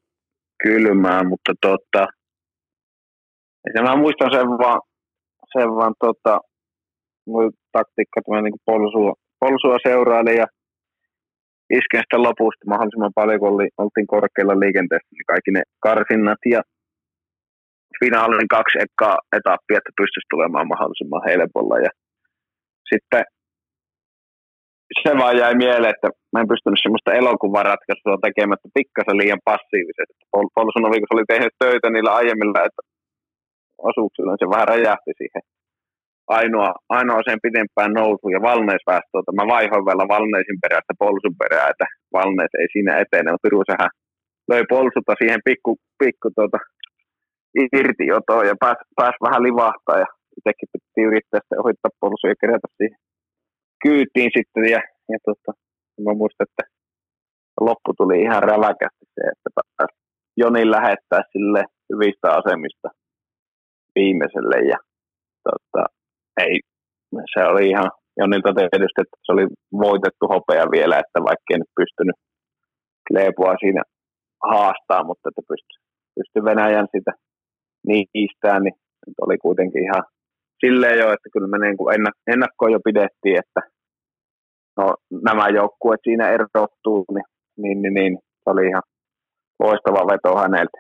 kylmää 0.62 1.24
mutta 1.24 1.52
tota, 1.60 2.06
ja 3.74 3.82
mä 3.82 3.96
muistan 3.96 4.30
sen 4.32 4.48
vaan, 4.48 4.80
sen 5.52 5.68
vaan 5.68 5.94
tota, 6.00 6.40
taktiikka, 7.78 8.16
että 8.18 8.30
mä 8.30 8.42
niin 8.42 8.66
polsua, 8.70 9.12
polsua 9.44 9.76
seurailin 9.88 10.38
ja 10.42 10.46
isken 11.78 12.05
sitä 12.05 12.18
lopusta 12.26 12.70
mahdollisimman 12.72 13.18
paljon, 13.20 13.40
kun 13.40 13.52
oli, 13.55 13.68
oltiin 13.82 14.09
korkealla 14.14 14.60
liikenteessä, 14.64 15.10
niin 15.12 15.30
kaikki 15.32 15.50
ne 15.55 15.62
karsinnat 15.86 16.42
ja 16.55 16.60
finaalin 18.00 18.52
kaksi 18.56 18.76
ekaa 18.86 19.16
etappia, 19.38 19.78
että 19.80 19.98
pystyisi 20.00 20.32
tulemaan 20.32 20.70
mahdollisimman 20.72 21.26
helpolla. 21.28 21.76
Ja 21.86 21.90
sitten 22.90 23.24
se 25.02 25.10
vaan 25.20 25.36
jäi 25.42 25.55
mieleen, 25.64 25.94
että 25.94 26.09
mä 26.32 26.40
en 26.40 26.52
pystynyt 26.52 26.82
semmoista 26.82 27.18
elokuvaratkaisua 27.20 28.24
tekemättä 28.26 28.68
pikkasen 28.78 29.16
liian 29.20 29.46
passiivisesti. 29.50 30.22
Pol- 30.34 30.55
Polsunovi, 30.56 31.00
kun 31.00 31.09
se 31.09 31.16
oli 31.16 31.32
tehnyt 31.32 31.55
töitä 31.62 31.88
niillä 31.90 32.12
aiemmilla 32.20 32.60
että 32.68 32.82
osuuksilla, 33.90 34.30
niin 34.30 34.42
se 34.42 34.55
vähän 34.55 34.70
räjähti 34.72 35.12
siihen 35.20 35.42
ainoa, 36.28 36.70
ainoa 36.88 37.22
sen 37.28 37.38
pidempään 37.46 37.92
nousu 38.00 38.26
ja 38.36 38.40
valneisväestö, 38.50 39.14
että 39.18 39.38
mä 39.38 39.44
vaihoin 39.55 39.86
vielä 39.88 40.05
valneisin 40.14 40.59
perästä 40.62 40.94
polsun 41.05 41.36
perään, 41.42 41.70
että 41.70 41.86
valneis 42.18 42.52
ei 42.60 42.68
siinä 42.72 42.92
etene, 43.02 43.30
mutta 43.30 43.46
Piru 43.46 43.62
sehän 43.70 43.90
löi 44.50 44.64
polsuta 44.74 45.12
siihen 45.20 45.40
pikku, 45.48 45.70
pikku 46.02 46.28
tuota, 46.36 46.59
irtiotoon 47.78 48.46
ja 48.50 48.55
pääsi 48.64 48.82
pääs 48.98 49.16
vähän 49.26 49.42
livahtaa 49.48 49.98
ja 50.05 50.09
itsekin 50.38 50.68
piti 50.72 51.06
yrittää 51.09 51.40
sitten 51.40 51.62
ohittaa 51.62 51.98
polsu 52.00 52.24
ja 52.32 52.40
kerätä 52.40 52.68
siihen 52.76 53.00
kyytiin 53.84 54.30
sitten 54.36 54.64
ja, 54.74 54.80
ja 55.12 55.18
tuota, 55.24 55.50
mä 56.05 56.12
muistan, 56.20 56.46
että 56.48 56.64
loppu 57.60 57.90
tuli 57.96 58.22
ihan 58.26 58.42
räväkästi 58.42 59.05
se, 59.14 59.22
että 59.32 59.50
pääsi 59.76 59.96
Jonin 60.36 60.70
lähettää 60.70 61.22
sille 61.32 61.62
hyvistä 61.92 62.28
asemista 62.38 62.88
viimeiselle 63.94 64.59
ja 64.72 64.78
tota, 65.46 65.82
ei, 66.39 66.60
se 67.35 67.40
oli 67.44 67.69
ihan 67.69 67.90
Jonilta 68.20 68.52
tietysti, 68.55 69.01
että 69.02 69.16
se 69.24 69.32
oli 69.32 69.47
voitettu 69.73 70.24
hopea 70.35 70.65
vielä, 70.77 70.97
että 70.98 71.19
vaikka 71.28 71.55
en 71.55 71.65
pystynyt 71.77 72.16
Kleepua 73.09 73.55
siinä 73.60 73.82
haastaa, 74.51 75.05
mutta 75.05 75.28
että 75.28 75.43
pystyi 75.48 75.78
pysty 76.19 76.44
Venäjän 76.44 76.89
sitä 76.97 77.12
niistään, 77.86 78.62
niin 78.62 78.74
nyt 79.06 79.19
oli 79.20 79.39
kuitenkin 79.39 79.82
ihan 79.82 80.05
silleen 80.65 80.98
jo, 80.98 81.06
että 81.12 81.28
kyllä 81.32 81.48
me 81.48 81.59
niin 81.59 82.32
ennakkoon 82.32 82.73
jo 82.73 82.81
pidettiin, 82.85 83.39
että 83.39 83.60
no, 84.77 84.94
nämä 85.28 85.48
joukkueet 85.48 86.01
siinä 86.05 86.28
erottuu, 86.28 87.05
niin, 87.15 87.28
niin, 87.56 87.82
niin, 87.82 87.94
niin 87.94 88.19
se 88.44 88.51
oli 88.51 88.66
ihan 88.69 88.82
loistava 89.60 90.06
veto 90.06 90.36
häneltä. 90.36 90.78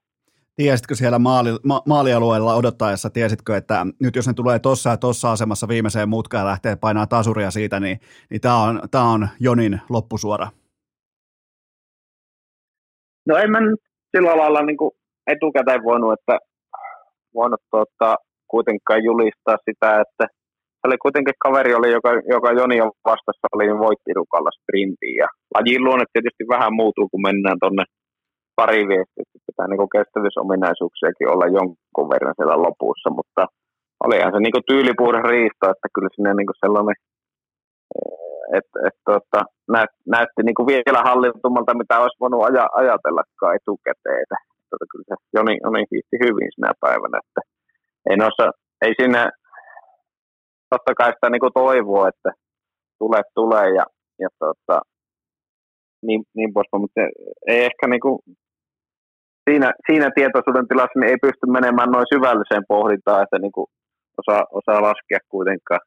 Tiesitkö 0.60 0.94
siellä 0.94 1.18
maali, 1.18 1.50
ma, 1.64 1.82
maalialueella 1.86 2.54
odottaessa, 2.54 3.10
tiesitkö, 3.10 3.56
että 3.56 3.86
nyt 4.00 4.16
jos 4.16 4.26
ne 4.26 4.34
tulee 4.34 4.58
tuossa 4.58 4.90
ja 4.90 4.96
tuossa 4.96 5.32
asemassa 5.32 5.68
viimeiseen 5.68 6.08
mutkaan 6.08 6.40
ja 6.40 6.46
lähtee 6.46 6.76
painaa 6.76 7.06
tasuria 7.06 7.50
siitä, 7.50 7.80
niin, 7.80 7.98
niin 8.30 8.40
tämä 8.40 8.62
on, 8.62 8.80
tää 8.90 9.02
on 9.02 9.28
Jonin 9.40 9.80
loppusuora? 9.90 10.48
No 13.28 13.36
en 13.36 13.50
mä 13.50 13.60
nyt 13.60 13.80
sillä 14.16 14.36
lailla 14.36 14.62
niin 14.62 14.76
kuin 14.76 14.90
etukäteen 15.26 15.84
voinut, 15.84 16.12
että 16.12 16.38
voinut 17.34 17.60
tuota, 17.70 18.16
kuitenkaan 18.50 19.04
julistaa 19.04 19.56
sitä, 19.70 20.00
että 20.00 20.24
se 20.78 20.84
oli 20.86 20.96
kuitenkin 20.98 21.34
kaveri, 21.38 21.74
oli, 21.74 21.92
joka, 21.92 22.10
joka 22.34 22.52
Joni 22.52 22.80
on 22.80 22.92
vastassa, 23.04 23.46
oli 23.52 23.78
voitti 23.78 24.14
rukalla 24.14 24.50
sprintiin. 24.60 25.16
Ja 25.16 25.28
lajin 25.54 25.84
luonne 25.84 26.04
tietysti 26.12 26.44
vähän 26.48 26.74
muuttuu, 26.74 27.08
kun 27.08 27.22
mennään 27.22 27.58
tuonne 27.60 27.84
pari 28.60 28.82
viestiä, 28.90 29.22
että 29.22 29.46
pitää 29.46 29.66
niin 29.68 29.94
kestävyysominaisuuksiakin 29.96 31.30
olla 31.32 31.46
jonkun 31.58 32.10
verran 32.12 32.34
siellä 32.36 32.64
lopussa, 32.66 33.08
mutta 33.18 33.42
olihan 34.04 34.32
se 34.32 34.38
niin 34.40 34.68
tyylipuuden 34.70 35.24
riisto, 35.32 35.64
että 35.70 35.88
kyllä 35.94 36.10
sinne 36.14 36.32
niin 36.34 36.62
sellainen, 36.64 36.96
että 38.58 38.76
et, 38.86 38.96
tota, 39.10 39.40
näyt, 39.74 39.92
näytti 40.14 40.42
niin 40.42 40.68
vielä 40.72 41.00
hallintumalta, 41.08 41.80
mitä 41.80 41.94
olisi 42.02 42.20
voinut 42.22 42.44
aja, 42.48 42.64
ajatellakaan 42.80 43.56
etukäteen. 43.58 44.22
Että, 44.24 44.38
tota, 44.70 44.84
kyllä 44.90 45.06
se 45.08 45.14
Joni, 45.36 45.54
Joni 45.64 45.82
hiihti 45.90 46.16
hyvin 46.24 46.50
sinä 46.54 46.70
päivänä, 46.84 47.16
että 47.24 47.40
ei, 48.10 48.16
noissa, 48.16 48.44
ei 48.84 48.92
siinä 49.00 49.22
totta 50.70 50.92
kai 50.98 51.10
sitä 51.12 51.30
niin 51.30 51.44
kuin 51.44 51.58
toivoo, 51.62 52.04
että 52.12 52.30
tulee, 52.98 53.22
tulee 53.34 53.68
ja, 53.78 53.84
ja 54.22 54.28
tota, 54.38 54.76
niin, 56.06 56.20
niin 56.36 56.52
poispäin, 56.54 56.80
mutta 56.80 57.00
ei 57.52 57.64
ehkä 57.64 57.86
niin 57.86 58.00
kuin, 58.00 58.18
siinä, 59.48 59.68
siinä 59.86 60.08
tietoisuuden 60.14 60.68
tilassa 60.68 60.98
niin 60.98 61.10
ei 61.10 61.24
pysty 61.26 61.44
menemään 61.56 61.90
noin 61.92 62.12
syvälliseen 62.14 62.64
pohdintaan, 62.68 63.22
että 63.22 63.38
niin 63.38 63.54
kuin 63.56 63.66
osaa, 64.20 64.44
osaa 64.58 64.82
laskea 64.88 65.20
kuitenkaan 65.34 65.80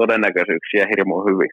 todennäköisyyksiä 0.00 0.90
hirmu 0.92 1.16
hyvin. 1.28 1.50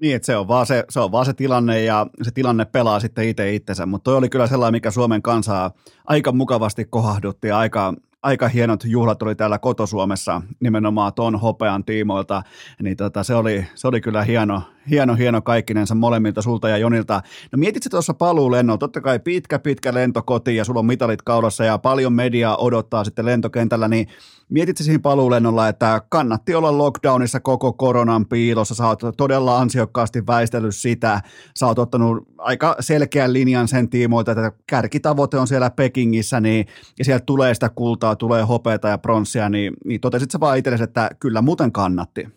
Niin, 0.00 0.16
että 0.16 0.26
se 0.26 0.36
on, 0.36 0.48
vaan 0.48 0.66
se, 0.66 0.84
se 0.88 1.00
on 1.00 1.12
vaan 1.12 1.26
se 1.26 1.32
tilanne 1.32 1.82
ja 1.82 2.06
se 2.22 2.30
tilanne 2.30 2.64
pelaa 2.64 3.00
sitten 3.00 3.28
itse 3.28 3.54
itsensä, 3.54 3.86
mutta 3.86 4.04
toi 4.04 4.16
oli 4.16 4.28
kyllä 4.28 4.46
sellainen, 4.46 4.76
mikä 4.76 4.90
Suomen 4.90 5.22
kansaa 5.22 5.70
aika 6.04 6.32
mukavasti 6.32 6.84
kohahdutti 6.84 7.48
ja 7.48 7.58
aika, 7.58 7.94
aika 8.22 8.48
hienot 8.48 8.84
juhlat 8.84 9.22
oli 9.22 9.34
täällä 9.34 9.58
kotosuomessa 9.58 10.42
nimenomaan 10.60 11.14
ton 11.14 11.40
hopean 11.40 11.84
tiimoilta, 11.84 12.42
niin 12.82 12.96
tota, 12.96 13.22
se, 13.22 13.34
oli, 13.34 13.66
se 13.74 13.88
oli 13.88 14.00
kyllä 14.00 14.22
hieno, 14.22 14.62
hieno, 14.90 15.14
hieno 15.14 15.42
kaikkinensa 15.42 15.94
molemmilta 15.94 16.42
sulta 16.42 16.68
ja 16.68 16.76
Jonilta. 16.76 17.22
No 17.52 17.56
mietitkö 17.56 17.88
tuossa 17.88 18.14
paluulennolla, 18.14 18.78
totta 18.78 19.00
kai 19.00 19.18
pitkä, 19.18 19.58
pitkä 19.58 19.94
lento 19.94 20.22
kotiin 20.22 20.56
ja 20.56 20.64
sulla 20.64 20.80
on 20.80 20.86
mitalit 20.86 21.22
kaulassa 21.22 21.64
ja 21.64 21.78
paljon 21.78 22.12
mediaa 22.12 22.56
odottaa 22.56 23.04
sitten 23.04 23.24
lentokentällä, 23.24 23.88
niin 23.88 24.08
mietitkö 24.50 24.82
siinä 24.82 24.98
paluulennolla, 25.02 25.68
että 25.68 26.00
kannatti 26.08 26.54
olla 26.54 26.78
lockdownissa 26.78 27.40
koko 27.40 27.72
koronan 27.72 28.26
piilossa, 28.26 28.74
sä 28.74 28.86
oot 28.86 29.00
todella 29.16 29.58
ansiokkaasti 29.58 30.26
väistellyt 30.26 30.74
sitä, 30.74 31.20
sä 31.58 31.66
oot 31.66 31.78
ottanut 31.78 32.28
aika 32.38 32.76
selkeän 32.80 33.32
linjan 33.32 33.68
sen 33.68 33.90
tiimoilta, 33.90 34.32
että 34.32 34.52
kärkitavoite 34.70 35.38
on 35.38 35.46
siellä 35.46 35.70
Pekingissä, 35.70 36.40
niin, 36.40 36.66
ja 36.98 37.04
sieltä 37.04 37.24
tulee 37.26 37.54
sitä 37.54 37.70
kultaa, 37.74 38.16
tulee 38.16 38.42
hopeata 38.42 38.88
ja 38.88 38.98
pronssia, 38.98 39.48
niin, 39.48 39.72
niin 39.84 40.00
totesit 40.00 40.30
sä 40.30 40.40
vaan 40.40 40.58
itsellesi, 40.58 40.84
että 40.84 41.10
kyllä 41.20 41.42
muuten 41.42 41.72
kannatti. 41.72 42.28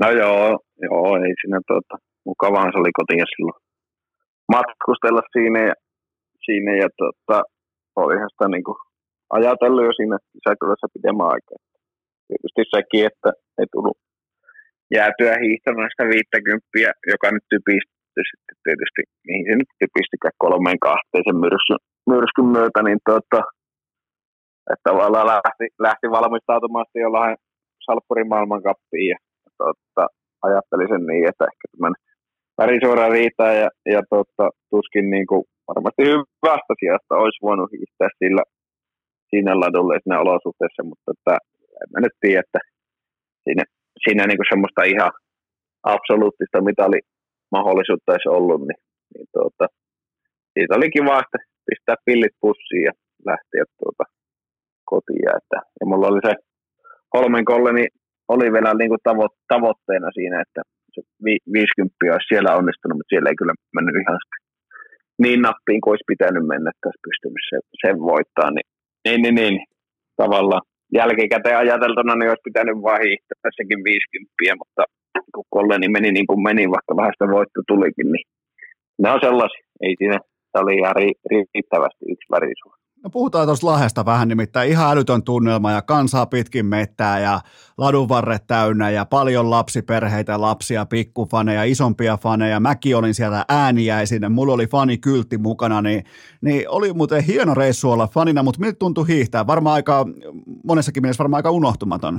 No 0.00 0.10
joo, 0.10 0.58
joo 0.82 1.16
ei 1.16 1.34
siinä 1.40 1.60
tuota, 1.66 1.96
mukavahan 2.26 2.72
se 2.72 2.78
oli 2.78 2.92
kotiin 2.92 3.24
silloin 3.36 3.62
matkustella 4.52 5.22
siinä 5.32 5.60
ja, 5.66 5.74
siinä 6.44 6.76
ja 6.76 6.88
tuota, 6.98 7.42
olihan 7.96 8.30
sitä 8.30 8.48
niin 8.48 8.64
kuin 8.64 8.76
ajatellut 9.30 9.84
jo 9.88 9.92
siinä 9.98 10.16
sisäkylässä 10.32 10.86
pidemmän 10.96 11.32
aikaa. 11.34 11.60
Tietysti 12.28 12.62
sekin, 12.76 13.06
että 13.10 13.30
ei 13.58 13.66
tullut 13.72 13.98
jäätyä 14.96 15.34
hiihtämään 15.44 15.90
sitä 15.92 16.04
50, 16.04 17.08
joka 17.12 17.26
nyt 17.30 17.46
typistyi 17.52 18.24
sitten 18.30 18.56
tietysti, 18.64 19.00
mihin 19.26 19.44
se 19.48 19.54
nyt 19.56 19.72
typistikään 19.82 20.40
kolmeen 20.44 20.80
kahteen 20.88 21.24
sen 21.26 21.38
myrskyn, 21.44 21.80
myrskyn 22.12 22.48
myötä, 22.56 22.80
niin 22.82 23.00
tuota, 23.06 23.40
että 24.72 24.86
tavallaan 24.90 25.26
lähti, 25.32 25.66
lähti 25.86 26.06
valmistautumaan 26.16 26.86
jollain 27.06 27.36
Salppurin 27.84 28.28
maailmankappiin 28.32 29.08
ja 29.12 29.18
totta, 29.58 30.02
ajattelin 30.46 30.88
sen 30.92 31.04
niin, 31.10 31.28
että 31.30 31.44
ehkä 31.50 31.66
tämän 31.72 31.94
värisuora 32.60 33.08
riittää 33.16 33.52
ja, 33.62 33.68
ja 33.94 34.00
totta, 34.14 34.44
tuskin 34.70 35.10
niin 35.14 35.26
kuin 35.30 35.44
varmasti 35.68 36.02
hyvästä 36.10 36.72
sijasta 36.80 37.22
olisi 37.24 37.44
voinut 37.46 37.72
hiihtää 37.72 38.08
sillä 38.20 38.42
siinä 39.30 39.52
siinä 39.52 40.20
olosuhteessa, 40.24 40.82
mutta 40.90 41.08
että, 41.14 41.34
en 41.80 41.88
mä 41.92 41.98
nyt 42.00 42.16
tiedä, 42.20 42.40
että 42.44 42.60
siinä, 43.44 43.64
siinä 44.04 44.22
niin 44.26 44.38
kuin 44.38 44.52
semmoista 44.52 44.82
ihan 44.94 45.12
absoluuttista 45.94 46.66
mitalimahdollisuutta 46.70 48.12
olisi 48.12 48.28
ollut, 48.38 48.60
niin, 48.68 48.80
niin 49.12 49.26
tuota, 49.34 49.66
siitä 50.52 50.76
oli 50.78 50.88
kiva, 50.96 51.22
että 51.24 51.38
pistää 51.68 51.96
pillit 52.06 52.36
pussiin 52.40 52.84
ja 52.88 52.92
lähteä 53.30 53.64
tuota, 53.80 54.04
kotiin. 54.90 55.28
Että, 55.38 55.58
ja 55.80 55.84
mulla 55.90 56.08
oli 56.10 56.20
se 56.28 56.34
Holmenkolle, 57.14 57.72
niin 57.72 57.90
oli 58.34 58.46
vielä 58.54 58.74
niin 58.74 58.92
kuin 58.92 59.06
tavo- 59.08 59.36
tavoitteena 59.52 60.10
siinä, 60.18 60.36
että 60.44 60.60
se 60.94 61.00
vi- 61.24 61.46
50 61.52 61.96
olisi 62.14 62.30
siellä 62.32 62.56
onnistunut, 62.60 62.96
mutta 62.96 63.12
siellä 63.12 63.30
ei 63.30 63.40
kyllä 63.40 63.54
mennyt 63.76 63.96
ihan 64.02 64.18
niin 65.24 65.40
nappiin 65.46 65.80
kuin 65.80 65.92
olisi 65.92 66.10
pitänyt 66.12 66.46
mennä, 66.52 66.68
että 66.70 66.88
olisi 66.88 67.06
pystynyt 67.08 67.42
sen, 67.50 67.62
sen 67.82 67.96
voittaa. 68.12 68.50
Niin, 68.50 68.68
niin, 69.06 69.22
niin, 69.22 69.34
niin, 69.34 69.56
tavallaan 70.22 70.62
jälkikäteen 70.98 71.58
ajateltuna 71.58 72.14
niin 72.14 72.30
olisi 72.32 72.48
pitänyt 72.50 72.76
hiihtää 73.04 73.38
tässäkin 73.42 73.80
50, 73.84 74.60
mutta 74.62 74.82
kun 75.34 75.44
Kolleni 75.54 75.88
meni 75.88 76.10
niin 76.12 76.28
kuin 76.30 76.42
meni, 76.48 76.64
vaikka 76.76 76.96
vähän 76.96 77.12
sitä 77.14 77.26
voitto 77.36 77.60
tulikin, 77.68 78.08
niin 78.12 78.26
ne 79.02 79.10
on 79.14 79.20
sellaisia. 79.26 79.66
Ei 79.84 79.94
siinä, 79.98 80.18
se 80.50 80.56
oli 80.62 80.74
ihan 80.80 80.96
riittävästi 81.30 82.04
yksi 82.12 82.32
värisuus. 82.34 82.78
No 83.06 83.10
puhutaan 83.10 83.46
tuosta 83.46 83.66
Lahdesta 83.66 84.04
vähän, 84.04 84.28
nimittäin 84.28 84.70
ihan 84.70 84.92
älytön 84.92 85.22
tunnelma 85.22 85.72
ja 85.72 85.82
kansaa 85.82 86.26
pitkin 86.26 86.66
mettää 86.66 87.18
ja 87.20 87.40
ladunvarret 87.78 88.46
täynnä 88.46 88.90
ja 88.90 89.04
paljon 89.04 89.50
lapsiperheitä, 89.50 90.40
lapsia, 90.40 90.86
pikkufaneja, 90.86 91.64
isompia 91.64 92.16
faneja. 92.16 92.60
Mäkin 92.60 92.96
olin 92.96 93.14
siellä 93.14 93.44
ääniäisinä, 93.48 94.28
mulla 94.28 94.52
oli 94.52 94.66
fanikyltti 94.66 95.38
mukana, 95.38 95.82
niin, 95.82 96.04
niin 96.40 96.68
oli 96.68 96.92
muuten 96.92 97.22
hieno 97.22 97.54
reissu 97.54 97.90
olla 97.90 98.06
fanina, 98.06 98.42
mutta 98.42 98.60
miltä 98.60 98.76
tuntui 98.78 99.08
hiihtää? 99.08 99.46
Varmaan 99.46 99.74
aika, 99.74 100.06
monessakin 100.64 101.02
mielessä 101.02 101.22
varmaan 101.22 101.38
aika 101.38 101.50
unohtumaton. 101.50 102.14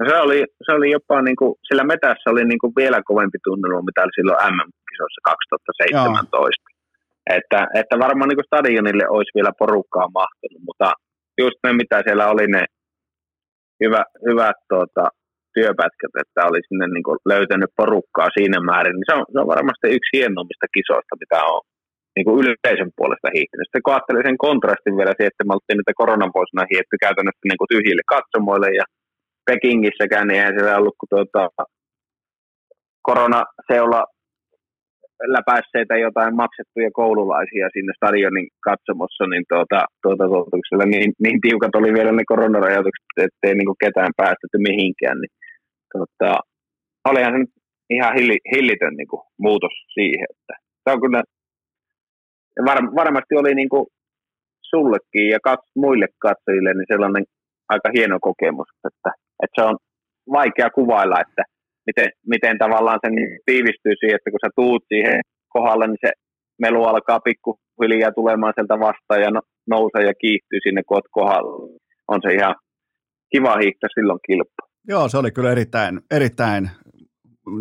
No 0.00 0.10
se 0.10 0.16
oli, 0.20 0.44
se 0.66 0.72
oli 0.72 0.90
jopa, 0.90 1.22
niin 1.22 1.36
kuin, 1.36 1.54
sillä 1.68 1.84
metässä 1.84 2.30
oli 2.30 2.44
niin 2.44 2.58
kuin 2.58 2.72
vielä 2.76 3.00
kovempi 3.04 3.38
tunnelma, 3.44 3.82
mitä 3.82 4.02
oli 4.02 4.12
silloin 4.14 4.54
MM-kisoissa 4.54 5.20
2017. 5.24 6.62
Joo 6.62 6.69
että, 7.38 7.60
että 7.80 7.98
varmaan 8.04 8.28
niin 8.28 8.48
stadionille 8.48 9.04
olisi 9.16 9.36
vielä 9.38 9.52
porukkaa 9.58 10.08
mahtunut, 10.20 10.62
mutta 10.68 10.88
just 11.42 11.58
ne, 11.64 11.72
mitä 11.72 12.02
siellä 12.06 12.24
oli 12.32 12.46
ne 12.46 12.62
hyvä, 13.84 14.02
hyvät 14.28 14.58
tuota, 14.68 15.04
työpätkät, 15.56 16.14
että 16.22 16.40
oli 16.48 16.60
sinne 16.68 16.86
niin 16.94 17.06
kuin 17.06 17.18
löytänyt 17.32 17.72
porukkaa 17.80 18.28
siinä 18.36 18.58
määrin, 18.70 18.96
niin 18.96 19.08
se 19.08 19.14
on, 19.18 19.24
se 19.32 19.38
on 19.42 19.52
varmasti 19.54 19.86
yksi 19.96 20.12
hienommista 20.16 20.66
kisoista, 20.76 21.20
mitä 21.22 21.38
on 21.54 21.60
niin 22.16 22.26
kuin 22.26 22.38
yleisön 22.40 22.92
puolesta 22.98 23.34
hiihtynyt. 23.34 23.66
Sitten 23.66 23.84
kun 23.84 23.94
ajattelin 23.94 24.26
sen 24.26 24.42
kontrastin 24.46 24.98
vielä 24.98 25.14
siihen, 25.14 25.32
että 25.32 25.46
me 25.46 25.54
oltiin 25.56 25.78
niitä 25.78 26.00
koronavuosina 26.02 26.70
hietty 26.72 26.94
käytännössä 27.04 27.46
niin 27.48 27.60
kuin 27.60 27.72
tyhjille 27.72 28.04
katsomoille 28.14 28.70
ja 28.80 28.84
Pekingissäkään, 29.48 30.26
niin 30.26 30.38
eihän 30.38 30.56
siellä 30.56 30.80
ollut 30.80 30.98
kuin 31.00 31.12
tuota, 31.14 31.42
koronaseula 33.08 34.02
läpäisseitä 35.26 35.96
jotain 35.96 36.36
maksettuja 36.36 36.90
koululaisia 36.92 37.68
sinne 37.72 37.92
stadionin 37.96 38.48
katsomossa, 38.68 39.24
niin 39.26 39.44
tuota, 39.48 39.80
tuota, 40.02 40.24
tuota, 40.28 40.86
niin, 40.86 41.12
niin, 41.22 41.40
tiukat 41.40 41.74
oli 41.74 41.92
vielä 41.92 42.12
ne 42.12 42.24
koronarajoitukset, 42.26 43.16
ettei 43.16 43.54
niin 43.54 43.80
ketään 43.84 44.12
päästetty 44.16 44.58
mihinkään. 44.68 45.18
Niin, 45.20 45.34
tuota, 45.92 46.40
olihan 47.08 47.32
se 47.32 47.38
nyt 47.38 47.50
ihan 47.90 48.14
hilli, 48.14 48.38
hillitön 48.54 48.94
niin 48.96 49.08
kuin, 49.08 49.22
muutos 49.38 49.72
siihen. 49.94 50.26
Että, 50.30 50.54
se 50.82 50.94
on 50.94 51.00
kyllä, 51.00 51.22
var, 52.66 52.78
varmasti 53.00 53.34
oli 53.36 53.54
niin 53.54 53.68
kuin, 53.68 53.86
sullekin 54.70 55.28
ja 55.28 55.38
kats, 55.44 55.66
muille 55.76 56.06
katsojille 56.18 56.74
niin 56.74 56.92
sellainen 56.92 57.24
aika 57.68 57.88
hieno 57.96 58.18
kokemus, 58.20 58.68
että, 58.88 59.10
että 59.42 59.54
se 59.56 59.62
on 59.68 59.76
vaikea 60.32 60.70
kuvailla, 60.70 61.20
että 61.20 61.42
miten, 61.86 62.08
miten 62.26 62.58
tavallaan 62.58 63.00
se 63.04 63.10
niin 63.10 63.38
tiivistyy 63.46 63.94
siihen, 64.00 64.16
että 64.16 64.30
kun 64.30 64.44
sä 64.44 64.50
tuut 64.56 64.84
siihen 64.88 65.20
kohdalle, 65.48 65.86
niin 65.86 66.04
se 66.06 66.10
melu 66.60 66.84
alkaa 66.84 67.20
pikkuhiljaa 67.20 68.12
tulemaan 68.12 68.52
sieltä 68.56 68.76
vastaan 68.86 69.20
ja 69.20 69.30
no, 69.30 69.40
nousee 69.70 70.04
ja 70.10 70.14
kiihtyy 70.22 70.58
sinne, 70.62 70.82
kun 70.88 71.02
kohdalla. 71.10 71.68
On 72.08 72.20
se 72.22 72.34
ihan 72.34 72.54
kiva 73.32 73.56
hiihtää 73.56 73.88
silloin 73.94 74.20
kilpaa. 74.26 74.66
Joo, 74.88 75.08
se 75.08 75.18
oli 75.18 75.30
kyllä 75.30 75.52
erittäin, 75.52 76.00
erittäin 76.10 76.70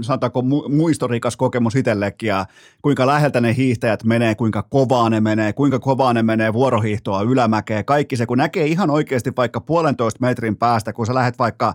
sanotaanko 0.01 0.41
muistorikas 0.69 1.37
kokemus 1.37 1.75
itsellekin 1.75 2.27
ja 2.27 2.45
kuinka 2.81 3.07
läheltä 3.07 3.41
ne 3.41 3.55
hiihtäjät 3.57 4.03
menee, 4.03 4.35
kuinka 4.35 4.63
kovaa 4.63 5.09
ne 5.09 5.21
menee, 5.21 5.53
kuinka 5.53 5.79
kovaa 5.79 6.13
ne 6.13 6.23
menee 6.23 6.53
vuorohiihtoa 6.53 7.21
ylämäkeä, 7.21 7.83
kaikki 7.83 8.15
se, 8.15 8.25
kun 8.25 8.37
näkee 8.37 8.65
ihan 8.65 8.89
oikeasti 8.89 9.31
vaikka 9.37 9.61
puolentoista 9.61 10.25
metrin 10.25 10.57
päästä, 10.57 10.93
kun 10.93 11.05
sä 11.05 11.13
lähdet 11.13 11.39
vaikka 11.39 11.73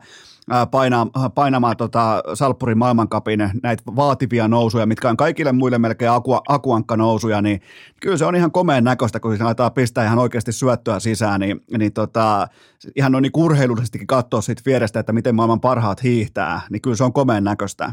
painaa, 0.71 1.07
painamaan 1.35 1.77
tota 1.77 2.23
Salppurin 2.35 2.79
maailmankapin 2.79 3.39
näitä 3.63 3.83
vaativia 3.97 4.49
nousuja, 4.49 4.87
mitkä 4.87 5.09
on 5.09 5.17
kaikille 5.17 5.53
muille 5.53 5.79
melkein 5.79 6.11
aku, 6.11 6.35
akuankka-nousuja, 6.49 7.43
niin 7.43 7.61
kyllä 8.01 8.17
se 8.17 8.25
on 8.25 8.37
ihan 8.37 8.53
komeen 8.53 8.85
näköistä, 8.85 9.21
kun 9.21 9.37
se 9.37 9.45
aletaan 9.45 9.73
pistää 9.73 10.05
ihan 10.05 10.19
oikeasti 10.19 10.53
syöttöä 10.53 11.01
sisään, 11.01 11.41
niin, 11.41 11.61
niin 11.79 11.93
tota, 11.93 12.49
ihan 12.97 13.13
noin 13.13 13.23
niin 13.23 13.33
urheilullisestikin 13.37 14.07
katsoa 14.07 14.41
siitä 14.41 14.63
vierestä, 14.67 15.01
että 15.01 15.13
miten 15.13 15.35
maailman 15.35 15.61
parhaat 15.61 16.03
hiihtää, 16.03 16.61
niin 16.71 16.83
kyllä 16.83 16.97
se 16.97 17.05
on 17.05 17.13
komeen 17.13 17.45
näköistä. 17.45 17.93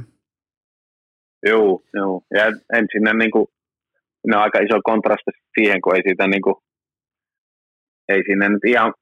Joo, 1.45 1.83
joo. 1.93 2.21
Ja 2.33 2.45
ensin 2.45 3.17
niin 3.17 3.31
kuin, 3.31 3.47
ne 4.27 4.35
on 4.35 4.43
aika 4.43 4.59
iso 4.59 4.79
kontrasti 4.83 5.31
siihen, 5.59 5.81
kun 5.81 5.95
ei 5.95 6.01
siitä 6.01 6.27
niin 6.27 6.41
kuin, 6.41 6.55
ei 8.09 8.23
siinä 8.25 8.49
nyt 8.49 8.65
ihan 8.67 8.93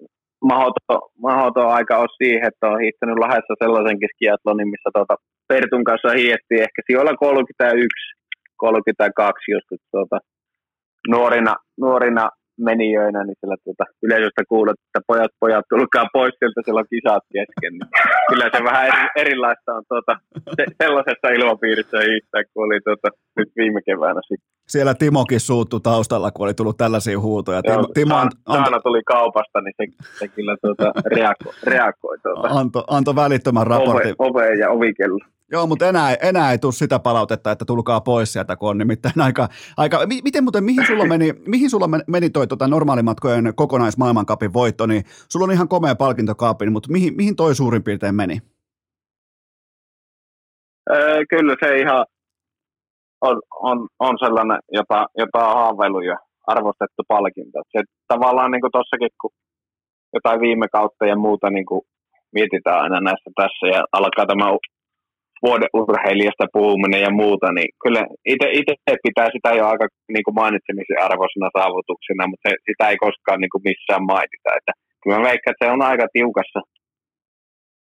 mahoton, 0.44 1.02
mahoton 1.22 1.68
aika 1.78 1.98
ole 1.98 2.18
siihen, 2.18 2.48
että 2.48 2.68
on 2.68 2.80
hiihtänyt 2.80 3.20
Lahdessa 3.20 3.53
sellaisenkin 3.64 4.10
skiatlonin, 4.14 4.70
missä 4.74 4.90
tuota 4.94 5.16
Pertun 5.48 5.84
kanssa 5.84 6.10
hiihti 6.10 6.56
ehkä 6.66 6.82
sijoilla 6.88 7.16
31, 7.16 7.88
32 8.57 9.52
joskus 9.52 9.80
tuota, 9.91 10.18
nuorina, 11.07 11.56
nuorina 11.78 12.30
menijöinä, 12.69 13.23
niin 13.23 13.38
siellä 13.40 13.57
tuota, 13.64 13.84
yleisöstä 14.03 14.44
kuulet, 14.49 14.77
että 14.88 15.02
pojat, 15.07 15.31
pojat, 15.40 15.65
tulkaa 15.69 16.06
pois 16.14 16.34
sieltä, 16.40 16.61
siellä 16.65 16.80
on 16.80 16.91
kisat 16.94 17.26
kesken. 17.36 17.73
Niin 17.77 17.90
kyllä 18.30 18.48
se 18.53 18.64
vähän 18.64 18.86
eri, 18.88 19.07
erilaista 19.23 19.73
on 19.77 19.84
tuota, 19.91 20.14
se, 20.56 20.64
sellaisessa 20.84 21.27
ilmapiirissä 21.38 21.98
hiihtää, 22.07 22.44
kun 22.53 22.65
oli 22.65 22.80
tuota, 22.88 23.07
nyt 23.38 23.49
viime 23.57 23.81
keväänä 23.81 24.22
sitten. 24.30 24.49
Siellä 24.68 24.94
Timokin 24.94 25.40
suuttu 25.40 25.80
taustalla, 25.80 26.31
kun 26.31 26.45
oli 26.45 26.53
tullut 26.53 26.77
tällaisia 26.77 27.19
huutoja. 27.19 27.61
Timo, 27.61 27.73
Joo, 27.73 27.88
Timo 27.94 28.15
an, 28.15 28.30
anto, 28.45 28.80
tuli 28.80 29.02
kaupasta, 29.03 29.61
niin 29.61 29.73
se, 29.77 29.86
se 30.19 30.27
kyllä 30.27 30.56
tuota, 30.61 30.91
reagoi. 31.06 31.53
reagoi 31.64 32.18
tuota. 32.23 32.48
Anto, 32.48 32.84
anto 32.88 33.15
välittömän 33.15 33.68
raportin. 33.68 34.15
Ove, 34.19 34.30
ove 34.30 34.53
ja 34.53 34.69
ovikello. 34.69 35.19
Joo, 35.51 35.67
mutta 35.67 35.88
enää, 35.88 36.15
enää 36.21 36.51
ei 36.51 36.57
tule 36.57 36.71
sitä 36.73 36.99
palautetta, 36.99 37.51
että 37.51 37.65
tulkaa 37.65 38.01
pois 38.01 38.34
sieltä, 38.34 38.55
kun 38.55 38.69
on 38.69 38.77
nimittäin 38.77 39.21
aika... 39.21 39.47
aika 39.77 39.99
miten 40.23 40.43
muuten, 40.43 40.63
mihin 40.63 40.88
sulla 40.88 41.05
meni, 41.05 41.34
mihin 41.47 41.69
sulla 41.69 41.88
meni 42.07 42.30
toi 42.30 42.47
tota, 42.47 42.67
normaalimatkojen 42.67 43.53
kokonaismaailmankapin 43.55 44.53
voitto, 44.53 44.85
niin 44.85 45.03
sulla 45.30 45.43
on 45.43 45.51
ihan 45.51 45.67
komea 45.67 45.95
palkintokaappi, 45.95 46.69
mutta 46.69 46.91
mihin, 46.91 47.15
mihin 47.15 47.35
toi 47.35 47.55
suurin 47.55 47.84
piirtein 47.84 48.15
meni? 48.15 48.41
Öö, 50.91 51.21
kyllä 51.30 51.55
se 51.63 51.77
ihan 51.77 52.05
on, 53.21 53.41
on, 53.61 53.88
on 53.99 54.17
sellainen, 54.19 54.59
jota, 54.71 55.05
jota 55.17 55.47
on 55.47 55.53
haaveilu 55.53 55.99
ja 55.99 56.17
arvostettu 56.47 57.03
palkinto. 57.07 57.59
Se 57.71 57.84
tavallaan 58.07 58.51
niin 58.51 58.71
tuossakin, 58.71 59.09
kun 59.21 59.31
jotain 60.13 60.39
viime 60.39 60.67
kautta 60.71 61.05
ja 61.05 61.15
muuta 61.15 61.49
niin 61.49 61.65
kuin 61.65 61.81
mietitään 62.34 62.81
aina 62.81 62.99
näissä 63.01 63.30
tässä 63.35 63.67
ja 63.67 63.84
alkaa 63.91 64.26
tämä 64.26 64.51
vuoden 65.45 65.72
urheilijasta 65.82 66.45
puhuminen 66.56 67.02
ja 67.07 67.11
muuta, 67.22 67.48
niin 67.57 67.70
kyllä 67.84 68.02
itse 68.60 68.94
pitää 69.07 69.28
sitä 69.36 69.49
jo 69.60 69.64
aika 69.72 69.86
niin 70.16 70.26
kuin 70.26 70.40
mainitsemisen 70.41 71.03
arvoisena 71.07 71.56
saavutuksena, 71.57 72.30
mutta 72.30 72.44
se, 72.45 72.52
sitä 72.68 72.84
ei 72.90 72.98
koskaan 73.06 73.40
niin 73.41 73.53
kuin 73.53 73.66
missään 73.70 74.03
mainita. 74.14 74.49
Että 74.57 74.72
kyllä 75.02 75.18
mä 75.18 75.30
veikkaan, 75.30 75.53
että 75.53 75.66
se 75.66 75.72
on 75.76 75.82
aika 75.91 76.06
tiukassa, 76.18 76.60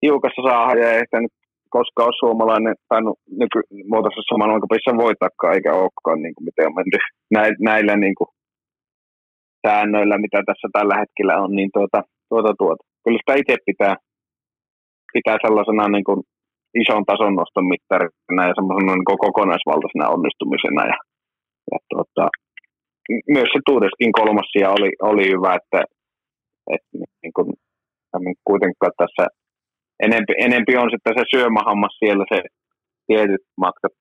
tiukassa 0.03 0.43
saada 0.49 0.81
ja 0.81 1.01
sitä 1.05 1.21
nyt 1.21 1.35
koskaan 1.77 2.09
ole 2.11 2.21
suomalainen 2.23 2.75
tainnut 2.91 3.19
nykymuotoisessa 3.43 4.39
maailmankapissa 4.39 5.03
voitakaan, 5.05 5.55
eikä 5.55 5.71
olekaan 5.83 6.21
niin 6.23 6.35
kuin 6.35 6.47
miten 6.49 6.67
on 6.69 6.77
mennyt 6.79 7.05
näillä 7.69 7.97
niin 7.97 8.17
kuin 8.19 8.31
säännöillä, 9.67 10.17
mitä 10.19 10.39
tässä 10.47 10.69
tällä 10.73 10.97
hetkellä 11.03 11.35
on, 11.43 11.51
niin 11.59 11.71
tuota, 11.77 12.01
tuota, 12.31 12.53
tuota. 12.59 12.83
kyllä 13.05 13.19
sitä 13.19 13.35
itse 13.43 13.57
pitää, 13.67 13.95
pitää 15.13 15.37
sellaisena 15.45 15.89
niin 15.89 16.05
kuin 16.09 16.21
ison 16.83 17.05
tason 17.09 17.35
noston 17.41 17.67
mittarina 17.73 18.43
ja 18.49 18.55
semmoisena 18.59 18.93
niin 18.95 19.21
kokonaisvaltaisena 19.25 20.13
onnistumisena. 20.15 20.83
Ja, 20.93 20.99
ja 21.71 21.79
tuota, 21.91 22.25
myös 23.35 23.49
se 23.53 23.61
Tuudeskin 23.67 24.13
kolmas 24.19 24.49
sija 24.53 24.69
oli, 24.79 24.91
oli 25.11 25.25
hyvä, 25.35 25.51
että, 25.61 25.81
että 26.75 26.91
niin 27.23 27.35
kuin, 27.37 27.49
kuitenkaan 28.51 28.95
tässä 29.03 29.25
enempi, 30.07 30.33
enempi 30.47 30.73
on 30.77 30.91
sitten 30.95 31.15
se 31.19 31.25
syömähammas 31.35 31.95
siellä 31.99 32.25
se 32.33 32.41
tietyt 33.07 33.45
matkat 33.65 33.95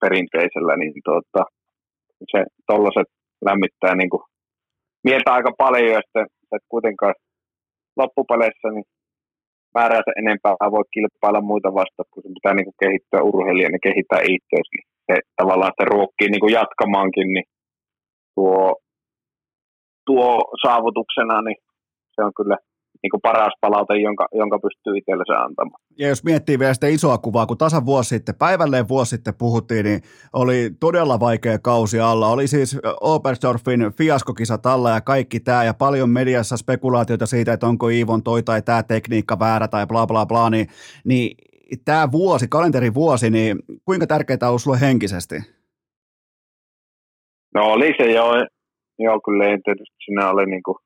perinteisellä, 0.00 0.74
niin 0.76 0.92
tuota, 1.04 1.42
se 2.32 2.40
tollaset 2.70 3.10
lämmittää 3.48 3.94
niin 3.94 4.10
kuin 4.10 4.24
mieltä 5.04 5.32
aika 5.32 5.52
paljon, 5.58 5.92
ja 5.92 6.00
sitten, 6.04 6.26
että 6.54 6.66
kuitenkaan 6.68 7.14
loppupeleissä 7.96 8.68
niin 8.74 8.84
määränsä 9.74 10.10
enempää 10.22 10.72
voi 10.76 10.84
kilpailla 10.94 11.40
muita 11.50 11.74
vastaan, 11.80 12.08
kun 12.10 12.22
se 12.22 12.28
pitää 12.36 12.54
niin 12.54 12.68
kuin 12.68 12.80
kehittyä 12.82 13.22
urheilijana 13.30 13.78
ja 13.78 13.86
kehittää 13.88 14.20
itseäsi. 14.36 14.70
Niin 14.74 14.86
se 15.08 15.14
tavallaan 15.40 15.72
se 15.78 15.84
ruokkii 15.92 16.28
niin 16.30 16.44
kuin 16.44 16.56
jatkamaankin, 16.58 17.28
niin 17.34 17.46
tuo, 18.34 18.76
tuo 20.06 20.30
saavutuksena, 20.62 21.42
niin 21.42 21.58
se 22.14 22.20
on 22.26 22.32
kyllä 22.38 22.56
niin 23.02 23.10
kuin 23.10 23.20
paras 23.20 23.52
palaute, 23.60 23.94
jonka, 23.96 24.26
jonka 24.32 24.58
pystyy 24.58 24.98
itsellensä 24.98 25.40
antamaan. 25.44 25.80
Ja 25.98 26.08
jos 26.08 26.24
miettii 26.24 26.58
vielä 26.58 26.74
sitä 26.74 26.86
isoa 26.86 27.18
kuvaa, 27.18 27.46
kun 27.46 27.58
tasan 27.58 27.86
vuosi 27.86 28.08
sitten, 28.08 28.34
päivälleen 28.34 28.88
vuosi 28.88 29.10
sitten 29.10 29.34
puhuttiin, 29.38 29.84
niin 29.84 30.00
oli 30.32 30.70
todella 30.80 31.20
vaikea 31.20 31.58
kausi 31.58 32.00
alla. 32.00 32.28
Oli 32.28 32.46
siis 32.46 32.78
Oberstdorfin 33.00 33.92
fiaskokisa 33.98 34.58
alla 34.64 34.90
ja 34.90 35.00
kaikki 35.00 35.40
tämä 35.40 35.64
ja 35.64 35.74
paljon 35.74 36.10
mediassa 36.10 36.56
spekulaatioita 36.56 37.26
siitä, 37.26 37.52
että 37.52 37.66
onko 37.66 37.88
Iivon 37.88 38.22
toi 38.22 38.42
tai 38.42 38.62
tämä 38.62 38.82
tekniikka 38.82 39.38
väärä 39.38 39.68
tai 39.68 39.86
bla 39.86 40.06
bla 40.06 40.26
bla, 40.26 40.50
niin, 40.50 40.66
niin 41.04 41.36
tämä 41.84 42.12
vuosi, 42.12 42.48
kalenterivuosi, 42.48 43.30
niin 43.30 43.58
kuinka 43.84 44.06
tärkeää 44.06 44.50
on 44.52 44.60
sinulle 44.60 44.80
henkisesti? 44.80 45.34
No 47.54 47.64
oli 47.64 47.92
se 47.96 48.12
jo, 48.12 48.24
joo 48.98 49.20
kyllä 49.20 49.44
tietysti 49.64 49.96
siinä 50.04 50.30
oli 50.30 50.46
niin 50.46 50.62
kuin 50.62 50.76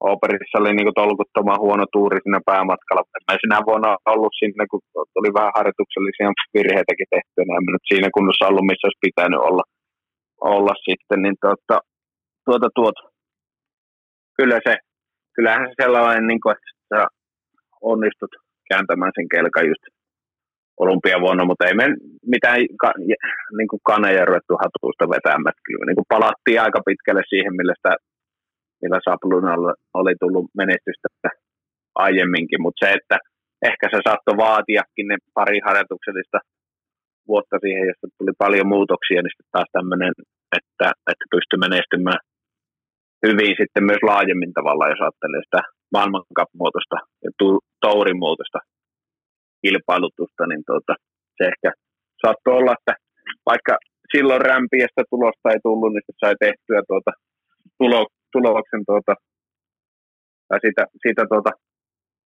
Operissa 0.00 0.58
oli 0.60 0.72
niin 0.74 1.00
tolkuttoman 1.00 1.62
huono 1.64 1.84
tuuri 1.92 2.18
siinä 2.22 2.40
päämatkalla. 2.50 3.02
Mä 3.28 3.42
sinä 3.42 3.58
vuonna 3.68 3.90
ollut 4.12 4.34
sinne, 4.40 4.64
kun 4.70 4.80
oli 5.18 5.30
vähän 5.38 5.56
harjoituksellisia 5.56 6.28
virheitäkin 6.54 7.12
tehty, 7.14 7.36
en 7.40 7.64
mä 7.64 7.72
nyt 7.72 7.90
siinä 7.90 8.08
kunnossa 8.14 8.48
ollut, 8.48 8.68
missä 8.68 8.86
olisi 8.86 9.04
pitänyt 9.06 9.40
olla, 9.48 9.64
olla 10.54 10.74
sitten, 10.88 11.18
niin 11.22 11.36
tuota, 11.42 11.76
tuota, 12.46 12.68
tuota. 12.78 13.02
Kyllä 14.36 14.58
se, 14.66 14.74
kyllähän 15.34 15.68
se 15.68 15.74
sellainen, 15.82 16.26
niin 16.26 16.40
kuin, 16.42 16.52
että 16.56 16.70
sä 16.90 17.00
onnistut 17.92 18.32
kääntämään 18.70 19.12
sen 19.16 19.28
kelkan 19.34 19.68
just 19.72 19.84
olympiavuonna, 20.84 21.44
mutta 21.44 21.66
ei 21.66 21.74
me 21.74 21.86
mitään 22.34 22.58
ka, 22.82 22.90
niin 23.58 23.68
kuin 23.70 23.80
kaneja 23.90 24.24
ruvettu 24.24 24.54
hatusta 24.62 25.04
vetämään. 25.14 25.56
Kyllä 25.66 25.84
niin 25.86 25.98
kuin 25.98 26.12
palattiin 26.14 26.60
aika 26.64 26.80
pitkälle 26.88 27.22
siihen, 27.28 27.56
millä 27.56 27.74
sitä 27.76 27.92
millä 28.82 28.98
Saplunalla 29.08 29.72
oli 30.00 30.14
tullut 30.20 30.46
menestystä 30.60 31.28
aiemminkin, 32.06 32.62
mutta 32.62 32.80
se, 32.86 32.92
että 32.98 33.16
ehkä 33.70 33.86
se 33.90 33.98
saattoi 34.06 34.36
vaatiakin 34.46 35.06
ne 35.08 35.16
pari 35.34 35.58
harjoituksellista 35.66 36.38
vuotta 37.30 37.56
siihen, 37.64 37.88
josta 37.90 38.06
tuli 38.18 38.32
paljon 38.44 38.68
muutoksia, 38.74 39.20
niin 39.22 39.32
sitten 39.32 39.54
taas 39.56 39.70
tämmöinen, 39.72 40.12
että, 40.58 40.86
että 41.10 41.24
pystyi 41.34 41.58
menestymään 41.66 42.22
hyvin 43.26 43.54
sitten 43.60 43.84
myös 43.90 44.02
laajemmin 44.10 44.52
tavalla, 44.58 44.90
jos 44.92 45.02
ajattelee 45.02 45.42
sitä 45.44 45.62
maailmancup-muotoista 45.94 46.96
ja 47.24 47.30
tourimuotoista 47.84 48.60
kilpailutusta, 49.62 50.42
niin 50.46 50.62
tuota, 50.68 50.92
se 51.36 51.42
ehkä 51.52 51.70
saattoi 52.22 52.54
olla, 52.58 52.72
että 52.78 52.94
vaikka 53.50 53.74
silloin 54.12 54.42
rämpiästä 54.50 55.02
tulosta 55.10 55.50
ei 55.50 55.60
tullut, 55.66 55.92
niin 55.92 56.20
sai 56.22 56.34
tehtyä 56.46 56.80
tuota 56.90 57.10
tulo, 57.78 58.00
tuloksen 58.32 58.82
tuota, 58.86 59.14
tai 60.48 60.58
siitä, 60.60 60.86
siitä 61.02 61.22
tuota, 61.28 61.50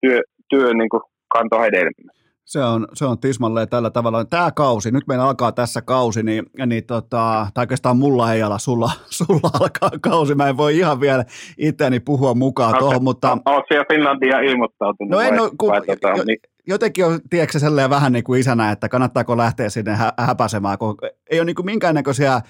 työ, 0.01 0.21
työ 0.51 0.75
niin 0.75 0.89
kuin 0.89 1.03
kanto 1.35 1.61
hedelmää. 1.61 2.21
Se 2.45 2.65
on, 2.65 2.89
se 2.93 3.05
on 3.05 3.19
tismalleen 3.19 3.69
tällä 3.69 3.91
tavalla. 3.91 4.25
Tämä 4.25 4.51
kausi, 4.51 4.91
nyt 4.91 5.07
meillä 5.07 5.25
alkaa 5.25 5.53
tässä 5.53 5.83
kausi, 5.83 6.23
niin, 6.23 6.47
niin 6.67 6.85
tota, 6.87 7.47
tai 7.55 7.63
oikeastaan 7.63 7.97
mulla 7.97 8.33
ei 8.33 8.43
ala, 8.43 8.59
sulla, 8.59 8.91
sulla 9.19 9.51
alkaa 9.61 9.91
kausi. 10.01 10.35
Mä 10.35 10.49
en 10.49 10.57
voi 10.57 10.79
ihan 10.79 11.01
vielä 11.01 11.25
itseäni 11.59 12.01
puhua 12.01 12.35
mukaan 12.35 12.71
okay. 12.71 12.81
tuohon, 12.81 13.05
mutta... 13.05 13.39
Oletko 13.45 13.67
siellä 13.69 13.85
Finlandia 13.93 14.41
ilmoittautunut? 14.41 15.11
No 15.11 15.21
en 15.21 15.39
vai, 15.39 15.51
kun, 15.59 15.71
vai, 15.71 15.81
tota, 15.81 16.09
jo, 16.09 16.25
niin? 16.25 16.39
jotenkin 16.67 17.07
on, 17.07 17.21
tiedätkö, 17.31 17.59
vähän 17.91 18.13
niin 18.13 18.25
kuin 18.25 18.41
isänä, 18.41 18.71
että 18.71 18.89
kannattaako 18.89 19.37
lähteä 19.37 19.69
sinne 19.69 19.95
hä- 19.95 20.13
häpäsemään, 20.19 20.79
kun 20.79 20.97
ei 21.31 21.41
ole 21.41 21.45
niin 21.45 21.57
kuin 21.57 21.67
minkäännäköisiä 21.67 22.41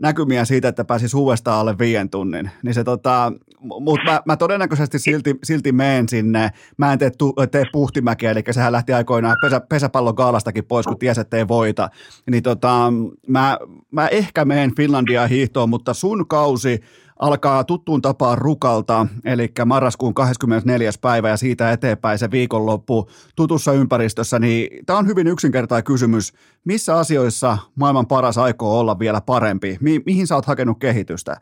näkymiä 0.00 0.44
siitä, 0.44 0.68
että 0.68 0.84
pääsisi 0.84 1.16
uudestaan 1.16 1.58
alle 1.58 1.78
viien 1.78 2.10
tunnin. 2.10 2.50
Niin 2.62 2.74
se 2.74 2.84
tota, 2.84 3.32
mutta 3.60 4.04
mä, 4.04 4.20
mä, 4.24 4.36
todennäköisesti 4.36 4.98
silti, 4.98 5.34
silti 5.44 5.72
meen 5.72 6.08
sinne. 6.08 6.50
Mä 6.76 6.92
en 6.92 6.98
tee, 6.98 7.10
tu, 7.10 7.34
tee 7.50 7.64
puhtimäkiä, 7.72 8.30
eli 8.30 8.42
sehän 8.50 8.72
lähti 8.72 8.92
aikoinaan 8.92 9.36
pesä, 9.42 9.60
pesäpallon 9.60 10.14
kaalastakin 10.14 10.64
pois, 10.64 10.86
kun 10.86 10.98
tiesi, 10.98 11.20
että 11.20 11.36
ei 11.36 11.48
voita. 11.48 11.90
Niin 12.30 12.42
tota, 12.42 12.92
mä, 13.26 13.58
mä 13.90 14.08
ehkä 14.08 14.44
meen 14.44 14.74
Finlandia 14.76 15.26
hiihtoon, 15.26 15.68
mutta 15.70 15.94
sun 15.94 16.28
kausi 16.28 16.80
alkaa 17.20 17.64
tuttuun 17.64 18.02
tapaan 18.02 18.38
rukalta, 18.38 19.06
eli 19.24 19.48
marraskuun 19.64 20.14
24. 20.14 20.90
päivä 21.02 21.28
ja 21.28 21.36
siitä 21.36 21.72
eteenpäin 21.72 22.18
se 22.18 22.30
viikonloppu 22.30 23.08
tutussa 23.36 23.72
ympäristössä, 23.72 24.38
niin 24.38 24.86
tämä 24.86 24.98
on 24.98 25.06
hyvin 25.06 25.26
yksinkertainen 25.26 25.84
kysymys. 25.84 26.32
Missä 26.66 26.98
asioissa 26.98 27.58
maailman 27.80 28.06
paras 28.06 28.38
aikoo 28.38 28.80
olla 28.80 28.98
vielä 28.98 29.20
parempi? 29.26 29.76
Mi- 29.80 30.02
mihin 30.06 30.26
sä 30.26 30.34
oot 30.34 30.46
hakenut 30.46 30.78
kehitystä? 30.78 31.36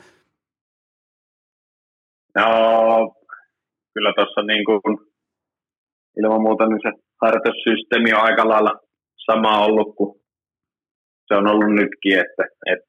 No, 2.37 2.45
kyllä 3.95 4.13
tuossa 4.17 4.43
niin 4.43 4.65
kuin 4.65 4.99
ilman 6.19 6.43
muuta 6.43 6.67
niin 6.67 6.81
se 6.83 7.03
harjoitussysteemi 7.23 8.13
on 8.13 8.21
aika 8.21 8.49
lailla 8.49 8.75
sama 9.27 9.65
ollut 9.65 9.97
kuin 9.97 10.21
se 11.29 11.35
on 11.35 11.47
ollut 11.47 11.75
nytkin, 11.75 12.19
että, 12.19 12.45
että 12.73 12.88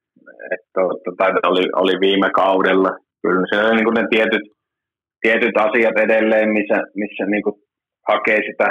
että, 0.56 0.82
että 1.30 1.48
oli, 1.52 1.66
oli 1.82 1.96
viime 2.06 2.30
kaudella. 2.42 2.92
Kyllä 3.22 3.46
se 3.50 3.56
on 3.64 3.76
niin 3.76 3.94
ne 3.98 4.06
tietyt, 4.16 4.46
tietyt 5.22 5.58
asiat 5.58 5.98
edelleen, 6.06 6.50
missä, 6.50 6.78
missä 7.02 7.24
niin 7.26 7.44
kuin 7.44 7.56
hakee 8.08 8.40
sitä 8.50 8.68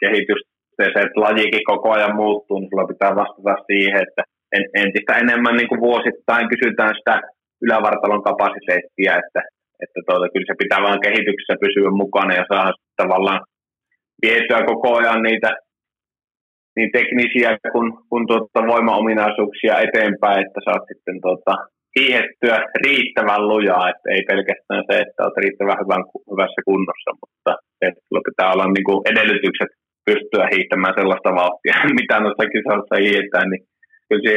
kehitystä. 0.00 0.50
Se, 0.76 0.84
että 1.06 1.20
lajikin 1.24 1.64
koko 1.72 1.88
ajan 1.92 2.16
muuttuu, 2.16 2.58
niin 2.58 2.70
sulla 2.70 2.92
pitää 2.92 3.16
vastata 3.22 3.64
siihen, 3.66 4.02
että 4.06 4.22
entistä 4.82 5.12
enemmän 5.22 5.56
niin 5.56 5.68
kuin 5.68 5.80
vuosittain 5.80 6.48
kysytään 6.52 6.94
sitä 6.98 7.20
ylävartalon 7.62 8.22
kapasiteettia, 8.28 9.12
että, 9.22 9.40
että 9.82 10.00
tuota, 10.06 10.32
kyllä 10.32 10.48
se 10.48 10.62
pitää 10.62 10.80
vaan 10.86 11.04
kehityksessä 11.06 11.62
pysyä 11.64 11.90
mukana 12.02 12.32
ja 12.34 12.44
saada 12.52 12.72
tavallaan 13.02 13.40
vietyä 14.22 14.60
koko 14.72 14.88
ajan 14.98 15.22
niitä 15.22 15.50
niin 16.76 16.90
teknisiä 16.92 17.50
kuin, 17.72 17.88
kuin 18.10 18.26
tuota 18.26 18.60
voimaominaisuuksia 18.72 19.74
eteenpäin, 19.86 20.40
että 20.46 20.60
saat 20.64 20.84
sitten 20.90 21.18
tuota, 21.24 21.54
hiihettyä 21.98 22.56
riittävän 22.86 23.48
lujaa, 23.50 23.90
että 23.92 24.08
ei 24.14 24.22
pelkästään 24.30 24.84
se, 24.88 24.94
että 25.02 25.22
olet 25.22 25.42
riittävän 25.44 25.80
hyvän, 25.82 26.04
hyvässä 26.32 26.60
kunnossa, 26.68 27.10
mutta 27.22 27.52
että 27.86 28.00
pitää 28.28 28.52
olla 28.54 28.66
niin 28.66 28.88
kuin 28.88 29.00
edellytykset 29.10 29.70
pystyä 30.08 30.44
hiihtämään 30.54 30.94
sellaista 30.98 31.30
vauhtia, 31.40 31.74
mitä 32.00 32.14
noissa 32.20 32.52
kisoissa 32.54 32.94
hiihetään, 33.04 33.48
niin 33.50 33.62
kyllä 34.08 34.24
se 34.28 34.36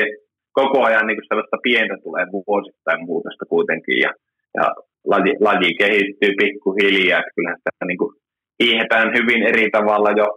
koko 0.59 0.79
ajan 0.87 1.07
niin 1.07 1.17
kuin 1.17 1.29
sellaista 1.29 1.57
pientä 1.67 1.95
tulee 2.05 2.25
vuosittain 2.35 3.01
muutosta 3.09 3.45
kuitenkin, 3.53 3.97
ja, 4.05 4.11
ja 4.57 4.65
laji, 5.11 5.33
laji 5.47 5.71
kehittyy 5.81 6.31
pikkuhiljaa, 6.41 7.19
että 7.19 7.35
kyllähän 7.35 7.61
sitä 7.61 7.85
niin 7.87 8.01
kuin 8.01 8.13
hiihetään 8.63 9.09
hyvin 9.17 9.41
eri 9.51 9.67
tavalla 9.77 10.11
jo 10.21 10.27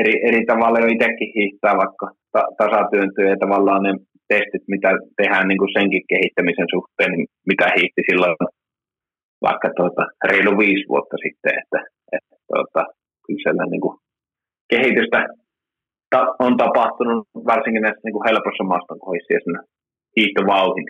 eri, 0.00 0.14
eri 0.28 0.42
tavalla 0.50 0.80
jo 0.80 0.88
itsekin 0.94 1.32
hiihtää 1.36 1.74
vaikka 1.82 2.06
ta- 2.32 2.52
tasatyöntöjä 2.60 3.30
ja 3.30 3.42
tavallaan 3.44 3.82
ne 3.82 3.92
testit, 4.28 4.64
mitä 4.74 4.90
tehdään 5.16 5.48
niin 5.48 5.58
kuin 5.62 5.74
senkin 5.78 6.04
kehittämisen 6.12 6.68
suhteen, 6.74 7.10
niin 7.12 7.26
mitä 7.50 7.66
hiihti 7.76 8.02
silloin 8.08 8.36
vaikka 9.46 9.68
tuota, 9.76 10.02
reilu 10.28 10.52
viisi 10.58 10.88
vuotta 10.92 11.16
sitten, 11.24 11.52
että, 11.62 11.78
että 12.16 12.34
tuota, 12.48 12.82
kyllä 13.24 13.42
siellä 13.42 13.64
niin 13.70 13.84
kuin 13.84 13.96
kehitystä 14.72 15.18
ta- 16.12 16.34
on 16.46 16.56
tapahtunut 16.56 17.26
varsinkin 17.52 17.82
näissä 17.82 18.04
niin 18.04 18.16
kuin 18.16 18.26
helpossa 18.28 18.64
maastonkohdissa 18.64 19.34
ja 19.34 19.40
siinä 19.44 19.62
hiihtovauhin 20.16 20.88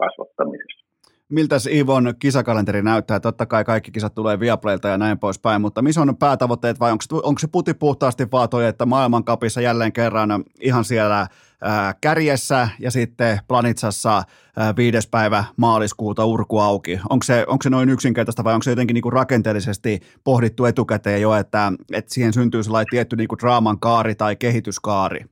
kasvattamisessa 0.00 0.87
miltä 1.28 1.56
Ivon 1.70 2.14
kisakalenteri 2.18 2.82
näyttää? 2.82 3.20
Totta 3.20 3.46
kai 3.46 3.64
kaikki 3.64 3.90
kisat 3.90 4.14
tulee 4.14 4.40
Viaplaylta 4.40 4.88
ja 4.88 4.98
näin 4.98 5.18
poispäin, 5.18 5.60
mutta 5.60 5.82
missä 5.82 6.00
on 6.00 6.16
päätavoitteet 6.16 6.80
vai 6.80 6.92
onko, 6.92 7.04
onko 7.22 7.38
se 7.38 7.46
puti 7.46 7.74
puhtaasti 7.74 8.26
vaan 8.32 8.48
toi, 8.48 8.66
että 8.66 8.86
maailmankapissa 8.86 9.60
jälleen 9.60 9.92
kerran 9.92 10.44
ihan 10.60 10.84
siellä 10.84 11.26
ää, 11.62 11.94
kärjessä 12.00 12.68
ja 12.78 12.90
sitten 12.90 13.40
Planitsassa 13.48 14.22
ää, 14.56 14.76
viides 14.76 15.06
päivä 15.06 15.44
maaliskuuta 15.56 16.24
urku 16.24 16.58
auki. 16.58 17.00
Onko 17.10 17.22
se, 17.22 17.44
onko 17.48 17.62
se 17.62 17.70
noin 17.70 17.88
yksinkertaista 17.88 18.44
vai 18.44 18.54
onko 18.54 18.62
se 18.62 18.70
jotenkin 18.70 18.94
niinku 18.94 19.10
rakenteellisesti 19.10 20.00
pohdittu 20.24 20.64
etukäteen 20.64 21.22
jo, 21.22 21.34
että, 21.34 21.72
että 21.92 22.14
siihen 22.14 22.32
syntyy 22.32 22.62
sellainen 22.62 22.90
tietty 22.90 23.16
niinku 23.16 23.38
draaman 23.38 23.80
kaari 23.80 24.14
tai 24.14 24.36
kehityskaari? 24.36 25.24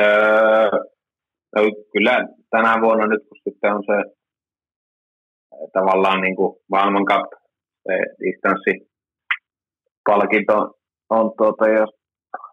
Öö, 0.00 0.91
no, 1.56 1.62
kyllä 1.92 2.14
tänä 2.50 2.80
vuonna 2.82 3.06
nyt, 3.06 3.22
kun 3.28 3.38
sitten 3.44 3.74
on 3.74 3.84
se 3.90 3.96
tavallaan 5.72 6.20
niin 6.20 6.36
kuin 6.36 6.56
maailmankap, 6.70 7.26
se 7.84 7.94
distanssipalkinto 8.22 10.56
on 11.10 11.32
tuota, 11.38 11.68
jo 11.68 11.86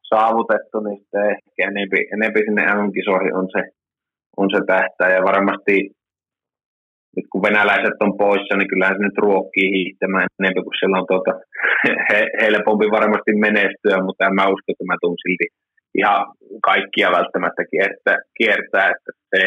saavutettu, 0.09 0.77
niin 0.79 0.97
sitten 0.99 1.29
ehkä 1.31 1.61
enempi, 1.71 1.99
enempi 2.15 2.39
sinne 2.39 2.63
MM-kisoihin 2.75 3.35
on 3.39 3.47
se, 3.55 3.61
on 4.37 4.47
se 4.53 4.59
tähtää. 4.73 5.09
Ja 5.15 5.21
varmasti 5.31 5.75
nyt 7.15 7.27
kun 7.31 7.45
venäläiset 7.47 7.97
on 8.05 8.13
poissa, 8.23 8.53
niin 8.55 8.71
kyllähän 8.71 8.97
se 8.97 9.01
nyt 9.03 9.17
ruokkii 9.25 9.69
hiihtämään 9.77 10.27
enemmän 10.39 10.65
kuin 10.65 10.77
siellä 10.79 10.99
on 11.01 11.09
tuota, 11.11 11.31
he, 12.09 12.19
helpompi 12.43 12.85
varmasti 12.97 13.31
menestyä, 13.47 13.97
mutta 14.05 14.25
en 14.27 14.35
mä 14.39 14.51
usko, 14.53 14.67
että 14.69 14.89
mä 14.89 14.95
tuun 15.01 15.19
silti 15.23 15.47
ihan 15.97 16.25
kaikkia 16.69 17.11
välttämättä 17.11 17.63
kiertää, 17.71 18.17
kiertää 18.37 18.87
että 18.93 19.11
se 19.31 19.43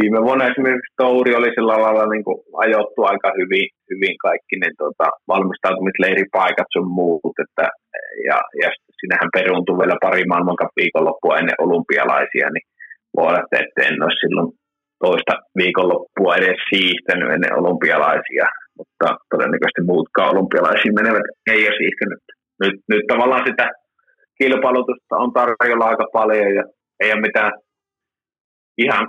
viime 0.00 0.20
vuonna 0.26 0.48
esimerkiksi 0.50 0.94
Touri 1.02 1.34
oli 1.34 1.50
sillä 1.56 1.76
lailla 1.82 2.06
niin 2.06 2.24
kuin 2.24 2.38
ajoittu 2.64 3.00
aika 3.10 3.28
hyvin, 3.38 3.68
hyvin 3.90 4.16
kaikki 4.26 4.54
ne 4.56 4.68
tota, 4.78 5.06
valmistautumisleiripaikat 5.28 6.68
sun 6.72 6.88
muut, 6.98 7.36
että, 7.44 7.66
ja, 8.28 8.38
ja 8.62 8.68
sinähän 9.00 9.30
peruuntui 9.36 9.78
vielä 9.78 9.96
pari 10.06 10.24
maailmankan 10.24 10.76
viikonloppua 10.80 11.38
ennen 11.38 11.62
olympialaisia, 11.66 12.46
niin 12.50 12.66
voi 13.16 13.26
olla, 13.26 13.40
että 13.60 13.82
en 13.88 14.02
ole 14.04 14.20
silloin 14.22 14.48
toista 15.04 15.32
viikonloppua 15.60 16.36
edes 16.36 16.60
siihtänyt 16.70 17.32
ennen 17.34 17.58
olympialaisia, 17.60 18.46
mutta 18.78 19.06
todennäköisesti 19.32 19.82
muutkaan 19.92 20.32
olympialaisiin 20.34 20.94
menevät 21.00 21.26
ei 21.54 21.62
ole 21.68 21.80
siihtänyt. 21.82 22.22
Nyt, 22.62 22.76
nyt 22.92 23.04
tavallaan 23.12 23.46
sitä 23.48 23.66
kilpailutusta 24.42 25.14
on 25.24 25.32
tarjolla 25.32 25.90
aika 25.92 26.06
paljon 26.12 26.54
ja 26.58 26.64
ei 27.00 27.12
ole 27.12 27.20
mitään 27.20 27.52
ihan 28.84 29.06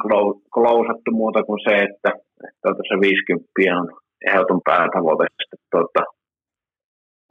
klousattu 0.53 1.09
muuta 1.11 1.43
kuin 1.43 1.59
se, 1.67 1.73
että, 1.87 2.11
että 2.47 2.83
se 2.89 2.95
50 3.01 3.79
on 3.79 3.87
ehdoton 4.29 4.61
päätavoite 4.69 5.27
tuota, 5.71 6.03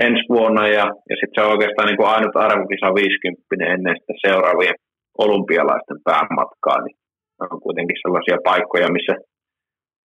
ensi 0.07 0.25
vuonna 0.35 0.63
ja, 0.79 0.85
ja 1.11 1.15
sitten 1.19 1.35
se 1.35 1.41
on 1.45 1.53
oikeastaan 1.55 1.87
niin 1.89 2.01
kuin 2.01 2.13
ainut 2.15 2.37
arvokisa 2.37 2.95
50 2.95 3.75
ennen 3.75 3.97
sitä 3.99 4.15
seuraavien 4.27 4.79
olympialaisten 5.25 6.01
päämatkaa, 6.11 6.79
niin 6.85 6.97
on 7.41 7.61
kuitenkin 7.65 8.03
sellaisia 8.03 8.39
paikkoja, 8.49 8.95
missä 8.97 9.15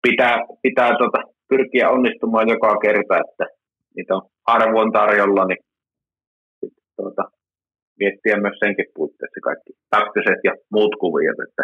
pitää, 0.05 0.35
pitää 0.65 0.91
tuota, 0.99 1.19
pyrkiä 1.49 1.89
onnistumaan 1.95 2.49
joka 2.49 2.71
kerta, 2.85 3.13
että 3.23 3.45
niitä 3.95 4.15
on 4.15 4.23
harvoin 4.47 4.91
tarjolla, 4.91 5.45
niin 5.45 5.61
tuota, 6.97 7.23
miettiä 7.99 8.43
myös 8.43 8.57
senkin 8.59 8.89
puitteissa 8.95 9.39
kaikki 9.47 9.71
taktiset 9.95 10.39
ja 10.47 10.53
muut 10.75 10.95
kuviot, 11.03 11.39
että 11.47 11.63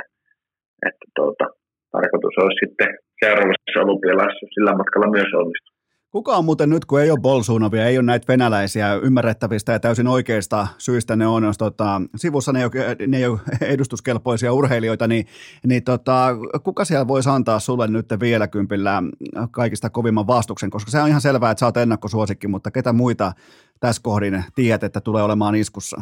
että 0.89 1.05
tuota, 1.15 1.45
tarkoitus 1.91 2.35
olisi 2.37 2.59
sitten 2.65 2.89
seuraavassa 3.23 3.79
olympialaisessa 3.85 4.53
sillä 4.55 4.77
matkalla 4.77 5.09
myös 5.17 5.31
onnistua. 5.41 5.71
Kuka 6.11 6.37
on 6.37 6.45
muuten 6.45 6.69
nyt, 6.69 6.85
kun 6.85 7.01
ei 7.01 7.11
ole 7.11 7.19
Bolsuunovia, 7.21 7.85
ei 7.85 7.97
ole 7.97 8.05
näitä 8.05 8.27
venäläisiä 8.27 8.95
ymmärrettävistä 8.95 9.71
ja 9.71 9.79
täysin 9.79 10.07
oikeista 10.07 10.67
syistä 10.77 11.15
ne 11.15 11.27
on, 11.27 11.43
jos 11.43 11.57
tota, 11.57 12.01
sivussa 12.15 12.51
ne 12.51 12.59
ei, 12.59 12.65
ole, 12.65 12.95
ne 13.07 13.17
ei 13.17 13.25
ole 13.25 13.39
edustuskelpoisia 13.61 14.53
urheilijoita, 14.53 15.07
niin, 15.07 15.25
niin 15.67 15.83
tota, 15.83 16.27
kuka 16.63 16.85
siellä 16.85 17.07
voisi 17.07 17.29
antaa 17.29 17.59
sulle 17.59 17.87
nyt 17.87 18.05
vielä 18.19 18.47
kympillä 18.47 19.03
kaikista 19.51 19.89
kovimman 19.89 20.27
vastuksen, 20.27 20.69
koska 20.69 20.91
se 20.91 21.01
on 21.01 21.07
ihan 21.07 21.21
selvää, 21.21 21.51
että 21.51 21.59
sä 21.59 21.65
oot 21.65 21.77
ennakkosuosikki, 21.77 22.47
mutta 22.47 22.71
ketä 22.71 22.93
muita 22.93 23.31
tässä 23.79 24.01
kohdin 24.03 24.43
tiedät, 24.55 24.83
että 24.83 25.01
tulee 25.01 25.23
olemaan 25.23 25.55
iskussa? 25.55 26.01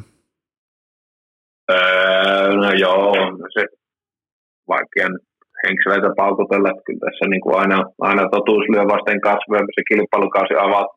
Öö, 1.70 2.56
no 2.56 2.72
joo, 2.84 3.14
se 3.54 3.64
vaikea 4.68 5.10
nyt 5.10 5.26
henkseleitä 5.68 6.10
paukutella, 6.22 6.72
kyllä 6.86 7.04
tässä 7.06 7.26
niin 7.30 7.42
kuin 7.42 7.56
aina, 7.62 7.78
aina 8.10 8.30
totuus 8.36 8.66
lyö 8.70 8.84
vasten 8.94 9.22
kasvoja, 9.22 9.66
kun 9.66 9.78
se 9.78 9.84
kilpailukausi 9.90 10.56
avata, 10.66 10.94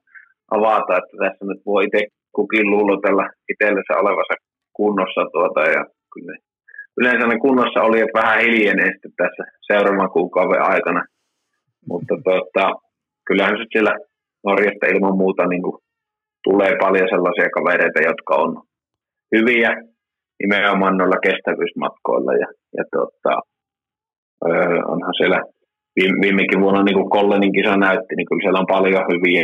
avata, 0.56 0.92
että 0.98 1.16
tässä 1.22 1.44
nyt 1.44 1.62
voi 1.66 1.84
itse 1.84 2.00
kukin 2.36 2.70
luulotella 2.70 3.24
itsellensä 3.52 4.00
olevansa 4.02 4.34
kunnossa 4.78 5.22
tuota, 5.32 5.60
ja 5.60 5.82
kyllä 6.12 6.34
yleensä 7.00 7.26
ne 7.26 7.38
kunnossa 7.38 7.80
oli, 7.80 8.00
että 8.00 8.18
vähän 8.20 8.40
hiljenee 8.40 8.90
sitten 8.92 9.12
tässä 9.16 9.42
seuraavan 9.68 10.10
kuukauden 10.10 10.62
aikana, 10.72 11.02
mutta 11.88 12.14
tuota, 12.24 12.64
kyllähän 13.26 13.58
se 13.58 13.64
siellä 13.72 13.94
Norjasta 14.44 14.86
ilman 14.86 15.16
muuta 15.16 15.46
niin 15.46 15.62
kuin 15.62 15.76
tulee 16.44 16.72
paljon 16.80 17.08
sellaisia 17.10 17.54
kavereita, 17.56 18.00
jotka 18.00 18.34
on 18.34 18.62
hyviä 19.34 19.70
nimenomaan 20.44 20.96
noilla 20.96 21.24
kestävyysmatkoilla 21.26 22.32
ja, 22.42 22.48
ja 22.76 22.84
Öö, 24.48 24.78
onhan 24.92 25.14
siellä 25.18 25.40
viime, 25.96 26.16
viimekin 26.24 26.60
vuonna, 26.60 26.82
niin 26.82 26.98
kuin 26.98 27.10
Kollenin 27.10 27.52
kisa 27.52 27.76
näytti, 27.76 28.14
niin 28.14 28.28
kyllä 28.28 28.42
siellä 28.42 28.62
on 28.62 28.74
paljon 28.76 29.04
hyviä, 29.12 29.42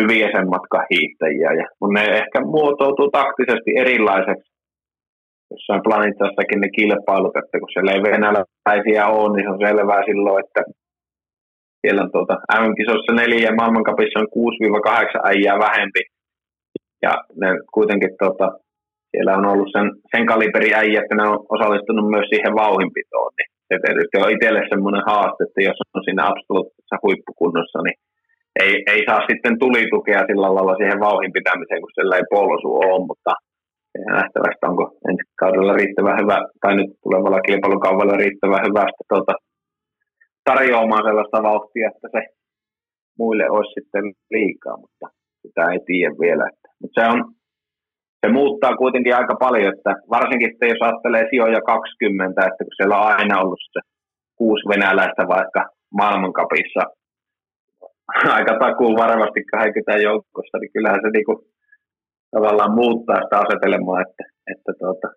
hyviä 0.00 0.28
sen 0.34 0.48
matkan 0.54 0.86
hiihtäjiä. 0.90 1.50
Ja, 1.60 1.66
mutta 1.80 1.94
ne 1.94 2.04
ehkä 2.22 2.38
muotoutuu 2.40 3.10
taktisesti 3.10 3.70
erilaiseksi 3.82 4.54
jossain 5.50 5.82
planeettassakin 5.86 6.60
ne 6.60 6.68
kilpailut, 6.76 7.36
että 7.36 7.58
kun 7.60 7.72
siellä 7.72 7.92
ei 7.92 8.02
venäläisiä 8.10 9.04
ole, 9.18 9.30
niin 9.32 9.44
se 9.44 9.52
on 9.54 9.66
selvää 9.66 10.02
silloin, 10.08 10.44
että 10.44 10.62
siellä 11.80 12.02
on 12.04 12.12
tuota, 12.12 12.34
M-kisossa 12.62 13.12
neljä 13.14 13.48
ja 13.48 13.58
maailmankapissa 13.58 14.20
on 14.20 14.32
6-8 15.26 15.30
äijää 15.30 15.58
vähempi. 15.66 16.02
Ja 17.04 17.12
ne 17.40 17.48
kuitenkin 17.74 18.12
tuota, 18.20 18.46
siellä 19.14 19.32
on 19.40 19.46
ollut 19.52 19.70
sen, 19.76 19.86
sen 20.12 20.24
kaliberi 20.30 20.70
äijä, 20.80 21.00
että 21.00 21.14
ne 21.16 21.24
on 21.30 21.38
osallistunut 21.56 22.06
myös 22.14 22.26
siihen 22.32 22.54
vauhinpitoon. 22.62 23.32
Niin 23.38 23.50
se 23.68 23.74
tietysti 23.84 24.16
on 24.18 24.32
itselle 24.34 24.62
semmoinen 24.72 25.04
haaste, 25.10 25.40
että 25.44 25.60
jos 25.68 25.78
on 25.94 26.02
siinä 26.04 26.22
absoluuttisessa 26.30 27.02
huippukunnossa, 27.04 27.78
niin 27.86 27.98
ei, 28.62 28.72
ei 28.92 29.00
saa 29.08 29.22
sitten 29.30 29.54
tulitukea 29.62 30.28
sillä 30.28 30.48
lailla 30.54 30.80
siihen 30.80 31.00
vauhin 31.06 31.32
pitämiseen, 31.38 31.80
kun 31.82 31.96
sillä 31.98 32.14
ei 32.16 32.32
polsu 32.34 32.70
ole, 32.84 33.06
mutta 33.10 33.32
nähtävästi 34.16 34.64
onko 34.70 34.84
ensi 35.08 35.24
kaudella 35.42 35.72
riittävän 35.80 36.20
hyvä, 36.20 36.38
tai 36.62 36.72
nyt 36.76 36.90
tulevalla 37.04 37.46
kilpailukaudella 37.46 38.16
riittävän 38.24 38.66
hyvästä 38.66 39.02
tuota, 39.10 39.34
tarjoamaan 40.48 41.06
sellaista 41.06 41.46
vauhtia, 41.48 41.90
että 41.92 42.08
se 42.14 42.20
muille 43.18 43.46
olisi 43.50 43.74
sitten 43.78 44.04
liikaa, 44.34 44.76
mutta 44.76 45.06
sitä 45.42 45.62
ei 45.72 45.80
tiedä 45.86 46.14
vielä. 46.24 46.46
Mutta 46.80 46.96
se 47.00 47.04
on, 47.12 47.18
se 48.24 48.32
muuttaa 48.32 48.76
kuitenkin 48.76 49.16
aika 49.16 49.36
paljon, 49.44 49.74
että 49.74 49.92
varsinkin 50.10 50.50
sitten 50.50 50.68
jos 50.68 50.82
ajattelee 50.82 51.24
sijoja 51.30 51.60
20, 51.60 52.40
että 52.48 52.64
kun 52.64 52.76
siellä 52.76 53.00
on 53.00 53.06
aina 53.18 53.40
ollut 53.40 53.62
se 53.72 53.80
kuusi 54.38 54.68
venäläistä 54.68 55.22
vaikka 55.36 55.60
maailmankapissa 56.00 56.82
aika 58.38 58.52
takuu 58.64 58.92
varmasti 59.04 59.40
20 59.44 60.02
joukossa, 60.08 60.58
niin 60.58 60.72
kyllähän 60.72 61.00
se 61.02 61.10
niinku 61.10 61.34
tavallaan 62.34 62.74
muuttaa 62.80 63.22
sitä 63.22 63.36
asetelmaa, 63.44 64.00
että, 64.06 64.24
että 64.52 64.72
tuota, 64.78 65.08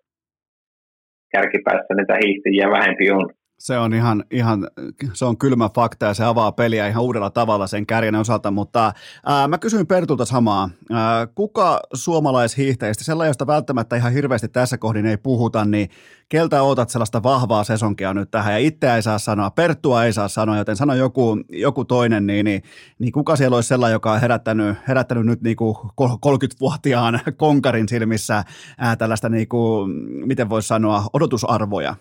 kärkipäässä 1.32 1.92
niitä 1.94 2.14
hiihtijiä 2.22 2.70
vähempi 2.76 3.10
on. 3.10 3.28
Se 3.58 3.78
on 3.78 3.94
ihan, 3.94 4.24
ihan, 4.30 4.68
se 5.12 5.24
on 5.24 5.38
kylmä 5.38 5.70
fakta 5.74 6.06
ja 6.06 6.14
se 6.14 6.24
avaa 6.24 6.52
peliä 6.52 6.88
ihan 6.88 7.02
uudella 7.02 7.30
tavalla 7.30 7.66
sen 7.66 7.86
kärjen 7.86 8.14
osalta, 8.14 8.50
mutta 8.50 8.92
ää, 9.26 9.48
mä 9.48 9.58
kysyin 9.58 9.86
Pertulta 9.86 10.24
samaa. 10.24 10.70
Ää, 10.90 11.26
kuka 11.26 11.80
suomalaishiihtäjistä, 11.94 13.04
sellainen, 13.04 13.30
josta 13.30 13.46
välttämättä 13.46 13.96
ihan 13.96 14.12
hirveästi 14.12 14.48
tässä 14.48 14.78
kohdin 14.78 15.06
ei 15.06 15.16
puhuta, 15.16 15.64
niin 15.64 15.90
keltä 16.28 16.62
odotat 16.62 16.90
sellaista 16.90 17.22
vahvaa 17.22 17.64
sesonkia 17.64 18.14
nyt 18.14 18.30
tähän 18.30 18.52
ja 18.52 18.58
itseä 18.58 18.96
ei 18.96 19.02
saa 19.02 19.18
sanoa, 19.18 19.50
Perttua 19.50 20.04
ei 20.04 20.12
saa 20.12 20.28
sanoa, 20.28 20.58
joten 20.58 20.76
sano 20.76 20.94
joku, 20.94 21.36
joku 21.48 21.84
toinen, 21.84 22.26
niin, 22.26 22.44
niin, 22.44 22.62
niin, 22.98 23.12
kuka 23.12 23.36
siellä 23.36 23.54
olisi 23.54 23.68
sellainen, 23.68 23.94
joka 23.94 24.12
on 24.12 24.20
herättänyt, 24.20 24.76
herättänyt 24.88 25.26
nyt 25.26 25.42
niin 25.42 25.56
kuin 25.56 25.76
30-vuotiaan 26.02 27.20
konkarin 27.36 27.88
silmissä 27.88 28.44
ää, 28.78 28.96
tällaista, 28.96 29.28
niin 29.28 29.48
kuin, 29.48 29.90
miten 30.26 30.48
voisi 30.48 30.68
sanoa, 30.68 31.06
odotusarvoja? 31.12 31.94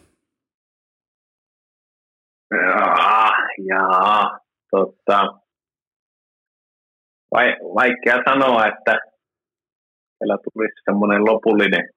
Jaa, 3.67 4.39
totta. 4.71 5.27
Vai, 7.31 7.55
vaikea 7.75 8.17
sanoa, 8.29 8.67
että 8.67 8.99
siellä 10.17 10.37
tulisi 10.43 10.81
semmoinen 10.85 11.25
lopullinen, 11.25 11.89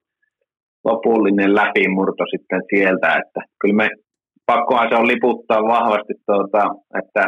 lopullinen 0.85 1.55
läpimurto 1.55 2.25
sitten 2.31 2.63
sieltä, 2.75 3.09
että 3.09 3.41
kyllä 3.61 3.75
me 3.75 3.89
pakkohan 4.47 4.89
se 4.89 4.95
on 4.97 5.09
liputtaa 5.09 5.63
vahvasti, 5.63 6.15
tuota, 6.27 6.63
että 7.01 7.25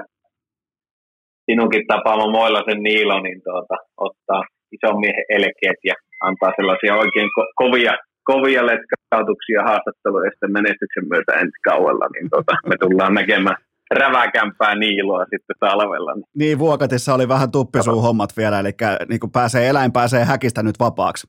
sinunkin 1.51 1.86
tapaama 1.86 2.31
Moilasen 2.31 2.82
Niilo 2.82 3.20
niin 3.20 3.40
tuota, 3.44 3.77
ottaa 3.97 4.43
ison 4.73 5.01
miehen 5.01 5.24
elkeet 5.28 5.81
ja 5.85 5.94
antaa 6.20 6.52
sellaisia 6.56 6.94
oikein 6.94 7.28
ko- 7.36 7.52
kovia 7.55 7.93
kovia 8.31 8.62
letkautuksia 8.66 9.62
haastatteluja 9.69 10.31
sitten 10.31 10.52
menestyksen 10.52 11.09
myötä 11.12 11.32
ensi 11.32 11.59
kauella, 11.64 12.06
niin 12.14 12.31
tota, 12.31 12.52
me 12.69 12.77
tullaan 12.81 13.14
näkemään 13.14 13.56
räväkämpää 13.94 14.74
niiloa 14.74 15.24
sitten 15.24 15.56
talvella. 15.60 16.12
Niin, 16.35 16.59
Vuokatissa 16.59 17.14
oli 17.14 17.28
vähän 17.28 17.51
tuppisuu 17.52 18.01
hommat 18.01 18.31
vielä, 18.36 18.60
eli 18.60 18.73
niin 19.09 19.20
kuin 19.20 19.32
pääsee, 19.32 19.69
eläin 19.69 19.93
pääsee 19.93 20.24
häkistä 20.24 20.62
nyt 20.62 20.78
vapaaksi. 20.81 21.27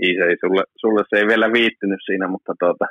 Niin, 0.00 0.14
se 0.18 0.24
ei, 0.30 0.36
sulle, 0.40 0.62
sulle 0.76 1.02
se 1.08 1.16
ei 1.16 1.26
vielä 1.26 1.52
viittynyt 1.52 2.00
siinä, 2.06 2.28
mutta 2.28 2.52
tuota, 2.60 2.86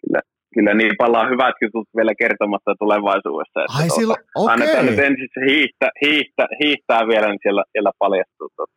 kyllä, 0.00 0.20
kyllä 0.54 0.74
niin 0.74 0.94
palaa 0.98 1.28
hyvät 1.28 1.54
jutut 1.62 1.88
vielä 1.96 2.14
kertomatta 2.18 2.74
tulevaisuudessa. 2.78 3.60
Että 3.60 3.78
Ai 3.78 3.86
tuota, 3.86 4.00
silloin, 4.00 4.20
okei. 4.36 4.52
Annetaan 4.52 4.86
nyt 4.86 4.98
ensin 4.98 5.28
se 5.34 5.40
hiihtä, 5.50 5.88
hiihtä, 6.04 6.44
hiihtää 6.60 7.02
vielä, 7.08 7.26
niin 7.28 7.42
siellä, 7.42 7.64
siellä 7.72 7.92
paljastuu, 7.98 8.48
tuota, 8.56 8.74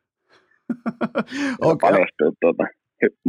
okay. 1.69 1.89
paljastuu 1.89 2.31
tuota, 2.41 2.63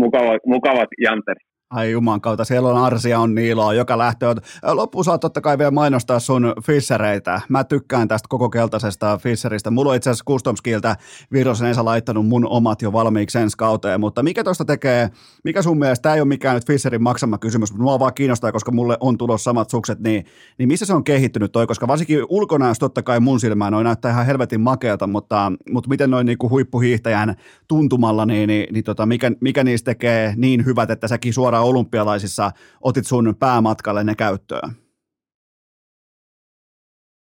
mukavat, 0.03 0.43
mukavat 0.47 0.91
janterit. 1.07 1.48
Ai 1.71 1.91
juman 1.91 2.21
kautta, 2.21 2.45
siellä 2.45 2.69
on 2.69 2.85
Arsia, 2.85 3.21
on 3.21 3.35
Niiloa, 3.35 3.75
joka 3.75 3.99
lähtee. 3.99 4.29
Loppuun 4.73 5.05
saa 5.05 5.19
totta 5.19 5.41
kai 5.41 5.59
vielä 5.59 5.71
mainostaa 5.71 6.19
sun 6.19 6.53
fissereitä. 6.63 7.41
Mä 7.49 7.65
tykkään 7.65 8.09
tästä 8.09 8.27
koko 8.29 8.51
keltaisesta 8.51 9.19
fisseristä. 9.19 9.71
Mulla 9.71 9.91
on 9.91 9.97
itse 9.97 10.11
asiassa 10.11 10.25
Customskiltä 10.25 10.97
Virosen 11.33 11.69
Esa 11.69 11.85
laittanut 11.85 12.27
mun 12.27 12.47
omat 12.47 12.83
jo 12.83 12.93
valmiiksi 12.93 13.39
ensi 13.39 13.57
kauteen, 13.57 14.01
mutta 14.01 14.23
mikä 14.23 14.45
tuosta 14.45 14.65
tekee, 14.65 15.11
mikä 15.45 15.63
sun 15.63 15.79
mielestä, 15.79 16.03
tämä 16.03 16.15
ei 16.15 16.21
ole 16.21 16.29
mikään 16.29 16.55
nyt 16.55 16.67
fisserin 16.67 17.03
maksama 17.03 17.39
kysymys, 17.39 17.73
mutta 17.73 17.83
mua 17.83 17.99
vaan 17.99 18.15
kiinnostaa, 18.15 18.53
koska 18.53 18.73
mulle 18.73 18.97
on 19.01 19.19
tulossa 19.19 19.45
samat 19.45 19.71
sukset, 19.71 20.01
niin, 20.01 20.25
niin 20.59 20.69
missä 20.69 20.87
se 20.87 20.95
on 20.95 21.05
kehittynyt 21.05 21.53
toi, 21.53 21.67
koska 21.67 21.89
varsinkin 21.89 22.25
ulkonäössä 22.29 22.81
totta 22.81 23.03
kai 23.03 23.21
mun 23.21 23.41
silmään 23.41 23.73
noin 23.73 23.85
näyttää 23.85 24.11
ihan 24.11 24.27
helvetin 24.27 24.61
makeata, 24.61 25.07
mutta, 25.07 25.53
mutta 25.73 25.89
miten 25.89 26.11
noin 26.11 26.27
niin 26.27 26.39
huippuhiihtäjän 26.51 27.35
tuntumalla, 27.69 28.27
niin, 28.27 28.47
niin, 28.47 28.75
niin 28.75 28.85
tota, 28.85 29.07
mikä, 29.07 29.33
mikä 29.41 29.65
niistä 29.65 29.85
tekee 29.91 30.35
niin 30.37 30.65
hyvät, 30.65 30.91
että 30.91 31.09
säkin 31.09 31.33
suoraan 31.33 31.58
suoraan 31.59 31.69
olympialaisissa 31.69 32.51
otit 32.81 33.07
sun 33.07 33.35
päämatkalle 33.41 34.05
ne 34.05 34.15
käyttöön? 34.15 34.71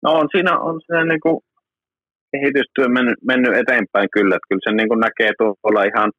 No 0.02 0.12
on 0.12 0.28
siinä, 0.32 0.58
on 0.58 0.80
siinä 0.86 1.04
niin 1.04 1.20
kuin 1.20 1.40
kehitystyö 2.32 2.88
mennyt, 2.88 3.18
mennyt 3.22 3.56
eteenpäin 3.56 4.08
kyllä, 4.12 4.34
että 4.36 4.48
kyllä 4.48 4.64
se 4.64 4.72
niin 4.72 4.88
kuin 4.88 5.00
näkee 5.00 5.32
tuolla 5.38 5.82
ihan 5.90 6.10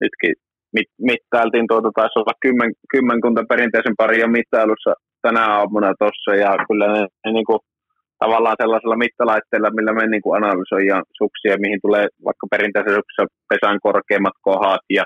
nytkin 0.00 0.34
mit, 0.76 0.88
mittailtiin 1.10 1.66
tuota, 1.68 1.90
taisi 1.94 2.18
olla 2.18 2.42
kymmen, 2.44 2.70
kymmenkunta 2.92 3.42
perinteisen 3.48 3.96
parin 4.00 4.30
mittailussa 4.38 4.92
tänä 5.22 5.42
aamuna 5.56 5.98
tuossa 5.98 6.30
ja 6.44 6.50
kyllä 6.68 6.86
ne, 6.94 7.00
ne 7.24 7.30
niin 7.32 7.48
kuin, 7.50 7.60
tavallaan 8.22 8.60
sellaisella 8.60 9.02
mittalaitteella, 9.04 9.76
millä 9.76 9.92
me 9.92 10.06
niin 10.06 10.24
kuin 10.24 10.36
analysoidaan 10.38 11.04
suksia, 11.20 11.62
mihin 11.64 11.80
tulee 11.84 12.06
vaikka 12.26 12.46
perinteisessä 12.50 13.22
pesän 13.50 13.78
korkeimmat 13.86 14.36
kohdat 14.46 14.84
ja 14.98 15.04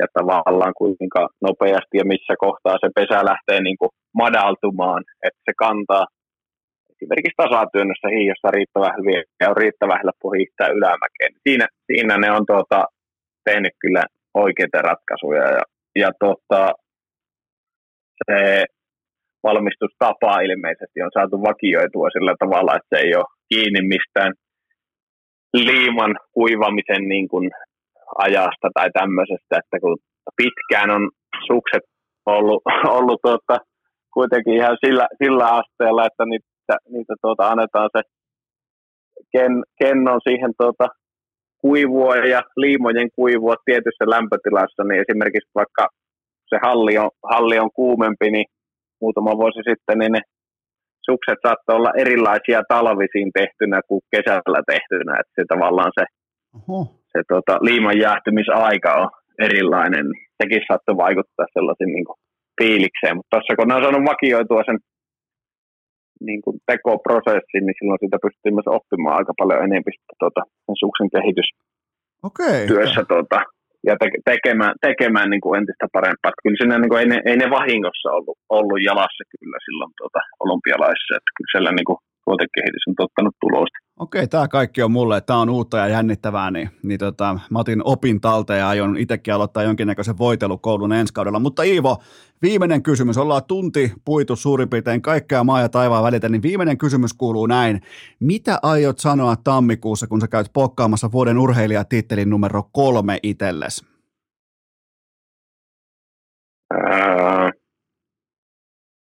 ja 0.00 0.06
tavallaan 0.18 0.74
kuinka 0.80 1.28
nopeasti 1.46 1.94
ja 2.00 2.04
missä 2.12 2.34
kohtaa 2.44 2.76
se 2.80 2.88
pesä 2.98 3.18
lähtee 3.30 3.60
niin 3.60 3.78
kuin 3.80 3.92
madaltumaan, 4.22 5.02
että 5.26 5.40
se 5.46 5.52
kantaa 5.64 6.06
esimerkiksi 6.92 7.42
tasatyönnössä 7.42 8.08
hiiossa 8.16 8.54
riittävän 8.56 8.96
hyvin 8.98 9.22
ja 9.40 9.50
on 9.50 9.56
riittävän 9.56 10.00
helppo 10.02 10.26
hiihtää 10.36 10.68
ylämäkeen. 10.78 11.32
Siinä, 11.44 11.66
siinä 11.86 12.14
ne 12.18 12.28
on 12.38 12.44
tuota, 12.46 12.84
tehnyt 13.44 13.74
kyllä 13.82 14.02
oikeita 14.34 14.78
ratkaisuja 14.90 15.44
ja, 15.56 15.62
ja 16.02 16.10
tuota, 16.20 16.60
se 18.26 18.64
valmistustapa 19.42 20.40
ilmeisesti 20.40 21.02
on 21.02 21.10
saatu 21.14 21.42
vakioitua 21.42 22.10
sillä 22.10 22.34
tavalla, 22.38 22.76
että 22.76 22.90
se 22.92 22.98
ei 23.04 23.14
ole 23.14 23.34
kiinni 23.48 23.82
mistään 23.94 24.32
liiman 25.54 26.16
kuivamisen 26.32 27.08
niin 27.08 27.28
kuin 27.28 27.50
ajasta 28.18 28.68
tai 28.74 28.90
tämmöisestä, 28.90 29.58
että 29.60 29.80
kun 29.80 29.96
pitkään 30.36 30.90
on 30.90 31.10
sukset 31.46 31.82
ollut, 32.26 32.62
ollut 32.98 33.20
tuota, 33.22 33.56
kuitenkin 34.14 34.54
ihan 34.54 34.76
sillä, 34.86 35.06
sillä 35.22 35.46
asteella, 35.46 36.06
että 36.06 36.24
niitä, 36.24 36.76
niitä 36.88 37.14
tuota, 37.22 37.48
annetaan 37.48 37.90
se 37.96 38.02
ken, 39.32 39.62
kennon 39.78 40.20
siihen 40.28 40.52
tuota, 40.58 40.88
kuivua 41.60 42.16
ja 42.16 42.42
liimojen 42.56 43.08
kuivua 43.16 43.54
tietyssä 43.64 44.04
lämpötilassa, 44.10 44.84
niin 44.84 45.04
esimerkiksi 45.08 45.50
vaikka 45.54 45.88
se 46.48 46.56
halli 46.62 46.98
on, 46.98 47.10
halli 47.32 47.58
on 47.58 47.70
kuumempi, 47.74 48.30
niin 48.30 48.46
muutama 49.00 49.36
vuosi 49.36 49.62
sitten, 49.70 49.98
niin 49.98 50.12
ne 50.12 50.20
sukset 51.10 51.38
saattoi 51.46 51.76
olla 51.76 51.92
erilaisia 51.96 52.62
talvisiin 52.68 53.30
tehtynä 53.38 53.80
kuin 53.88 54.00
kesällä 54.16 54.62
tehtynä, 54.66 55.12
että 55.20 55.32
se 55.36 55.44
tavallaan 55.48 55.92
se 55.98 56.04
Oho 56.54 56.97
se 57.12 57.20
tota, 57.28 57.54
liiman 57.68 57.98
jäähtymisaika 58.04 58.90
on 59.02 59.08
erilainen, 59.46 60.04
niin 60.10 60.26
sekin 60.42 60.62
saattoi 60.68 60.96
vaikuttaa 61.06 61.54
sellaisen 61.54 61.90
niin 61.96 62.06
kuin, 62.08 62.18
fiilikseen. 62.58 63.16
Mutta 63.16 63.30
tuossa 63.32 63.56
kun 63.56 63.68
ne 63.68 63.74
on 63.74 63.82
saanut 63.82 64.10
vakioitua 64.12 64.62
sen 64.68 64.78
niin 66.28 66.42
kuin 66.44 66.56
tekoprosessin, 66.70 67.62
niin 67.64 67.78
silloin 67.78 68.02
sitä 68.04 68.18
pystyy 68.24 68.52
myös 68.54 68.68
oppimaan 68.78 69.18
aika 69.18 69.34
paljon 69.40 69.64
enemmän 69.66 69.98
tuota, 70.22 70.40
sen 70.66 70.76
suksen 70.82 71.10
kehitystyössä 71.14 73.00
okay. 73.02 73.10
tuota, 73.12 73.38
ja 73.88 73.94
te- 74.00 74.22
tekemään, 74.30 74.74
tekemään 74.88 75.30
niin 75.30 75.44
kuin 75.44 75.54
entistä 75.58 75.86
parempaa. 75.98 76.30
Että 76.30 76.42
kyllä 76.44 76.58
siinä 76.58 76.76
niin 76.78 76.90
kuin, 76.90 77.00
ei, 77.02 77.08
ne, 77.12 77.18
ei 77.28 77.36
ne 77.40 77.48
vahingossa 77.58 78.08
ollut, 78.18 78.38
ollut 78.56 78.80
jalassa 78.88 79.22
kyllä 79.32 79.58
silloin 79.66 79.92
tuota, 79.98 80.20
olympialaisissa, 80.44 81.18
että 81.18 81.34
kyllä 81.36 81.52
siellä 81.52 81.72
niin 81.78 81.88
kuin, 81.88 82.00
tuotekehitys 82.28 82.84
on 82.88 82.94
tuottanut 82.96 83.34
tulosta. 83.40 83.78
Okei, 83.98 84.28
tämä 84.28 84.48
kaikki 84.48 84.82
on 84.82 84.92
mulle, 84.92 85.20
tämä 85.20 85.38
on 85.38 85.50
uutta 85.50 85.78
ja 85.78 85.88
jännittävää, 85.88 86.50
niin, 86.50 86.70
niin 86.82 86.98
tota, 86.98 87.38
mä 87.50 87.58
otin 87.58 87.82
opin 87.84 88.20
talta 88.20 88.54
ja 88.54 88.68
aion 88.68 88.96
itsekin 88.96 89.34
aloittaa 89.34 89.62
jonkinnäköisen 89.62 90.18
voitelukoulun 90.18 90.92
ensi 90.92 91.12
kaudella. 91.14 91.38
Mutta 91.38 91.62
Iivo, 91.62 91.96
viimeinen 92.42 92.82
kysymys, 92.82 93.18
ollaan 93.18 93.42
tunti 93.48 93.92
puitu 94.04 94.36
suurin 94.36 94.68
piirtein 94.68 95.02
kaikkea 95.02 95.44
maa 95.44 95.60
ja 95.60 95.68
taivaan 95.68 96.04
välitä, 96.04 96.28
niin 96.28 96.42
viimeinen 96.42 96.78
kysymys 96.78 97.14
kuuluu 97.14 97.46
näin. 97.46 97.80
Mitä 98.20 98.58
aiot 98.62 98.98
sanoa 98.98 99.36
tammikuussa, 99.36 100.06
kun 100.06 100.20
sä 100.20 100.28
käyt 100.28 100.50
pokkaamassa 100.52 101.12
vuoden 101.12 101.38
urheilijatittelin 101.38 102.30
numero 102.30 102.62
kolme 102.72 103.18
itsellesi? 103.22 103.86
Ää, 106.74 107.17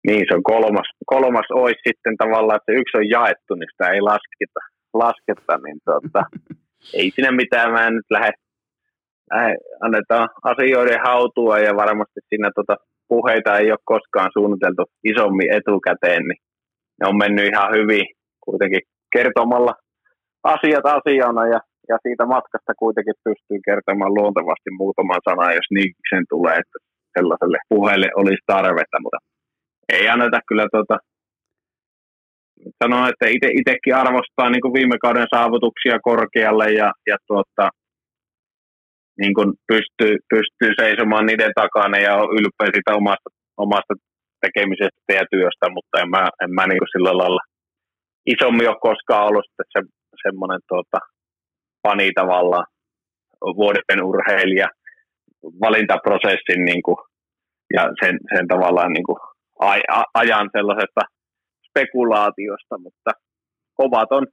niin, 0.06 0.24
se 0.28 0.34
on 0.34 0.42
kolmas, 0.42 0.88
kolmas 1.06 1.48
olisi 1.50 1.80
sitten 1.88 2.16
tavallaan, 2.16 2.56
että 2.56 2.80
yksi 2.80 2.96
on 2.96 3.08
jaettu, 3.08 3.54
niin 3.54 3.68
sitä 3.72 3.92
ei 3.92 4.00
lasketa, 4.00 4.60
lasketa 4.94 5.58
niin 5.64 5.78
tota, 5.84 6.22
ei 6.98 7.10
siinä 7.14 7.32
mitään, 7.32 7.72
mä 7.72 7.86
en 7.86 7.94
nyt 7.94 8.10
lähde, 8.10 8.32
lähde 9.34 9.56
annetaan 9.80 10.28
asioiden 10.42 11.00
hautua 11.04 11.58
ja 11.58 11.76
varmasti 11.76 12.20
siinä 12.28 12.50
tota, 12.54 12.76
puheita 13.08 13.58
ei 13.58 13.70
ole 13.70 13.78
koskaan 13.84 14.30
suunniteltu 14.32 14.84
isommin 15.04 15.52
etukäteen, 15.52 16.22
niin 16.28 16.40
ne 17.00 17.08
on 17.08 17.16
mennyt 17.18 17.46
ihan 17.52 17.72
hyvin 17.76 18.06
kuitenkin 18.44 18.80
kertomalla 19.12 19.74
asiat 20.44 20.86
asiana 20.86 21.46
ja, 21.46 21.60
ja 21.88 21.96
siitä 22.02 22.24
matkasta 22.26 22.72
kuitenkin 22.78 23.22
pystyy 23.24 23.58
kertomaan 23.64 24.14
luontevasti 24.14 24.70
muutaman 24.78 25.20
sanan, 25.28 25.54
jos 25.58 25.68
niiksen 25.70 26.24
tulee, 26.28 26.56
että 26.62 26.78
sellaiselle 27.18 27.58
puheelle 27.68 28.08
olisi 28.20 28.42
tarvetta, 28.46 28.96
mutta 29.02 29.18
ei 29.92 30.08
anneta 30.08 30.40
kyllä 30.48 30.66
tuota, 30.72 30.98
sanoa, 32.84 33.08
että 33.08 33.26
ite, 33.28 33.48
arvostaa 33.94 34.50
niin 34.50 34.60
kuin 34.62 34.74
viime 34.74 34.98
kauden 34.98 35.26
saavutuksia 35.34 35.98
korkealle 36.02 36.72
ja, 36.72 36.92
ja 37.06 37.16
tuota, 37.26 37.68
niin 39.20 39.34
kuin 39.34 39.52
pystyy, 39.68 40.16
pystyy 40.34 40.70
seisomaan 40.80 41.26
niiden 41.26 41.52
takana 41.54 41.98
ja 41.98 42.14
on 42.16 42.28
ylpeä 42.38 42.68
siitä 42.74 42.94
omasta, 42.94 43.30
omasta 43.56 43.94
tekemisestä 44.40 45.12
ja 45.20 45.24
työstä, 45.30 45.66
mutta 45.76 46.00
en 46.02 46.10
mä, 46.10 46.30
en 46.42 46.50
mä 46.54 46.66
niin 46.66 46.78
kuin 46.78 46.92
sillä 46.94 47.18
lailla 47.18 47.42
isommin 48.26 48.68
ole 48.68 48.86
koskaan 48.88 49.26
ollut 49.26 49.44
se, 49.72 49.80
semmoinen 50.22 50.60
tuota, 50.68 50.98
fani 51.82 52.10
tavallaan 52.14 52.66
vuoden 53.40 54.04
urheilija 54.04 54.68
valintaprosessin 55.60 56.64
niin 56.64 56.82
kuin, 56.82 56.96
ja 57.74 57.82
sen, 58.02 58.18
sen 58.34 58.48
tavallaan 58.48 58.92
niin 58.92 59.04
kuin, 59.04 59.18
ajan 60.14 60.50
sellaisesta 60.52 61.00
spekulaatiosta, 61.68 62.78
mutta 62.78 63.10
kovat 63.74 64.12
on, 64.12 64.26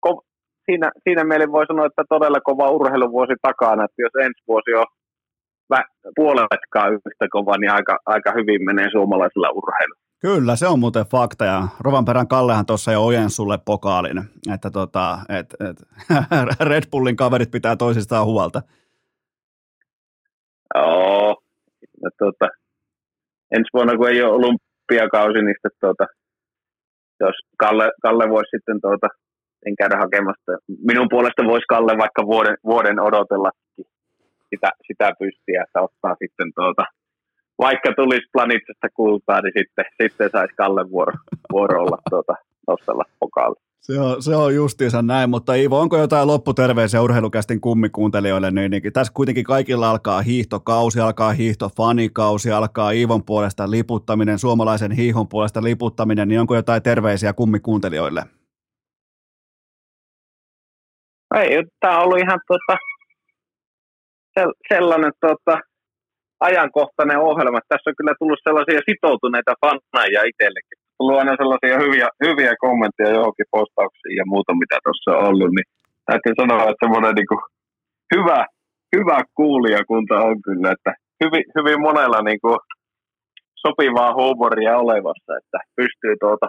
ko, 0.00 0.22
siinä, 0.66 0.90
siinä 1.04 1.24
mielin 1.24 1.52
voi 1.52 1.66
sanoa, 1.66 1.86
että 1.86 2.02
todella 2.08 2.40
kova 2.40 2.70
urheiluvuosi 2.70 3.32
takana, 3.42 3.84
että 3.84 4.02
jos 4.02 4.26
ensi 4.26 4.42
vuosi 4.48 4.74
on 4.74 4.86
puoletkaan 6.16 6.92
yhtä 6.92 7.26
kova, 7.30 7.58
niin 7.58 7.72
aika, 7.72 7.98
aika 8.06 8.32
hyvin 8.32 8.64
menee 8.64 8.90
suomalaisella 8.90 9.48
urheilulla. 9.50 10.08
Kyllä, 10.20 10.56
se 10.56 10.66
on 10.66 10.78
muuten 10.78 11.06
fakta 11.06 11.44
ja 11.44 11.62
Rovanperän 11.80 12.28
Kallehan 12.28 12.66
tuossa 12.66 12.92
jo 12.92 13.06
ojen 13.06 13.30
sulle 13.30 13.58
pokaalin, 13.64 14.18
että 14.54 14.70
tota, 14.70 15.18
et, 15.28 15.54
et, 15.60 15.76
Red 16.70 16.82
Bullin 16.90 17.16
kaverit 17.16 17.50
pitää 17.50 17.76
toisistaan 17.76 18.26
huolta. 18.26 18.62
Joo, 20.74 21.36
no, 22.02 22.10
tota, 22.18 22.48
ensi 23.56 23.70
vuonna 23.74 23.96
kun 23.96 24.08
ei 24.08 24.22
ole 24.22 24.38
olympiakausi, 24.38 25.38
niin 25.42 25.56
sitten 25.56 25.80
tuota, 25.80 26.06
jos 27.20 27.36
Kalle, 27.58 27.90
Kalle 28.02 28.28
voisi 28.28 28.50
sitten 28.50 28.80
tuota, 28.80 29.08
en 29.66 29.76
käydä 29.76 29.96
hakemasta. 29.96 30.52
Minun 30.88 31.08
puolesta 31.10 31.42
voisi 31.44 31.66
Kalle 31.68 31.98
vaikka 31.98 32.22
vuoden, 32.26 32.56
vuoden 32.64 33.00
odotella 33.00 33.50
sitä, 34.50 34.70
sitä 34.86 35.12
pystiä, 35.18 35.62
että 35.62 35.82
ottaa 35.82 36.14
sitten 36.22 36.50
tuota, 36.54 36.84
vaikka 37.58 37.92
tulisi 37.96 38.28
planitsesta 38.32 38.88
kultaa, 38.94 39.40
niin 39.40 39.52
sitten, 39.58 39.84
sitten 40.02 40.30
saisi 40.30 40.54
Kalle 40.56 40.90
vuoro, 40.90 41.12
vuoro 41.52 41.82
olla 41.82 41.98
tuota, 42.10 42.34
nostella 42.68 43.04
pokaalle. 43.20 43.67
Se 43.80 44.00
on, 44.00 44.22
se 44.22 44.36
on 44.36 44.54
justiinsa 44.54 45.02
näin, 45.02 45.30
mutta 45.30 45.54
Iivo, 45.54 45.80
onko 45.80 45.98
jotain 45.98 46.26
lopputerveisiä 46.26 47.02
urheilukästin 47.02 47.60
kummikuuntelijoille? 47.60 48.50
Niin, 48.50 48.70
niin, 48.70 48.92
tässä 48.92 49.12
kuitenkin 49.12 49.44
kaikilla 49.44 49.90
alkaa 49.90 50.20
hiihtokausi, 50.20 51.00
alkaa 51.00 51.32
hiihtofanikausi, 51.32 52.50
alkaa 52.50 52.90
Iivon 52.90 53.24
puolesta 53.24 53.70
liputtaminen, 53.70 54.38
suomalaisen 54.38 54.92
hiihon 54.92 55.28
puolesta 55.28 55.62
liputtaminen, 55.62 56.28
niin 56.28 56.40
onko 56.40 56.54
jotain 56.54 56.82
terveisiä 56.82 57.32
kummikuuntelijoille? 57.32 58.22
Ei, 61.34 61.64
tämä 61.80 61.98
on 61.98 62.04
ollut 62.04 62.18
ihan 62.18 62.40
tuota, 62.46 62.76
sellainen 64.68 65.12
tuota, 65.20 65.60
ajankohtainen 66.40 67.18
ohjelma. 67.18 67.60
Tässä 67.68 67.90
on 67.90 67.96
kyllä 67.96 68.14
tullut 68.18 68.38
sellaisia 68.44 68.80
sitoutuneita 68.90 69.54
fanneja 69.60 70.22
itsellekin 70.24 70.77
tullut 70.98 71.18
aina 71.18 71.36
sellaisia 71.40 71.82
hyviä, 71.84 72.08
hyviä 72.26 72.52
kommentteja 72.66 73.16
johonkin 73.18 73.52
postauksiin 73.56 74.16
ja 74.16 74.24
muuta, 74.32 74.52
mitä 74.62 74.76
tuossa 74.84 75.10
on 75.18 75.28
ollut, 75.28 75.50
niin 75.56 75.68
täytyy 76.06 76.32
sanoa, 76.40 76.62
että 76.70 76.82
semmoinen 76.84 77.14
niin 77.14 77.30
kuin 77.32 77.42
hyvä, 78.14 78.40
hyvä 78.96 79.18
kuulijakunta 79.34 80.14
on 80.28 80.36
kyllä, 80.42 80.68
että 80.72 80.92
hyvin, 81.24 81.44
hyvin 81.56 81.80
monella 81.88 82.20
niin 82.22 82.40
kuin 82.44 82.58
sopivaa 83.64 84.14
huumoria 84.14 84.78
olevassa, 84.78 85.32
että 85.40 85.58
pystyy 85.76 86.14
tuota, 86.20 86.46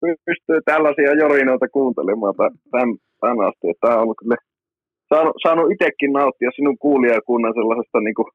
pystyy 0.00 0.58
tällaisia 0.64 1.12
jorinoita 1.22 1.68
kuuntelemaan 1.76 2.34
tämän, 2.70 2.90
tämän 3.20 3.40
asti. 3.48 3.66
Tämä 3.80 3.96
on 4.02 4.14
kyllä 4.20 4.36
saanut, 5.08 5.34
saanut 5.44 5.70
itsekin 5.72 6.12
nauttia 6.12 6.50
sinun 6.56 6.78
kuulijakunnan 6.78 7.54
sellaisesta 7.58 8.00
niin 8.00 8.18
kuin 8.18 8.30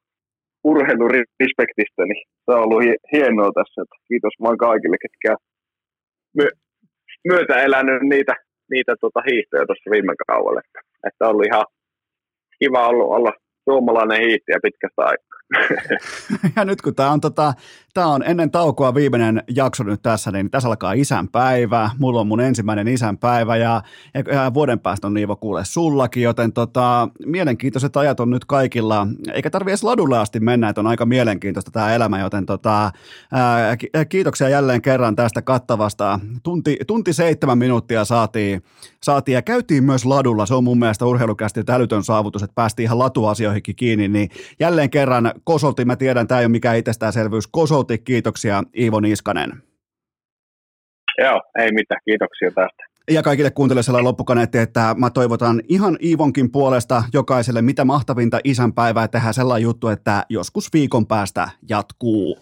urheilurespektistä, 0.72 2.02
niin 2.10 2.24
se 2.46 2.50
on 2.56 2.64
ollut 2.64 2.84
hienoa 3.12 3.52
tässä. 3.60 3.78
Että 3.82 3.98
kiitos 4.10 4.36
vaan 4.44 4.58
kaikille, 4.58 4.98
ketkä 5.04 5.32
my- 6.38 6.58
myötä 7.30 7.56
elänyt 7.68 8.02
niitä, 8.14 8.34
niitä 8.72 8.94
tota 9.02 9.20
hiihtoja 9.30 9.66
tuossa 9.66 9.92
viime 9.96 10.14
kaudella. 10.28 10.62
Että, 10.64 10.80
että 11.08 11.26
on 11.26 11.32
ollut 11.32 11.50
ihan 11.52 11.66
kiva 12.60 12.88
ollut 12.88 13.10
olla 13.18 13.32
suomalainen 13.64 14.22
hiihtäjä 14.26 14.60
pitkästä 14.68 15.02
aikaa. 15.12 15.40
ja 16.56 16.66
nyt 16.66 16.82
kun 16.82 16.96
tämä 16.96 17.12
on, 17.12 17.22
tota, 17.22 17.54
tää 17.96 18.08
on 18.08 18.24
ennen 18.24 18.52
taukoa 18.52 18.96
viimeinen 18.96 19.44
jakso 19.56 19.84
nyt 19.84 20.02
tässä, 20.02 20.32
niin 20.32 20.52
tässä 20.52 20.70
alkaa 20.70 20.94
isänpäivä. 20.94 21.90
Mulla 22.00 22.20
on 22.22 22.28
mun 22.28 22.42
ensimmäinen 22.42 22.88
isänpäivä 22.88 23.56
ja, 23.56 23.82
ja 24.34 24.54
vuoden 24.54 24.80
päästä 24.80 25.08
on 25.08 25.14
Niivo 25.14 25.36
kuule 25.36 25.66
sullakin, 25.66 26.24
joten 26.24 26.54
tota, 26.54 27.10
mielenkiintoiset 27.26 27.98
ajat 27.98 28.20
on 28.20 28.30
nyt 28.30 28.46
kaikilla. 28.46 29.08
Eikä 29.34 29.50
tarvi 29.50 29.72
edes 29.72 29.84
ladulle 29.84 30.18
asti 30.18 30.40
mennä, 30.40 30.70
että 30.70 30.82
on 30.82 30.88
aika 30.88 31.06
mielenkiintoista 31.06 31.72
tämä 31.72 31.96
elämä, 31.96 32.20
joten 32.20 32.46
tota, 32.46 32.92
ää, 33.32 33.78
kiitoksia 34.10 34.50
jälleen 34.50 34.82
kerran 34.82 35.16
tästä 35.16 35.42
kattavasta. 35.42 36.20
Tunti, 36.44 36.78
tunti 36.88 37.14
seitsemän 37.14 37.58
minuuttia 37.58 38.06
saatiin, 38.06 38.64
saatiin 39.04 39.34
ja 39.34 39.42
käytiin 39.42 39.84
myös 39.84 40.06
ladulla. 40.06 40.46
Se 40.46 40.54
on 40.54 40.64
mun 40.64 40.80
mielestä 40.80 41.06
urheilukästi 41.06 41.62
älytön 41.70 42.04
saavutus, 42.04 42.44
että 42.44 42.56
päästiin 42.56 42.84
ihan 42.84 43.00
latuasioihinkin 43.00 43.76
kiinni, 43.76 44.08
niin 44.08 44.30
jälleen 44.60 44.90
kerran 44.90 45.32
Kosolti, 45.44 45.86
mä 45.86 45.96
tiedän, 45.96 46.28
tämä 46.28 46.40
ei 46.40 46.46
ole 46.46 46.52
mikään 46.52 46.78
itsestäänselvyys. 46.78 47.48
Kosolti, 47.48 47.85
kiitoksia 48.06 48.64
Iivo 48.78 49.00
Niskanen. 49.00 49.52
Joo, 51.18 51.42
ei 51.60 51.72
mitään, 51.72 52.02
kiitoksia 52.06 52.52
tästä. 52.52 52.84
Ja 53.12 53.24
kaikille 53.24 53.52
kuuntelijoille 53.52 54.02
loppukaneetti, 54.02 54.58
että 54.58 54.96
mä 54.98 55.10
toivotan 55.10 55.62
ihan 55.70 55.98
Iivonkin 56.04 56.52
puolesta 56.52 57.04
jokaiselle 57.14 57.62
mitä 57.62 57.86
mahtavinta 57.86 58.40
isänpäivää 58.44 59.08
tehdä 59.08 59.32
sellainen 59.32 59.64
juttu, 59.64 59.88
että 59.88 60.26
joskus 60.30 60.74
viikon 60.74 61.08
päästä 61.08 61.50
jatkuu. 61.70 62.38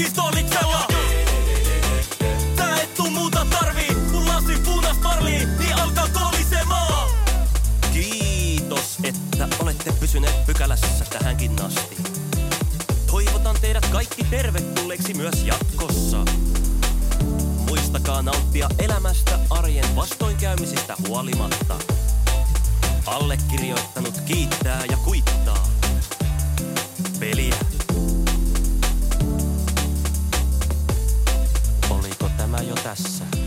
Vaan 0.00 0.10
glökistoliksella. 0.12 0.86
Tää 2.56 2.80
et 2.82 2.94
tuu 2.94 3.10
muuta 3.10 3.46
tarvii, 3.50 3.96
kun 4.12 4.28
lasi 4.28 4.56
punas 4.64 4.98
parlii, 4.98 5.46
niin 5.58 5.80
alkaa 5.80 6.08
kolisemaan. 6.08 7.10
Kiitos, 7.92 8.98
että 9.02 9.48
olette 9.58 9.92
pysyneet 9.92 10.46
pykälässä 10.46 11.04
tähänkin 11.04 11.62
asti. 11.62 11.96
Toivotan 13.06 13.56
teidät 13.60 13.86
kaikki 13.86 14.24
tervetulleeksi 14.24 15.14
myös 15.14 15.44
jatkossa. 15.44 16.24
Muistakaa 17.68 18.22
nauttia 18.22 18.68
elämästä 18.78 19.38
arjen 19.50 19.96
vastoinkäymisistä 19.96 20.96
huolimatta. 21.08 21.76
Allekirjoittanut 23.06 24.20
kiittää 24.20 24.84
ja 24.90 24.96
kuittaa 24.96 25.68
peliä 27.20 27.54
elämä 32.50 32.68
jo 32.68 32.74
tässä. 32.74 33.39